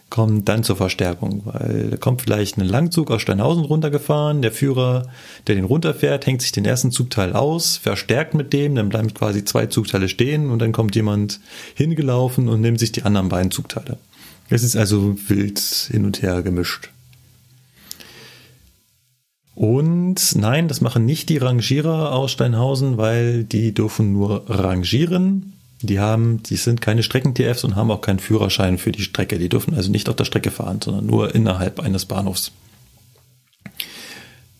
[0.09, 5.09] kommt dann zur Verstärkung, weil da kommt vielleicht ein Langzug aus Steinhausen runtergefahren, der Führer,
[5.47, 9.43] der den runterfährt, hängt sich den ersten Zugteil aus, verstärkt mit dem, dann bleiben quasi
[9.43, 11.39] zwei Zugteile stehen und dann kommt jemand
[11.73, 13.97] hingelaufen und nimmt sich die anderen beiden Zugteile.
[14.49, 16.91] Es ist also wild hin und her gemischt.
[19.55, 25.99] Und nein, das machen nicht die Rangierer aus Steinhausen, weil die dürfen nur rangieren die
[25.99, 29.37] haben, die sind keine Strecken-TFs und haben auch keinen Führerschein für die Strecke.
[29.37, 32.51] Die dürfen also nicht auf der Strecke fahren, sondern nur innerhalb eines Bahnhofs.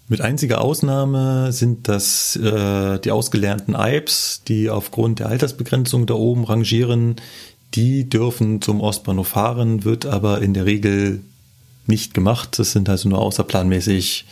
[0.07, 6.43] Mit einziger Ausnahme sind das äh, die ausgelernten Eibs, die aufgrund der Altersbegrenzung da oben
[6.43, 7.15] rangieren.
[7.74, 11.22] Die dürfen zum Ostbahnhof fahren, wird aber in der Regel
[11.88, 12.59] nicht gemacht.
[12.59, 14.25] Das sind also nur außerplanmäßig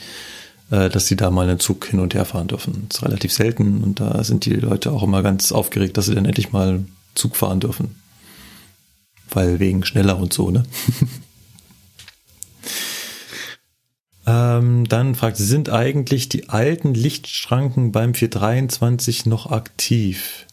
[0.73, 2.87] dass sie da mal einen Zug hin und her fahren dürfen.
[2.89, 6.15] Das ist relativ selten und da sind die Leute auch immer ganz aufgeregt, dass sie
[6.15, 7.95] dann endlich mal Zug fahren dürfen.
[9.29, 10.63] Weil wegen schneller und so, ne?
[14.27, 20.47] ähm, dann fragt sie, sind eigentlich die alten Lichtschranken beim 423 noch aktiv?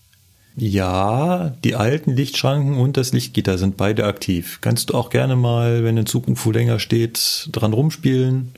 [0.57, 4.58] Ja, die alten Lichtschranken und das Lichtgitter sind beide aktiv.
[4.60, 8.52] Kannst du auch gerne mal, wenn ein Zug irgendwo länger steht, dran rumspielen.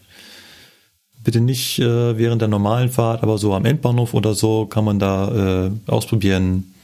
[1.25, 4.99] Bitte nicht äh, während der normalen Fahrt, aber so am Endbahnhof oder so kann man
[4.99, 6.75] da äh, ausprobieren,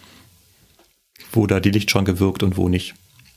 [1.32, 2.94] wo da die Lichtschranke wirkt und wo nicht.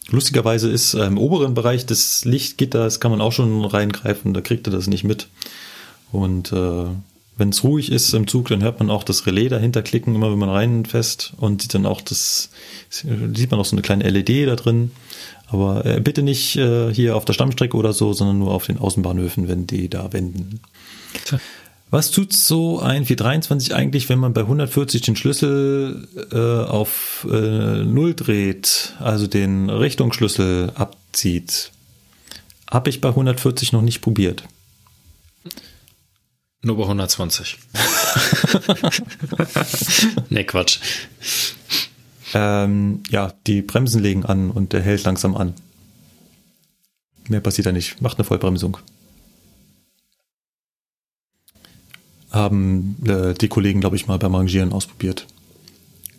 [0.09, 4.67] Lustigerweise ist äh, im oberen Bereich des Lichtgitters kann man auch schon reingreifen, da kriegt
[4.67, 5.27] er das nicht mit.
[6.11, 6.85] Und äh,
[7.37, 10.31] wenn es ruhig ist im Zug, dann hört man auch das Relais dahinter klicken, immer
[10.31, 12.49] wenn man reinfest und sieht dann auch das,
[12.89, 14.91] sieht man auch so eine kleine LED da drin.
[15.47, 18.77] Aber äh, bitte nicht äh, hier auf der Stammstrecke oder so, sondern nur auf den
[18.77, 20.61] Außenbahnhöfen, wenn die da wenden.
[21.91, 27.83] Was tut so ein 423 eigentlich, wenn man bei 140 den Schlüssel äh, auf äh,
[27.83, 31.71] 0 dreht, also den Richtungsschlüssel abzieht?
[32.69, 34.45] Habe ich bei 140 noch nicht probiert.
[36.61, 37.57] Nur bei 120.
[40.29, 40.79] nee, Quatsch.
[42.33, 45.55] Ähm, ja, die Bremsen legen an und der hält langsam an.
[47.27, 48.01] Mehr passiert da nicht.
[48.01, 48.77] Macht eine Vollbremsung.
[52.31, 55.27] Haben äh, die Kollegen, glaube ich, mal beim Rangieren ausprobiert.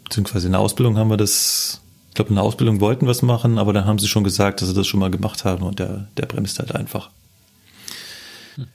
[0.04, 3.22] Beziehungsweise in der Ausbildung haben wir das, ich glaube, in der Ausbildung wollten wir es
[3.22, 5.78] machen, aber dann haben sie schon gesagt, dass sie das schon mal gemacht haben und
[5.78, 7.10] der, der bremst halt einfach.
[8.56, 8.66] Hm.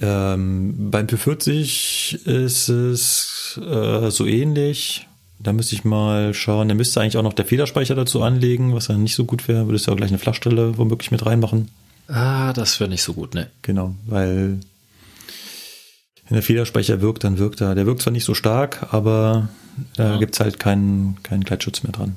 [0.00, 5.06] Ähm, beim P40 ist es äh, so ähnlich.
[5.42, 6.68] Da müsste ich mal schauen.
[6.68, 9.66] Da müsste eigentlich auch noch der Federspeicher dazu anlegen, was dann nicht so gut wäre.
[9.66, 11.68] Würdest du auch gleich eine Flachstelle womöglich mit reinmachen.
[12.08, 13.48] Ah, das wäre nicht so gut, ne?
[13.62, 14.60] Genau, weil
[16.30, 17.74] wenn der Federspeicher wirkt, dann wirkt er.
[17.74, 19.48] Der wirkt zwar nicht so stark, aber
[19.96, 20.18] da ja.
[20.18, 22.14] gibt's halt keinen, keinen Gleitschutz mehr dran.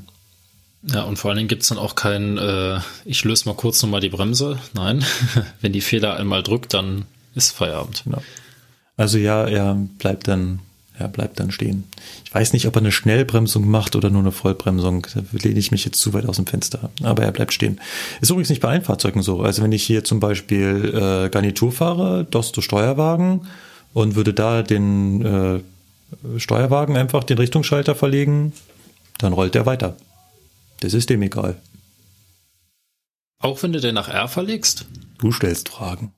[0.84, 4.02] Ja, und vor allen Dingen gibt's dann auch keinen, äh, ich löse mal kurz nochmal
[4.02, 4.60] die Bremse.
[4.74, 5.04] Nein,
[5.62, 8.04] wenn die Feder einmal drückt, dann ist Feierabend.
[8.04, 8.22] Genau.
[8.98, 10.60] Also ja, er bleibt dann,
[11.00, 11.86] er bleibt dann stehen.
[12.24, 15.08] Ich weiß nicht, ob er eine Schnellbremsung macht oder nur eine Vollbremsung.
[15.12, 16.92] Da lehne ich mich jetzt zu weit aus dem Fenster.
[17.02, 17.82] Aber er bleibt stehen.
[18.22, 19.42] Ist übrigens nicht bei allen Fahrzeugen so.
[19.42, 23.48] Also wenn ich hier zum Beispiel äh, Garnitur fahre, Dosto Steuerwagen,
[23.94, 28.54] und würde da den äh, Steuerwagen einfach den Richtungsschalter verlegen,
[29.20, 29.96] dann rollt er weiter.
[30.80, 31.58] Das ist dem egal.
[33.40, 34.86] Auch wenn du den nach R verlegst?
[35.20, 36.14] Du stellst Fragen.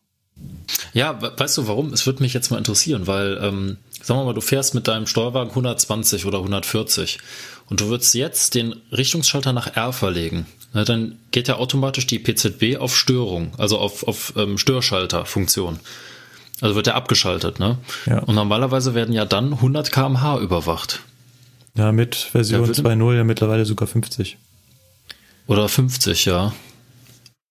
[0.93, 1.93] Ja, weißt du warum?
[1.93, 5.07] Es würde mich jetzt mal interessieren, weil, ähm, sagen wir mal, du fährst mit deinem
[5.07, 7.19] Steuerwagen 120 oder 140
[7.69, 10.45] und du würdest jetzt den Richtungsschalter nach R verlegen.
[10.73, 15.79] Na, dann geht ja automatisch die PZB auf Störung, also auf, auf ähm, Störschalterfunktion.
[16.61, 17.77] Also wird er abgeschaltet, ne?
[18.05, 18.19] Ja.
[18.19, 21.01] Und normalerweise werden ja dann 100 kmh überwacht.
[21.75, 24.37] Ja, mit Version Ja, würde- 2.0 ja mittlerweile sogar 50.
[25.47, 26.53] Oder 50, ja.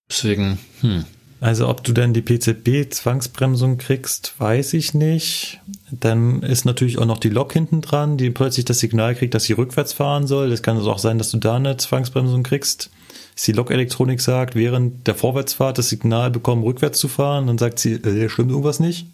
[0.09, 1.05] Deswegen, hm.
[1.41, 5.61] Also ob du dann die PZB-Zwangsbremsung kriegst, weiß ich nicht.
[5.91, 9.45] Dann ist natürlich auch noch die Lok hinten dran, die plötzlich das Signal kriegt, dass
[9.45, 10.49] sie rückwärts fahren soll.
[10.49, 12.89] Das kann also auch sein, dass du da eine Zwangsbremsung kriegst.
[13.35, 17.79] Dass die Lok-Elektronik sagt, während der Vorwärtsfahrt das Signal bekommen, rückwärts zu fahren, dann sagt
[17.79, 19.07] sie, äh, stimmt irgendwas nicht.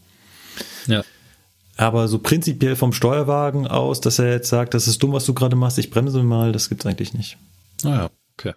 [0.87, 1.03] Ja.
[1.77, 5.33] Aber so prinzipiell vom Steuerwagen aus, dass er jetzt sagt, das ist dumm, was du
[5.33, 7.39] gerade machst, ich bremse mal, das gibt's eigentlich nicht.
[7.83, 8.53] Naja, okay.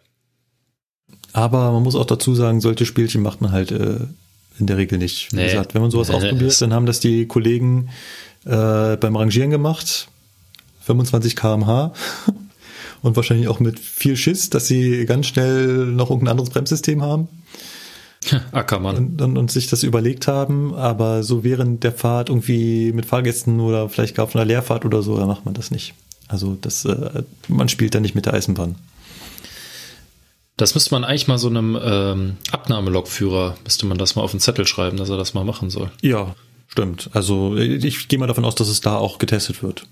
[1.32, 4.00] Aber man muss auch dazu sagen, solche Spielchen macht man halt äh,
[4.60, 5.32] in der Regel nicht.
[5.32, 5.46] Wie Nee.
[5.48, 7.90] gesagt, wenn man sowas ausprobiert, dann haben das die Kollegen
[8.46, 10.10] äh, beim Rangieren gemacht.
[10.82, 11.94] 25 kmh.
[13.04, 17.28] Und wahrscheinlich auch mit viel Schiss, dass sie ganz schnell noch irgendein anderes Bremssystem haben
[18.52, 18.96] Ackermann.
[18.96, 20.74] und, und, und sich das überlegt haben.
[20.74, 25.04] Aber so während der Fahrt irgendwie mit Fahrgästen oder vielleicht gar auf einer Leerfahrt oder
[25.04, 25.94] so, da macht man das nicht.
[26.30, 28.76] Also das, äh, man spielt da nicht mit der Eisenbahn.
[30.56, 34.40] Das müsste man eigentlich mal so einem ähm, Abnahmelokführer, müsste man das mal auf den
[34.40, 35.92] Zettel schreiben, dass er das mal machen soll.
[36.02, 36.36] Ja,
[36.68, 37.10] stimmt.
[37.12, 39.88] Also ich gehe mal davon aus, dass es da auch getestet wird.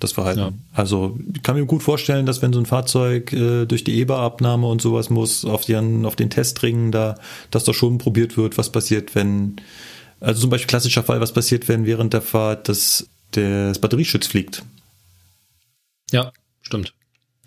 [0.00, 0.40] Das Verhalten.
[0.40, 0.52] Ja.
[0.72, 4.66] Also ich kann mir gut vorstellen, dass wenn so ein Fahrzeug äh, durch die EBA-Abnahme
[4.66, 7.14] und sowas muss, auf den, auf den Testringen da,
[7.52, 9.56] dass da schon probiert wird, was passiert, wenn,
[10.18, 14.64] also zum Beispiel klassischer Fall, was passiert, wenn während der Fahrt das, das Batterieschutz fliegt.
[16.10, 16.94] Ja, stimmt.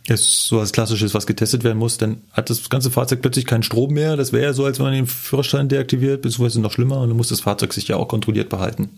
[0.08, 3.64] Ist so als klassisches, was getestet werden muss, dann hat das ganze Fahrzeug plötzlich keinen
[3.64, 4.16] Strom mehr.
[4.16, 7.18] Das wäre ja so, als wenn man den Führerschein deaktiviert, beziehungsweise noch schlimmer, und dann
[7.18, 8.90] muss das Fahrzeug sich ja auch kontrolliert behalten.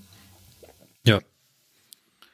[1.05, 1.21] Ja.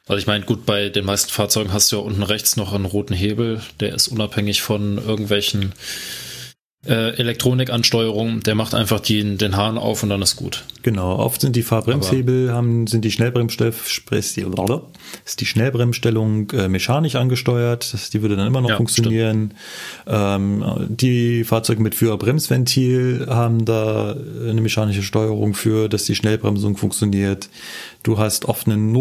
[0.07, 2.85] Also ich meine, gut, bei den meisten Fahrzeugen hast du ja unten rechts noch einen
[2.85, 5.73] roten Hebel, der ist unabhängig von irgendwelchen
[6.85, 10.65] äh, Elektronikansteuerungen, der macht einfach die, den Hahn auf und dann ist gut.
[10.81, 13.69] Genau, oft sind die Fahrbremshebel, haben, sind die Schnellbremsstell,
[14.11, 14.45] ist die,
[15.23, 19.53] ist die Schnellbremsstellung äh, mechanisch angesteuert, die würde dann immer noch Ja, funktionieren.
[20.05, 27.47] Ähm, die Fahrzeuge mit Führerbremsventil haben da eine mechanische Steuerung für, dass die Schnellbremsung funktioniert.
[28.03, 28.91] Du hast oft einen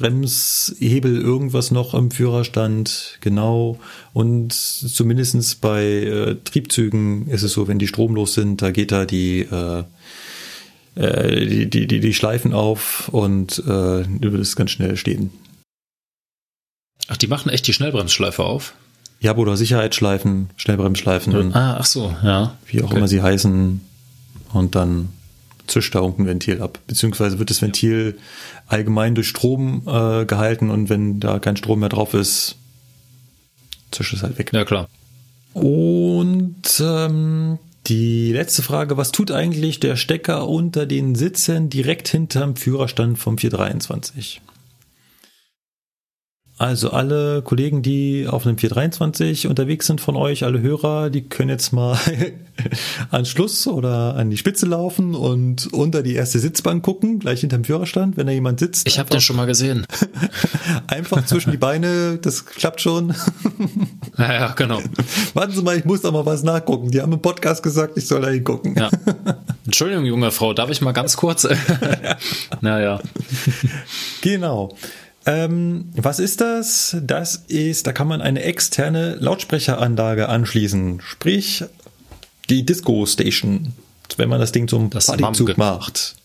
[0.00, 3.78] Notbremshebel, irgendwas noch im Führerstand, genau.
[4.12, 9.04] Und zumindestens bei äh, Triebzügen ist es so, wenn die stromlos sind, da geht da
[9.04, 9.84] die äh,
[10.96, 15.30] äh, die, die, die, die Schleifen auf und äh, du würdest ganz schnell stehen.
[17.08, 18.74] Ach, die machen echt die Schnellbremsschleife auf?
[19.20, 22.56] Ja, oder Sicherheitsschleifen, Schnellbremsschleifen, Ah, ach so, ja.
[22.66, 22.96] wie auch Okay.
[22.96, 23.80] immer sie heißen.
[24.52, 25.10] Und dann
[25.70, 26.78] zischt da irgendein Ventil ab.
[26.86, 28.18] Beziehungsweise wird das Ventil
[28.66, 32.56] allgemein durch Strom äh, gehalten und wenn da kein Strom mehr drauf ist,
[33.90, 34.50] zischt es halt weg.
[34.52, 34.88] Ja, klar.
[35.52, 42.56] Und ähm, die letzte Frage, was tut eigentlich der Stecker unter den Sitzen direkt hinterm
[42.56, 44.40] Führerstand vom 423?
[46.60, 51.48] Also alle Kollegen, die auf einem 423 unterwegs sind von euch, alle Hörer, die können
[51.48, 51.98] jetzt mal
[53.10, 57.64] an Schluss oder an die Spitze laufen und unter die erste Sitzbank gucken, gleich hinterm
[57.64, 58.86] Führerstand, wenn da jemand sitzt.
[58.86, 59.86] Ich habe den schon mal gesehen.
[60.86, 63.14] Einfach zwischen die Beine, das klappt schon.
[64.18, 64.80] Ja, ja, genau.
[65.32, 66.90] Warten Sie mal, ich muss doch mal was nachgucken.
[66.90, 68.74] Die haben im Podcast gesagt, ich soll da hingucken.
[68.76, 68.90] Ja.
[69.64, 71.48] Entschuldigung, junge Frau, darf ich mal ganz kurz?
[72.60, 73.00] naja.
[74.20, 74.76] Genau.
[75.30, 76.96] Ähm, was ist das?
[77.02, 81.00] Das ist, da kann man eine externe Lautsprecheranlage anschließen.
[81.04, 81.64] Sprich,
[82.48, 83.72] die Disco Station,
[84.16, 86.16] wenn man das Ding zum Das Partyzug macht.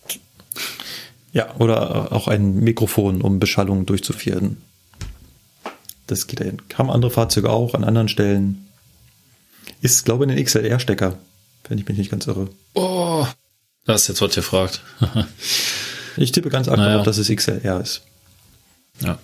[1.34, 4.58] Ja, oder auch ein Mikrofon, um Beschallung durchzuführen.
[6.08, 6.51] Das geht ja.
[6.75, 8.66] Haben andere Fahrzeuge auch an anderen Stellen.
[9.82, 11.17] Ist, glaube ich, ein XLR-Stecker,
[11.67, 12.50] wenn ich mich nicht ganz irre.
[12.74, 13.25] Oh,
[13.85, 14.82] das ist jetzt, was ihr fragt.
[16.17, 16.92] Ich tippe ganz aktuell, Naja.
[17.03, 18.01] darauf, dass es XLR ist.
[19.01, 19.19] Ja.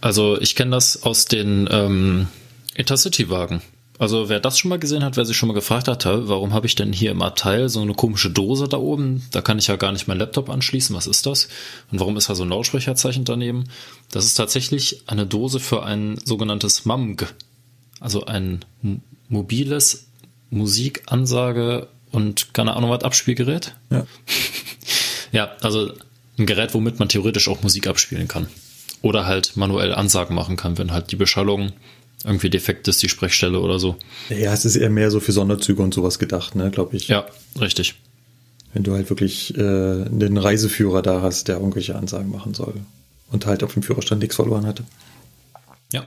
[0.00, 2.28] Also ich kenne das aus den ähm,
[2.74, 3.62] Intercity-Wagen.
[3.98, 6.52] Also wer das schon mal gesehen hat, wer sich schon mal gefragt hat, "Hä, warum
[6.52, 9.24] habe ich denn hier im Abteil so eine komische Dose da oben?
[9.30, 10.94] Da kann ich ja gar nicht meinen Laptop anschließen.
[10.96, 11.48] Was ist das?
[11.92, 13.64] Und warum ist da so ein Lautsprecherzeichen daneben?
[14.10, 17.26] Das ist tatsächlich eine Dose für ein sogenanntes MAMG.
[18.00, 18.64] Also ein
[19.28, 20.06] mobiles
[20.50, 23.74] Musikansage und keine Ahnung was Abspielgerät.
[23.90, 24.06] Ja.
[25.32, 25.92] Ja, also
[26.38, 28.46] ein Gerät, womit man theoretisch auch Musik abspielen kann.
[29.04, 31.72] Oder halt manuell Ansagen machen kann, wenn halt die Beschallung
[32.24, 33.96] irgendwie defekt ist, die Sprechstelle oder so.
[34.30, 37.08] Ja, es ist eher mehr so für Sonderzüge und sowas gedacht, ne, glaube ich.
[37.08, 37.26] Ja,
[37.60, 37.96] richtig.
[38.72, 42.72] Wenn du halt wirklich äh, einen Reiseführer da hast, der irgendwelche Ansagen machen soll
[43.30, 44.84] und halt auf dem Führerstand nichts verloren hatte.
[45.92, 46.06] Ja.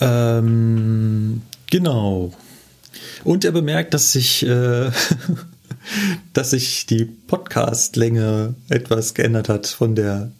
[0.00, 2.34] Ähm, genau.
[3.22, 4.90] Und er bemerkt, dass sich, äh,
[6.32, 10.32] dass sich die Podcast-Länge etwas geändert hat von der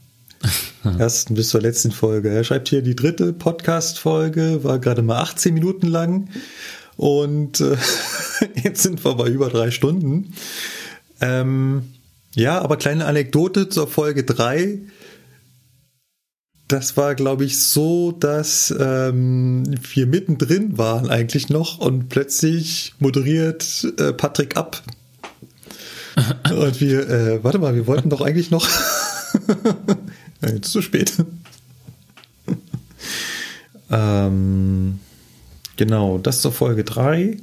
[0.98, 2.30] ersten bis zur letzten Folge.
[2.30, 6.28] Er schreibt hier, die dritte Podcast-Folge war gerade mal 18 Minuten lang
[6.96, 7.76] und äh,
[8.62, 10.34] jetzt sind wir bei über drei Stunden.
[11.20, 11.94] Ähm,
[12.34, 14.80] ja, aber kleine Anekdote zur Folge 3.
[16.66, 23.86] Das war, glaube ich, so, dass ähm, wir mittendrin waren eigentlich noch und plötzlich moderiert
[23.98, 24.82] äh, Patrick ab.
[26.44, 28.68] Und wir, äh, warte mal, wir wollten doch eigentlich noch.
[30.44, 31.12] Ja, jetzt zu spät.
[33.90, 35.00] ähm,
[35.76, 37.38] genau, das zur Folge 3.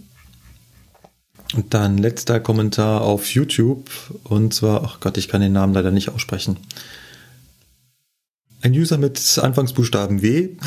[1.54, 3.90] Und dann letzter Kommentar auf YouTube.
[4.24, 6.58] Und zwar, ach Gott, ich kann den Namen leider nicht aussprechen.
[8.62, 10.50] Ein User mit Anfangsbuchstaben W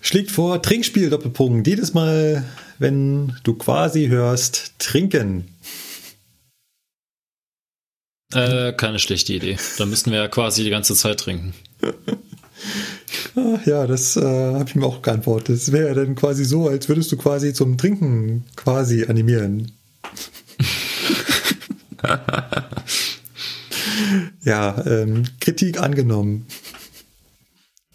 [0.00, 1.66] schlägt vor, Trinkspiel Doppelpunkt.
[1.66, 2.44] Jedes Mal,
[2.78, 5.48] wenn du quasi hörst, trinken.
[8.34, 9.56] Äh, keine schlechte Idee.
[9.78, 11.54] Da müssten wir ja quasi die ganze Zeit trinken.
[13.36, 15.56] Ah, ja, das äh, habe ich mir auch geantwortet.
[15.56, 19.72] Das wäre ja dann quasi so, als würdest du quasi zum Trinken quasi animieren.
[24.44, 26.46] ja, ähm, Kritik angenommen.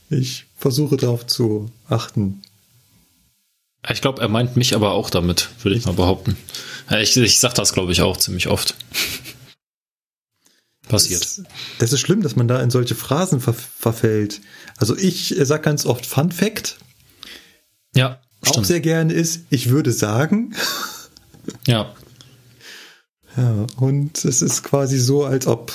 [0.09, 2.41] Ich versuche darauf zu achten.
[3.89, 6.35] Ich glaube, er meint mich aber auch damit, würde ich mal behaupten.
[6.99, 8.75] Ich, ich sag das, glaube ich, auch ziemlich oft.
[10.89, 11.21] Passiert.
[11.21, 11.43] Das,
[11.77, 14.41] das, ist schlimm, dass man da in solche Phrasen ver verfällt.
[14.77, 16.79] Also ich sag ganz oft Fun Fact.
[17.95, 18.19] Ja.
[18.41, 18.67] Auch stimmt.
[18.67, 20.55] sehr gerne ist, ich würde sagen.
[21.67, 21.93] Ja.
[23.37, 25.71] Ja, und es ist quasi so, als ob,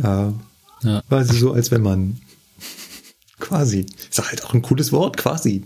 [0.00, 0.34] ja,
[0.82, 1.02] ja.
[1.08, 2.20] quasi so, als wenn man
[3.40, 3.86] quasi.
[4.10, 5.64] Ist halt auch ein cooles Wort, quasi.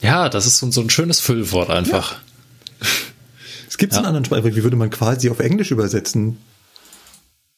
[0.00, 2.12] Ja, das ist so, so ein schönes Füllwort einfach.
[2.12, 2.18] Ja.
[3.68, 4.00] Es gibt ja.
[4.00, 6.38] in anderen Sprachen, wie würde man quasi auf Englisch übersetzen?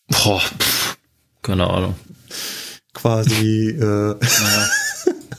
[0.08, 0.96] Boah, pff,
[1.42, 1.94] keine Ahnung.
[2.92, 4.68] Quasi, äh, naja.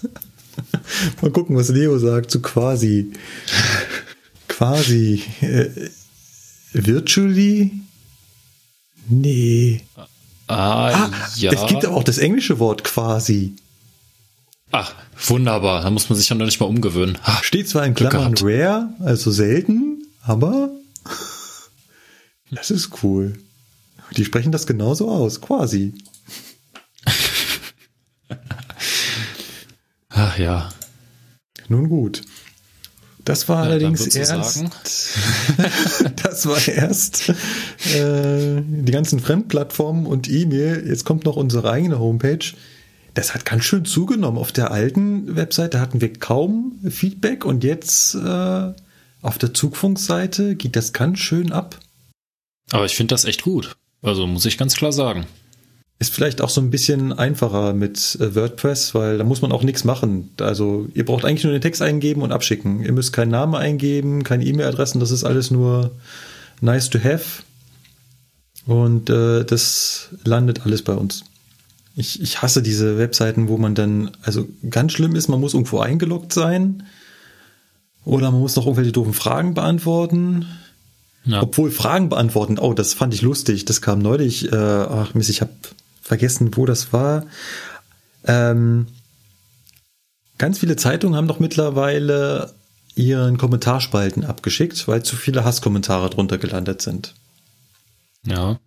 [1.21, 3.11] mal gucken, was Leo sagt zu quasi.
[4.47, 5.69] quasi, äh,
[6.73, 7.71] virtually?
[9.07, 9.81] Nee.
[10.47, 11.51] Ah, ah, ja.
[11.51, 13.55] Es gibt aber auch das englische Wort quasi.
[14.71, 14.93] Ach,
[15.27, 15.81] wunderbar.
[15.81, 17.17] Da muss man sich ja noch nicht mal umgewöhnen.
[17.23, 20.69] Ach, Steht zwar in Klammern rare, also selten, aber
[22.51, 23.33] das ist cool.
[24.11, 25.93] Die sprechen das genauso aus, quasi.
[30.09, 30.69] Ach ja.
[31.67, 32.21] Nun gut.
[33.25, 34.63] Das war ja, allerdings erst.
[36.23, 40.85] das war erst äh, die ganzen Fremdplattformen und E-Mail.
[40.87, 42.53] Jetzt kommt noch unsere eigene Homepage.
[43.15, 44.37] Das hat ganz schön zugenommen.
[44.37, 48.73] Auf der alten Webseite hatten wir kaum Feedback und jetzt äh,
[49.21, 51.79] auf der Zugfunkseite geht das ganz schön ab.
[52.71, 53.75] Aber ich finde das echt gut.
[54.01, 55.25] Also muss ich ganz klar sagen.
[55.97, 59.63] Ist vielleicht auch so ein bisschen einfacher mit äh, WordPress, weil da muss man auch
[59.63, 60.29] nichts machen.
[60.39, 62.83] Also ihr braucht eigentlich nur den Text eingeben und abschicken.
[62.83, 65.91] Ihr müsst keinen Namen eingeben, keine E-Mail-Adressen, das ist alles nur
[66.59, 67.43] nice to have.
[68.65, 71.23] Und äh, das landet alles bei uns.
[71.95, 75.79] Ich, ich hasse diese Webseiten, wo man dann, also ganz schlimm ist, man muss irgendwo
[75.79, 76.83] eingeloggt sein.
[78.03, 80.45] Oder man muss noch irgendwelche doofen Fragen beantworten.
[81.25, 81.41] Ja.
[81.41, 83.65] Obwohl Fragen beantworten, oh, das fand ich lustig.
[83.65, 85.51] Das kam neulich, äh, ach Mist, ich habe
[86.01, 87.25] vergessen, wo das war.
[88.25, 88.87] Ähm,
[90.37, 92.53] ganz viele Zeitungen haben doch mittlerweile
[92.95, 97.13] ihren Kommentarspalten abgeschickt, weil zu viele Hasskommentare drunter gelandet sind.
[98.25, 98.59] Ja.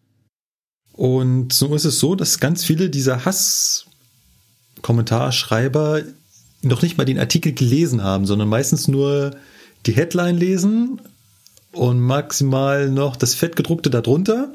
[0.92, 6.02] Und so ist es so, dass ganz viele dieser Hasskommentarschreiber
[6.62, 9.36] noch nicht mal den Artikel gelesen haben, sondern meistens nur
[9.86, 11.00] die Headline lesen
[11.78, 14.52] und maximal noch das Fettgedruckte darunter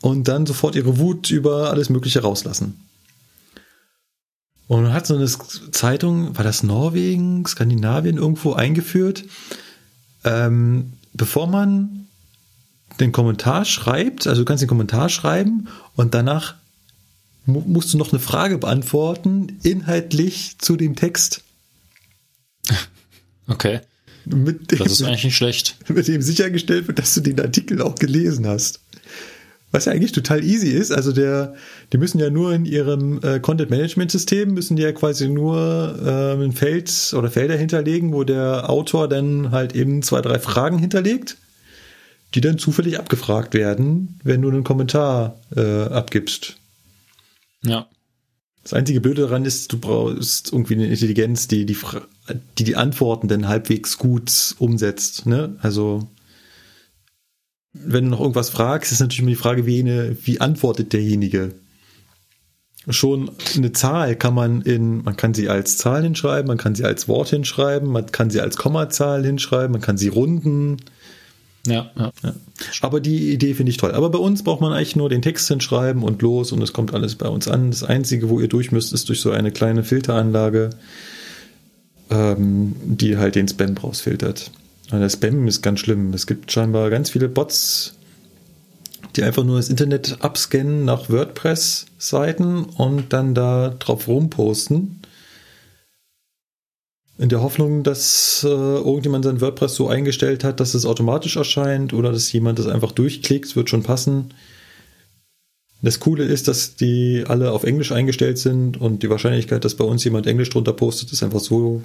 [0.00, 2.80] und dann sofort ihre Wut über alles Mögliche rauslassen.
[4.66, 9.24] Und hat so eine Zeitung, war das Norwegen, Skandinavien irgendwo eingeführt,
[10.24, 12.06] ähm, bevor man
[13.00, 16.54] den Kommentar schreibt, also du kannst den Kommentar schreiben und danach
[17.44, 21.42] mu musst du noch eine Frage beantworten, inhaltlich zu dem Text.
[23.46, 23.82] Okay.
[24.26, 25.76] Mit dem, das ist eigentlich nicht schlecht.
[25.88, 28.80] Mit dem sichergestellt wird, dass du den Artikel auch gelesen hast.
[29.70, 30.92] Was ja eigentlich total easy ist.
[30.92, 31.54] Also der,
[31.92, 35.98] die müssen ja nur in ihrem äh, Content Management System müssen die ja quasi nur
[36.00, 40.78] äh, ein Feld oder Felder hinterlegen, wo der Autor dann halt eben zwei, drei Fragen
[40.78, 41.38] hinterlegt,
[42.34, 46.56] die dann zufällig abgefragt werden, wenn du einen Kommentar äh, abgibst.
[47.64, 47.88] Ja.
[48.62, 51.76] Das einzige Blöde daran ist, du brauchst irgendwie eine Intelligenz, die die,
[52.58, 55.26] die, die Antworten dann halbwegs gut umsetzt.
[55.26, 55.56] Ne?
[55.60, 56.08] Also
[57.74, 61.52] wenn du noch irgendwas fragst, ist natürlich immer die Frage, wie, eine, wie antwortet derjenige?
[62.88, 66.84] Schon eine Zahl kann man in, man kann sie als Zahl hinschreiben, man kann sie
[66.84, 70.76] als Wort hinschreiben, man kann sie als Kommazahl hinschreiben, man kann sie runden.
[71.66, 72.12] Ja, ja.
[72.22, 72.34] ja.
[72.82, 73.92] Aber die Idee finde ich toll.
[73.92, 76.92] Aber bei uns braucht man eigentlich nur den Text hinschreiben und los und es kommt
[76.92, 77.70] alles bei uns an.
[77.70, 80.70] Das Einzige, wo ihr durch müsst, ist durch so eine kleine Filteranlage,
[82.10, 84.50] ähm, die halt den Spam rausfiltert.
[84.90, 86.12] Der Spam ist ganz schlimm.
[86.12, 87.94] Es gibt scheinbar ganz viele Bots,
[89.16, 95.00] die einfach nur das Internet abscannen nach WordPress-Seiten und dann da drauf rumposten.
[97.16, 101.92] In der Hoffnung, dass äh, irgendjemand sein WordPress so eingestellt hat, dass es automatisch erscheint
[101.92, 104.34] oder dass jemand das einfach durchklickt, wird schon passen.
[105.84, 109.84] Das Coole ist, dass die alle auf Englisch eingestellt sind und die Wahrscheinlichkeit, dass bei
[109.84, 111.82] uns jemand Englisch drunter postet, ist einfach so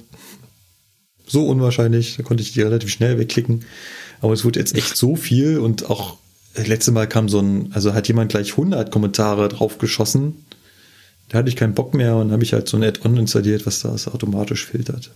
[1.27, 2.15] so unwahrscheinlich.
[2.15, 3.65] Da konnte ich die relativ schnell wegklicken.
[4.21, 6.17] Aber es wurde jetzt echt so viel und auch
[6.53, 10.45] das letzte Mal kam so ein, also hat jemand gleich 100 Kommentare drauf geschossen.
[11.27, 13.81] Da hatte ich keinen Bock mehr und habe ich halt so ein Add-on installiert, was
[13.81, 15.11] das automatisch filtert.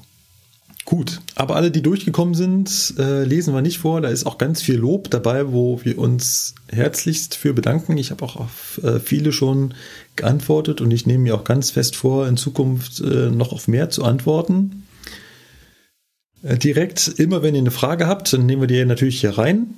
[0.85, 4.01] Gut, aber alle, die durchgekommen sind, äh, lesen wir nicht vor.
[4.01, 7.97] Da ist auch ganz viel Lob dabei, wo wir uns herzlichst für bedanken.
[7.97, 9.75] Ich habe auch auf äh, viele schon
[10.17, 13.89] geantwortet und ich nehme mir auch ganz fest vor, in Zukunft äh, noch auf mehr
[13.89, 14.83] zu antworten.
[16.41, 19.75] Äh, direkt, immer wenn ihr eine Frage habt, dann nehmen wir die natürlich hier rein.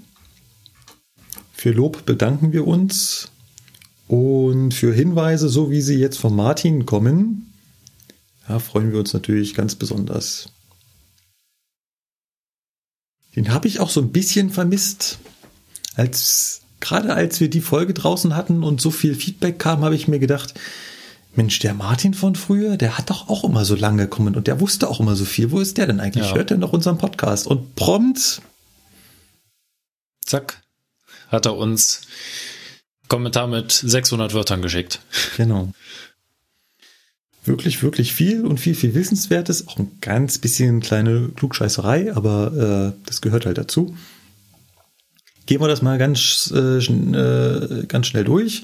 [1.53, 3.31] Für Lob bedanken wir uns.
[4.07, 7.53] Und für Hinweise, so wie sie jetzt von Martin kommen,
[8.49, 10.49] ja, freuen wir uns natürlich ganz besonders.
[13.35, 15.19] Den habe ich auch so ein bisschen vermisst.
[15.95, 20.07] Als, gerade als wir die Folge draußen hatten und so viel Feedback kam, habe ich
[20.07, 20.53] mir gedacht,
[21.35, 24.61] Mensch, der Martin von früher, der hat doch auch immer so lange kommen und der
[24.61, 25.51] wusste auch immer so viel.
[25.51, 26.27] Wo ist der denn eigentlich?
[26.27, 26.35] Ja.
[26.35, 27.45] Hört er noch unseren Podcast?
[27.45, 28.41] Und prompt.
[30.25, 30.61] Zack.
[31.27, 32.01] Hat er uns
[33.07, 35.01] Kommentar mit 600 Wörtern geschickt.
[35.37, 35.73] Genau.
[37.45, 39.67] Wirklich, wirklich viel und viel, viel Wissenswertes.
[39.67, 43.95] Auch ein ganz bisschen kleine Klugscheißerei, aber äh, das gehört halt dazu.
[45.45, 48.63] Gehen wir das mal ganz, äh, äh ganz schnell durch.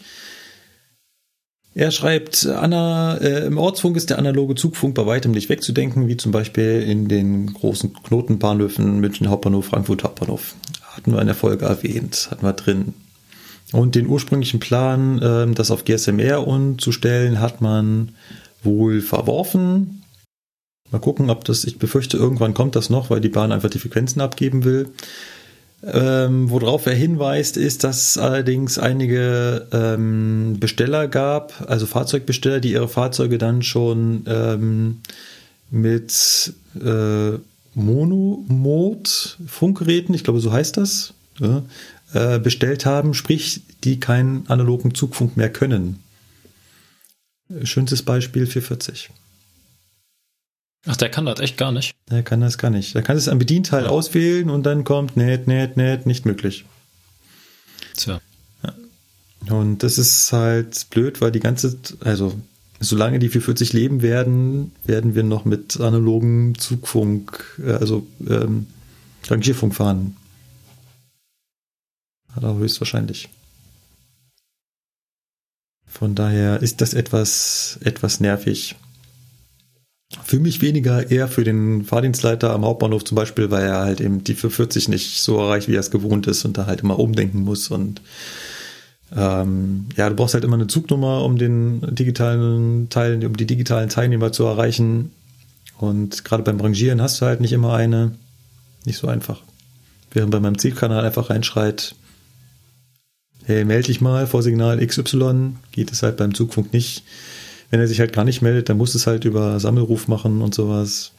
[1.74, 6.18] Er schreibt, Anna, äh, im Ortsfunk ist der analoge Zugfunk bei weitem nicht wegzudenken, wie
[6.18, 10.56] zum Beispiel in den großen Knotenbahnhöfen München Hauptbahnhof, Frankfurt Hauptbahnhof.
[10.82, 12.94] Hatten wir in der Folge erwähnt, hatten wir drin.
[13.72, 18.10] Und den ursprünglichen Plan, äh, das auf GSMR umzustellen, hat man
[18.64, 20.04] wohl verworfen.
[20.92, 23.80] Mal gucken, ob das, ich befürchte, irgendwann kommt das noch, weil die Bahn einfach die
[23.80, 24.90] Frequenzen abgeben will.
[25.84, 32.74] Ähm, worauf er hinweist, ist, dass es allerdings einige ähm, Besteller gab, also Fahrzeugbesteller, die
[32.74, 35.02] ihre Fahrzeuge dann schon ähm,
[35.72, 37.32] mit äh,
[37.74, 41.64] Monomod-Funkgeräten, ich glaube so heißt das, ja,
[42.14, 45.98] äh, bestellt haben, sprich, die keinen analogen Zugfunk mehr können.
[47.64, 49.10] Schönstes Beispiel 440.
[50.88, 51.96] Ach, der kann das echt gar nicht.
[52.10, 52.96] Der kann das gar nicht.
[52.96, 53.90] Der kann es am Bedienteil ja.
[53.90, 56.66] auswählen und dann kommt, net, net, net, nicht möglich.
[57.96, 58.20] Tja.
[58.64, 59.54] Ja.
[59.54, 62.40] Und das ist halt blöd, weil die ganze, also
[62.80, 68.68] solange die 440 leben werden, werden wir noch mit analogen Zugfunk, äh, also ähm,
[69.28, 70.18] Rangierfunk fahren.
[72.36, 73.30] Aber höchstwahrscheinlich.
[75.92, 78.76] Von daher ist das etwas, etwas nervig.
[80.24, 84.24] Für mich weniger eher für den Fahrdienstleiter am Hauptbahnhof zum Beispiel, weil er halt eben
[84.24, 87.42] die 440 nicht so erreicht, wie er es gewohnt ist und da halt immer umdenken
[87.42, 88.02] muss und
[89.16, 93.90] ähm, ja, du brauchst halt immer eine Zugnummer, um den digitalen Teil, um die digitalen
[93.90, 95.12] Teilnehmer zu erreichen.
[95.78, 98.14] Und gerade beim Rangieren hast du halt nicht immer eine.
[98.86, 99.42] Nicht so einfach.
[100.12, 101.96] Während bei meinem Zielkanal einfach reinschreit,
[103.46, 107.04] hey, melde dich mal vor Signal XY, geht es halt beim Zugfunk nicht.
[107.70, 110.54] Wenn er sich halt gar nicht meldet, dann muss es halt über Sammelruf machen und
[110.54, 111.12] sowas.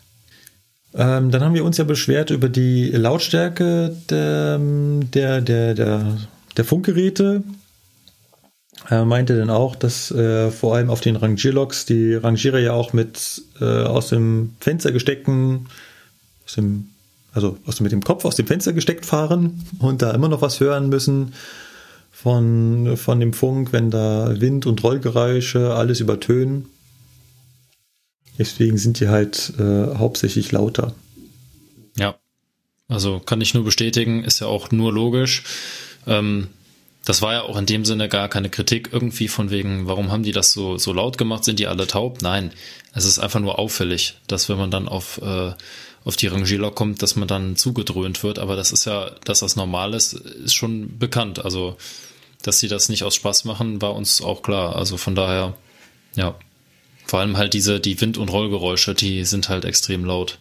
[0.94, 6.18] Ähm, dann haben wir uns ja beschwert über die Lautstärke der, der, der, der,
[6.56, 7.42] der Funkgeräte.
[8.88, 12.92] Er meinte dann auch, dass äh, vor allem auf den Rangierloks die Rangierer ja auch
[12.92, 15.68] mit äh, aus dem Fenster gesteckten,
[16.44, 16.88] aus dem,
[17.32, 20.60] also aus mit dem Kopf aus dem Fenster gesteckt fahren und da immer noch was
[20.60, 21.32] hören müssen
[22.22, 26.66] von, von dem Funk, wenn da Wind und Rollgeräusche alles übertönen.
[28.38, 30.94] Deswegen sind die halt äh, hauptsächlich lauter.
[31.96, 32.14] Ja,
[32.88, 35.42] also kann ich nur bestätigen, ist ja auch nur logisch.
[36.06, 36.46] Ähm,
[37.04, 40.22] das war ja auch in dem Sinne gar keine Kritik irgendwie von wegen, warum haben
[40.22, 42.22] die das so, so laut gemacht, sind die alle taub?
[42.22, 42.52] Nein,
[42.94, 45.52] es ist einfach nur auffällig, dass wenn man dann auf, äh,
[46.04, 48.38] auf die Rangierer kommt, dass man dann zugedröhnt wird.
[48.38, 51.44] Aber das ist ja, dass das normal ist, ist schon bekannt.
[51.44, 51.76] Also,
[52.42, 54.76] dass sie das nicht aus Spaß machen, war uns auch klar.
[54.76, 55.54] Also von daher,
[56.14, 56.34] ja.
[57.06, 60.38] Vor allem halt diese, die Wind- und Rollgeräusche, die sind halt extrem laut.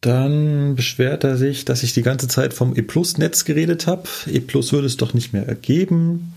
[0.00, 4.08] Dann beschwert er sich, dass ich die ganze Zeit vom E-Plus-Netz geredet habe.
[4.26, 6.34] E-Plus würde es doch nicht mehr ergeben.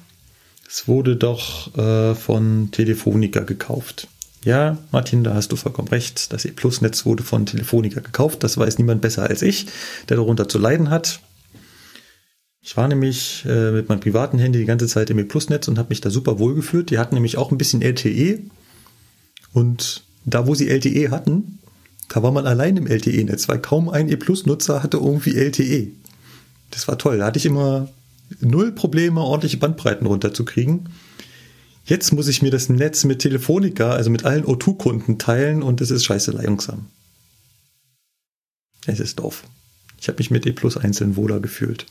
[0.68, 4.08] Es wurde doch äh, von Telefonica gekauft.
[4.44, 6.34] Ja, Martin, da hast du vollkommen recht.
[6.34, 8.44] Das E-Plus-Netz wurde von Telefonica gekauft.
[8.44, 9.68] Das weiß niemand besser als ich,
[10.10, 11.22] der darunter zu leiden hat.
[12.66, 15.90] Ich war nämlich äh, mit meinem privaten Handy die ganze Zeit im E-Plus-Netz und habe
[15.90, 16.90] mich da super wohl gefühlt.
[16.90, 18.40] Die hatten nämlich auch ein bisschen LTE.
[19.52, 21.60] Und da, wo sie LTE hatten,
[22.08, 25.92] da war man allein im LTE-Netz, weil kaum ein E-Plus-Nutzer hatte irgendwie LTE.
[26.72, 27.18] Das war toll.
[27.18, 27.90] Da hatte ich immer
[28.40, 30.88] null Probleme, ordentliche Bandbreiten runterzukriegen.
[31.86, 35.92] Jetzt muss ich mir das Netz mit Telefonica, also mit allen O2-Kunden teilen und es
[35.92, 36.86] ist scheiße langsam.
[38.86, 39.44] Es ist doof.
[40.00, 41.86] Ich habe mich mit E Plus einzeln wohler gefühlt.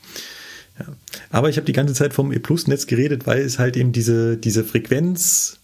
[0.79, 0.85] Ja.
[1.29, 3.91] Aber ich habe die ganze Zeit vom E Plus Netz geredet, weil es halt eben
[3.91, 5.59] diese, diese Frequenz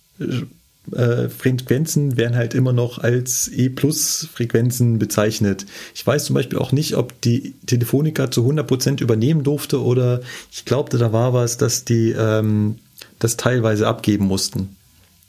[0.93, 5.65] äh, Frequenzen werden halt immer noch als E-Plus-Frequenzen bezeichnet.
[5.93, 10.21] Ich weiß zum Beispiel auch nicht, ob die Telefonica zu 100% übernehmen durfte oder
[10.51, 12.77] ich glaubte, da war was, dass die ähm,
[13.19, 14.75] das teilweise abgeben mussten,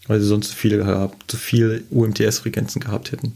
[0.06, 3.34] weil sie sonst zu viel, gehabt, zu viel UMTS-Frequenzen gehabt hätten.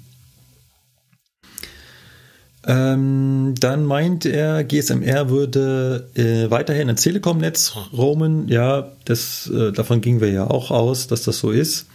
[2.66, 8.48] Ähm, dann meint er, GSMR würde äh, weiterhin ins Telekom-Netz roamen.
[8.48, 11.86] Ja, das, äh, davon gingen wir ja auch aus, dass das so ist.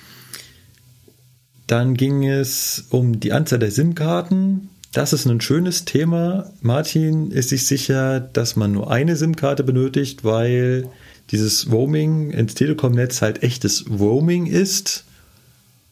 [1.65, 4.69] Dann ging es um die Anzahl der SIM-Karten.
[4.91, 6.51] Das ist ein schönes Thema.
[6.61, 10.87] Martin ist sich sicher, dass man nur eine SIM-Karte benötigt, weil
[11.31, 15.05] dieses Roaming ins Telekom-Netz halt echtes Roaming ist.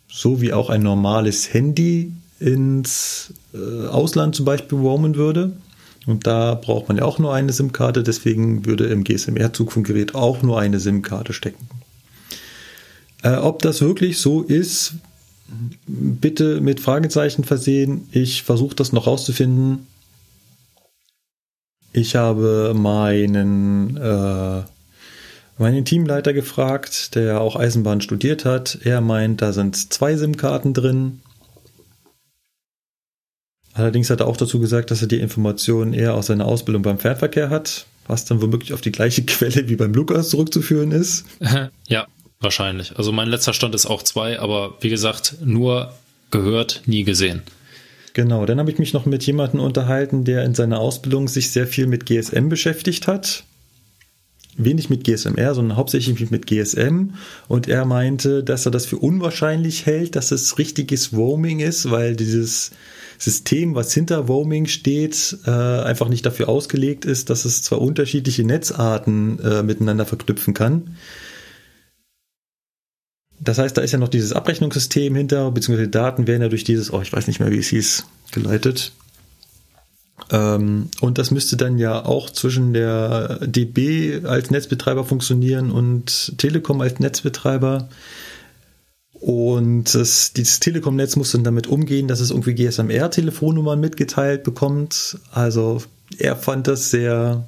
[0.08, 5.54] So wie auch ein normales Handy ins Ausland zum Beispiel roamen würde.
[6.06, 10.60] Und da braucht man ja auch nur eine SIM-Karte, deswegen würde im GSMR-Zugfunkgerät auch nur
[10.60, 11.68] eine SIM-Karte stecken.
[13.24, 14.94] Äh, ob das wirklich so ist,
[15.86, 18.08] bitte mit Fragezeichen versehen.
[18.12, 19.88] Ich versuche das noch rauszufinden.
[21.94, 24.62] Ich habe meinen, äh,
[25.58, 28.80] meinen Teamleiter gefragt, der auch Eisenbahn studiert hat.
[28.84, 31.22] Er meint, da sind zwei SIM-Karten drin.
[33.78, 37.00] Allerdings hat er auch dazu gesagt, dass er die Informationen eher aus seiner Ausbildung beim
[37.00, 41.26] Fernverkehr hat, was dann womöglich auf die gleiche Quelle wie beim Lukas zurückzuführen ist.
[41.88, 42.08] Ja,
[42.40, 42.96] Wahrscheinlich.
[42.98, 45.94] Also mein letzter Stand ist auch zwei, aber wie gesagt, nur
[46.30, 47.42] gehört, nie gesehen.
[48.14, 51.68] Genau, dann habe ich mich noch mit jemandem unterhalten, der in seiner Ausbildung sich sehr
[51.68, 53.44] viel mit GSM beschäftigt hat.
[54.56, 57.14] Wenig mit GSMR, sondern hauptsächlich mit GSM.
[57.48, 62.16] Und er meinte, dass er das für unwahrscheinlich hält, dass es richtiges Roaming ist, weil
[62.16, 62.72] dieses
[63.18, 68.44] System, was hinter Roaming steht, äh, einfach nicht dafür ausgelegt ist, dass es zwei unterschiedliche
[68.44, 70.96] Netzarten äh, miteinander verknüpfen kann.
[73.40, 76.92] Das heißt, da ist ja noch dieses Abrechnungssystem hinter, beziehungsweise Daten werden ja durch dieses,
[76.92, 78.92] oh, ich weiß nicht mehr, wie es hieß, geleitet.
[80.32, 86.82] Ähm, und das müsste dann ja auch zwischen der DB als Netzbetreiber funktionieren und Telekom
[86.82, 87.90] als Netzbetreiber.
[89.20, 95.18] Und das, dieses Telekom-Netz muss dann damit umgehen, dass es irgendwie GSMR-Telefonnummern mitgeteilt bekommt.
[95.32, 95.82] Also
[96.20, 97.48] er fand das sehr,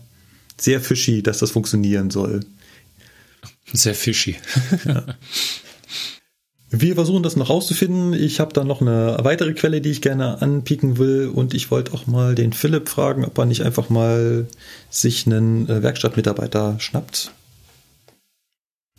[0.58, 2.42] sehr fishy, dass das funktionieren soll.
[3.72, 4.36] Sehr fishy.
[4.86, 5.06] ja.
[6.72, 8.14] Wir versuchen das noch rauszufinden.
[8.14, 11.28] Ich habe da noch eine weitere Quelle, die ich gerne anpieken will.
[11.28, 14.48] Und ich wollte auch mal den Philipp fragen, ob er nicht einfach mal
[14.90, 17.32] sich einen äh, Werkstattmitarbeiter schnappt.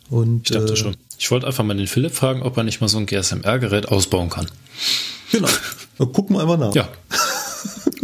[0.09, 0.97] Und, ich dachte äh, schon.
[1.21, 4.31] Ich wollte einfach mal den Philipp fragen, ob er nicht mal so ein GSMR-Gerät ausbauen
[4.31, 4.47] kann.
[5.31, 5.47] Genau.
[5.99, 6.73] Gucken wir einfach nach.
[6.73, 6.89] Ja.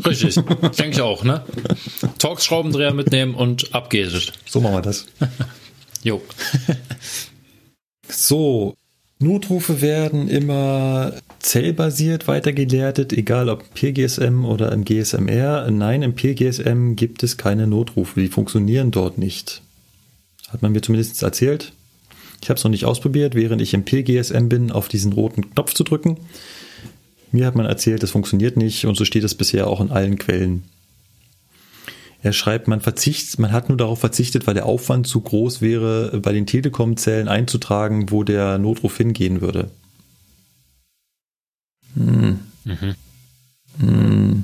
[0.05, 0.35] Richtig.
[0.35, 1.43] Denke ich auch, ne?
[2.19, 4.31] Torx-Schraubendreher mitnehmen und ab geht es.
[4.45, 5.07] So machen wir das.
[6.03, 6.21] jo.
[8.07, 8.75] so,
[9.17, 15.71] Notrufe werden immer zellbasiert weitergeleitet, egal ob PGSM oder im GSMR.
[15.71, 19.63] Nein, im PGSM gibt es keine Notrufe, die funktionieren dort nicht.
[20.49, 21.73] Hat man mir zumindest erzählt.
[22.41, 25.73] Ich habe es noch nicht ausprobiert, während ich im PGSM bin, auf diesen roten Knopf
[25.73, 26.17] zu drücken.
[27.31, 30.17] Mir hat man erzählt, das funktioniert nicht und so steht es bisher auch in allen
[30.17, 30.63] Quellen.
[32.23, 36.19] Er schreibt, man verzichtet, man hat nur darauf verzichtet, weil der Aufwand zu groß wäre,
[36.19, 39.69] bei den Telekom-Zellen einzutragen, wo der Notruf hingehen würde.
[41.95, 42.39] Hm.
[42.63, 42.95] Mhm.
[43.79, 44.43] Hm.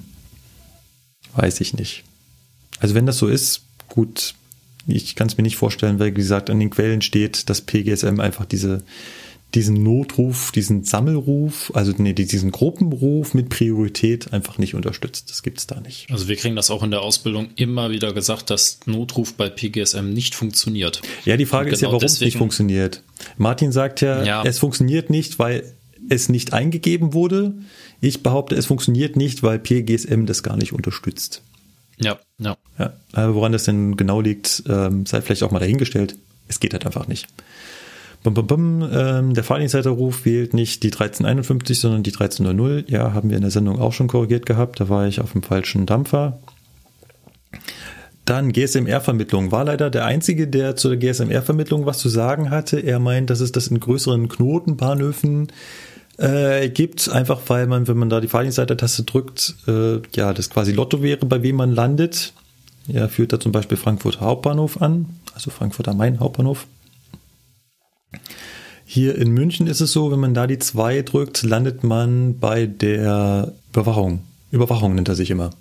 [1.35, 2.03] Weiß ich nicht.
[2.79, 4.35] Also wenn das so ist, gut,
[4.87, 8.19] ich kann es mir nicht vorstellen, weil wie gesagt an den Quellen steht, dass PGSM
[8.19, 8.83] einfach diese
[9.53, 15.29] diesen Notruf, diesen Sammelruf, also nee, diesen Gruppenruf mit Priorität einfach nicht unterstützt.
[15.29, 16.09] Das gibt's da nicht.
[16.09, 20.09] Also wir kriegen das auch in der Ausbildung immer wieder gesagt, dass Notruf bei PGSM
[20.09, 21.01] nicht funktioniert.
[21.25, 23.03] Ja, die Frage ist ja, genau warum es nicht funktioniert.
[23.37, 25.71] Martin sagt ja, ja, es funktioniert nicht, weil
[26.09, 27.53] es nicht eingegeben wurde.
[28.01, 31.43] Ich behaupte, es funktioniert nicht, weil PGSM das gar nicht unterstützt.
[32.03, 32.57] Ja, ja.
[32.77, 36.15] ja aber woran das denn genau liegt, ähm, sei vielleicht auch mal dahingestellt.
[36.47, 37.27] Es geht halt einfach nicht.
[38.23, 42.89] Bum, bum, bum, ähm, der Fahrdienstleiterruf wählt nicht die 1351, sondern die 1300.
[42.89, 44.79] Ja, haben wir in der Sendung auch schon korrigiert gehabt.
[44.79, 46.39] Da war ich auf dem falschen Dampfer.
[48.23, 49.51] Dann GSMR-Vermittlung.
[49.51, 52.79] War leider der Einzige, der zur GSMR-Vermittlung was zu sagen hatte.
[52.79, 55.47] Er meint, dass es das in größeren Knotenbahnhöfen
[56.17, 60.71] äh, gibt, einfach weil man, wenn man da die Fahrdienstleiter-Taste drückt, äh, ja, das quasi
[60.71, 62.33] Lotto wäre, bei wem man landet.
[62.87, 66.67] Er führt da zum Beispiel Frankfurt Hauptbahnhof an, also Frankfurt am Main Hauptbahnhof.
[68.85, 72.67] Hier in München ist es so, wenn man da die 2 drückt, landet man bei
[72.67, 74.23] der Überwachung.
[74.51, 75.51] Überwachung nennt er sich immer.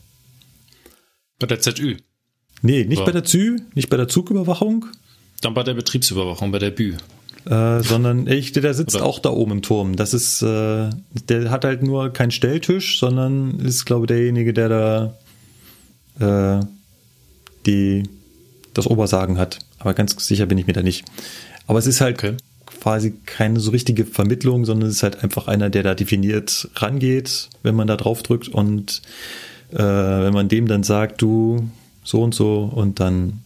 [1.38, 1.96] Bei der ZÜ?
[2.60, 3.06] Nee, nicht Oder?
[3.06, 4.86] bei der ZÜ, nicht bei der Zugüberwachung.
[5.40, 6.94] Dann bei der Betriebsüberwachung, bei der BÜ.
[7.44, 9.04] Äh, sondern ich, der sitzt Oder?
[9.04, 9.96] auch da oben im Turm.
[9.96, 10.90] Das ist, äh,
[11.28, 14.68] der hat halt nur keinen Stelltisch, sondern ist, glaube ich, derjenige, der
[16.18, 16.64] da äh,
[17.66, 18.04] die,
[18.74, 19.58] das Obersagen hat.
[19.78, 21.04] Aber ganz sicher bin ich mir da nicht.
[21.66, 22.36] Aber es ist halt okay.
[22.66, 27.48] quasi keine so richtige Vermittlung, sondern es ist halt einfach einer, der da definiert rangeht,
[27.64, 29.02] wenn man da drauf drückt und
[29.72, 31.68] äh, wenn man dem dann sagt, du
[32.04, 33.42] so und so und dann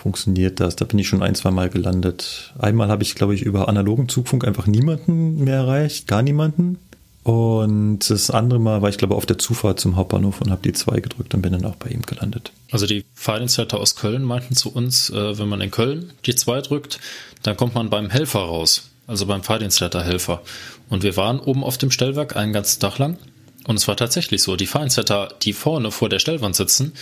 [0.00, 0.76] funktioniert das.
[0.76, 2.52] Da bin ich schon ein, zwei Mal gelandet.
[2.58, 6.78] Einmal habe ich, glaube ich, über analogen Zugfunk einfach niemanden mehr erreicht, gar niemanden.
[7.22, 10.62] Und das andere Mal war ich, glaube ich, auf der Zufahrt zum Hauptbahnhof und habe
[10.62, 12.50] die zwei gedrückt und bin dann auch bei ihm gelandet.
[12.70, 16.62] Also die Fahrdienstleiter aus Köln meinten zu uns, äh, wenn man in Köln die zwei
[16.62, 16.98] drückt,
[17.42, 20.40] dann kommt man beim Helfer raus, also beim Fahrdienstleiterhelfer.
[20.88, 23.18] Und wir waren oben auf dem Stellwerk einen ganzen Tag lang
[23.64, 26.94] und es war tatsächlich so, die Fahrdienstleiter, die vorne vor der Stellwand sitzen,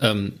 [0.00, 0.34] ähm,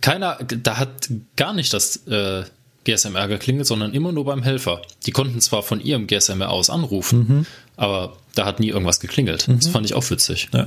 [0.00, 2.44] keiner, da hat gar nicht das äh,
[2.84, 4.82] GSMR geklingelt, sondern immer nur beim Helfer.
[5.06, 7.46] Die konnten zwar von ihrem GSMR aus anrufen, mhm.
[7.76, 9.48] aber da hat nie irgendwas geklingelt.
[9.48, 9.60] Mhm.
[9.60, 10.48] Das fand ich auch witzig.
[10.52, 10.66] Ja.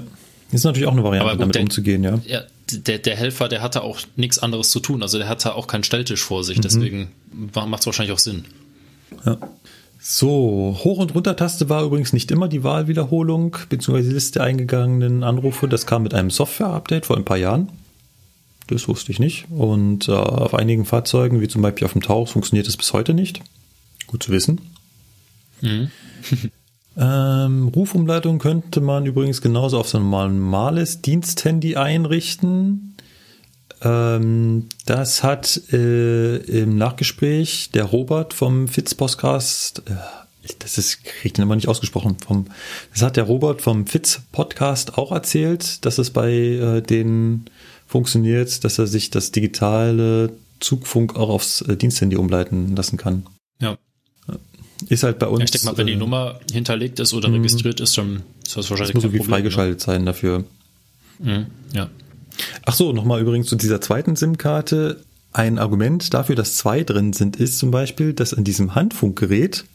[0.51, 2.19] Das ist natürlich auch eine Variante, gut, damit der, umzugehen, ja.
[2.25, 5.01] ja der, der Helfer, der hatte auch nichts anderes zu tun.
[5.01, 6.61] Also der hatte auch keinen Stelltisch vor sich, mhm.
[6.61, 8.45] deswegen macht es wahrscheinlich auch Sinn.
[9.25, 9.38] Ja.
[9.99, 15.69] So, Hoch- und Runtertaste war übrigens nicht immer die Wahlwiederholung, beziehungsweise die Liste eingegangenen Anrufe.
[15.69, 17.69] Das kam mit einem Software-Update vor ein paar Jahren.
[18.73, 19.45] Das wusste ich nicht.
[19.51, 23.13] Und äh, auf einigen Fahrzeugen, wie zum Beispiel auf dem Taurus, funktioniert das bis heute
[23.13, 23.41] nicht.
[24.07, 24.61] Gut zu wissen.
[25.61, 25.91] Mhm.
[26.97, 32.95] ähm, Rufumleitung könnte man übrigens genauso auf so ein normales Diensthandy einrichten.
[33.83, 39.93] Ähm, das hat äh, im Nachgespräch der Robert vom Fitz Podcast, äh,
[40.57, 42.47] das ist, kriege den aber nicht ausgesprochen, vom,
[42.91, 47.45] das hat der Robert vom Fitz Podcast auch erzählt, dass es bei äh, den
[47.93, 53.27] funktioniert, dass er sich das digitale Zugfunk auch aufs äh, Diensthandy umleiten lassen kann.
[53.61, 53.77] Ja.
[54.89, 55.41] Ist halt bei uns.
[55.41, 57.35] Ja, ich denke mal, wenn die äh, Nummer hinterlegt ist oder mhm.
[57.35, 58.88] registriert ist, dann ist das wahrscheinlich.
[58.88, 59.85] Das muss irgendwie freigeschaltet ne?
[59.85, 60.43] sein dafür.
[61.19, 61.88] Mhm, ja.
[62.65, 64.99] Ach so, nochmal übrigens zu dieser zweiten SIM-Karte.
[65.31, 69.65] Ein Argument dafür, dass zwei drin sind, ist zum Beispiel, dass an diesem Handfunkgerät,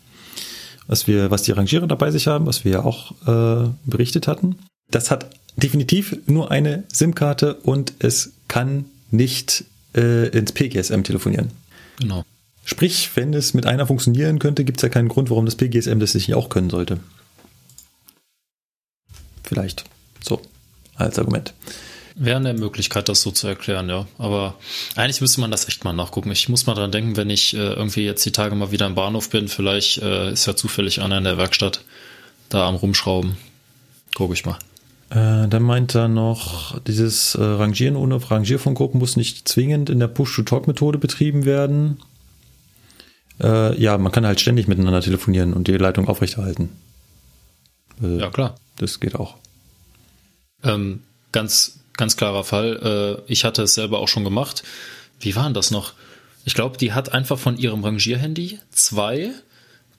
[0.88, 4.56] was wir, was die Rangierer dabei sich haben, was wir ja auch äh, berichtet hatten,
[4.90, 9.64] das hat definitiv nur eine SIM-Karte und es kann nicht
[9.94, 11.50] äh, ins PGSM telefonieren.
[11.98, 12.24] Genau.
[12.64, 15.98] Sprich, wenn es mit einer funktionieren könnte, gibt es ja keinen Grund, warum das PGSM
[15.98, 17.00] das nicht auch können sollte.
[19.42, 19.84] Vielleicht.
[20.22, 20.42] So,
[20.96, 21.54] als Argument.
[22.14, 24.06] Wäre eine Möglichkeit, das so zu erklären, ja.
[24.18, 24.56] Aber
[24.96, 26.30] eigentlich müsste man das echt mal nachgucken.
[26.32, 28.94] Ich muss mal dran denken, wenn ich äh, irgendwie jetzt die Tage mal wieder im
[28.94, 31.84] Bahnhof bin, vielleicht äh, ist ja zufällig einer in der Werkstatt
[32.48, 33.36] da am Rumschrauben.
[34.14, 34.58] Gucke ich mal.
[35.10, 40.08] Äh, dann meint er noch, dieses äh, Rangieren ohne Rangierfunkgruppen muss nicht zwingend in der
[40.08, 41.98] Push-to-Talk-Methode betrieben werden.
[43.40, 46.70] Äh, ja, man kann halt ständig miteinander telefonieren und die Leitung aufrechterhalten.
[48.02, 48.56] Äh, ja, klar.
[48.76, 49.36] Das geht auch.
[50.62, 53.22] Ähm, ganz, ganz klarer Fall.
[53.26, 54.62] Äh, ich hatte es selber auch schon gemacht.
[55.20, 55.94] Wie war denn das noch?
[56.44, 59.32] Ich glaube, die hat einfach von ihrem Rangierhandy zwei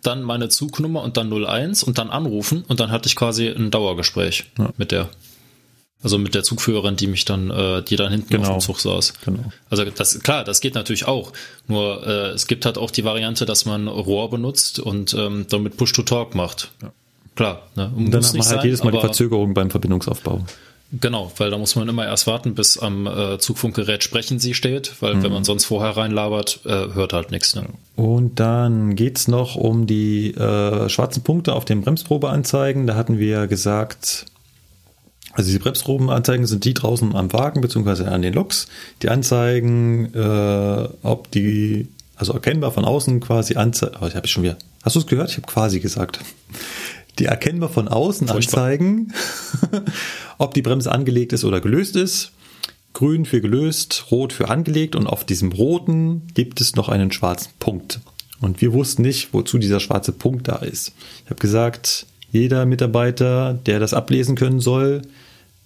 [0.01, 3.71] dann meine Zugnummer und dann 01 und dann anrufen und dann hatte ich quasi ein
[3.71, 4.69] Dauergespräch ja.
[4.77, 5.09] mit der.
[6.01, 8.51] Also mit der Zugführerin, die mich dann, äh, die dann hinten Genau.
[8.51, 9.15] auf dem Zug saß.
[9.25, 9.51] Genau.
[9.69, 11.33] Also das klar, das geht natürlich auch.
[11.67, 15.75] Nur äh, es gibt halt auch die Variante, dass man Rohr benutzt und ähm, damit
[15.75, 16.71] Push-to-Talk macht.
[17.35, 17.63] Klar.
[17.75, 17.91] Ne?
[17.93, 20.45] Und dann hat man halt jedes Mal die Verzögerung beim Verbindungsaufbau.
[20.92, 24.93] Genau, weil da muss man immer erst warten, bis am äh, Zugfunkgerät sprechen sie steht,
[25.01, 25.24] weil Mhm.
[25.24, 27.53] wenn man sonst vorher reinlabert, äh, hört halt nichts.
[27.56, 27.66] Ne?
[27.95, 32.88] Und dann geht's noch um die äh, schwarzen Punkte auf den Bremsprobeanzeigen.
[32.88, 34.26] Da hatten wir gesagt,
[35.34, 38.68] also die Bremsprobeanzeigen sind die draußen am Wagen beziehungsweise an den Loks.
[39.03, 43.95] Die anzeigen, äh, ob die, also erkennbar von außen quasi anzeigen.
[44.01, 44.58] Oh, ich habe schon wieder.
[44.84, 45.30] Hast du es gehört?
[45.30, 46.19] Ich habe quasi gesagt.
[47.19, 48.64] Die erkennbar von außen Furchtbar.
[48.64, 49.14] anzeigen,
[50.38, 52.31] ob die Bremse angelegt ist oder gelöst ist.
[52.93, 57.51] Grün für gelöst, rot für angelegt und auf diesem roten gibt es noch einen schwarzen
[57.59, 57.99] Punkt.
[58.41, 60.93] Und wir wussten nicht, wozu dieser schwarze Punkt da ist.
[61.25, 65.01] Ich habe gesagt, jeder Mitarbeiter, der das ablesen können soll,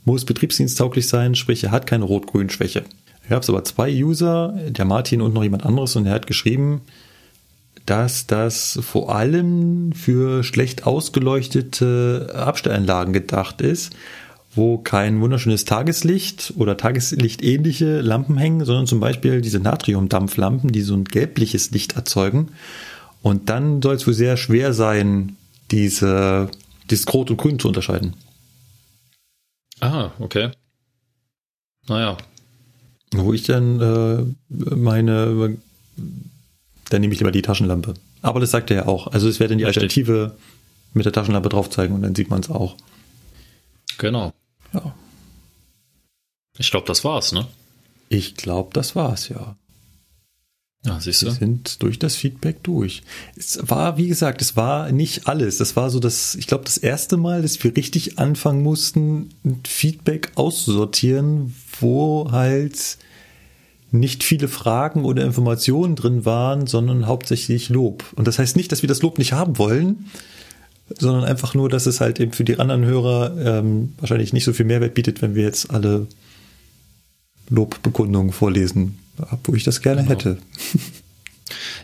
[0.05, 2.83] muss betriebsdiensttauglich sein, sprich er hat keine Rot-Grün-Schwäche.
[3.25, 6.81] Ich habe aber zwei User, der Martin und noch jemand anderes, und er hat geschrieben,
[7.85, 13.93] dass das vor allem für schlecht ausgeleuchtete Abstellanlagen gedacht ist,
[14.55, 20.93] wo kein wunderschönes Tageslicht oder Tageslicht-ähnliche Lampen hängen, sondern zum Beispiel diese Natriumdampflampen, die so
[20.93, 22.49] ein gelbliches Licht erzeugen.
[23.21, 25.37] Und dann soll es wohl sehr schwer sein,
[25.71, 26.51] diese,
[26.89, 28.15] dieses Rot und Grün zu unterscheiden.
[29.79, 30.51] Ah, okay.
[31.87, 32.17] Naja,
[33.13, 35.57] Wo ich dann äh, meine,
[36.93, 37.95] dann nehme ich lieber die Taschenlampe.
[38.21, 39.07] Aber das sagt er ja auch.
[39.07, 39.83] Also es wäre dann die Richtig.
[39.83, 40.35] Alternative
[40.93, 42.75] mit der Taschenlampe drauf zeigen und dann sieht man es auch.
[43.97, 44.31] genau.
[44.73, 44.93] Ja.
[46.57, 47.47] Ich glaube, das war's, ne?
[48.09, 49.55] Ich glaube, das war's, ja.
[50.85, 51.35] Ja, siehst Wir du?
[51.35, 53.03] sind durch das Feedback durch.
[53.35, 55.57] Es war, wie gesagt, es war nicht alles.
[55.57, 59.29] Das war so das, ich glaube, das erste Mal, dass wir richtig anfangen mussten,
[59.65, 62.97] Feedback auszusortieren, wo halt
[63.93, 68.03] nicht viele Fragen oder Informationen drin waren, sondern hauptsächlich Lob.
[68.15, 70.09] Und das heißt nicht, dass wir das Lob nicht haben wollen,
[70.97, 74.53] sondern einfach nur, dass es halt eben für die anderen Hörer ähm, wahrscheinlich nicht so
[74.53, 76.07] viel Mehrwert bietet, wenn wir jetzt alle
[77.49, 78.97] Lobbekundungen vorlesen,
[79.43, 80.11] wo ich das gerne Genau.
[80.11, 80.37] hätte.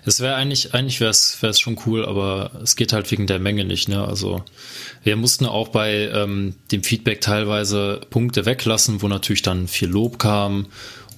[0.06, 3.66] Es wäre eigentlich, eigentlich wäre es schon cool, aber es geht halt wegen der Menge
[3.66, 4.04] nicht, ne?
[4.04, 4.44] Also
[5.04, 10.18] wir mussten auch bei ähm, dem Feedback teilweise Punkte weglassen, wo natürlich dann viel Lob
[10.18, 10.68] kam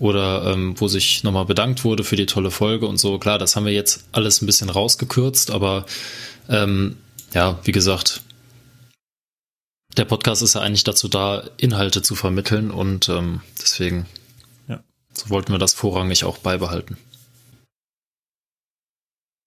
[0.01, 3.19] oder ähm, wo sich nochmal bedankt wurde für die tolle Folge und so.
[3.19, 5.85] Klar, das haben wir jetzt alles ein bisschen rausgekürzt, aber
[6.49, 6.97] ähm,
[7.35, 8.23] ja, wie gesagt,
[9.95, 14.07] der Podcast ist ja eigentlich dazu da, Inhalte zu vermitteln und ähm, deswegen
[14.67, 14.81] Ja.
[15.13, 16.97] so wollten wir das vorrangig auch beibehalten.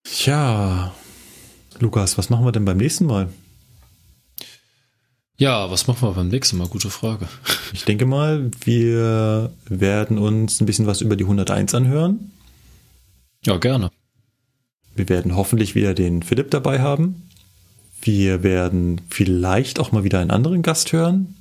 [0.06, 0.94] Tja,
[1.80, 3.28] Lukas, was machen wir denn beim nächsten Mal?
[5.36, 6.68] Ja, was machen wir beim nächsten Mal?
[6.68, 7.28] Gute Frage.
[7.72, 12.30] Ich denke mal, wir werden uns ein bisschen was über die 101 anhören.
[13.44, 13.90] Ja, gerne.
[14.94, 17.28] Wir werden hoffentlich wieder den Philipp dabei haben.
[18.00, 21.34] Wir werden vielleicht auch mal wieder einen anderen Gast hören.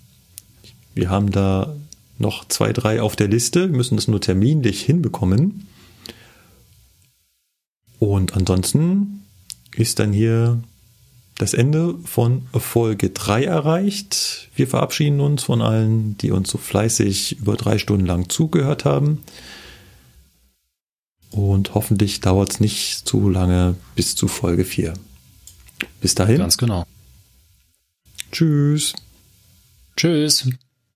[0.95, 1.75] Wir haben da
[2.17, 3.69] noch zwei, drei auf der Liste.
[3.69, 5.67] Wir müssen das nur terminlich hinbekommen.
[7.99, 9.23] Und ansonsten
[9.75, 10.63] ist dann hier
[11.38, 14.50] das Ende von Folge 3 erreicht.
[14.56, 19.24] Wir verabschieden uns von allen, die uns so fleißig über drei Stunden lang zugehört haben.
[21.32, 24.94] Und hoffentlich dauert es nicht zu lange bis zu Folge 4.
[26.00, 26.38] Bis dahin.
[26.38, 26.86] Ganz genau.
[28.32, 28.94] Tschüss.
[29.98, 30.48] Tschüss.